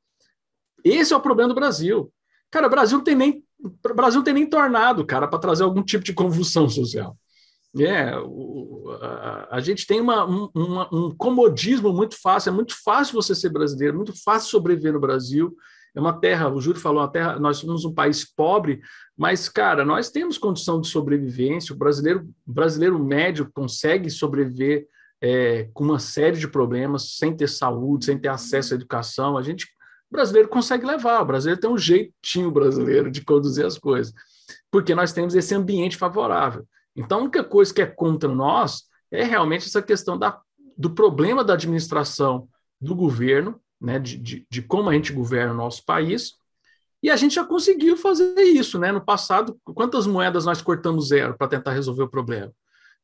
Esse 0.83 1.13
é 1.13 1.15
o 1.15 1.21
problema 1.21 1.49
do 1.49 1.55
Brasil. 1.55 2.11
Cara, 2.49 2.65
o 2.65 2.71
Brasil 2.71 2.97
não 2.97 3.05
tem 3.05 3.13
nem, 3.13 3.43
o 3.63 3.93
Brasil 3.93 4.17
não 4.17 4.23
tem 4.23 4.33
nem 4.33 4.49
tornado, 4.49 5.05
cara, 5.05 5.27
para 5.27 5.37
trazer 5.37 5.63
algum 5.63 5.83
tipo 5.83 6.03
de 6.03 6.13
convulsão 6.13 6.67
social. 6.67 7.15
É, 7.79 8.15
o, 8.19 8.97
a, 9.01 9.55
a, 9.55 9.59
gente 9.59 9.87
tem 9.87 9.99
uma, 9.99 10.25
um, 10.29 10.47
uma, 10.53 10.89
um 10.93 11.15
comodismo 11.15 11.91
muito 11.91 12.15
fácil, 12.21 12.49
é 12.49 12.53
muito 12.53 12.75
fácil 12.83 13.15
você 13.15 13.33
ser 13.33 13.49
brasileiro, 13.49 13.95
muito 13.95 14.13
fácil 14.23 14.49
sobreviver 14.49 14.93
no 14.93 14.99
Brasil. 14.99 15.55
É 15.95 15.99
uma 15.99 16.13
terra, 16.13 16.49
o 16.49 16.61
Júlio 16.61 16.79
falou, 16.79 17.01
uma 17.01 17.11
terra, 17.11 17.39
nós 17.39 17.57
somos 17.57 17.83
um 17.85 17.93
país 17.93 18.25
pobre, 18.25 18.81
mas, 19.17 19.49
cara, 19.49 19.83
nós 19.83 20.09
temos 20.09 20.37
condição 20.37 20.81
de 20.81 20.87
sobrevivência, 20.87 21.73
o 21.73 21.77
brasileiro, 21.77 22.27
brasileiro 22.45 22.97
médio 22.97 23.49
consegue 23.53 24.09
sobreviver 24.09 24.87
é, 25.21 25.69
com 25.73 25.83
uma 25.83 25.99
série 25.99 26.37
de 26.37 26.47
problemas, 26.47 27.17
sem 27.17 27.35
ter 27.35 27.47
saúde, 27.47 28.05
sem 28.05 28.17
ter 28.17 28.27
acesso 28.27 28.73
à 28.73 28.75
educação. 28.75 29.37
A 29.37 29.41
gente, 29.41 29.67
brasileiro 30.11 30.47
consegue 30.47 30.85
levar, 30.85 31.21
o 31.21 31.25
brasileiro 31.25 31.59
tem 31.59 31.69
um 31.69 31.77
jeitinho 31.77 32.51
brasileiro 32.51 33.09
de 33.09 33.23
conduzir 33.23 33.65
as 33.65 33.77
coisas, 33.79 34.13
porque 34.69 34.93
nós 34.93 35.11
temos 35.11 35.33
esse 35.33 35.55
ambiente 35.55 35.97
favorável. 35.97 36.67
Então, 36.95 37.19
a 37.19 37.21
única 37.21 37.43
coisa 37.43 37.73
que 37.73 37.81
é 37.81 37.85
contra 37.85 38.29
nós 38.29 38.83
é 39.11 39.23
realmente 39.23 39.67
essa 39.67 39.81
questão 39.81 40.17
da, 40.17 40.39
do 40.77 40.89
problema 40.91 41.43
da 41.43 41.53
administração 41.53 42.47
do 42.79 42.95
governo, 42.95 43.59
né, 43.79 43.99
de, 43.99 44.17
de, 44.17 44.47
de, 44.49 44.61
como 44.61 44.89
a 44.89 44.93
gente 44.93 45.11
governa 45.11 45.53
o 45.53 45.57
nosso 45.57 45.83
país, 45.85 46.33
e 47.01 47.09
a 47.09 47.15
gente 47.15 47.35
já 47.35 47.43
conseguiu 47.43 47.97
fazer 47.97 48.41
isso. 48.41 48.79
Né? 48.79 48.91
No 48.91 49.03
passado, 49.03 49.59
quantas 49.73 50.07
moedas 50.07 50.45
nós 50.45 50.61
cortamos 50.61 51.09
zero 51.09 51.37
para 51.37 51.47
tentar 51.47 51.71
resolver 51.71 52.03
o 52.03 52.09
problema? 52.09 52.51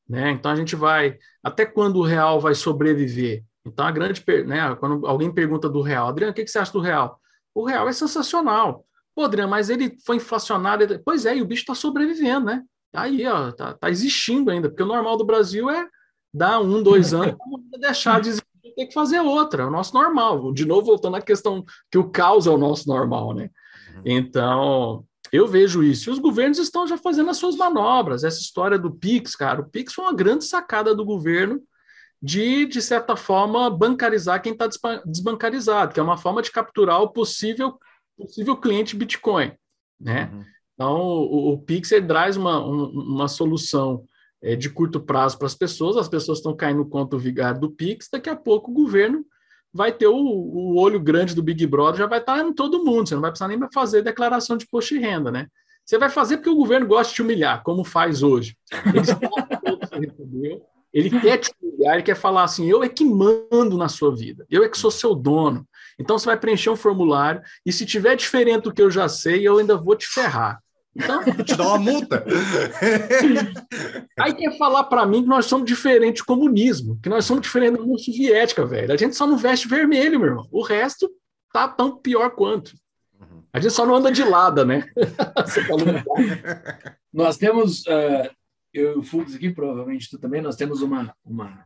Né? 0.08 0.32
Então, 0.32 0.52
a 0.52 0.56
gente 0.56 0.76
vai. 0.76 1.18
Até 1.44 1.66
quando 1.66 1.98
o 1.98 2.04
real 2.04 2.40
vai 2.40 2.56
sobreviver? 2.56 3.44
Então, 3.66 3.86
a 3.86 3.92
grande. 3.92 4.24
Né, 4.46 4.76
quando 4.76 5.06
alguém 5.06 5.32
pergunta 5.32 5.70
do 5.70 5.82
real, 5.82 6.08
Adriano, 6.08 6.32
o 6.32 6.36
que, 6.36 6.44
que 6.44 6.50
você 6.50 6.60
acha 6.60 6.72
do 6.72 6.80
real? 6.80 7.20
O 7.54 7.66
real 7.66 7.88
é 7.90 7.94
sensacional. 7.94 8.86
Pô, 9.14 9.24
Adriano, 9.24 9.52
mas 9.52 9.70
ele 9.70 9.98
foi 10.06 10.16
inflacionado. 10.16 11.02
Pois 11.04 11.26
é, 11.26 11.36
e 11.36 11.42
o 11.42 11.46
bicho 11.46 11.64
está 11.64 11.76
sobrevivendo, 11.76 12.46
né? 12.46 12.64
Tá 12.92 13.02
aí, 13.02 13.26
ó, 13.28 13.52
tá, 13.52 13.74
tá 13.74 13.90
existindo 13.90 14.50
ainda, 14.50 14.70
porque 14.70 14.84
o 14.84 14.88
normal 14.88 15.18
do 15.18 15.26
Brasil 15.26 15.70
é 15.70 15.88
dar 16.34 16.60
um, 16.60 16.82
dois 16.82 17.14
anos 17.14 17.36
deixar 17.80 18.20
de 18.20 18.30
existir 18.30 18.50
ter 18.80 18.86
que 18.86 18.94
fazer 18.94 19.20
outra, 19.20 19.64
é 19.64 19.66
o 19.66 19.72
nosso 19.72 19.94
normal. 19.94 20.54
De 20.54 20.66
novo, 20.66 20.88
voltando 20.88 21.18
à 21.18 21.22
questão 21.22 21.66
que 21.92 21.98
o 21.98 22.10
caos 22.10 22.48
é 22.48 22.50
o 22.50 22.58
nosso 22.58 22.88
normal, 22.88 23.34
né? 23.34 23.50
Uhum. 23.96 24.02
Então, 24.06 25.06
eu 25.32 25.48
vejo 25.48 25.84
isso. 25.84 26.10
E 26.10 26.14
os 26.14 26.20
governos 26.20 26.58
estão 26.58 26.88
já 26.88 26.98
fazendo 26.98 27.30
as 27.30 27.38
suas 27.38 27.56
manobras. 27.56 28.24
Essa 28.24 28.40
história 28.40 28.80
do 28.80 28.92
Pix, 28.92 29.36
cara, 29.36 29.62
o 29.62 29.70
Pix 29.70 29.94
foi 29.94 30.06
uma 30.06 30.14
grande 30.14 30.46
sacada 30.46 30.96
do 30.96 31.04
governo 31.04 31.62
de, 32.22 32.66
de 32.66 32.82
certa 32.82 33.16
forma, 33.16 33.70
bancarizar 33.70 34.42
quem 34.42 34.54
está 34.54 34.68
desbancarizado, 35.06 35.94
que 35.94 36.00
é 36.00 36.04
uma 36.04 36.18
forma 36.18 36.42
de 36.42 36.52
capturar 36.52 37.02
o 37.02 37.10
possível, 37.10 37.78
possível 38.18 38.58
cliente 38.58 38.96
Bitcoin, 38.96 39.54
né? 40.00 40.30
Uhum. 40.34 40.46
Então, 40.80 40.98
o, 40.98 41.52
o 41.52 41.58
Pix 41.58 41.90
traz 42.08 42.38
uma, 42.38 42.58
uma 42.64 43.28
solução 43.28 44.06
é, 44.42 44.56
de 44.56 44.70
curto 44.70 45.02
prazo 45.02 45.38
para 45.38 45.46
as 45.46 45.54
pessoas, 45.54 45.98
as 45.98 46.08
pessoas 46.08 46.38
estão 46.38 46.56
caindo 46.56 46.78
no 46.78 46.90
conto 46.90 47.20
vigário 47.20 47.60
do 47.60 47.70
Pix, 47.70 48.08
daqui 48.10 48.30
a 48.30 48.36
pouco 48.36 48.72
o 48.72 48.74
governo 48.74 49.26
vai 49.74 49.92
ter 49.92 50.08
o, 50.08 50.16
o 50.16 50.80
olho 50.80 50.98
grande 50.98 51.36
do 51.36 51.44
Big 51.44 51.68
Brother, 51.68 52.00
já 52.00 52.08
vai 52.08 52.20
estar 52.20 52.40
em 52.40 52.54
todo 52.54 52.86
mundo, 52.86 53.10
você 53.10 53.14
não 53.14 53.22
vai 53.22 53.30
precisar 53.30 53.50
nem 53.50 53.60
fazer 53.74 54.02
declaração 54.02 54.56
de 54.56 54.64
imposto 54.64 54.96
de 54.96 55.02
renda, 55.02 55.30
né? 55.30 55.48
Você 55.86 55.98
vai 55.98 56.10
fazer 56.10 56.38
porque 56.38 56.50
o 56.50 56.56
governo 56.56 56.88
gosta 56.88 57.10
de 57.10 57.16
te 57.16 57.22
humilhar, 57.24 57.62
como 57.62 57.84
faz 57.84 58.24
hoje. 58.24 58.56
Ele, 59.92 60.62
ele 60.94 61.20
quer 61.20 61.40
te 61.40 61.52
humilhar, 61.62 61.96
ele 61.96 62.04
quer 62.04 62.16
falar 62.16 62.44
assim: 62.44 62.70
eu 62.70 62.82
é 62.82 62.88
que 62.88 63.04
mando 63.04 63.76
na 63.76 63.90
sua 63.90 64.16
vida, 64.16 64.46
eu 64.50 64.64
é 64.64 64.70
que 64.70 64.78
sou 64.78 64.92
seu 64.92 65.14
dono. 65.14 65.68
Então 66.00 66.18
você 66.18 66.28
vai 66.28 66.40
preencher 66.40 66.70
um 66.70 66.76
formulário 66.78 67.42
e 67.66 67.74
se 67.74 67.86
tiver 67.86 68.16
diferente 68.16 68.64
do 68.64 68.74
que 68.74 68.82
eu 68.82 68.90
já 68.90 69.10
sei, 69.10 69.46
eu 69.46 69.58
ainda 69.58 69.76
vou 69.76 69.96
te 69.96 70.08
ferrar. 70.08 70.62
Então, 70.96 71.24
te 71.46 71.56
dá 71.56 71.68
uma 71.68 71.78
multa. 71.78 72.26
Aí 74.20 74.34
quer 74.34 74.58
falar 74.58 74.86
para 74.86 75.06
mim 75.06 75.24
que 75.24 75.30
nós 75.30 75.46
somos 75.46 75.68
diferentes 75.68 76.22
do 76.22 76.26
comunismo, 76.26 77.00
que 77.02 77.10
nós 77.10 77.26
somos 77.26 77.44
diferentes 77.44 77.78
da 77.78 77.84
União 77.84 77.98
Soviética, 77.98 78.66
velho. 78.66 78.94
A 78.94 78.98
gente 78.98 79.16
só 79.16 79.28
não 79.28 79.38
veste 79.38 79.68
vermelho, 79.68 80.20
meu 80.20 80.30
irmão. 80.30 80.48
O 80.52 80.62
resto 80.62 81.10
tá 81.54 81.68
tão 81.68 81.98
pior 81.98 82.32
quanto. 82.32 82.74
A 83.52 83.60
gente 83.60 83.74
só 83.74 83.86
não 83.86 83.96
anda 83.96 84.12
de 84.12 84.24
lado, 84.24 84.64
né? 84.64 84.88
nós 87.12 87.38
temos, 87.38 87.82
uh, 87.82 88.30
eu 88.72 89.02
Fux 89.02 89.34
aqui, 89.34 89.52
provavelmente 89.52 90.10
tu 90.10 90.20
também, 90.20 90.42
nós 90.42 90.56
temos 90.56 90.84
uma, 90.84 91.16
uma, 91.26 91.66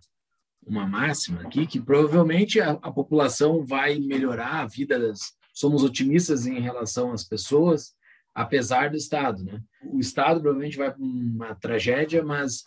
uma 0.66 0.88
máxima 0.88 1.42
aqui 1.42 1.68
que 1.68 1.82
provavelmente 1.82 2.62
a, 2.62 2.72
a 2.72 2.92
população 2.92 3.66
vai 3.66 4.00
melhorar 4.00 4.62
a 4.62 4.68
vida 4.68 4.98
das. 4.98 5.34
Somos 5.54 5.84
otimistas 5.84 6.48
em 6.48 6.60
relação 6.60 7.12
às 7.12 7.24
pessoas, 7.24 7.94
apesar 8.34 8.90
do 8.90 8.98
Estado. 8.98 9.44
Né? 9.44 9.62
O 9.84 10.00
Estado 10.00 10.42
provavelmente 10.42 10.78
vai 10.78 10.92
para 10.92 11.02
uma 11.02 11.56
tragédia, 11.56 12.24
mas 12.24 12.66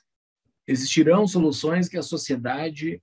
existirão 0.67 1.27
soluções 1.27 1.89
que 1.89 1.97
a 1.97 2.03
sociedade 2.03 3.03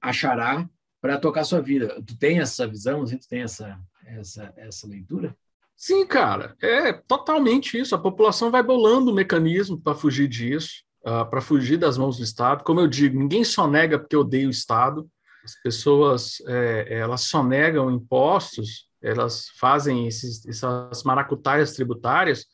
achará 0.00 0.68
para 1.00 1.18
tocar 1.18 1.44
sua 1.44 1.60
vida. 1.60 2.02
Tu 2.06 2.18
tem 2.18 2.40
essa 2.40 2.66
visão? 2.66 3.02
Assim, 3.02 3.18
tu 3.18 3.28
tem 3.28 3.42
essa, 3.42 3.78
essa, 4.04 4.52
essa 4.56 4.86
leitura? 4.86 5.36
Sim, 5.76 6.06
cara, 6.06 6.56
é 6.60 6.92
totalmente 6.92 7.78
isso. 7.78 7.94
A 7.94 7.98
população 7.98 8.50
vai 8.50 8.62
bolando 8.62 9.10
o 9.10 9.14
mecanismo 9.14 9.78
para 9.78 9.94
fugir 9.94 10.26
disso, 10.26 10.82
uh, 11.02 11.28
para 11.28 11.42
fugir 11.42 11.76
das 11.76 11.98
mãos 11.98 12.16
do 12.16 12.24
Estado. 12.24 12.64
Como 12.64 12.80
eu 12.80 12.88
digo, 12.88 13.18
ninguém 13.18 13.44
só 13.44 13.68
nega 13.68 13.98
porque 13.98 14.16
odeia 14.16 14.48
o 14.48 14.50
Estado. 14.50 15.08
As 15.44 15.54
pessoas 15.62 16.38
é, 16.48 16.98
elas 16.98 17.20
só 17.20 17.44
negam 17.44 17.90
impostos 17.90 18.85
elas 19.02 19.48
fazem 19.58 20.06
esses, 20.06 20.46
essas 20.46 21.02
maracutaias 21.02 21.72
tributárias 21.72 22.46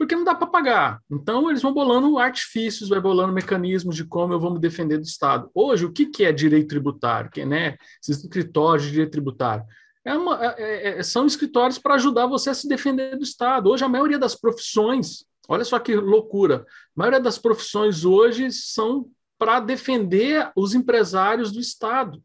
porque 0.00 0.16
não 0.16 0.24
dá 0.24 0.34
para 0.34 0.46
pagar. 0.46 1.02
Então, 1.10 1.50
eles 1.50 1.60
vão 1.60 1.74
bolando 1.74 2.18
artifícios, 2.18 2.88
vai 2.88 2.98
bolando 2.98 3.34
mecanismos 3.34 3.94
de 3.94 4.02
como 4.02 4.32
eu 4.32 4.40
vou 4.40 4.50
me 4.50 4.58
defender 4.58 4.96
do 4.96 5.04
Estado. 5.04 5.50
Hoje, 5.54 5.84
o 5.84 5.92
que, 5.92 6.06
que 6.06 6.24
é 6.24 6.32
direito 6.32 6.68
tributário? 6.68 7.30
Que, 7.30 7.44
né, 7.44 7.76
esses 8.02 8.24
escritórios 8.24 8.86
de 8.86 8.92
direito 8.92 9.12
tributário? 9.12 9.62
É 10.02 10.14
uma, 10.14 10.42
é, 10.42 10.54
é, 10.58 10.98
é 10.98 11.02
são 11.02 11.26
escritórios 11.26 11.78
para 11.78 11.96
ajudar 11.96 12.24
você 12.24 12.48
a 12.48 12.54
se 12.54 12.66
defender 12.66 13.14
do 13.14 13.22
Estado. 13.22 13.68
Hoje, 13.68 13.84
a 13.84 13.90
maioria 13.90 14.18
das 14.18 14.34
profissões, 14.34 15.26
olha 15.46 15.66
só 15.66 15.78
que 15.78 15.94
loucura, 15.94 16.64
a 16.64 16.66
maioria 16.96 17.20
das 17.20 17.36
profissões 17.36 18.02
hoje 18.02 18.50
são 18.50 19.06
para 19.38 19.60
defender 19.60 20.50
os 20.56 20.74
empresários 20.74 21.52
do 21.52 21.60
Estado, 21.60 22.22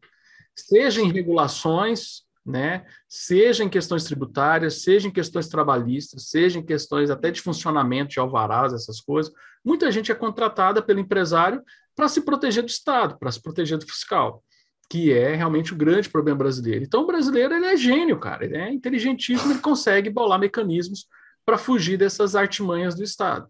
seja 0.54 1.02
em 1.02 1.12
regulações, 1.12 2.25
né? 2.46 2.84
Seja 3.08 3.64
em 3.64 3.68
questões 3.68 4.04
tributárias, 4.04 4.82
seja 4.82 5.08
em 5.08 5.10
questões 5.10 5.48
trabalhistas, 5.48 6.28
seja 6.28 6.58
em 6.58 6.64
questões 6.64 7.10
até 7.10 7.30
de 7.30 7.40
funcionamento 7.40 8.10
de 8.10 8.20
alvarás, 8.20 8.72
essas 8.72 9.00
coisas. 9.00 9.32
Muita 9.64 9.90
gente 9.90 10.12
é 10.12 10.14
contratada 10.14 10.80
pelo 10.80 11.00
empresário 11.00 11.60
para 11.94 12.08
se 12.08 12.20
proteger 12.20 12.62
do 12.62 12.68
Estado, 12.68 13.18
para 13.18 13.32
se 13.32 13.42
proteger 13.42 13.78
do 13.78 13.86
fiscal, 13.86 14.42
que 14.88 15.12
é 15.12 15.34
realmente 15.34 15.72
o 15.72 15.76
grande 15.76 16.08
problema 16.08 16.38
brasileiro. 16.38 16.84
Então, 16.84 17.02
o 17.02 17.06
brasileiro 17.06 17.54
ele 17.54 17.66
é 17.66 17.76
gênio, 17.76 18.18
cara, 18.20 18.44
ele 18.44 18.56
é 18.56 18.72
inteligentíssimo, 18.72 19.52
ele 19.52 19.60
consegue 19.60 20.08
bolar 20.08 20.38
mecanismos 20.38 21.06
para 21.44 21.58
fugir 21.58 21.96
dessas 21.96 22.36
artimanhas 22.36 22.94
do 22.94 23.02
Estado. 23.02 23.48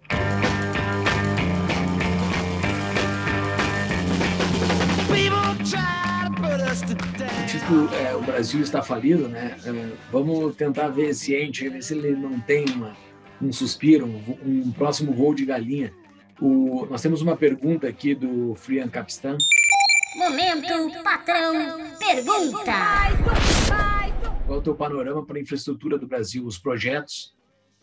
Que 7.67 7.97
é, 7.97 8.15
o 8.15 8.23
Brasil 8.23 8.61
está 8.61 8.81
falido, 8.81 9.29
né? 9.29 9.57
É, 9.65 9.97
vamos 10.13 10.55
tentar 10.55 10.89
ver 10.89 11.11
esse 11.11 11.35
ente, 11.35 11.69
ver 11.69 11.83
se 11.83 11.95
ele 11.95 12.15
não 12.15 12.39
tem 12.39 12.65
uma, 12.67 12.97
um 13.43 13.53
suspiro, 13.53 14.07
um, 14.07 14.67
um, 14.69 14.73
próximo 14.73 15.13
voo 15.13 15.35
de 15.35 15.45
galinha. 15.45 15.93
O, 16.41 16.87
nós 16.89 17.03
temos 17.03 17.21
uma 17.23 17.37
pergunta 17.37 17.89
aqui 17.89 18.15
do 18.15 18.55
Frian 18.55 18.89
Capistan. 18.89 19.37
Momento 20.17 21.03
patrão 21.03 21.53
pergunta. 21.99 22.73
Qual 24.47 24.59
é 24.59 24.61
o 24.61 24.63
teu 24.63 24.75
panorama 24.77 25.27
para 25.27 25.39
a 25.39 25.41
infraestrutura 25.41 25.99
do 25.99 26.07
Brasil? 26.07 26.47
Os 26.47 26.59
projetos 26.59 27.35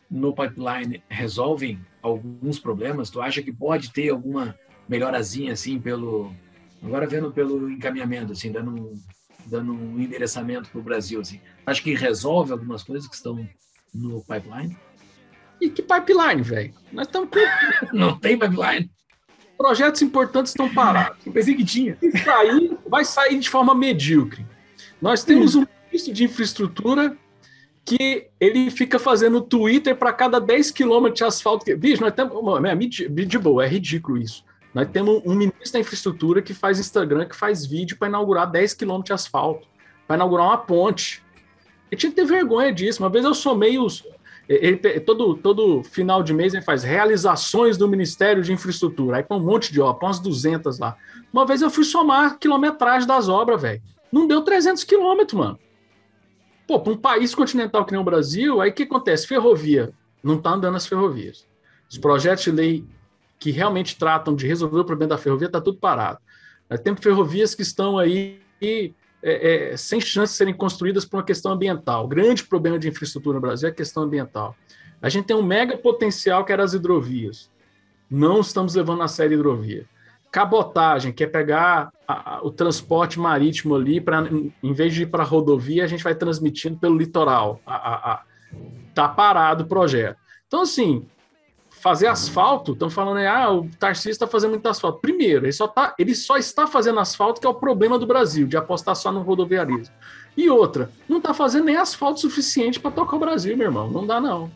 no 0.10 0.34
pipeline 0.34 1.04
resolvem 1.10 1.80
alguns 2.02 2.58
problemas? 2.58 3.10
Tu 3.10 3.22
acha 3.22 3.42
que 3.42 3.52
pode 3.52 3.92
ter 3.92 4.10
alguma 4.10 4.58
melhorazinha 4.88 5.52
assim 5.52 5.78
pelo 5.78 6.34
agora 6.82 7.06
vendo 7.06 7.32
pelo 7.32 7.70
encaminhamento 7.70 8.34
assim, 8.34 8.52
dando 8.52 8.72
um, 8.72 8.94
dando 9.46 9.74
um 9.74 10.00
endereçamento 10.00 10.70
para 10.70 10.80
o 10.80 10.84
Brasil. 10.84 11.22
Assim. 11.22 11.40
Acho 11.66 11.84
que 11.84 11.94
resolve 11.94 12.52
algumas 12.52 12.84
coisas 12.84 13.08
que 13.08 13.16
estão 13.16 13.48
no 13.94 14.22
pipeline. 14.22 14.76
E 15.62 15.70
que 15.70 15.82
pipeline, 15.82 16.42
velho? 16.42 16.74
Nós 16.92 17.08
estamos. 17.08 17.30
Não 17.94 18.18
tem 18.18 18.38
pipeline. 18.38 18.92
Projetos 19.58 20.02
importantes 20.02 20.52
estão 20.52 20.74
parados. 20.74 21.26
Eu 21.26 21.32
pensei 21.32 21.56
que 21.56 21.64
tinha. 21.64 21.98
Sair, 22.24 22.78
vai 22.88 23.06
sair 23.06 23.40
de 23.40 23.50
forma 23.50 23.74
medíocre. 23.74 24.46
Nós 25.02 25.24
temos 25.24 25.56
um 25.56 25.66
ministro 25.86 26.14
de 26.14 26.24
infraestrutura 26.24 27.18
que 27.86 28.28
ele 28.40 28.72
fica 28.72 28.98
fazendo 28.98 29.42
Twitter 29.42 29.96
para 29.96 30.14
cada 30.14 30.40
10 30.40 30.72
quilômetros 30.72 31.18
de 31.18 31.24
asfalto. 31.24 31.66
Bicho, 31.78 32.02
nós 32.02 32.14
temos. 32.14 32.34
É, 32.66 33.26
de 33.26 33.38
boa, 33.38 33.66
é 33.66 33.68
ridículo 33.68 34.18
isso. 34.18 34.44
Nós 34.74 34.88
temos 34.90 35.22
um 35.26 35.36
ministro 35.36 35.74
da 35.74 35.80
infraestrutura 35.80 36.42
que 36.42 36.54
faz 36.54 36.80
Instagram, 36.80 37.26
que 37.26 37.36
faz 37.36 37.66
vídeo 37.66 37.96
para 37.98 38.08
inaugurar 38.08 38.50
10 38.50 38.74
quilômetros 38.74 39.08
de 39.08 39.14
asfalto, 39.14 39.68
para 40.08 40.16
inaugurar 40.16 40.48
uma 40.48 40.58
ponte. 40.58 41.24
Eu 41.92 41.98
tinha 41.98 42.10
que 42.10 42.16
ter 42.16 42.26
vergonha 42.26 42.74
disso. 42.74 43.04
Uma 43.04 43.10
vez 43.10 43.24
eu 43.24 43.36
somei 43.36 43.78
os. 43.78 44.04
Ele, 44.50 44.78
todo, 45.02 45.36
todo 45.36 45.84
final 45.84 46.24
de 46.24 46.34
mês 46.34 46.54
ele 46.54 46.64
faz 46.64 46.84
realizações 46.84 47.78
do 47.78 47.88
Ministério 47.88 48.42
de 48.42 48.52
Infraestrutura. 48.52 49.18
Aí 49.18 49.24
põe 49.24 49.38
um 49.38 49.44
monte 49.44 49.72
de 49.72 49.80
obras, 49.80 50.00
põe 50.00 50.08
umas 50.08 50.20
200 50.20 50.80
lá. 50.80 50.98
Uma 51.32 51.46
vez 51.46 51.62
eu 51.62 51.70
fui 51.70 51.84
somar 51.84 52.40
quilometragem 52.40 53.08
das 53.08 53.30
obras, 53.30 53.62
velho. 53.62 53.82
Não 54.12 54.28
deu 54.28 54.42
300 54.42 54.84
quilômetros, 54.84 55.40
mano. 55.40 55.60
Pô, 56.68 56.80
para 56.80 56.94
um 56.94 56.98
país 56.98 57.36
continental 57.36 57.86
que 57.86 57.92
nem 57.92 58.02
o 58.02 58.04
Brasil, 58.04 58.60
aí 58.60 58.72
o 58.72 58.74
que 58.74 58.84
acontece? 58.84 59.28
Ferrovia. 59.28 59.94
Não 60.24 60.38
tá 60.38 60.52
andando 60.52 60.76
as 60.76 60.88
ferrovias. 60.88 61.46
Os 61.90 61.98
projetos 61.98 62.44
de 62.44 62.52
lei 62.52 62.86
que 63.44 63.52
realmente 63.52 63.98
tratam 63.98 64.34
de 64.34 64.48
resolver 64.48 64.80
o 64.80 64.86
problema 64.86 65.10
da 65.10 65.18
ferrovia, 65.18 65.50
tá 65.50 65.60
tudo 65.60 65.78
parado. 65.78 66.18
Temos 66.82 67.02
ferrovias 67.02 67.54
que 67.54 67.62
estão 67.62 68.00
aí 68.00 68.40
é, 68.62 69.74
é, 69.74 69.76
sem 69.76 70.00
chance 70.00 70.32
de 70.32 70.38
serem 70.38 70.54
construídas 70.54 71.04
por 71.04 71.18
uma 71.18 71.26
questão 71.26 71.52
ambiental. 71.52 72.06
O 72.06 72.08
grande 72.08 72.46
problema 72.46 72.80
de 72.80 72.88
infraestrutura 72.88 73.36
no 73.36 73.42
Brasil 73.42 73.68
é 73.68 73.72
a 73.74 73.76
questão 73.76 74.04
ambiental. 74.04 74.56
A 75.02 75.10
gente 75.10 75.26
tem 75.26 75.36
um 75.36 75.44
mega 75.44 75.78
potencial 75.78 76.46
que 76.46 76.54
era 76.54 76.64
as 76.64 76.74
hidrovias. 76.74 77.52
Não 78.10 78.40
estamos 78.40 78.76
levando 78.76 79.04
a 79.04 79.10
sério 79.10 79.38
hidrovia. 79.38 79.86
Cabotagem, 80.32 81.12
que 81.12 81.26
é 81.26 81.28
pegar 81.28 81.92
a, 82.08 82.36
a, 82.36 82.44
o 82.46 82.50
transporte 82.50 83.20
marítimo 83.20 83.76
ali, 83.76 84.00
para 84.00 84.26
em 84.64 84.74
vez 84.74 84.94
de 84.94 85.04
ir 85.04 85.08
para 85.08 85.24
a 85.24 85.26
rodovia, 85.26 85.84
a 85.84 85.88
gente 85.88 86.02
vai 86.02 86.16
transmitindo 86.16 86.78
pelo 86.78 86.98
litoral. 86.98 87.60
Está 88.88 89.10
parado 89.10 89.66
o 89.66 89.68
projeto. 89.68 90.18
Então, 90.48 90.62
assim, 90.62 91.06
fazer 91.84 92.08
asfalto, 92.08 92.72
estão 92.72 92.90
falando 92.90 93.18
aí, 93.18 93.28
ah, 93.28 93.52
o 93.52 93.68
Tarcísio 93.78 94.12
está 94.12 94.26
fazendo 94.26 94.52
muito 94.52 94.66
asfalto. 94.70 95.00
Primeiro, 95.00 95.44
ele 95.44 95.52
só, 95.52 95.68
tá, 95.68 95.94
ele 96.00 96.16
só 96.16 96.38
está 96.38 96.66
fazendo 96.66 96.98
asfalto, 96.98 97.42
que 97.42 97.46
é 97.46 97.50
o 97.50 97.54
problema 97.54 98.00
do 98.00 98.08
Brasil, 98.08 98.48
de 98.48 98.56
apostar 98.56 98.96
só 98.96 99.12
no 99.12 99.22
rodoviarismo. 99.22 99.94
E 100.38 100.50
outra, 100.50 100.90
não 101.10 101.18
está 101.18 101.34
fazendo 101.34 101.66
nem 101.66 101.76
asfalto 101.76 102.22
suficiente 102.22 102.80
para 102.80 102.90
tocar 102.90 103.18
o 103.18 103.20
Brasil, 103.20 103.58
meu 103.58 103.68
irmão. 103.68 103.92
Não 103.92 104.08
dá, 104.08 104.22
não. 104.22 104.50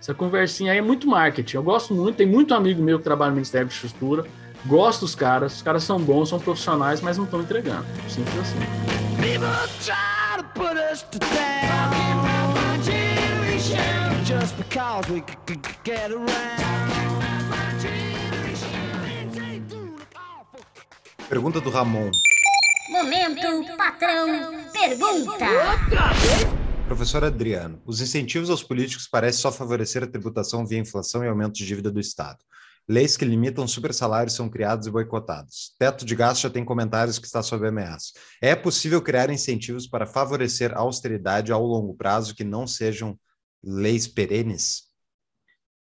Essa 0.00 0.12
conversinha 0.12 0.72
aí 0.72 0.78
é 0.78 0.82
muito 0.82 1.06
marketing. 1.06 1.54
Eu 1.54 1.62
gosto 1.62 1.94
muito, 1.94 2.16
tem 2.16 2.26
muito 2.26 2.52
amigo 2.52 2.82
meu 2.82 2.98
que 2.98 3.04
trabalha 3.04 3.30
no 3.30 3.36
Ministério 3.36 3.68
de 3.68 3.72
Infraestrutura. 3.72 4.26
Gosto 4.66 5.02
dos 5.02 5.14
caras, 5.14 5.54
os 5.54 5.62
caras 5.62 5.84
são 5.84 6.00
bons, 6.00 6.30
são 6.30 6.40
profissionais, 6.40 7.00
mas 7.00 7.16
não 7.16 7.26
estão 7.26 7.40
entregando. 7.40 7.86
Simples 8.08 8.38
assim. 8.40 8.58
People 9.22 9.46
try 9.84 10.36
to 10.36 10.44
put 10.58 10.76
us 10.76 11.02
to 11.02 11.18
just 14.26 14.56
because 14.56 15.08
we 15.08 15.22
get 15.84 16.10
around. 16.10 16.26
Pergunta 21.28 21.60
do 21.60 21.70
Ramon. 21.70 22.10
Momento 22.90 23.76
patrão 23.76 24.26
pergunta. 24.72 25.46
Professor 26.88 27.24
Adriano, 27.24 27.80
os 27.86 28.00
incentivos 28.00 28.50
aos 28.50 28.62
políticos 28.64 29.08
parecem 29.08 29.42
só 29.42 29.52
favorecer 29.52 30.02
a 30.02 30.06
tributação 30.08 30.66
via 30.66 30.78
inflação 30.78 31.24
e 31.24 31.28
aumento 31.28 31.54
de 31.54 31.66
dívida 31.66 31.90
do 31.90 32.00
Estado. 32.00 32.38
Leis 32.88 33.16
que 33.16 33.24
limitam 33.24 33.66
super 33.66 33.92
salários 33.92 34.34
são 34.34 34.48
criados 34.48 34.86
e 34.86 34.90
boicotados. 34.90 35.72
Teto 35.78 36.04
de 36.04 36.14
gasto 36.14 36.42
já 36.42 36.50
tem 36.50 36.64
comentários 36.64 37.18
que 37.18 37.26
está 37.26 37.42
sob 37.42 37.66
ameaça. 37.66 38.12
É 38.40 38.54
possível 38.54 39.02
criar 39.02 39.30
incentivos 39.30 39.88
para 39.88 40.06
favorecer 40.06 40.72
a 40.72 40.80
austeridade 40.80 41.52
ao 41.52 41.64
longo 41.64 41.94
prazo 41.94 42.34
que 42.34 42.44
não 42.44 42.66
sejam 42.66 43.18
leis 43.62 44.06
perenes? 44.06 44.84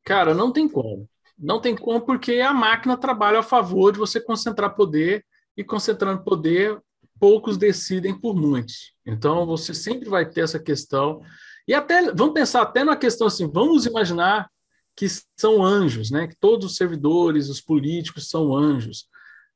Cara, 0.03 0.33
não 0.33 0.51
tem 0.51 0.67
como. 0.67 1.09
Não 1.37 1.59
tem 1.59 1.75
como 1.75 2.01
porque 2.01 2.33
a 2.35 2.53
máquina 2.53 2.97
trabalha 2.97 3.39
a 3.39 3.43
favor 3.43 3.91
de 3.91 3.99
você 3.99 4.21
concentrar 4.21 4.75
poder 4.75 5.25
e 5.57 5.63
concentrando 5.63 6.23
poder, 6.23 6.79
poucos 7.19 7.57
decidem 7.57 8.19
por 8.19 8.35
muitos. 8.35 8.93
Então 9.05 9.45
você 9.45 9.73
sempre 9.73 10.09
vai 10.09 10.27
ter 10.27 10.41
essa 10.41 10.59
questão. 10.59 11.21
E 11.67 11.73
até 11.73 12.11
vamos 12.13 12.33
pensar 12.33 12.61
até 12.61 12.83
na 12.83 12.95
questão 12.95 13.27
assim, 13.27 13.49
vamos 13.49 13.85
imaginar 13.85 14.49
que 14.95 15.07
são 15.37 15.63
anjos, 15.63 16.11
né? 16.11 16.27
Que 16.27 16.35
todos 16.35 16.71
os 16.71 16.75
servidores, 16.75 17.49
os 17.49 17.61
políticos 17.61 18.29
são 18.29 18.55
anjos. 18.55 19.07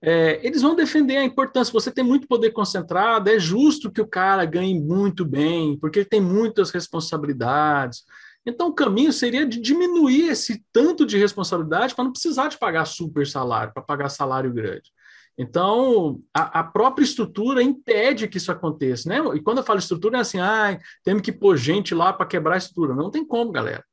É, 0.02 0.40
eles 0.46 0.62
vão 0.62 0.76
defender 0.76 1.18
a 1.18 1.24
importância. 1.24 1.74
Você 1.74 1.92
tem 1.92 2.04
muito 2.04 2.28
poder 2.28 2.52
concentrado, 2.52 3.30
é 3.30 3.40
justo 3.40 3.92
que 3.92 4.02
o 4.02 4.08
cara 4.08 4.46
ganhe 4.46 4.80
muito 4.80 5.26
bem, 5.26 5.78
porque 5.80 6.00
ele 6.00 6.10
tem 6.10 6.22
muitas 6.22 6.70
responsabilidades. 6.72 8.04
Então, 8.46 8.68
o 8.68 8.74
caminho 8.74 9.12
seria 9.12 9.46
de 9.46 9.60
diminuir 9.60 10.30
esse 10.30 10.64
tanto 10.72 11.06
de 11.06 11.18
responsabilidade 11.18 11.96
para 11.96 12.04
não 12.04 12.12
precisar 12.12 12.48
de 12.48 12.60
pagar 12.60 12.86
super 12.86 13.26
salário, 13.26 13.74
para 13.74 13.82
pagar 13.82 14.10
salário 14.10 14.54
grande. 14.54 14.92
Então, 15.38 16.22
a, 16.34 16.60
a, 16.60 16.64
própria 16.64 17.04
estrutura 17.04 17.62
impede 17.62 18.28
que 18.28 18.38
isso 18.38 18.52
aconteça, 18.52 19.10
né? 19.10 19.18
E 19.36 19.42
quando 19.42 19.58
eu 19.58 19.64
falo 19.64 19.80
estrutura, 19.80 20.18
é 20.18 20.22
assim, 20.22 20.40
ah, 20.40 20.80
temos 21.04 21.24
que 21.24 21.32
pôr 21.32 21.58
gente 21.58 21.94
lá 21.94 22.14
para 22.14 22.26
quebrar 22.26 22.56
a 22.56 22.58
estrutura. 22.58 22.96
Não 22.96 23.12
tem 23.12 23.26
como, 23.26 23.52
galera. 23.52 23.84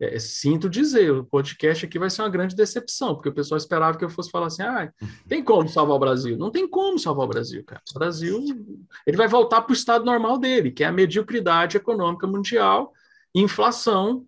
É, 0.00 0.16
sinto 0.18 0.70
dizer, 0.70 1.10
o 1.10 1.24
podcast 1.24 1.84
aqui 1.84 1.98
vai 1.98 2.08
ser 2.08 2.22
uma 2.22 2.28
grande 2.28 2.54
decepção, 2.54 3.14
porque 3.14 3.30
o 3.30 3.34
pessoal 3.34 3.58
esperava 3.58 3.98
que 3.98 4.04
eu 4.04 4.10
fosse 4.10 4.30
falar 4.30 4.46
assim: 4.46 4.62
ah, 4.62 4.92
tem 5.28 5.42
como 5.42 5.68
salvar 5.68 5.96
o 5.96 5.98
Brasil? 5.98 6.36
Não 6.36 6.50
tem 6.50 6.68
como 6.68 6.98
salvar 6.98 7.26
o 7.26 7.28
Brasil, 7.28 7.64
cara. 7.64 7.82
O 7.90 7.98
Brasil 7.98 8.44
ele 9.06 9.16
vai 9.16 9.26
voltar 9.26 9.62
para 9.62 9.72
o 9.72 9.74
estado 9.74 10.04
normal 10.04 10.38
dele, 10.38 10.70
que 10.70 10.84
é 10.84 10.86
a 10.86 10.92
mediocridade 10.92 11.76
econômica 11.76 12.26
mundial, 12.26 12.92
inflação 13.34 14.24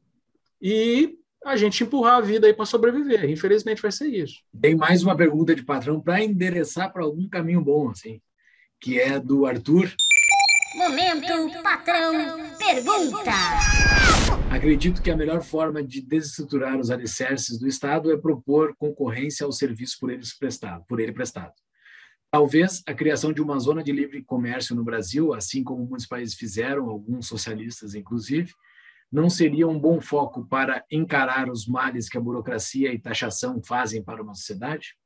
e 0.60 1.16
a 1.44 1.56
gente 1.56 1.84
empurrar 1.84 2.16
a 2.16 2.20
vida 2.20 2.46
aí 2.46 2.52
para 2.52 2.66
sobreviver. 2.66 3.30
Infelizmente 3.30 3.80
vai 3.80 3.92
ser 3.92 4.08
isso. 4.08 4.40
Tem 4.60 4.74
mais 4.74 5.02
uma 5.02 5.16
pergunta 5.16 5.54
de 5.54 5.62
patrão 5.62 6.00
para 6.00 6.22
endereçar 6.22 6.92
para 6.92 7.04
algum 7.04 7.28
caminho 7.28 7.62
bom, 7.62 7.90
assim, 7.90 8.20
que 8.80 9.00
é 9.00 9.18
do 9.18 9.46
Arthur. 9.46 9.94
Momento 10.76 11.62
patrão 11.62 12.12
pergunta. 12.58 13.32
Acredito 14.50 15.00
que 15.00 15.12
a 15.12 15.16
melhor 15.16 15.42
forma 15.42 15.80
de 15.80 16.02
desestruturar 16.02 16.76
os 16.76 16.90
alicerces 16.90 17.56
do 17.56 17.68
Estado 17.68 18.10
é 18.12 18.16
propor 18.16 18.74
concorrência 18.76 19.46
ao 19.46 19.52
serviço 19.52 19.96
por, 20.00 20.10
eles 20.10 20.36
prestado, 20.36 20.84
por 20.88 20.98
ele 20.98 21.12
prestado. 21.12 21.54
Talvez 22.32 22.82
a 22.84 22.92
criação 22.92 23.32
de 23.32 23.40
uma 23.40 23.60
zona 23.60 23.80
de 23.80 23.92
livre 23.92 24.24
comércio 24.24 24.74
no 24.74 24.82
Brasil, 24.82 25.32
assim 25.32 25.62
como 25.62 25.86
muitos 25.86 26.06
países 26.06 26.34
fizeram, 26.34 26.90
alguns 26.90 27.28
socialistas 27.28 27.94
inclusive, 27.94 28.52
não 29.10 29.30
seria 29.30 29.68
um 29.68 29.78
bom 29.78 30.00
foco 30.00 30.44
para 30.44 30.84
encarar 30.90 31.48
os 31.48 31.66
males 31.66 32.08
que 32.08 32.18
a 32.18 32.20
burocracia 32.20 32.92
e 32.92 32.98
taxação 32.98 33.62
fazem 33.62 34.02
para 34.02 34.20
uma 34.20 34.34
sociedade? 34.34 34.96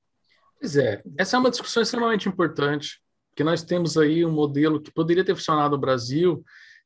Pois 0.59 0.75
é, 0.75 1.03
essa 1.19 1.37
é 1.37 1.39
uma 1.39 1.51
discussão 1.51 1.83
extremamente 1.83 2.29
importante 2.29 2.99
que 3.37 3.45
nós 3.45 3.63
temos 3.63 3.99
aí 3.99 4.25
um 4.25 4.33
modelo 4.33 4.81
que 4.81 4.91
poderia 4.91 5.25
ter 5.25 5.35
funcionado 5.35 5.77
no 5.77 5.81
Brasil, 5.81 6.43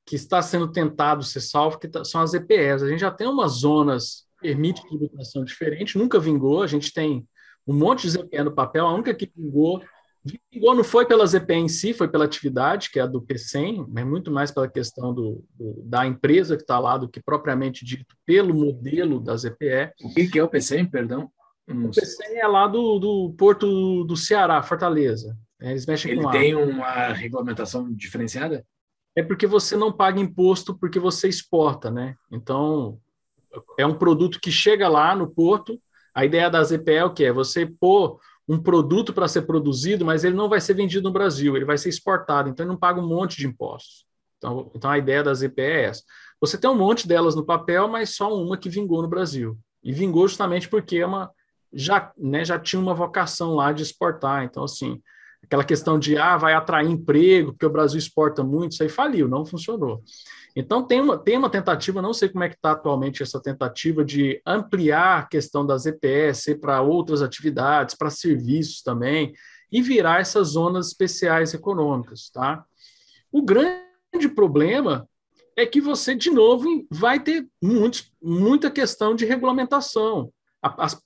que 0.08 0.16
está 0.16 0.40
sendo 0.40 0.72
tentado 0.72 1.22
ser 1.22 1.42
salvo, 1.42 1.78
que 1.78 1.86
tá, 1.86 2.02
são 2.02 2.22
as 2.22 2.32
EPS. 2.32 2.82
A 2.82 2.88
gente 2.88 3.00
já 3.00 3.10
tem 3.10 3.26
umas 3.26 3.52
zonas 3.52 4.26
que 4.40 4.48
permite 4.48 4.86
tributação 4.88 5.44
diferente, 5.44 5.98
nunca 5.98 6.18
vingou, 6.18 6.62
a 6.62 6.66
gente 6.66 6.94
tem 6.94 7.28
um 7.66 7.74
monte 7.74 8.02
de 8.02 8.10
ZPE 8.10 8.42
no 8.44 8.54
papel, 8.54 8.86
a 8.86 8.94
única 8.94 9.12
que 9.12 9.30
vingou, 9.36 9.82
vingou 10.50 10.74
não 10.74 10.82
foi 10.82 11.04
pela 11.04 11.26
ZPE 11.26 11.54
em 11.54 11.68
si, 11.68 11.92
foi 11.92 12.08
pela 12.08 12.24
atividade, 12.24 12.88
que 12.90 12.98
é 12.98 13.02
a 13.02 13.06
do 13.06 13.20
P100, 13.20 13.86
mas 13.86 14.06
muito 14.06 14.30
mais 14.30 14.50
pela 14.50 14.66
questão 14.66 15.12
do, 15.12 15.44
do 15.54 15.82
da 15.84 16.06
empresa 16.06 16.56
que 16.56 16.62
está 16.62 16.78
lá, 16.78 16.96
do 16.96 17.08
que 17.08 17.20
propriamente 17.20 17.84
dito 17.84 18.16
pelo 18.24 18.54
modelo 18.54 19.20
da 19.20 19.36
ZPE. 19.36 19.92
O 20.02 20.14
que, 20.14 20.38
é 20.38 20.42
o 20.42 20.48
P100, 20.48 20.90
perdão? 20.90 21.30
O 21.68 21.90
P100 21.90 22.36
é 22.36 22.46
lá 22.46 22.66
do, 22.66 22.98
do 22.98 23.34
Porto 23.36 24.04
do 24.04 24.16
Ceará, 24.16 24.62
Fortaleza. 24.62 25.36
É, 25.60 25.72
eles 25.72 25.84
mexem 25.84 26.12
Ele 26.12 26.22
com 26.22 26.30
tem 26.30 26.54
uma 26.54 27.08
regulamentação 27.08 27.92
diferenciada? 27.92 28.64
É 29.18 29.22
porque 29.22 29.48
você 29.48 29.76
não 29.76 29.90
paga 29.90 30.20
imposto 30.20 30.78
porque 30.78 31.00
você 31.00 31.28
exporta, 31.28 31.90
né? 31.90 32.14
Então, 32.30 33.00
é 33.76 33.84
um 33.84 33.98
produto 33.98 34.38
que 34.40 34.52
chega 34.52 34.88
lá 34.88 35.12
no 35.12 35.28
porto. 35.28 35.76
A 36.14 36.24
ideia 36.24 36.48
da 36.48 36.62
ZPE 36.62 36.92
é 36.92 37.08
que 37.08 37.24
é? 37.24 37.32
Você 37.32 37.66
pôr 37.66 38.20
um 38.48 38.62
produto 38.62 39.12
para 39.12 39.26
ser 39.26 39.42
produzido, 39.42 40.04
mas 40.04 40.22
ele 40.22 40.36
não 40.36 40.48
vai 40.48 40.60
ser 40.60 40.74
vendido 40.74 41.08
no 41.08 41.12
Brasil, 41.12 41.56
ele 41.56 41.64
vai 41.64 41.76
ser 41.76 41.88
exportado, 41.88 42.48
então 42.48 42.64
ele 42.64 42.70
não 42.70 42.78
paga 42.78 43.00
um 43.00 43.08
monte 43.08 43.38
de 43.38 43.48
impostos. 43.48 44.06
Então, 44.36 44.70
então 44.72 44.88
a 44.88 44.98
ideia 44.98 45.24
da 45.24 45.34
ZPE 45.34 45.62
é 45.62 45.82
essa. 45.86 46.04
Você 46.40 46.56
tem 46.56 46.70
um 46.70 46.76
monte 46.78 47.08
delas 47.08 47.34
no 47.34 47.44
papel, 47.44 47.88
mas 47.88 48.14
só 48.14 48.32
uma 48.32 48.56
que 48.56 48.70
vingou 48.70 49.02
no 49.02 49.08
Brasil. 49.08 49.58
E 49.82 49.92
vingou 49.92 50.28
justamente 50.28 50.68
porque 50.68 50.98
é 50.98 51.06
uma, 51.06 51.28
já, 51.72 52.12
né, 52.16 52.44
já 52.44 52.56
tinha 52.56 52.80
uma 52.80 52.94
vocação 52.94 53.56
lá 53.56 53.72
de 53.72 53.82
exportar. 53.82 54.44
Então, 54.44 54.62
assim, 54.62 55.02
aquela 55.42 55.64
questão 55.64 55.98
de 55.98 56.16
ah, 56.16 56.36
vai 56.36 56.54
atrair 56.54 56.90
emprego, 56.90 57.52
porque 57.52 57.66
o 57.66 57.70
Brasil 57.70 57.98
exporta 57.98 58.42
muito, 58.42 58.72
isso 58.72 58.82
aí 58.82 58.88
faliu, 58.88 59.28
não 59.28 59.44
funcionou. 59.44 60.02
Então 60.54 60.82
tem 60.82 61.00
uma, 61.00 61.16
tem 61.16 61.38
uma 61.38 61.50
tentativa, 61.50 62.02
não 62.02 62.12
sei 62.12 62.28
como 62.28 62.44
é 62.44 62.48
que 62.48 62.56
está 62.56 62.72
atualmente 62.72 63.22
essa 63.22 63.40
tentativa 63.40 64.04
de 64.04 64.40
ampliar 64.44 65.20
a 65.20 65.26
questão 65.26 65.64
das 65.64 65.86
EPS 65.86 66.58
para 66.60 66.82
outras 66.82 67.22
atividades, 67.22 67.94
para 67.94 68.10
serviços 68.10 68.82
também, 68.82 69.32
e 69.70 69.80
virar 69.82 70.20
essas 70.20 70.48
zonas 70.48 70.88
especiais 70.88 71.54
econômicas, 71.54 72.30
tá? 72.30 72.64
O 73.30 73.42
grande 73.42 74.28
problema 74.34 75.06
é 75.56 75.66
que 75.66 75.80
você, 75.80 76.14
de 76.14 76.30
novo, 76.30 76.86
vai 76.90 77.20
ter 77.20 77.46
muita 78.22 78.70
questão 78.70 79.14
de 79.14 79.24
regulamentação. 79.26 80.32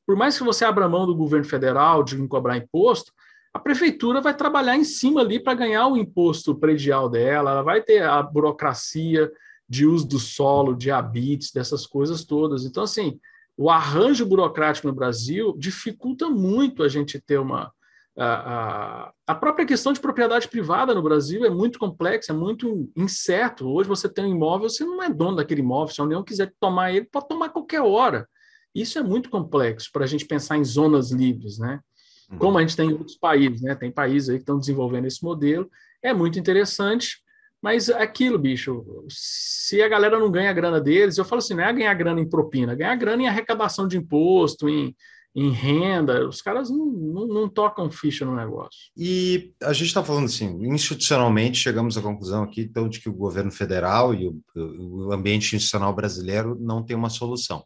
Por 0.06 0.16
mais 0.16 0.38
que 0.38 0.44
você 0.44 0.64
abra 0.64 0.88
mão 0.88 1.06
do 1.06 1.16
governo 1.16 1.46
federal 1.46 2.04
de 2.04 2.16
cobrar 2.28 2.56
imposto, 2.56 3.12
a 3.54 3.58
prefeitura 3.58 4.20
vai 4.20 4.34
trabalhar 4.34 4.76
em 4.76 4.84
cima 4.84 5.20
ali 5.20 5.38
para 5.38 5.54
ganhar 5.54 5.86
o 5.86 5.96
imposto 5.96 6.54
predial 6.54 7.08
dela, 7.08 7.50
ela 7.50 7.62
vai 7.62 7.82
ter 7.82 8.02
a 8.02 8.22
burocracia 8.22 9.30
de 9.68 9.86
uso 9.86 10.06
do 10.06 10.18
solo, 10.18 10.74
de 10.74 10.90
habites, 10.90 11.52
dessas 11.52 11.86
coisas 11.86 12.24
todas. 12.24 12.64
Então, 12.64 12.82
assim, 12.82 13.18
o 13.56 13.70
arranjo 13.70 14.24
burocrático 14.24 14.86
no 14.86 14.94
Brasil 14.94 15.54
dificulta 15.58 16.28
muito 16.28 16.82
a 16.82 16.88
gente 16.88 17.20
ter 17.20 17.38
uma. 17.38 17.72
A, 18.14 18.26
a, 18.26 19.12
a, 19.26 19.34
própria 19.34 19.64
questão 19.64 19.90
de 19.90 20.00
propriedade 20.00 20.46
privada 20.46 20.94
no 20.94 21.02
Brasil 21.02 21.46
é 21.46 21.50
muito 21.50 21.78
complexa, 21.78 22.32
é 22.32 22.36
muito 22.36 22.90
incerto. 22.94 23.66
Hoje 23.66 23.88
você 23.88 24.06
tem 24.06 24.26
um 24.26 24.34
imóvel, 24.34 24.68
você 24.68 24.84
não 24.84 25.02
é 25.02 25.08
dono 25.08 25.36
daquele 25.36 25.62
imóvel, 25.62 25.94
se 25.94 26.00
a 26.00 26.04
União 26.04 26.22
quiser 26.22 26.52
tomar 26.60 26.92
ele, 26.92 27.06
pode 27.06 27.28
tomar 27.28 27.48
qualquer 27.48 27.80
hora. 27.80 28.28
Isso 28.74 28.98
é 28.98 29.02
muito 29.02 29.30
complexo 29.30 29.90
para 29.90 30.04
a 30.04 30.06
gente 30.06 30.26
pensar 30.26 30.58
em 30.58 30.64
zonas 30.64 31.10
livres, 31.10 31.58
né? 31.58 31.80
Uhum. 32.32 32.38
Como 32.38 32.58
a 32.58 32.60
gente 32.62 32.76
tem 32.76 32.90
em 32.90 32.94
outros 32.94 33.16
países, 33.16 33.60
né? 33.60 33.74
Tem 33.74 33.90
países 33.90 34.30
aí 34.30 34.36
que 34.36 34.42
estão 34.42 34.58
desenvolvendo 34.58 35.06
esse 35.06 35.22
modelo. 35.22 35.70
É 36.02 36.12
muito 36.12 36.38
interessante, 36.38 37.18
mas 37.62 37.88
aquilo, 37.88 38.38
bicho, 38.38 38.84
se 39.08 39.80
a 39.82 39.88
galera 39.88 40.18
não 40.18 40.30
ganha 40.30 40.50
a 40.50 40.54
grana 40.54 40.80
deles, 40.80 41.16
eu 41.16 41.24
falo 41.24 41.38
assim, 41.38 41.54
não 41.54 41.62
é 41.62 41.72
ganhar 41.72 41.94
grana 41.94 42.20
em 42.20 42.28
propina, 42.28 42.74
ganhar 42.74 42.96
grana 42.96 43.22
em 43.22 43.28
arrecadação 43.28 43.86
de 43.86 43.96
imposto, 43.96 44.68
em, 44.68 44.96
em 45.34 45.50
renda, 45.50 46.28
os 46.28 46.42
caras 46.42 46.68
não, 46.68 46.86
não, 46.86 47.26
não, 47.26 47.48
tocam 47.48 47.90
ficha 47.90 48.24
no 48.24 48.34
negócio. 48.34 48.90
E 48.96 49.52
a 49.62 49.72
gente 49.72 49.86
está 49.86 50.02
falando 50.02 50.24
assim, 50.24 50.58
institucionalmente 50.66 51.58
chegamos 51.58 51.96
à 51.96 52.02
conclusão 52.02 52.42
aqui 52.42 52.62
então, 52.62 52.88
de 52.88 53.00
que 53.00 53.08
o 53.08 53.14
governo 53.14 53.52
federal 53.52 54.12
e 54.12 54.26
o, 54.26 54.42
o 54.56 55.12
ambiente 55.12 55.54
institucional 55.54 55.94
brasileiro 55.94 56.58
não 56.60 56.82
tem 56.82 56.96
uma 56.96 57.10
solução. 57.10 57.64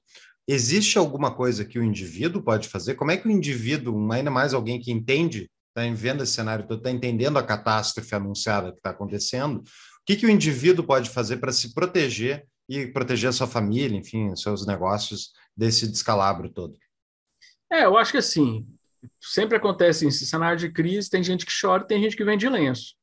Existe 0.48 0.97
alguma 0.97 1.35
coisa 1.35 1.64
que 1.64 1.78
o 1.78 1.82
indivíduo 1.82 2.43
pode 2.43 2.68
fazer? 2.68 2.94
Como 2.94 3.10
é 3.10 3.16
que 3.16 3.27
o 3.27 3.31
indivíduo, 3.31 4.12
ainda 4.12 4.31
mais 4.31 4.55
alguém 4.55 4.81
que 4.81 4.93
entende 4.93 5.51
está 5.77 5.82
vendo 5.94 6.23
esse 6.23 6.32
cenário 6.32 6.66
todo, 6.66 6.78
está 6.78 6.90
entendendo 6.90 7.39
a 7.39 7.43
catástrofe 7.43 8.14
anunciada 8.14 8.73
que 8.73 8.78
está 8.78 8.90
acontecendo, 8.90 9.59
o 9.59 9.62
que, 10.06 10.16
que 10.16 10.24
o 10.24 10.31
indivíduo 10.31 10.86
pode 10.86 11.10
fazer 11.10 11.36
para 11.36 11.52
se 11.52 11.74
proteger 11.74 12.47
e 12.68 12.86
proteger 12.86 13.28
a 13.28 13.32
sua 13.32 13.47
família, 13.47 13.98
enfim, 13.98 14.35
seus 14.35 14.66
negócios 14.66 15.32
desse 15.56 15.86
descalabro 15.86 16.48
todo? 16.48 16.78
É, 17.70 17.85
eu 17.85 17.97
acho 17.98 18.12
que 18.12 18.18
assim, 18.18 18.66
sempre 19.20 19.56
acontece 19.56 20.06
esse 20.06 20.24
cenário 20.27 20.59
de 20.59 20.70
crise, 20.70 21.10
tem 21.10 21.23
gente 21.23 21.44
que 21.44 21.52
chora 21.60 21.85
tem 21.85 22.01
gente 22.02 22.16
que 22.16 22.24
vende 22.24 22.48
lenço. 22.48 22.94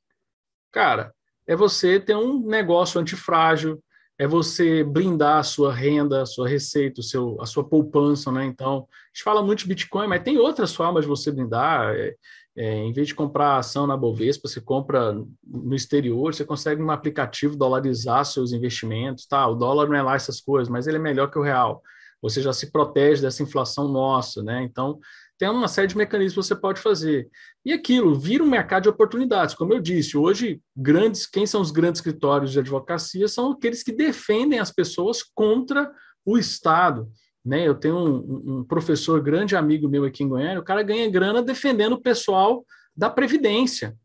Cara, 0.71 1.13
é 1.45 1.55
você 1.55 1.99
ter 1.99 2.15
um 2.15 2.39
negócio 2.39 2.99
antifrágil, 2.99 3.83
é 4.17 4.27
você 4.27 4.83
blindar 4.83 5.39
a 5.39 5.43
sua 5.43 5.73
renda, 5.73 6.21
a 6.21 6.25
sua 6.25 6.47
receita, 6.47 7.01
o 7.01 7.03
seu, 7.03 7.41
a 7.41 7.45
sua 7.45 7.63
poupança, 7.63 8.31
né? 8.31 8.45
Então, 8.45 8.87
a 8.89 9.07
gente 9.13 9.23
fala 9.23 9.41
muito 9.43 9.59
de 9.59 9.67
Bitcoin, 9.67 10.07
mas 10.07 10.23
tem 10.23 10.37
outras 10.37 10.75
formas 10.75 11.03
de 11.03 11.09
você 11.09 11.31
blindar. 11.31 11.95
É, 11.95 12.15
é, 12.55 12.75
em 12.75 12.93
vez 12.93 13.07
de 13.07 13.15
comprar 13.15 13.57
ação 13.57 13.87
na 13.87 13.97
Bovespa, 13.97 14.47
você 14.47 14.61
compra 14.61 15.13
no 15.43 15.75
exterior, 15.75 16.33
você 16.33 16.45
consegue 16.45 16.81
um 16.81 16.91
aplicativo 16.91 17.57
dolarizar 17.57 18.23
seus 18.25 18.51
investimentos, 18.51 19.25
tá? 19.25 19.47
O 19.47 19.55
dólar 19.55 19.89
não 19.89 19.95
é 19.95 20.03
lá 20.03 20.15
essas 20.15 20.39
coisas, 20.39 20.69
mas 20.69 20.85
ele 20.85 20.97
é 20.97 21.01
melhor 21.01 21.31
que 21.31 21.39
o 21.39 21.43
real. 21.43 21.81
Você 22.21 22.41
já 22.41 22.53
se 22.53 22.71
protege 22.71 23.21
dessa 23.21 23.41
inflação 23.41 23.87
nossa, 23.87 24.43
né? 24.43 24.63
Então, 24.63 24.99
tem 25.37 25.49
uma 25.49 25.67
série 25.67 25.87
de 25.87 25.97
mecanismos 25.97 26.47
que 26.47 26.53
você 26.53 26.59
pode 26.59 26.79
fazer. 26.79 27.29
E 27.65 27.73
aquilo 27.73 28.15
vira 28.15 28.43
um 28.43 28.49
mercado 28.49 28.83
de 28.83 28.89
oportunidades. 28.89 29.55
Como 29.55 29.73
eu 29.73 29.79
disse, 29.79 30.17
hoje, 30.17 30.61
grandes, 30.75 31.25
quem 31.25 31.45
são 31.45 31.61
os 31.61 31.71
grandes 31.71 31.99
escritórios 31.99 32.51
de 32.51 32.59
advocacia 32.59 33.27
são 33.27 33.51
aqueles 33.51 33.83
que 33.83 33.91
defendem 33.91 34.59
as 34.59 34.71
pessoas 34.71 35.23
contra 35.23 35.91
o 36.25 36.37
Estado. 36.37 37.09
Né? 37.43 37.67
Eu 37.67 37.75
tenho 37.75 37.97
um, 37.97 38.59
um, 38.59 38.63
professor, 38.63 39.21
grande 39.21 39.55
amigo 39.55 39.89
meu 39.89 40.05
aqui 40.05 40.23
em 40.23 40.29
Goiânia, 40.29 40.59
o 40.59 40.63
cara 40.63 40.81
ganha 40.83 41.09
grana 41.09 41.41
defendendo 41.41 41.93
o 41.93 42.01
pessoal 42.01 42.65
da 42.95 43.09
Previdência. 43.09 43.95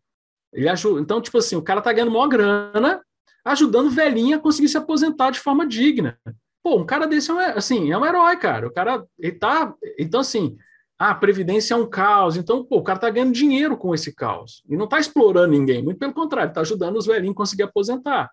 Ele 0.53 0.69
ajuda, 0.69 1.01
então, 1.01 1.21
tipo 1.21 1.39
assim, 1.39 1.57
o 1.57 1.63
cara 1.63 1.81
tá 1.81 1.93
ganhando 1.93 2.11
maior 2.11 2.29
grana 2.29 3.03
ajudando 3.45 3.91
velhinha 3.91 4.37
a 4.37 4.41
conseguir 4.41 4.69
se 4.69 4.77
aposentar 4.77 5.31
de 5.31 5.41
forma 5.41 5.67
digna. 5.67 6.19
Pô, 6.63 6.77
um 6.77 6.87
cara 6.87 7.07
desse 7.07 7.31
é 7.31 7.35
um, 7.35 7.39
assim, 7.39 7.93
é 7.93 7.97
um 7.97 8.05
herói, 8.05 8.37
cara. 8.37 8.67
O 8.67 8.73
cara, 8.73 9.05
ele 9.19 9.33
tá. 9.33 9.75
Então, 9.99 10.21
assim, 10.21 10.57
a 10.99 11.15
Previdência 11.15 11.75
é 11.75 11.77
um 11.77 11.89
caos. 11.89 12.37
Então, 12.37 12.65
pô, 12.65 12.79
o 12.79 12.83
cara 12.83 12.99
tá 12.99 13.09
ganhando 13.09 13.33
dinheiro 13.33 13.77
com 13.77 13.95
esse 13.95 14.13
caos. 14.15 14.63
E 14.69 14.77
não 14.77 14.89
tá 14.89 14.99
explorando 14.99 15.53
ninguém, 15.53 15.83
muito 15.83 15.99
pelo 15.99 16.13
contrário, 16.13 16.53
tá 16.53 16.61
ajudando 16.61 16.97
os 16.97 17.07
velhinhos 17.07 17.35
a 17.35 17.37
conseguir 17.37 17.63
aposentar. 17.63 18.31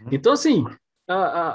Uhum. 0.00 0.08
Então, 0.12 0.32
assim, 0.32 0.64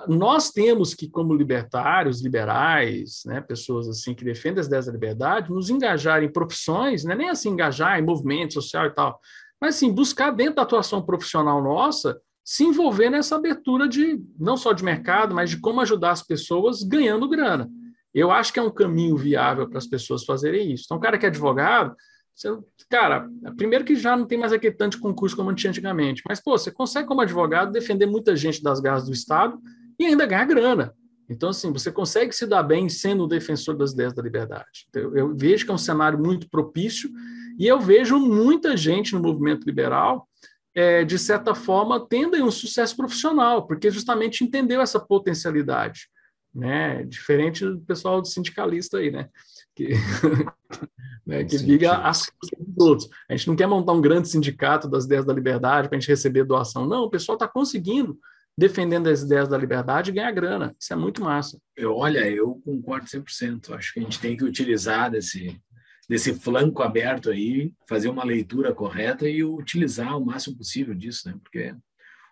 nós 0.07 0.51
temos 0.51 0.93
que, 0.93 1.09
como 1.09 1.33
libertários, 1.33 2.21
liberais, 2.21 3.23
né, 3.25 3.41
pessoas 3.41 3.87
assim 3.87 4.13
que 4.13 4.23
defendem 4.23 4.61
as 4.61 4.67
ideias 4.67 4.85
da 4.85 4.91
liberdade, 4.91 5.51
nos 5.51 5.69
engajar 5.69 6.23
em 6.23 6.31
profissões, 6.31 7.03
né, 7.03 7.15
nem 7.15 7.29
assim 7.29 7.49
engajar 7.49 7.99
em 7.99 8.05
movimento 8.05 8.53
social 8.53 8.85
e 8.85 8.91
tal, 8.91 9.19
mas 9.59 9.75
assim, 9.75 9.91
buscar 9.91 10.31
dentro 10.31 10.55
da 10.55 10.61
atuação 10.61 11.01
profissional 11.01 11.61
nossa, 11.61 12.17
se 12.45 12.63
envolver 12.63 13.09
nessa 13.09 13.35
abertura 13.35 13.87
de, 13.87 14.21
não 14.39 14.55
só 14.55 14.73
de 14.73 14.83
mercado, 14.83 15.35
mas 15.35 15.49
de 15.49 15.59
como 15.59 15.81
ajudar 15.81 16.11
as 16.11 16.23
pessoas 16.23 16.81
ganhando 16.81 17.29
grana. 17.29 17.69
Eu 18.13 18.31
acho 18.31 18.51
que 18.51 18.59
é 18.59 18.63
um 18.63 18.71
caminho 18.71 19.15
viável 19.17 19.67
para 19.67 19.77
as 19.77 19.87
pessoas 19.87 20.25
fazerem 20.25 20.71
isso. 20.71 20.83
Então, 20.85 20.97
o 20.97 20.99
cara 20.99 21.17
que 21.17 21.25
é 21.25 21.29
advogado, 21.29 21.95
você, 22.35 22.57
cara, 22.89 23.29
primeiro 23.55 23.85
que 23.85 23.95
já 23.95 24.15
não 24.15 24.25
tem 24.25 24.37
mais 24.37 24.51
aquele 24.51 24.75
tanto 24.75 24.97
de 24.97 25.01
concurso 25.01 25.35
como 25.35 25.53
tinha 25.53 25.69
antigamente, 25.69 26.21
mas, 26.27 26.41
pô, 26.41 26.57
você 26.57 26.71
consegue, 26.71 27.07
como 27.07 27.21
advogado, 27.21 27.71
defender 27.71 28.05
muita 28.05 28.35
gente 28.35 28.63
das 28.63 28.79
garras 28.79 29.05
do 29.05 29.13
Estado 29.13 29.59
e 29.99 30.05
ainda 30.05 30.25
ganhar 30.25 30.45
grana. 30.45 30.93
Então, 31.29 31.49
assim, 31.49 31.71
você 31.71 31.91
consegue 31.91 32.33
se 32.33 32.45
dar 32.45 32.63
bem 32.63 32.89
sendo 32.89 33.23
o 33.23 33.27
defensor 33.27 33.77
das 33.77 33.93
ideias 33.93 34.13
da 34.13 34.21
liberdade. 34.21 34.87
Eu, 34.93 35.15
eu 35.15 35.35
vejo 35.35 35.63
que 35.63 35.71
é 35.71 35.73
um 35.73 35.77
cenário 35.77 36.19
muito 36.19 36.49
propício 36.49 37.09
e 37.57 37.67
eu 37.67 37.79
vejo 37.79 38.19
muita 38.19 38.75
gente 38.75 39.13
no 39.13 39.21
movimento 39.21 39.65
liberal, 39.65 40.27
é, 40.75 41.05
de 41.05 41.17
certa 41.17 41.53
forma, 41.53 42.05
tendo 42.07 42.35
um 42.43 42.51
sucesso 42.51 42.95
profissional, 42.97 43.65
porque 43.65 43.89
justamente 43.89 44.43
entendeu 44.43 44.81
essa 44.81 44.99
potencialidade, 44.99 46.09
né? 46.53 47.03
Diferente 47.03 47.65
do 47.65 47.79
pessoal 47.81 48.21
do 48.21 48.27
sindicalista 48.27 48.97
aí, 48.97 49.11
né? 49.11 49.29
Que, 49.75 49.89
né, 51.25 51.43
que 51.43 51.57
liga 51.57 51.97
as 51.97 52.29
coisas 52.29 52.67
dos 52.67 52.85
outros. 52.85 53.09
A 53.29 53.35
gente 53.35 53.47
não 53.47 53.55
quer 53.55 53.67
montar 53.67 53.93
um 53.93 54.01
grande 54.01 54.27
sindicato 54.27 54.89
das 54.89 55.05
ideias 55.05 55.25
da 55.25 55.33
liberdade 55.33 55.87
para 55.87 55.97
a 55.97 55.99
gente 55.99 56.09
receber 56.09 56.43
doação. 56.43 56.85
Não, 56.85 57.03
o 57.03 57.09
pessoal 57.09 57.35
está 57.35 57.47
conseguindo, 57.47 58.19
defendendo 58.57 59.07
as 59.07 59.21
ideias 59.21 59.47
da 59.47 59.57
liberdade, 59.57 60.11
ganhar 60.11 60.31
grana. 60.31 60.75
Isso 60.79 60.91
é 60.91 60.95
muito 60.95 61.21
massa. 61.21 61.57
Eu, 61.75 61.95
olha, 61.95 62.29
eu 62.29 62.61
concordo 62.65 63.05
100%. 63.05 63.73
Acho 63.73 63.93
que 63.93 63.99
a 63.99 64.03
gente 64.03 64.19
tem 64.19 64.35
que 64.35 64.43
utilizar 64.43 65.09
desse, 65.09 65.59
desse 66.07 66.33
flanco 66.33 66.83
aberto 66.83 67.29
aí, 67.29 67.71
fazer 67.87 68.09
uma 68.09 68.25
leitura 68.25 68.73
correta 68.73 69.27
e 69.29 69.43
utilizar 69.43 70.17
o 70.17 70.25
máximo 70.25 70.57
possível 70.57 70.93
disso, 70.93 71.29
né? 71.29 71.35
Porque 71.41 71.73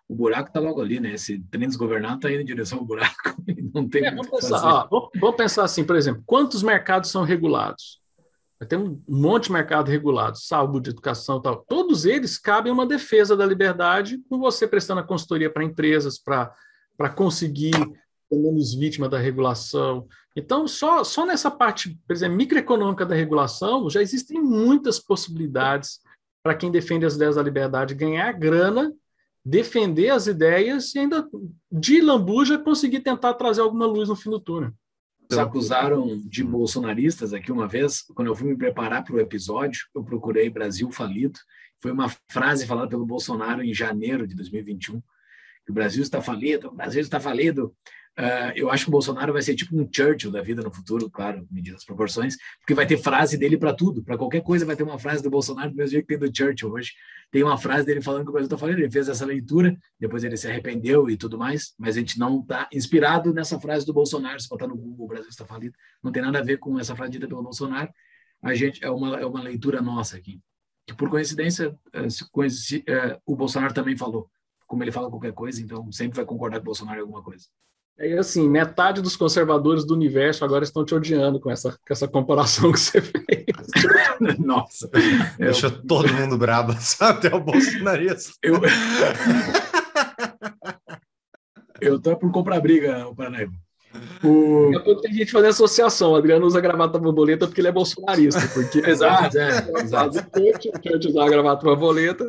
o 0.10 0.16
buraco 0.16 0.50
está 0.50 0.60
logo 0.60 0.82
ali, 0.82 1.00
né? 1.00 1.14
Esse 1.14 1.38
trem 1.52 1.68
desgovernado 1.68 2.16
está 2.16 2.32
indo 2.32 2.42
em 2.42 2.46
direção 2.46 2.80
ao 2.80 2.86
buraco. 2.86 3.16
Não 3.74 3.88
tem 3.88 4.06
é, 4.06 4.10
vamos, 4.10 4.28
pensar, 4.28 4.88
ó, 4.92 5.10
vamos 5.20 5.36
pensar 5.38 5.64
assim, 5.64 5.84
por 5.84 5.96
exemplo, 5.96 6.24
quantos 6.26 6.64
mercados 6.64 7.12
são 7.12 7.24
regulados? 7.24 8.00
Tem 8.68 8.78
um 8.78 9.02
monte 9.08 9.46
de 9.46 9.54
mercado 9.54 9.90
regulado, 9.90 10.38
saúde, 10.38 10.90
educação 10.90 11.40
tal. 11.40 11.64
Todos 11.70 12.06
eles 12.06 12.38
cabem 12.38 12.74
uma 12.74 12.86
defesa 12.86 13.38
da 13.38 13.46
liberdade, 13.46 14.20
com 14.28 14.38
você 14.38 14.68
prestando 14.68 15.00
a 15.00 15.04
consultoria 15.04 15.50
para 15.50 15.64
empresas, 15.64 16.18
para 16.18 17.10
conseguir 17.16 17.72
ser 17.72 18.36
menos 18.36 18.74
vítima 18.74 19.08
da 19.08 19.18
regulação. 19.18 20.08
Então, 20.36 20.68
só, 20.68 21.04
só 21.04 21.26
nessa 21.26 21.50
parte, 21.50 21.98
por 22.06 22.14
exemplo, 22.14 22.36
microeconômica 22.36 23.06
da 23.06 23.16
regulação, 23.16 23.90
já 23.90 24.02
existem 24.02 24.42
muitas 24.42 25.00
possibilidades 25.00 26.00
para 26.44 26.56
quem 26.56 26.72
defende 26.72 27.06
as 27.06 27.16
ideias 27.16 27.36
da 27.36 27.44
liberdade 27.44 27.96
ganhar 27.96 28.32
grana, 28.34 28.92
defender 29.50 30.10
as 30.10 30.28
ideias 30.28 30.94
e 30.94 31.00
ainda, 31.00 31.28
de 31.72 32.02
lambuja, 32.02 32.58
conseguir 32.58 33.00
tentar 33.00 33.34
trazer 33.34 33.62
alguma 33.62 33.86
luz 33.86 34.10
no 34.10 34.16
fim 34.16 34.30
do 34.30 34.40
túnel 34.40 34.74
nos 35.30 35.38
acusaram 35.38 36.18
de 36.26 36.44
bolsonaristas 36.44 37.34
aqui 37.34 37.52
uma 37.52 37.68
vez, 37.68 38.02
quando 38.16 38.30
eu 38.30 38.36
fui 38.36 38.48
me 38.48 38.58
preparar 38.58 39.04
para 39.04 39.14
o 39.14 39.20
episódio, 39.20 39.86
eu 39.94 40.04
procurei 40.04 40.50
Brasil 40.50 40.92
falido. 40.92 41.38
Foi 41.80 41.92
uma 41.92 42.12
frase 42.32 42.66
falada 42.66 42.90
pelo 42.90 43.06
Bolsonaro 43.06 43.64
em 43.64 43.72
janeiro 43.72 44.28
de 44.28 44.36
2021, 44.36 45.00
que 45.00 45.72
o 45.72 45.74
Brasil 45.74 46.02
está 46.02 46.20
falido, 46.20 46.70
o 46.70 46.76
Brasil 46.76 47.02
está 47.02 47.20
falido. 47.20 47.76
Uh, 48.20 48.52
eu 48.54 48.70
acho 48.70 48.84
que 48.84 48.90
o 48.90 48.92
Bolsonaro 48.92 49.32
vai 49.32 49.42
ser 49.42 49.56
tipo 49.56 49.74
um 49.80 49.88
Churchill 49.90 50.30
da 50.30 50.42
vida 50.42 50.62
no 50.62 50.70
futuro, 50.70 51.10
claro, 51.10 51.48
medidas 51.50 51.80
as 51.80 51.86
proporções, 51.86 52.36
porque 52.60 52.74
vai 52.74 52.86
ter 52.86 52.98
frase 52.98 53.38
dele 53.38 53.58
para 53.58 53.74
tudo, 53.74 54.04
para 54.04 54.18
qualquer 54.18 54.42
coisa 54.42 54.66
vai 54.66 54.76
ter 54.76 54.84
uma 54.84 55.00
frase 55.00 55.24
do 55.24 55.30
Bolsonaro, 55.30 55.70
do 55.72 55.78
mesmo 55.78 55.92
jeito 55.92 56.06
que 56.06 56.18
tem 56.18 56.30
do 56.30 56.36
Churchill 56.36 56.70
hoje. 56.70 56.92
Tem 57.32 57.42
uma 57.44 57.58
frase 57.58 57.86
dele 57.86 58.02
falando 58.02 58.24
que 58.26 58.30
o 58.30 58.34
Brasil 58.34 58.48
está 58.48 58.58
falando, 58.58 58.78
ele 58.80 58.92
fez 58.92 59.08
essa 59.08 59.26
leitura, 59.26 59.74
depois 59.98 60.26
ele 60.26 60.36
se 60.36 60.50
arrependeu 60.50 61.10
e 61.10 61.16
tudo 61.16 61.38
mais, 61.38 61.74
mas 61.78 61.96
a 61.96 62.00
gente 62.02 62.20
não 62.20 62.42
está 62.42 62.68
inspirado 62.74 63.34
nessa 63.34 63.58
frase 63.58 63.86
do 63.86 63.94
Bolsonaro, 63.94 64.38
se 64.38 64.50
botar 64.50 64.68
no 64.68 64.76
Google, 64.76 65.06
o 65.06 65.08
Brasil 65.08 65.30
está 65.30 65.46
falido, 65.46 65.74
não 66.04 66.12
tem 66.12 66.22
nada 66.22 66.40
a 66.40 66.44
ver 66.44 66.58
com 66.58 66.78
essa 66.78 66.98
frase 66.98 67.14
dita 67.14 67.28
pelo 67.28 67.42
Bolsonaro, 67.42 67.90
a 68.42 68.54
gente 68.54 68.84
é 68.84 68.90
uma, 68.90 69.18
é 69.18 69.26
uma 69.26 69.42
leitura 69.42 69.82
nossa 69.82 70.18
aqui, 70.18 70.42
que 70.86 70.94
por 70.94 71.10
coincidência, 71.10 71.74
se, 72.10 72.80
uh, 72.80 73.22
o 73.26 73.34
Bolsonaro 73.34 73.74
também 73.74 73.96
falou, 73.96 74.30
como 74.68 74.84
ele 74.84 74.92
fala 74.92 75.10
qualquer 75.10 75.32
coisa, 75.32 75.62
então 75.62 75.90
sempre 75.90 76.18
vai 76.18 76.26
concordar 76.26 76.58
com 76.58 76.64
o 76.64 76.66
Bolsonaro 76.66 76.98
em 76.98 77.02
alguma 77.02 77.24
coisa. 77.24 77.48
É 78.00 78.18
assim, 78.18 78.48
metade 78.50 79.02
dos 79.02 79.18
conservadores 79.18 79.84
do 79.84 79.94
universo 79.94 80.46
agora 80.46 80.64
estão 80.64 80.86
te 80.86 80.96
odiando 80.96 81.38
com 81.38 81.52
essa, 81.52 81.72
com 81.72 81.92
essa 81.94 82.08
comparação 82.08 82.72
que 82.72 82.80
você 82.80 83.02
fez. 83.02 83.46
Nossa. 84.40 84.90
Deixa 85.38 85.68
eu... 85.68 85.86
todo 85.86 86.14
mundo 86.14 86.38
brabo, 86.38 86.74
até 87.02 87.36
o 87.36 87.42
bolsonarista. 87.42 88.32
Eu... 88.42 88.62
Eu 91.82 92.00
tô 92.00 92.16
por 92.16 92.32
comprar 92.32 92.62
briga, 92.62 93.06
o 93.08 93.16
Paranaíba. 93.16 93.54
O... 94.24 94.72
Pouco 94.84 95.02
tem 95.02 95.14
gente 95.14 95.32
fazendo 95.32 95.50
associação. 95.50 96.12
O 96.12 96.16
Adriano 96.16 96.46
usa 96.46 96.62
gravata 96.62 96.98
borboleta 96.98 97.48
porque 97.48 97.60
ele 97.60 97.70
é 97.70 97.72
bolsonarista. 97.72 98.48
Porque... 98.54 98.80
exato, 98.90 99.38
é, 99.38 99.82
exato. 99.82 100.20
O 100.20 100.84
Church 100.84 101.08
usar 101.08 101.26
a 101.26 101.30
gravata 101.30 101.64
borboleta. 101.64 102.26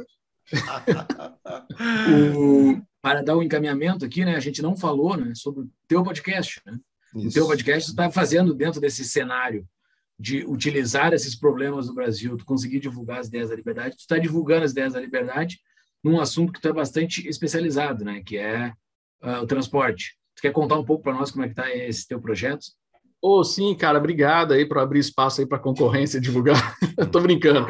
o... 2.34 2.80
Para 3.02 3.22
dar 3.22 3.34
o 3.34 3.40
um 3.40 3.42
encaminhamento 3.42 4.04
aqui, 4.04 4.24
né? 4.24 4.36
A 4.36 4.40
gente 4.40 4.60
não 4.60 4.76
falou 4.76 5.16
né, 5.16 5.34
sobre 5.34 5.62
o 5.62 5.70
teu 5.88 6.02
podcast, 6.02 6.60
né? 6.66 6.78
Isso. 7.14 7.28
O 7.28 7.32
teu 7.32 7.46
podcast 7.46 7.90
está 7.90 8.10
fazendo 8.10 8.54
dentro 8.54 8.80
desse 8.80 9.04
cenário 9.04 9.66
de 10.18 10.44
utilizar 10.44 11.14
esses 11.14 11.34
problemas 11.34 11.86
do 11.86 11.94
Brasil, 11.94 12.36
tu 12.36 12.44
conseguir 12.44 12.78
divulgar 12.78 13.20
as 13.20 13.28
ideias 13.28 13.48
da 13.48 13.56
liberdade, 13.56 13.96
tu 13.96 14.00
está 14.00 14.18
divulgando 14.18 14.66
as 14.66 14.72
ideias 14.72 14.92
da 14.92 15.00
liberdade 15.00 15.58
num 16.04 16.20
assunto 16.20 16.52
que 16.52 16.60
tu 16.60 16.68
é 16.68 16.72
bastante 16.72 17.26
especializado, 17.26 18.04
né? 18.04 18.22
Que 18.22 18.36
é 18.36 18.72
uh, 19.22 19.42
o 19.42 19.46
transporte. 19.46 20.16
Tu 20.34 20.42
quer 20.42 20.52
contar 20.52 20.78
um 20.78 20.84
pouco 20.84 21.02
para 21.02 21.14
nós 21.14 21.30
como 21.30 21.44
é 21.44 21.48
que 21.48 21.52
está 21.52 21.74
esse 21.74 22.06
teu 22.06 22.20
projeto? 22.20 22.66
Oh, 23.22 23.44
sim, 23.44 23.74
cara, 23.74 23.98
obrigado 23.98 24.52
aí 24.52 24.64
por 24.64 24.78
abrir 24.78 25.00
espaço 25.00 25.40
aí 25.40 25.46
para 25.46 25.58
concorrência 25.58 26.20
divulgar. 26.20 26.76
Estou 26.98 27.20
brincando. 27.20 27.66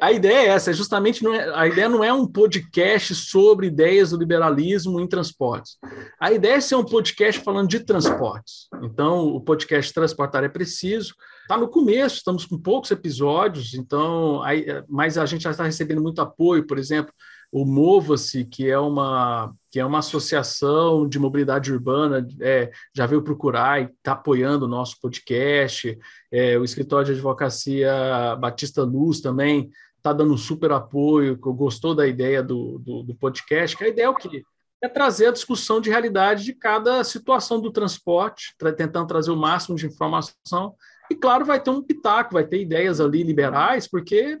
A 0.00 0.12
ideia 0.12 0.38
é 0.38 0.46
essa, 0.46 0.70
é 0.70 0.74
justamente 0.74 1.24
não 1.24 1.34
é, 1.34 1.52
a 1.52 1.66
ideia 1.66 1.88
não 1.88 2.04
é 2.04 2.12
um 2.12 2.26
podcast 2.26 3.14
sobre 3.14 3.66
ideias 3.66 4.10
do 4.10 4.18
liberalismo 4.18 5.00
em 5.00 5.06
transportes. 5.08 5.78
A 6.20 6.30
ideia 6.30 6.54
é 6.54 6.60
ser 6.60 6.76
um 6.76 6.84
podcast 6.84 7.42
falando 7.42 7.68
de 7.68 7.80
transportes. 7.80 8.68
Então, 8.82 9.26
o 9.26 9.40
podcast 9.40 9.92
Transportar 9.92 10.44
é 10.44 10.48
Preciso 10.48 11.14
está 11.42 11.56
no 11.56 11.68
começo, 11.68 12.16
estamos 12.16 12.44
com 12.44 12.58
poucos 12.58 12.90
episódios, 12.90 13.74
então, 13.74 14.42
aí, 14.42 14.66
mas 14.88 15.16
a 15.16 15.24
gente 15.24 15.42
já 15.42 15.52
está 15.52 15.64
recebendo 15.64 16.02
muito 16.02 16.20
apoio, 16.20 16.66
por 16.66 16.76
exemplo, 16.76 17.12
o 17.56 17.64
Mova-se, 17.64 18.44
que 18.44 18.68
é 18.68 18.78
uma 18.78 19.50
que 19.70 19.80
é 19.80 19.84
uma 19.84 20.00
associação 20.00 21.08
de 21.08 21.18
mobilidade 21.18 21.72
urbana, 21.72 22.26
é, 22.38 22.70
já 22.94 23.06
veio 23.06 23.22
procurar 23.22 23.80
e 23.80 23.84
está 23.86 24.12
apoiando 24.12 24.66
o 24.66 24.68
nosso 24.68 25.00
podcast. 25.00 25.98
É, 26.30 26.58
o 26.58 26.64
escritório 26.64 27.06
de 27.06 27.12
advocacia 27.12 28.36
Batista 28.38 28.82
Luz 28.82 29.20
também 29.22 29.70
está 29.96 30.12
dando 30.12 30.36
super 30.36 30.70
apoio, 30.70 31.38
gostou 31.38 31.94
da 31.94 32.06
ideia 32.06 32.42
do, 32.42 32.78
do, 32.78 33.02
do 33.02 33.14
podcast, 33.14 33.74
que 33.74 33.84
a 33.84 33.88
ideia 33.88 34.06
é 34.06 34.10
o 34.10 34.14
quê? 34.14 34.44
É 34.82 34.88
trazer 34.88 35.28
a 35.28 35.32
discussão 35.32 35.80
de 35.80 35.88
realidade 35.88 36.44
de 36.44 36.52
cada 36.52 37.02
situação 37.04 37.58
do 37.58 37.72
transporte, 37.72 38.54
tentando 38.76 39.06
trazer 39.06 39.30
o 39.30 39.36
máximo 39.36 39.76
de 39.76 39.86
informação. 39.86 40.74
E, 41.10 41.14
claro, 41.14 41.46
vai 41.46 41.58
ter 41.58 41.70
um 41.70 41.82
pitaco, 41.82 42.34
vai 42.34 42.46
ter 42.46 42.60
ideias 42.60 43.00
ali 43.00 43.22
liberais, 43.22 43.88
porque 43.88 44.38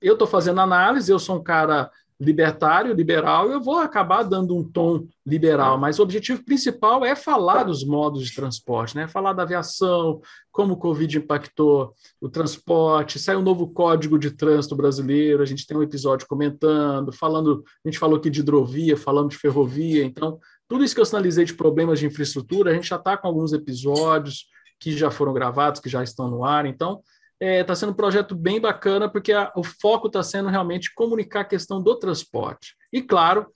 eu 0.00 0.12
estou 0.12 0.28
fazendo 0.28 0.60
análise, 0.60 1.10
eu 1.10 1.18
sou 1.18 1.36
um 1.36 1.42
cara 1.42 1.90
libertário, 2.18 2.94
liberal, 2.94 3.50
eu 3.50 3.60
vou 3.60 3.78
acabar 3.78 4.22
dando 4.22 4.56
um 4.56 4.64
tom 4.64 5.06
liberal, 5.24 5.76
mas 5.78 5.98
o 5.98 6.02
objetivo 6.02 6.42
principal 6.42 7.04
é 7.04 7.14
falar 7.14 7.64
dos 7.64 7.84
modos 7.84 8.26
de 8.26 8.34
transporte, 8.34 8.96
né? 8.96 9.06
Falar 9.06 9.34
da 9.34 9.42
aviação, 9.42 10.20
como 10.50 10.74
o 10.74 10.76
Covid 10.78 11.18
impactou 11.18 11.94
o 12.18 12.28
transporte, 12.28 13.18
sai 13.18 13.36
um 13.36 13.42
novo 13.42 13.68
código 13.68 14.18
de 14.18 14.30
trânsito 14.30 14.74
brasileiro, 14.74 15.42
a 15.42 15.46
gente 15.46 15.66
tem 15.66 15.76
um 15.76 15.82
episódio 15.82 16.26
comentando, 16.26 17.12
falando, 17.12 17.62
a 17.84 17.88
gente 17.88 17.98
falou 17.98 18.16
aqui 18.16 18.30
de 18.30 18.40
hidrovia, 18.40 18.96
falando 18.96 19.30
de 19.30 19.36
ferrovia, 19.36 20.02
então 20.02 20.38
tudo 20.66 20.82
isso 20.82 20.94
que 20.94 21.00
eu 21.00 21.06
sinalizei 21.06 21.44
de 21.44 21.54
problemas 21.54 21.98
de 21.98 22.06
infraestrutura, 22.06 22.70
a 22.70 22.74
gente 22.74 22.88
já 22.88 22.96
está 22.96 23.16
com 23.16 23.28
alguns 23.28 23.52
episódios 23.52 24.46
que 24.80 24.96
já 24.96 25.10
foram 25.10 25.32
gravados, 25.32 25.80
que 25.80 25.88
já 25.88 26.02
estão 26.02 26.30
no 26.30 26.44
ar, 26.44 26.64
então 26.66 27.02
está 27.40 27.46
é, 27.46 27.64
tá 27.64 27.74
sendo 27.74 27.92
um 27.92 27.96
projeto 27.96 28.34
bem 28.34 28.60
bacana, 28.60 29.08
porque 29.08 29.32
a, 29.32 29.52
o 29.56 29.62
foco 29.62 30.06
está 30.06 30.22
sendo 30.22 30.48
realmente 30.48 30.92
comunicar 30.94 31.40
a 31.40 31.44
questão 31.44 31.82
do 31.82 31.98
transporte. 31.98 32.74
E, 32.92 33.02
claro, 33.02 33.46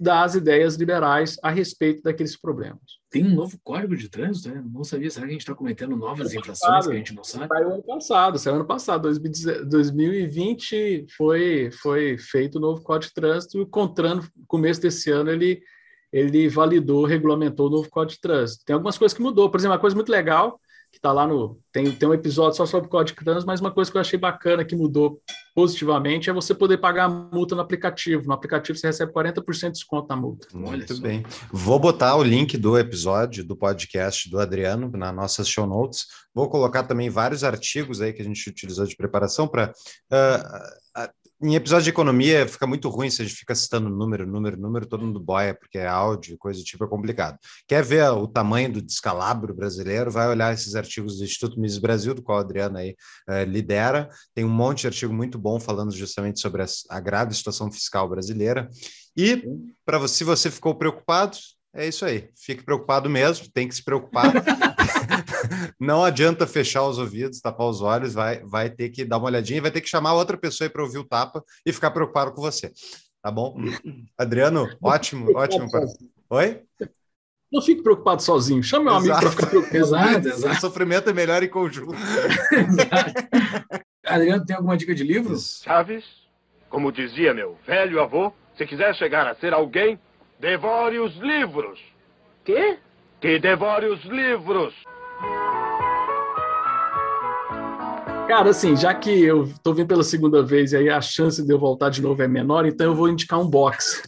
das 0.00 0.34
ideias 0.34 0.76
liberais 0.76 1.36
a 1.42 1.50
respeito 1.50 2.02
daqueles 2.02 2.34
problemas. 2.34 2.80
Tem 3.10 3.22
um 3.22 3.34
novo 3.34 3.60
código 3.62 3.94
de 3.94 4.08
trânsito, 4.08 4.48
né? 4.48 4.64
Não 4.72 4.82
sabia. 4.82 5.10
Será 5.10 5.26
que 5.26 5.30
a 5.30 5.32
gente 5.32 5.42
está 5.42 5.54
cometendo 5.54 5.94
novas 5.94 6.32
infrações 6.32 6.86
que 6.86 6.92
a 6.92 6.96
gente 6.96 7.14
não 7.14 7.22
sabe? 7.22 7.48
Saiu 7.48 7.74
ano 7.74 7.82
passado, 7.82 8.38
saiu 8.38 8.56
ano 8.56 8.64
passado. 8.64 9.12
2020 9.12 11.04
foi, 11.14 11.70
foi 11.82 12.16
feito 12.16 12.56
o 12.56 12.60
novo 12.60 12.82
código 12.82 13.08
de 13.08 13.14
trânsito 13.14 13.58
e 13.58 13.60
o 13.60 13.66
Contran, 13.66 14.14
no 14.14 14.46
começo 14.46 14.80
desse 14.80 15.10
ano, 15.10 15.30
ele, 15.30 15.60
ele 16.10 16.48
validou, 16.48 17.04
regulamentou 17.04 17.66
o 17.66 17.70
novo 17.70 17.90
código 17.90 18.14
de 18.14 18.20
trânsito. 18.22 18.64
Tem 18.64 18.72
algumas 18.72 18.96
coisas 18.96 19.14
que 19.14 19.22
mudou. 19.22 19.50
Por 19.50 19.60
exemplo, 19.60 19.74
uma 19.74 19.80
coisa 19.80 19.94
muito 19.94 20.10
legal 20.10 20.58
que 20.90 20.98
está 20.98 21.12
lá 21.12 21.26
no. 21.26 21.58
Tem, 21.72 21.90
tem 21.92 22.08
um 22.08 22.14
episódio 22.14 22.56
só 22.56 22.66
sobre 22.66 22.88
código 22.88 23.18
de 23.18 23.24
trânsito, 23.24 23.46
mas 23.46 23.60
uma 23.60 23.70
coisa 23.70 23.90
que 23.90 23.96
eu 23.96 24.00
achei 24.00 24.18
bacana 24.18 24.64
que 24.64 24.74
mudou 24.74 25.20
positivamente 25.54 26.28
é 26.28 26.32
você 26.32 26.54
poder 26.54 26.78
pagar 26.78 27.04
a 27.04 27.08
multa 27.08 27.54
no 27.54 27.60
aplicativo. 27.60 28.26
No 28.26 28.32
aplicativo 28.32 28.76
você 28.76 28.88
recebe 28.88 29.12
40% 29.12 29.66
de 29.66 29.70
desconto 29.72 30.08
na 30.08 30.16
multa. 30.16 30.48
Muito 30.52 31.00
bem. 31.00 31.24
Vou 31.52 31.78
botar 31.78 32.16
o 32.16 32.22
link 32.24 32.56
do 32.56 32.76
episódio 32.78 33.44
do 33.44 33.56
podcast 33.56 34.28
do 34.28 34.40
Adriano 34.40 34.90
na 34.90 35.12
nossas 35.12 35.48
show 35.48 35.66
notes. 35.66 36.06
Vou 36.34 36.48
colocar 36.48 36.82
também 36.82 37.08
vários 37.08 37.44
artigos 37.44 38.00
aí 38.00 38.12
que 38.12 38.22
a 38.22 38.24
gente 38.24 38.48
utilizou 38.48 38.84
de 38.84 38.96
preparação 38.96 39.46
para. 39.46 39.72
Uh, 40.12 41.02
uh, 41.02 41.19
em 41.42 41.54
episódio 41.54 41.84
de 41.84 41.90
economia 41.90 42.46
fica 42.46 42.66
muito 42.66 42.88
ruim 42.88 43.08
se 43.08 43.22
a 43.22 43.24
gente 43.24 43.36
fica 43.36 43.54
citando 43.54 43.88
número, 43.88 44.26
número, 44.26 44.58
número, 44.58 44.86
todo 44.86 45.04
mundo 45.04 45.18
boia, 45.18 45.54
porque 45.54 45.78
é 45.78 45.86
áudio, 45.86 46.36
coisa 46.36 46.60
do 46.60 46.64
tipo, 46.64 46.84
é 46.84 46.88
complicado. 46.88 47.38
Quer 47.66 47.82
ver 47.82 48.10
o 48.10 48.26
tamanho 48.26 48.72
do 48.72 48.82
descalabro 48.82 49.54
brasileiro? 49.54 50.10
Vai 50.10 50.28
olhar 50.28 50.52
esses 50.52 50.74
artigos 50.74 51.18
do 51.18 51.24
Instituto 51.24 51.58
Mises 51.58 51.78
Brasil, 51.78 52.14
do 52.14 52.22
qual 52.22 52.38
a 52.38 52.40
Adriana 52.42 52.80
aí 52.80 52.94
eh, 53.28 53.44
lidera. 53.44 54.08
Tem 54.34 54.44
um 54.44 54.50
monte 54.50 54.82
de 54.82 54.88
artigo 54.88 55.12
muito 55.14 55.38
bom 55.38 55.58
falando 55.58 55.94
justamente 55.94 56.40
sobre 56.40 56.62
a, 56.62 56.66
a 56.90 57.00
grave 57.00 57.34
situação 57.34 57.72
fiscal 57.72 58.08
brasileira. 58.08 58.68
E, 59.16 59.42
para 59.84 59.98
você, 59.98 60.16
se 60.16 60.24
você 60.24 60.50
ficou 60.50 60.74
preocupado, 60.74 61.36
é 61.74 61.86
isso 61.86 62.04
aí. 62.04 62.28
Fique 62.36 62.62
preocupado 62.62 63.08
mesmo, 63.08 63.46
tem 63.52 63.66
que 63.66 63.74
se 63.74 63.82
preocupar. 63.82 64.32
não 65.78 66.04
adianta 66.04 66.46
fechar 66.46 66.86
os 66.86 66.98
ouvidos, 66.98 67.40
tapar 67.40 67.66
os 67.66 67.80
olhos, 67.80 68.14
vai, 68.14 68.40
vai 68.44 68.70
ter 68.70 68.90
que 68.90 69.04
dar 69.04 69.18
uma 69.18 69.26
olhadinha, 69.26 69.62
vai 69.62 69.70
ter 69.70 69.80
que 69.80 69.88
chamar 69.88 70.14
outra 70.14 70.36
pessoa 70.36 70.70
para 70.70 70.82
ouvir 70.82 70.98
o 70.98 71.04
tapa 71.04 71.44
e 71.64 71.72
ficar 71.72 71.90
preocupado 71.90 72.32
com 72.32 72.40
você. 72.40 72.72
Tá 73.22 73.30
bom? 73.30 73.56
Adriano, 74.16 74.68
ótimo, 74.82 75.36
ótimo. 75.36 75.68
Oi? 76.30 76.62
Não 77.52 77.60
fique 77.60 77.82
preocupado 77.82 78.22
sozinho, 78.22 78.62
chame 78.62 78.86
um 78.86 78.94
amigo 78.94 79.18
para 79.18 79.30
ficar 79.30 79.46
preocupado. 79.48 79.76
exato, 79.76 80.28
exato. 80.28 80.56
O 80.56 80.60
sofrimento 80.60 81.10
é 81.10 81.12
melhor 81.12 81.42
em 81.42 81.48
conjunto. 81.48 81.94
Adriano, 84.06 84.44
tem 84.44 84.56
alguma 84.56 84.76
dica 84.76 84.94
de 84.94 85.02
livro? 85.02 85.36
Chaves, 85.36 86.04
como 86.68 86.92
dizia 86.92 87.34
meu 87.34 87.58
velho 87.66 88.00
avô, 88.00 88.32
se 88.56 88.64
quiser 88.66 88.94
chegar 88.94 89.26
a 89.26 89.34
ser 89.34 89.52
alguém, 89.52 89.98
devore 90.38 91.00
os 91.00 91.14
livros. 91.16 91.80
Quê? 92.44 92.78
Que 93.20 93.38
devore 93.38 93.86
os 93.86 94.02
livros. 94.04 94.72
Cara, 98.30 98.50
assim, 98.50 98.76
já 98.76 98.94
que 98.94 99.10
eu 99.10 99.52
tô 99.60 99.74
vindo 99.74 99.88
pela 99.88 100.04
segunda 100.04 100.40
vez 100.40 100.72
e 100.72 100.76
aí 100.76 100.88
a 100.88 101.00
chance 101.00 101.44
de 101.44 101.52
eu 101.52 101.58
voltar 101.58 101.90
de 101.90 102.00
novo 102.00 102.22
é 102.22 102.28
menor, 102.28 102.64
então 102.64 102.86
eu 102.86 102.94
vou 102.94 103.08
indicar 103.08 103.40
um 103.40 103.50
box. 103.50 104.04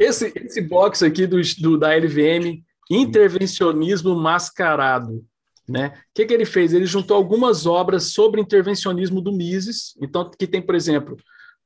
esse, 0.00 0.32
esse 0.36 0.62
box 0.62 1.02
aqui 1.04 1.26
do, 1.26 1.36
do, 1.58 1.78
da 1.78 1.94
LVM, 1.94 2.64
Intervencionismo 2.90 4.16
Mascarado. 4.16 5.22
Né? 5.68 5.88
O 5.88 5.92
que, 6.14 6.24
que 6.24 6.32
ele 6.32 6.46
fez? 6.46 6.72
Ele 6.72 6.86
juntou 6.86 7.16
algumas 7.16 7.66
obras 7.66 8.12
sobre 8.12 8.40
intervencionismo 8.40 9.20
do 9.20 9.30
Mises, 9.30 9.94
então 10.00 10.30
que 10.30 10.46
tem, 10.46 10.62
por 10.62 10.74
exemplo, 10.74 11.16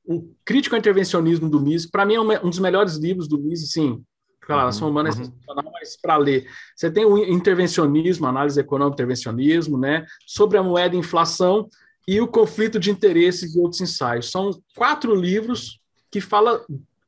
o 0.05 0.29
Crítico 0.43 0.75
ao 0.75 0.79
Intervencionismo 0.79 1.49
do 1.49 1.59
Mises, 1.59 1.89
para 1.89 2.05
mim 2.05 2.15
é 2.15 2.19
um 2.19 2.49
dos 2.49 2.59
melhores 2.59 2.97
livros 2.97 3.29
do 3.29 3.39
Mises, 3.39 3.71
sim, 3.71 4.03
Claro, 4.45 4.67
ação 4.67 4.89
humana 4.89 5.09
é 5.09 5.11
uhum. 5.11 5.25
sensacional, 5.25 5.71
mas 5.73 5.97
para 5.99 6.17
ler. 6.17 6.47
Você 6.75 6.91
tem 6.91 7.03
o 7.03 7.17
intervencionismo, 7.17 8.27
análise 8.27 8.59
econômica, 8.59 8.95
intervencionismo, 8.95 9.77
né? 9.77 10.05
Sobre 10.25 10.57
a 10.57 10.63
moeda 10.63 10.95
e 10.95 10.99
inflação 10.99 11.67
e 12.07 12.21
o 12.21 12.27
conflito 12.27 12.79
de 12.79 12.91
interesses 12.91 13.55
e 13.55 13.59
outros 13.59 13.81
ensaios. 13.81 14.29
São 14.29 14.51
quatro 14.75 15.15
livros 15.15 15.79
que 16.11 16.21
fala 16.21 16.63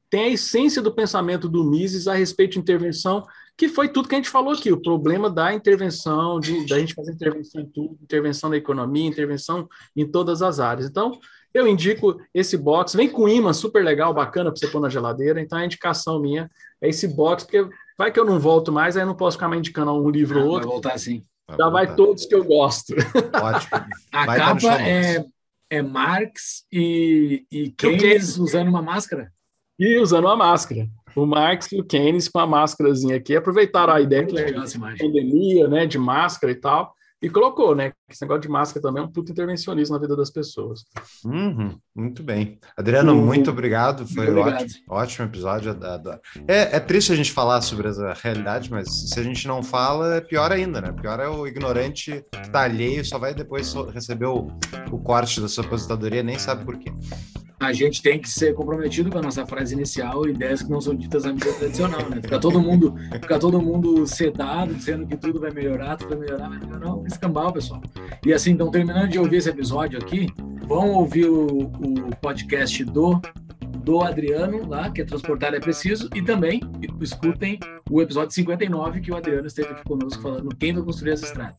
tem 0.09 0.22
a 0.22 0.30
essência 0.30 0.81
do 0.81 0.93
pensamento 0.93 1.49
do 1.49 1.64
Mises 1.64 2.07
a 2.07 2.14
respeito 2.14 2.53
de 2.53 2.59
intervenção, 2.59 3.26
que 3.57 3.68
foi 3.68 3.89
tudo 3.89 4.07
que 4.07 4.15
a 4.15 4.18
gente 4.18 4.30
falou 4.30 4.53
aqui, 4.53 4.72
o 4.72 4.81
problema 4.81 5.30
da 5.30 5.53
intervenção, 5.53 6.39
de, 6.39 6.65
da 6.65 6.80
gente 6.80 6.93
fazer 6.93 7.11
intervenção 7.11 7.61
em 7.61 7.65
tudo, 7.65 7.97
intervenção 8.01 8.49
na 8.49 8.57
economia, 8.57 9.05
intervenção 9.05 9.68
em 9.95 10.09
todas 10.09 10.41
as 10.41 10.59
áreas. 10.59 10.89
Então, 10.89 11.19
eu 11.57 11.67
indico 11.67 12.19
esse 12.34 12.57
box, 12.57 12.95
vem 12.95 13.09
com 13.09 13.27
imã 13.27 13.53
super 13.53 13.84
legal, 13.84 14.13
bacana 14.13 14.51
para 14.51 14.59
você 14.59 14.67
pôr 14.67 14.79
na 14.79 14.89
geladeira. 14.89 15.41
Então 15.41 15.57
a 15.57 15.65
indicação 15.65 16.19
minha 16.19 16.49
é 16.81 16.89
esse 16.89 17.07
box, 17.07 17.43
porque 17.43 17.67
vai 17.97 18.11
que 18.11 18.19
eu 18.19 18.25
não 18.25 18.39
volto 18.39 18.71
mais, 18.71 18.95
aí 18.95 19.03
eu 19.03 19.07
não 19.07 19.15
posso 19.15 19.38
ficar 19.38 19.47
mais 19.47 19.59
indicando 19.59 19.91
um 19.91 20.09
livro 20.09 20.41
ou 20.41 20.47
outro. 20.47 20.67
Vai 20.67 20.73
voltar 20.75 20.97
sim. 20.97 21.23
Já 21.49 21.69
vai, 21.69 21.85
vai 21.85 21.95
todos 21.95 22.25
que 22.25 22.35
eu 22.35 22.43
gosto. 22.43 22.93
Ótimo. 23.41 23.85
A 24.11 24.25
vai 24.25 24.38
capa 24.38 24.81
é, 24.81 25.25
é 25.69 25.81
Marx 25.81 26.65
e, 26.71 27.45
e 27.51 27.69
Keynes 27.71 28.38
usando 28.38 28.67
uma 28.67 28.81
máscara? 28.81 29.31
E 29.79 29.99
usando 29.99 30.25
uma 30.25 30.35
máscara. 30.35 30.88
O 31.15 31.25
Marx 31.25 31.71
e 31.71 31.79
o 31.79 31.85
Keynes 31.85 32.27
com 32.27 32.39
a 32.39 32.45
máscarazinha 32.45 33.15
aqui. 33.15 33.35
Aproveitaram 33.35 33.93
a 33.93 34.01
ideia 34.01 34.25
de 34.25 34.34
pandemia, 34.99 35.67
né, 35.67 35.85
de 35.85 35.97
máscara 35.97 36.51
e 36.51 36.55
tal. 36.55 36.93
E 37.21 37.29
colocou, 37.29 37.73
né? 37.73 37.93
Esse 38.09 38.21
negócio 38.21 38.41
de 38.43 38.47
máscara 38.47 38.81
também 38.81 39.03
é 39.03 39.05
um 39.05 39.09
puto 39.11 39.34
intervencionismo 39.34 39.93
na 39.95 40.01
vida 40.01 40.15
das 40.15 40.29
pessoas. 40.29 40.85
Uhum, 41.25 41.77
muito 41.93 42.23
bem. 42.23 42.57
Adriano, 42.77 43.11
Uhum. 43.13 43.25
muito 43.25 43.49
obrigado. 43.51 44.07
Foi 44.07 44.27
Muito 44.27 44.39
obrigado. 44.39 44.61
ótimo, 44.63 44.84
ótimo 44.89 45.25
episódio. 45.25 45.73
da- 45.75 45.97
da- 45.97 46.19
É, 46.47 46.77
é 46.77 46.79
triste 46.79 47.11
a 47.11 47.15
gente 47.15 47.31
falar 47.34 47.59
sobre 47.61 47.89
essa 47.89 48.13
realidade, 48.13 48.71
mas 48.71 49.09
se 49.09 49.19
a 49.19 49.23
gente 49.23 49.45
não 49.45 49.61
fala, 49.61 50.15
é 50.15 50.21
pior 50.21 50.51
ainda, 50.53 50.79
né? 50.79 50.93
Pior 50.93 51.19
é 51.19 51.27
o 51.27 51.45
ignorante 51.45 52.23
que 52.31 52.49
tá 52.49 52.61
alheio, 52.61 53.03
só 53.03 53.19
vai 53.19 53.34
depois 53.34 53.73
receber 53.93 54.27
o, 54.27 54.47
o 54.91 54.97
corte 54.99 55.41
da 55.41 55.49
sua 55.49 55.65
aposentadoria, 55.65 56.23
nem 56.23 56.39
sabe 56.39 56.63
por 56.63 56.77
quê. 56.77 56.93
A 57.59 57.73
gente 57.73 58.03
tem 58.03 58.19
que 58.19 58.29
ser 58.29 58.53
comprometido 58.53 59.09
com 59.09 59.17
a 59.17 59.21
nossa 59.21 59.43
frase 59.45 59.73
inicial 59.73 60.27
e 60.27 60.29
ideias 60.29 60.61
que 60.61 60.69
não 60.69 60.79
são 60.79 60.93
ditas 60.95 61.23
na 61.23 61.34
mídia 61.34 61.51
tradicional, 61.53 62.07
né? 62.07 62.21
Ficar 62.21 62.38
todo 62.39 62.61
mundo, 62.61 62.93
ficar 63.19 63.39
todo 63.39 63.59
mundo 63.59 64.05
sedado, 64.05 64.75
dizendo 64.75 65.07
que 65.07 65.17
tudo 65.17 65.39
vai 65.39 65.49
melhorar, 65.51 65.97
tudo 65.97 66.09
vai 66.09 66.19
melhorar, 66.19 66.49
vai 66.49 66.59
melhorar, 66.59 66.95
escambau, 67.07 67.51
pessoal. 67.51 67.81
E 68.26 68.34
assim, 68.34 68.52
então, 68.52 68.69
terminando 68.72 69.10
de 69.10 69.19
ouvir 69.19 69.38
esse 69.38 69.49
episódio 69.49 69.99
aqui, 69.99 70.28
vão 70.68 70.91
ouvir 70.91 71.26
o, 71.26 71.64
o 71.68 72.15
podcast 72.22 72.84
do 72.84 73.22
do 73.88 74.02
Adriano 74.02 74.68
lá, 74.68 74.90
que 74.91 75.02
é 75.02 75.06
Transportar 75.06 75.53
é 75.53 75.61
Preciso, 75.61 76.10
e 76.14 76.22
também 76.22 76.60
escutem 76.99 77.57
o 77.90 78.02
episódio 78.02 78.34
59, 78.34 78.99
que 78.99 79.11
o 79.11 79.15
Adriano 79.15 79.48
esteve 79.48 79.69
aqui 79.69 79.84
conosco 79.86 80.22
falando 80.22 80.49
quem 80.57 80.74
vai 80.74 80.84
construir 80.84 81.14
as 81.14 81.24
estradas. 81.24 81.57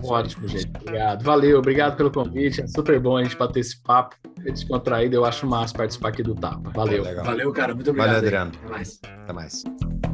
Ótimo, 0.00 0.46
gente. 0.46 0.70
Obrigado. 0.80 1.24
Valeu, 1.24 1.58
obrigado 1.58 1.96
pelo 1.96 2.10
convite. 2.10 2.62
É 2.62 2.66
super 2.68 2.98
bom 3.00 3.16
a 3.16 3.24
gente 3.24 3.36
bater 3.36 3.60
esse 3.60 3.82
papo. 3.82 4.14
É 4.46 4.50
descontraído, 4.50 5.16
eu 5.16 5.24
acho 5.24 5.46
massa 5.46 5.74
participar 5.74 6.10
aqui 6.10 6.22
do 6.22 6.34
Tapa. 6.36 6.70
Valeu. 6.70 7.02
Legal. 7.02 7.24
Valeu, 7.24 7.52
cara. 7.52 7.74
Muito 7.74 7.90
obrigado. 7.90 8.14
Valeu, 8.14 8.30
aí. 8.30 8.36
Adriano. 8.36 8.52
Até 8.62 8.70
mais. 8.70 9.00
Até 9.04 9.32
mais. 9.32 10.09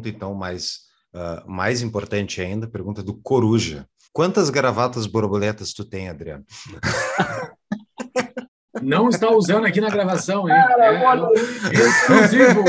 Pergunta, 0.00 0.08
então, 0.08 0.34
mais, 0.34 0.80
ah, 1.14 1.44
mais 1.46 1.82
importante 1.82 2.40
ainda, 2.40 2.66
pergunta 2.66 3.02
do 3.02 3.14
Coruja. 3.14 3.86
Quantas 4.12 4.50
gravatas 4.50 5.06
borboletas 5.06 5.72
tu 5.72 5.84
tem, 5.84 6.08
Adriano? 6.08 6.44
Não 8.82 9.08
está 9.08 9.28
usando 9.30 9.66
aqui 9.66 9.80
na 9.80 9.90
gravação, 9.90 10.48
hein? 10.48 10.54
É, 10.54 11.04
exclusivo, 11.70 12.64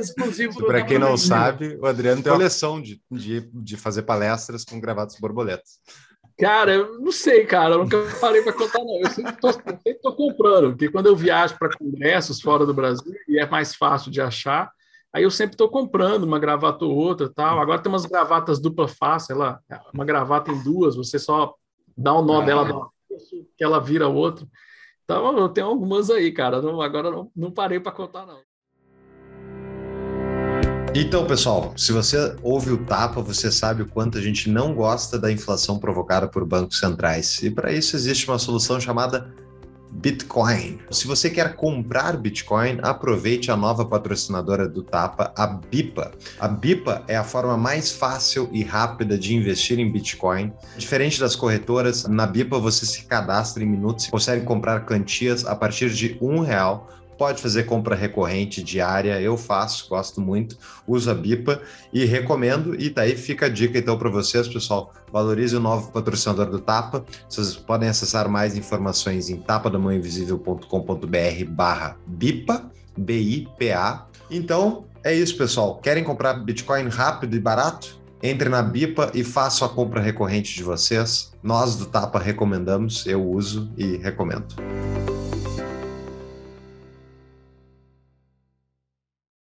exclusivo. 0.00 0.58
do 0.58 0.66
Para 0.66 0.84
quem 0.84 0.98
não 0.98 1.16
sabe, 1.16 1.78
o 1.80 1.86
Adriano 1.86 2.20
tem 2.20 2.30
uma 2.30 2.36
coleção 2.36 2.82
de, 2.82 3.00
de, 3.10 3.48
de 3.54 3.76
fazer 3.76 4.02
palestras 4.02 4.64
com 4.64 4.78
gravatas 4.78 5.16
borboletas. 5.18 5.78
Cara, 6.36 6.74
eu 6.74 7.00
não 7.00 7.12
sei, 7.12 7.46
cara. 7.46 7.74
Eu 7.74 7.78
nunca 7.78 7.96
parei 8.20 8.42
para 8.42 8.52
contar, 8.52 8.80
não. 8.80 9.00
Eu 9.00 9.08
sempre 9.08 9.34
tô 10.02 10.12
comprando, 10.14 10.70
porque 10.70 10.90
quando 10.90 11.06
eu 11.06 11.16
viajo 11.16 11.56
para 11.58 11.74
congressos 11.78 12.40
fora 12.40 12.66
do 12.66 12.74
Brasil, 12.74 13.14
e 13.26 13.38
é 13.38 13.48
mais 13.48 13.74
fácil 13.74 14.10
de 14.10 14.20
achar, 14.20 14.70
aí 15.12 15.22
eu 15.22 15.30
sempre 15.30 15.54
estou 15.54 15.68
comprando 15.68 16.24
uma 16.24 16.38
gravata 16.38 16.84
ou 16.84 16.94
outra 16.94 17.28
tal. 17.28 17.58
Agora 17.60 17.80
tem 17.80 17.90
umas 17.90 18.06
gravatas 18.06 18.58
dupla 18.58 18.86
face, 18.88 19.32
ela, 19.32 19.60
uma 19.92 20.04
gravata 20.04 20.50
em 20.50 20.62
duas, 20.62 20.96
você 20.96 21.18
só 21.18 21.54
dá 21.96 22.12
o 22.12 22.22
nó 22.22 22.40
Ah. 22.40 22.44
dela, 22.44 22.90
um 23.10 23.16
que 23.56 23.64
ela 23.64 23.80
vira 23.80 24.08
outra. 24.08 24.46
Então, 25.04 25.38
eu 25.38 25.48
tenho 25.48 25.68
algumas 25.68 26.10
aí, 26.10 26.32
cara. 26.32 26.60
Não- 26.60 26.80
agora 26.82 27.10
não, 27.10 27.30
não 27.34 27.50
parei 27.50 27.78
para 27.78 27.92
contar, 27.92 28.26
não. 28.26 28.40
Então, 30.94 31.26
pessoal, 31.26 31.74
se 31.76 31.92
você 31.92 32.34
ouve 32.42 32.70
o 32.70 32.84
tapa, 32.84 33.20
você 33.20 33.52
sabe 33.52 33.82
o 33.82 33.86
quanto 33.86 34.16
a 34.16 34.20
gente 34.20 34.48
não 34.48 34.74
gosta 34.74 35.18
da 35.18 35.30
inflação 35.30 35.78
provocada 35.78 36.26
por 36.26 36.44
bancos 36.44 36.78
centrais. 36.78 37.42
E 37.42 37.50
para 37.50 37.70
isso 37.70 37.94
existe 37.94 38.26
uma 38.28 38.38
solução 38.38 38.80
chamada 38.80 39.32
Bitcoin. 39.96 40.78
Se 40.90 41.06
você 41.06 41.30
quer 41.30 41.54
comprar 41.56 42.16
Bitcoin, 42.16 42.78
aproveite 42.82 43.50
a 43.50 43.56
nova 43.56 43.84
patrocinadora 43.84 44.68
do 44.68 44.82
Tapa, 44.82 45.32
a 45.34 45.46
Bipa. 45.46 46.12
A 46.38 46.46
Bipa 46.46 47.02
é 47.08 47.16
a 47.16 47.24
forma 47.24 47.56
mais 47.56 47.92
fácil 47.92 48.48
e 48.52 48.62
rápida 48.62 49.16
de 49.16 49.34
investir 49.34 49.78
em 49.78 49.90
Bitcoin. 49.90 50.52
Diferente 50.76 51.18
das 51.18 51.34
corretoras, 51.34 52.06
na 52.06 52.26
Bipa 52.26 52.58
você 52.58 52.84
se 52.84 53.04
cadastra 53.04 53.62
em 53.62 53.66
minutos 53.66 54.06
e 54.06 54.10
consegue 54.10 54.44
comprar 54.44 54.84
quantias 54.84 55.46
a 55.46 55.56
partir 55.56 55.90
de 55.90 56.18
um 56.20 56.40
real. 56.40 56.90
Pode 57.18 57.40
fazer 57.40 57.64
compra 57.64 57.96
recorrente, 57.96 58.62
diária, 58.62 59.20
eu 59.20 59.36
faço, 59.36 59.88
gosto 59.88 60.20
muito, 60.20 60.56
uso 60.86 61.10
a 61.10 61.14
Bipa 61.14 61.60
e 61.92 62.04
recomendo. 62.04 62.80
E 62.80 62.90
daí 62.90 63.16
fica 63.16 63.46
a 63.46 63.48
dica 63.48 63.78
então 63.78 63.98
para 63.98 64.10
vocês, 64.10 64.48
pessoal. 64.48 64.92
Valorize 65.12 65.56
o 65.56 65.60
novo 65.60 65.90
patrocinador 65.90 66.46
do 66.46 66.58
Tapa. 66.58 67.04
Vocês 67.28 67.56
podem 67.56 67.88
acessar 67.88 68.28
mais 68.28 68.56
informações 68.56 69.30
em 69.30 69.36
tapadamãoinvisível.com.br 69.36 71.44
barra 71.48 71.96
BIPA, 72.06 72.70
B-I-P-A. 72.96 74.06
Então, 74.30 74.84
é 75.02 75.14
isso, 75.14 75.36
pessoal. 75.36 75.76
Querem 75.76 76.04
comprar 76.04 76.34
Bitcoin 76.34 76.88
rápido 76.88 77.36
e 77.36 77.40
barato? 77.40 77.96
Entre 78.22 78.48
na 78.48 78.62
Bipa 78.62 79.10
e 79.14 79.22
façam 79.22 79.68
a 79.68 79.70
compra 79.70 80.00
recorrente 80.00 80.54
de 80.54 80.62
vocês. 80.62 81.32
Nós 81.42 81.76
do 81.76 81.86
Tapa 81.86 82.18
recomendamos, 82.18 83.06
eu 83.06 83.24
uso 83.24 83.70
e 83.76 83.98
recomendo. 83.98 84.56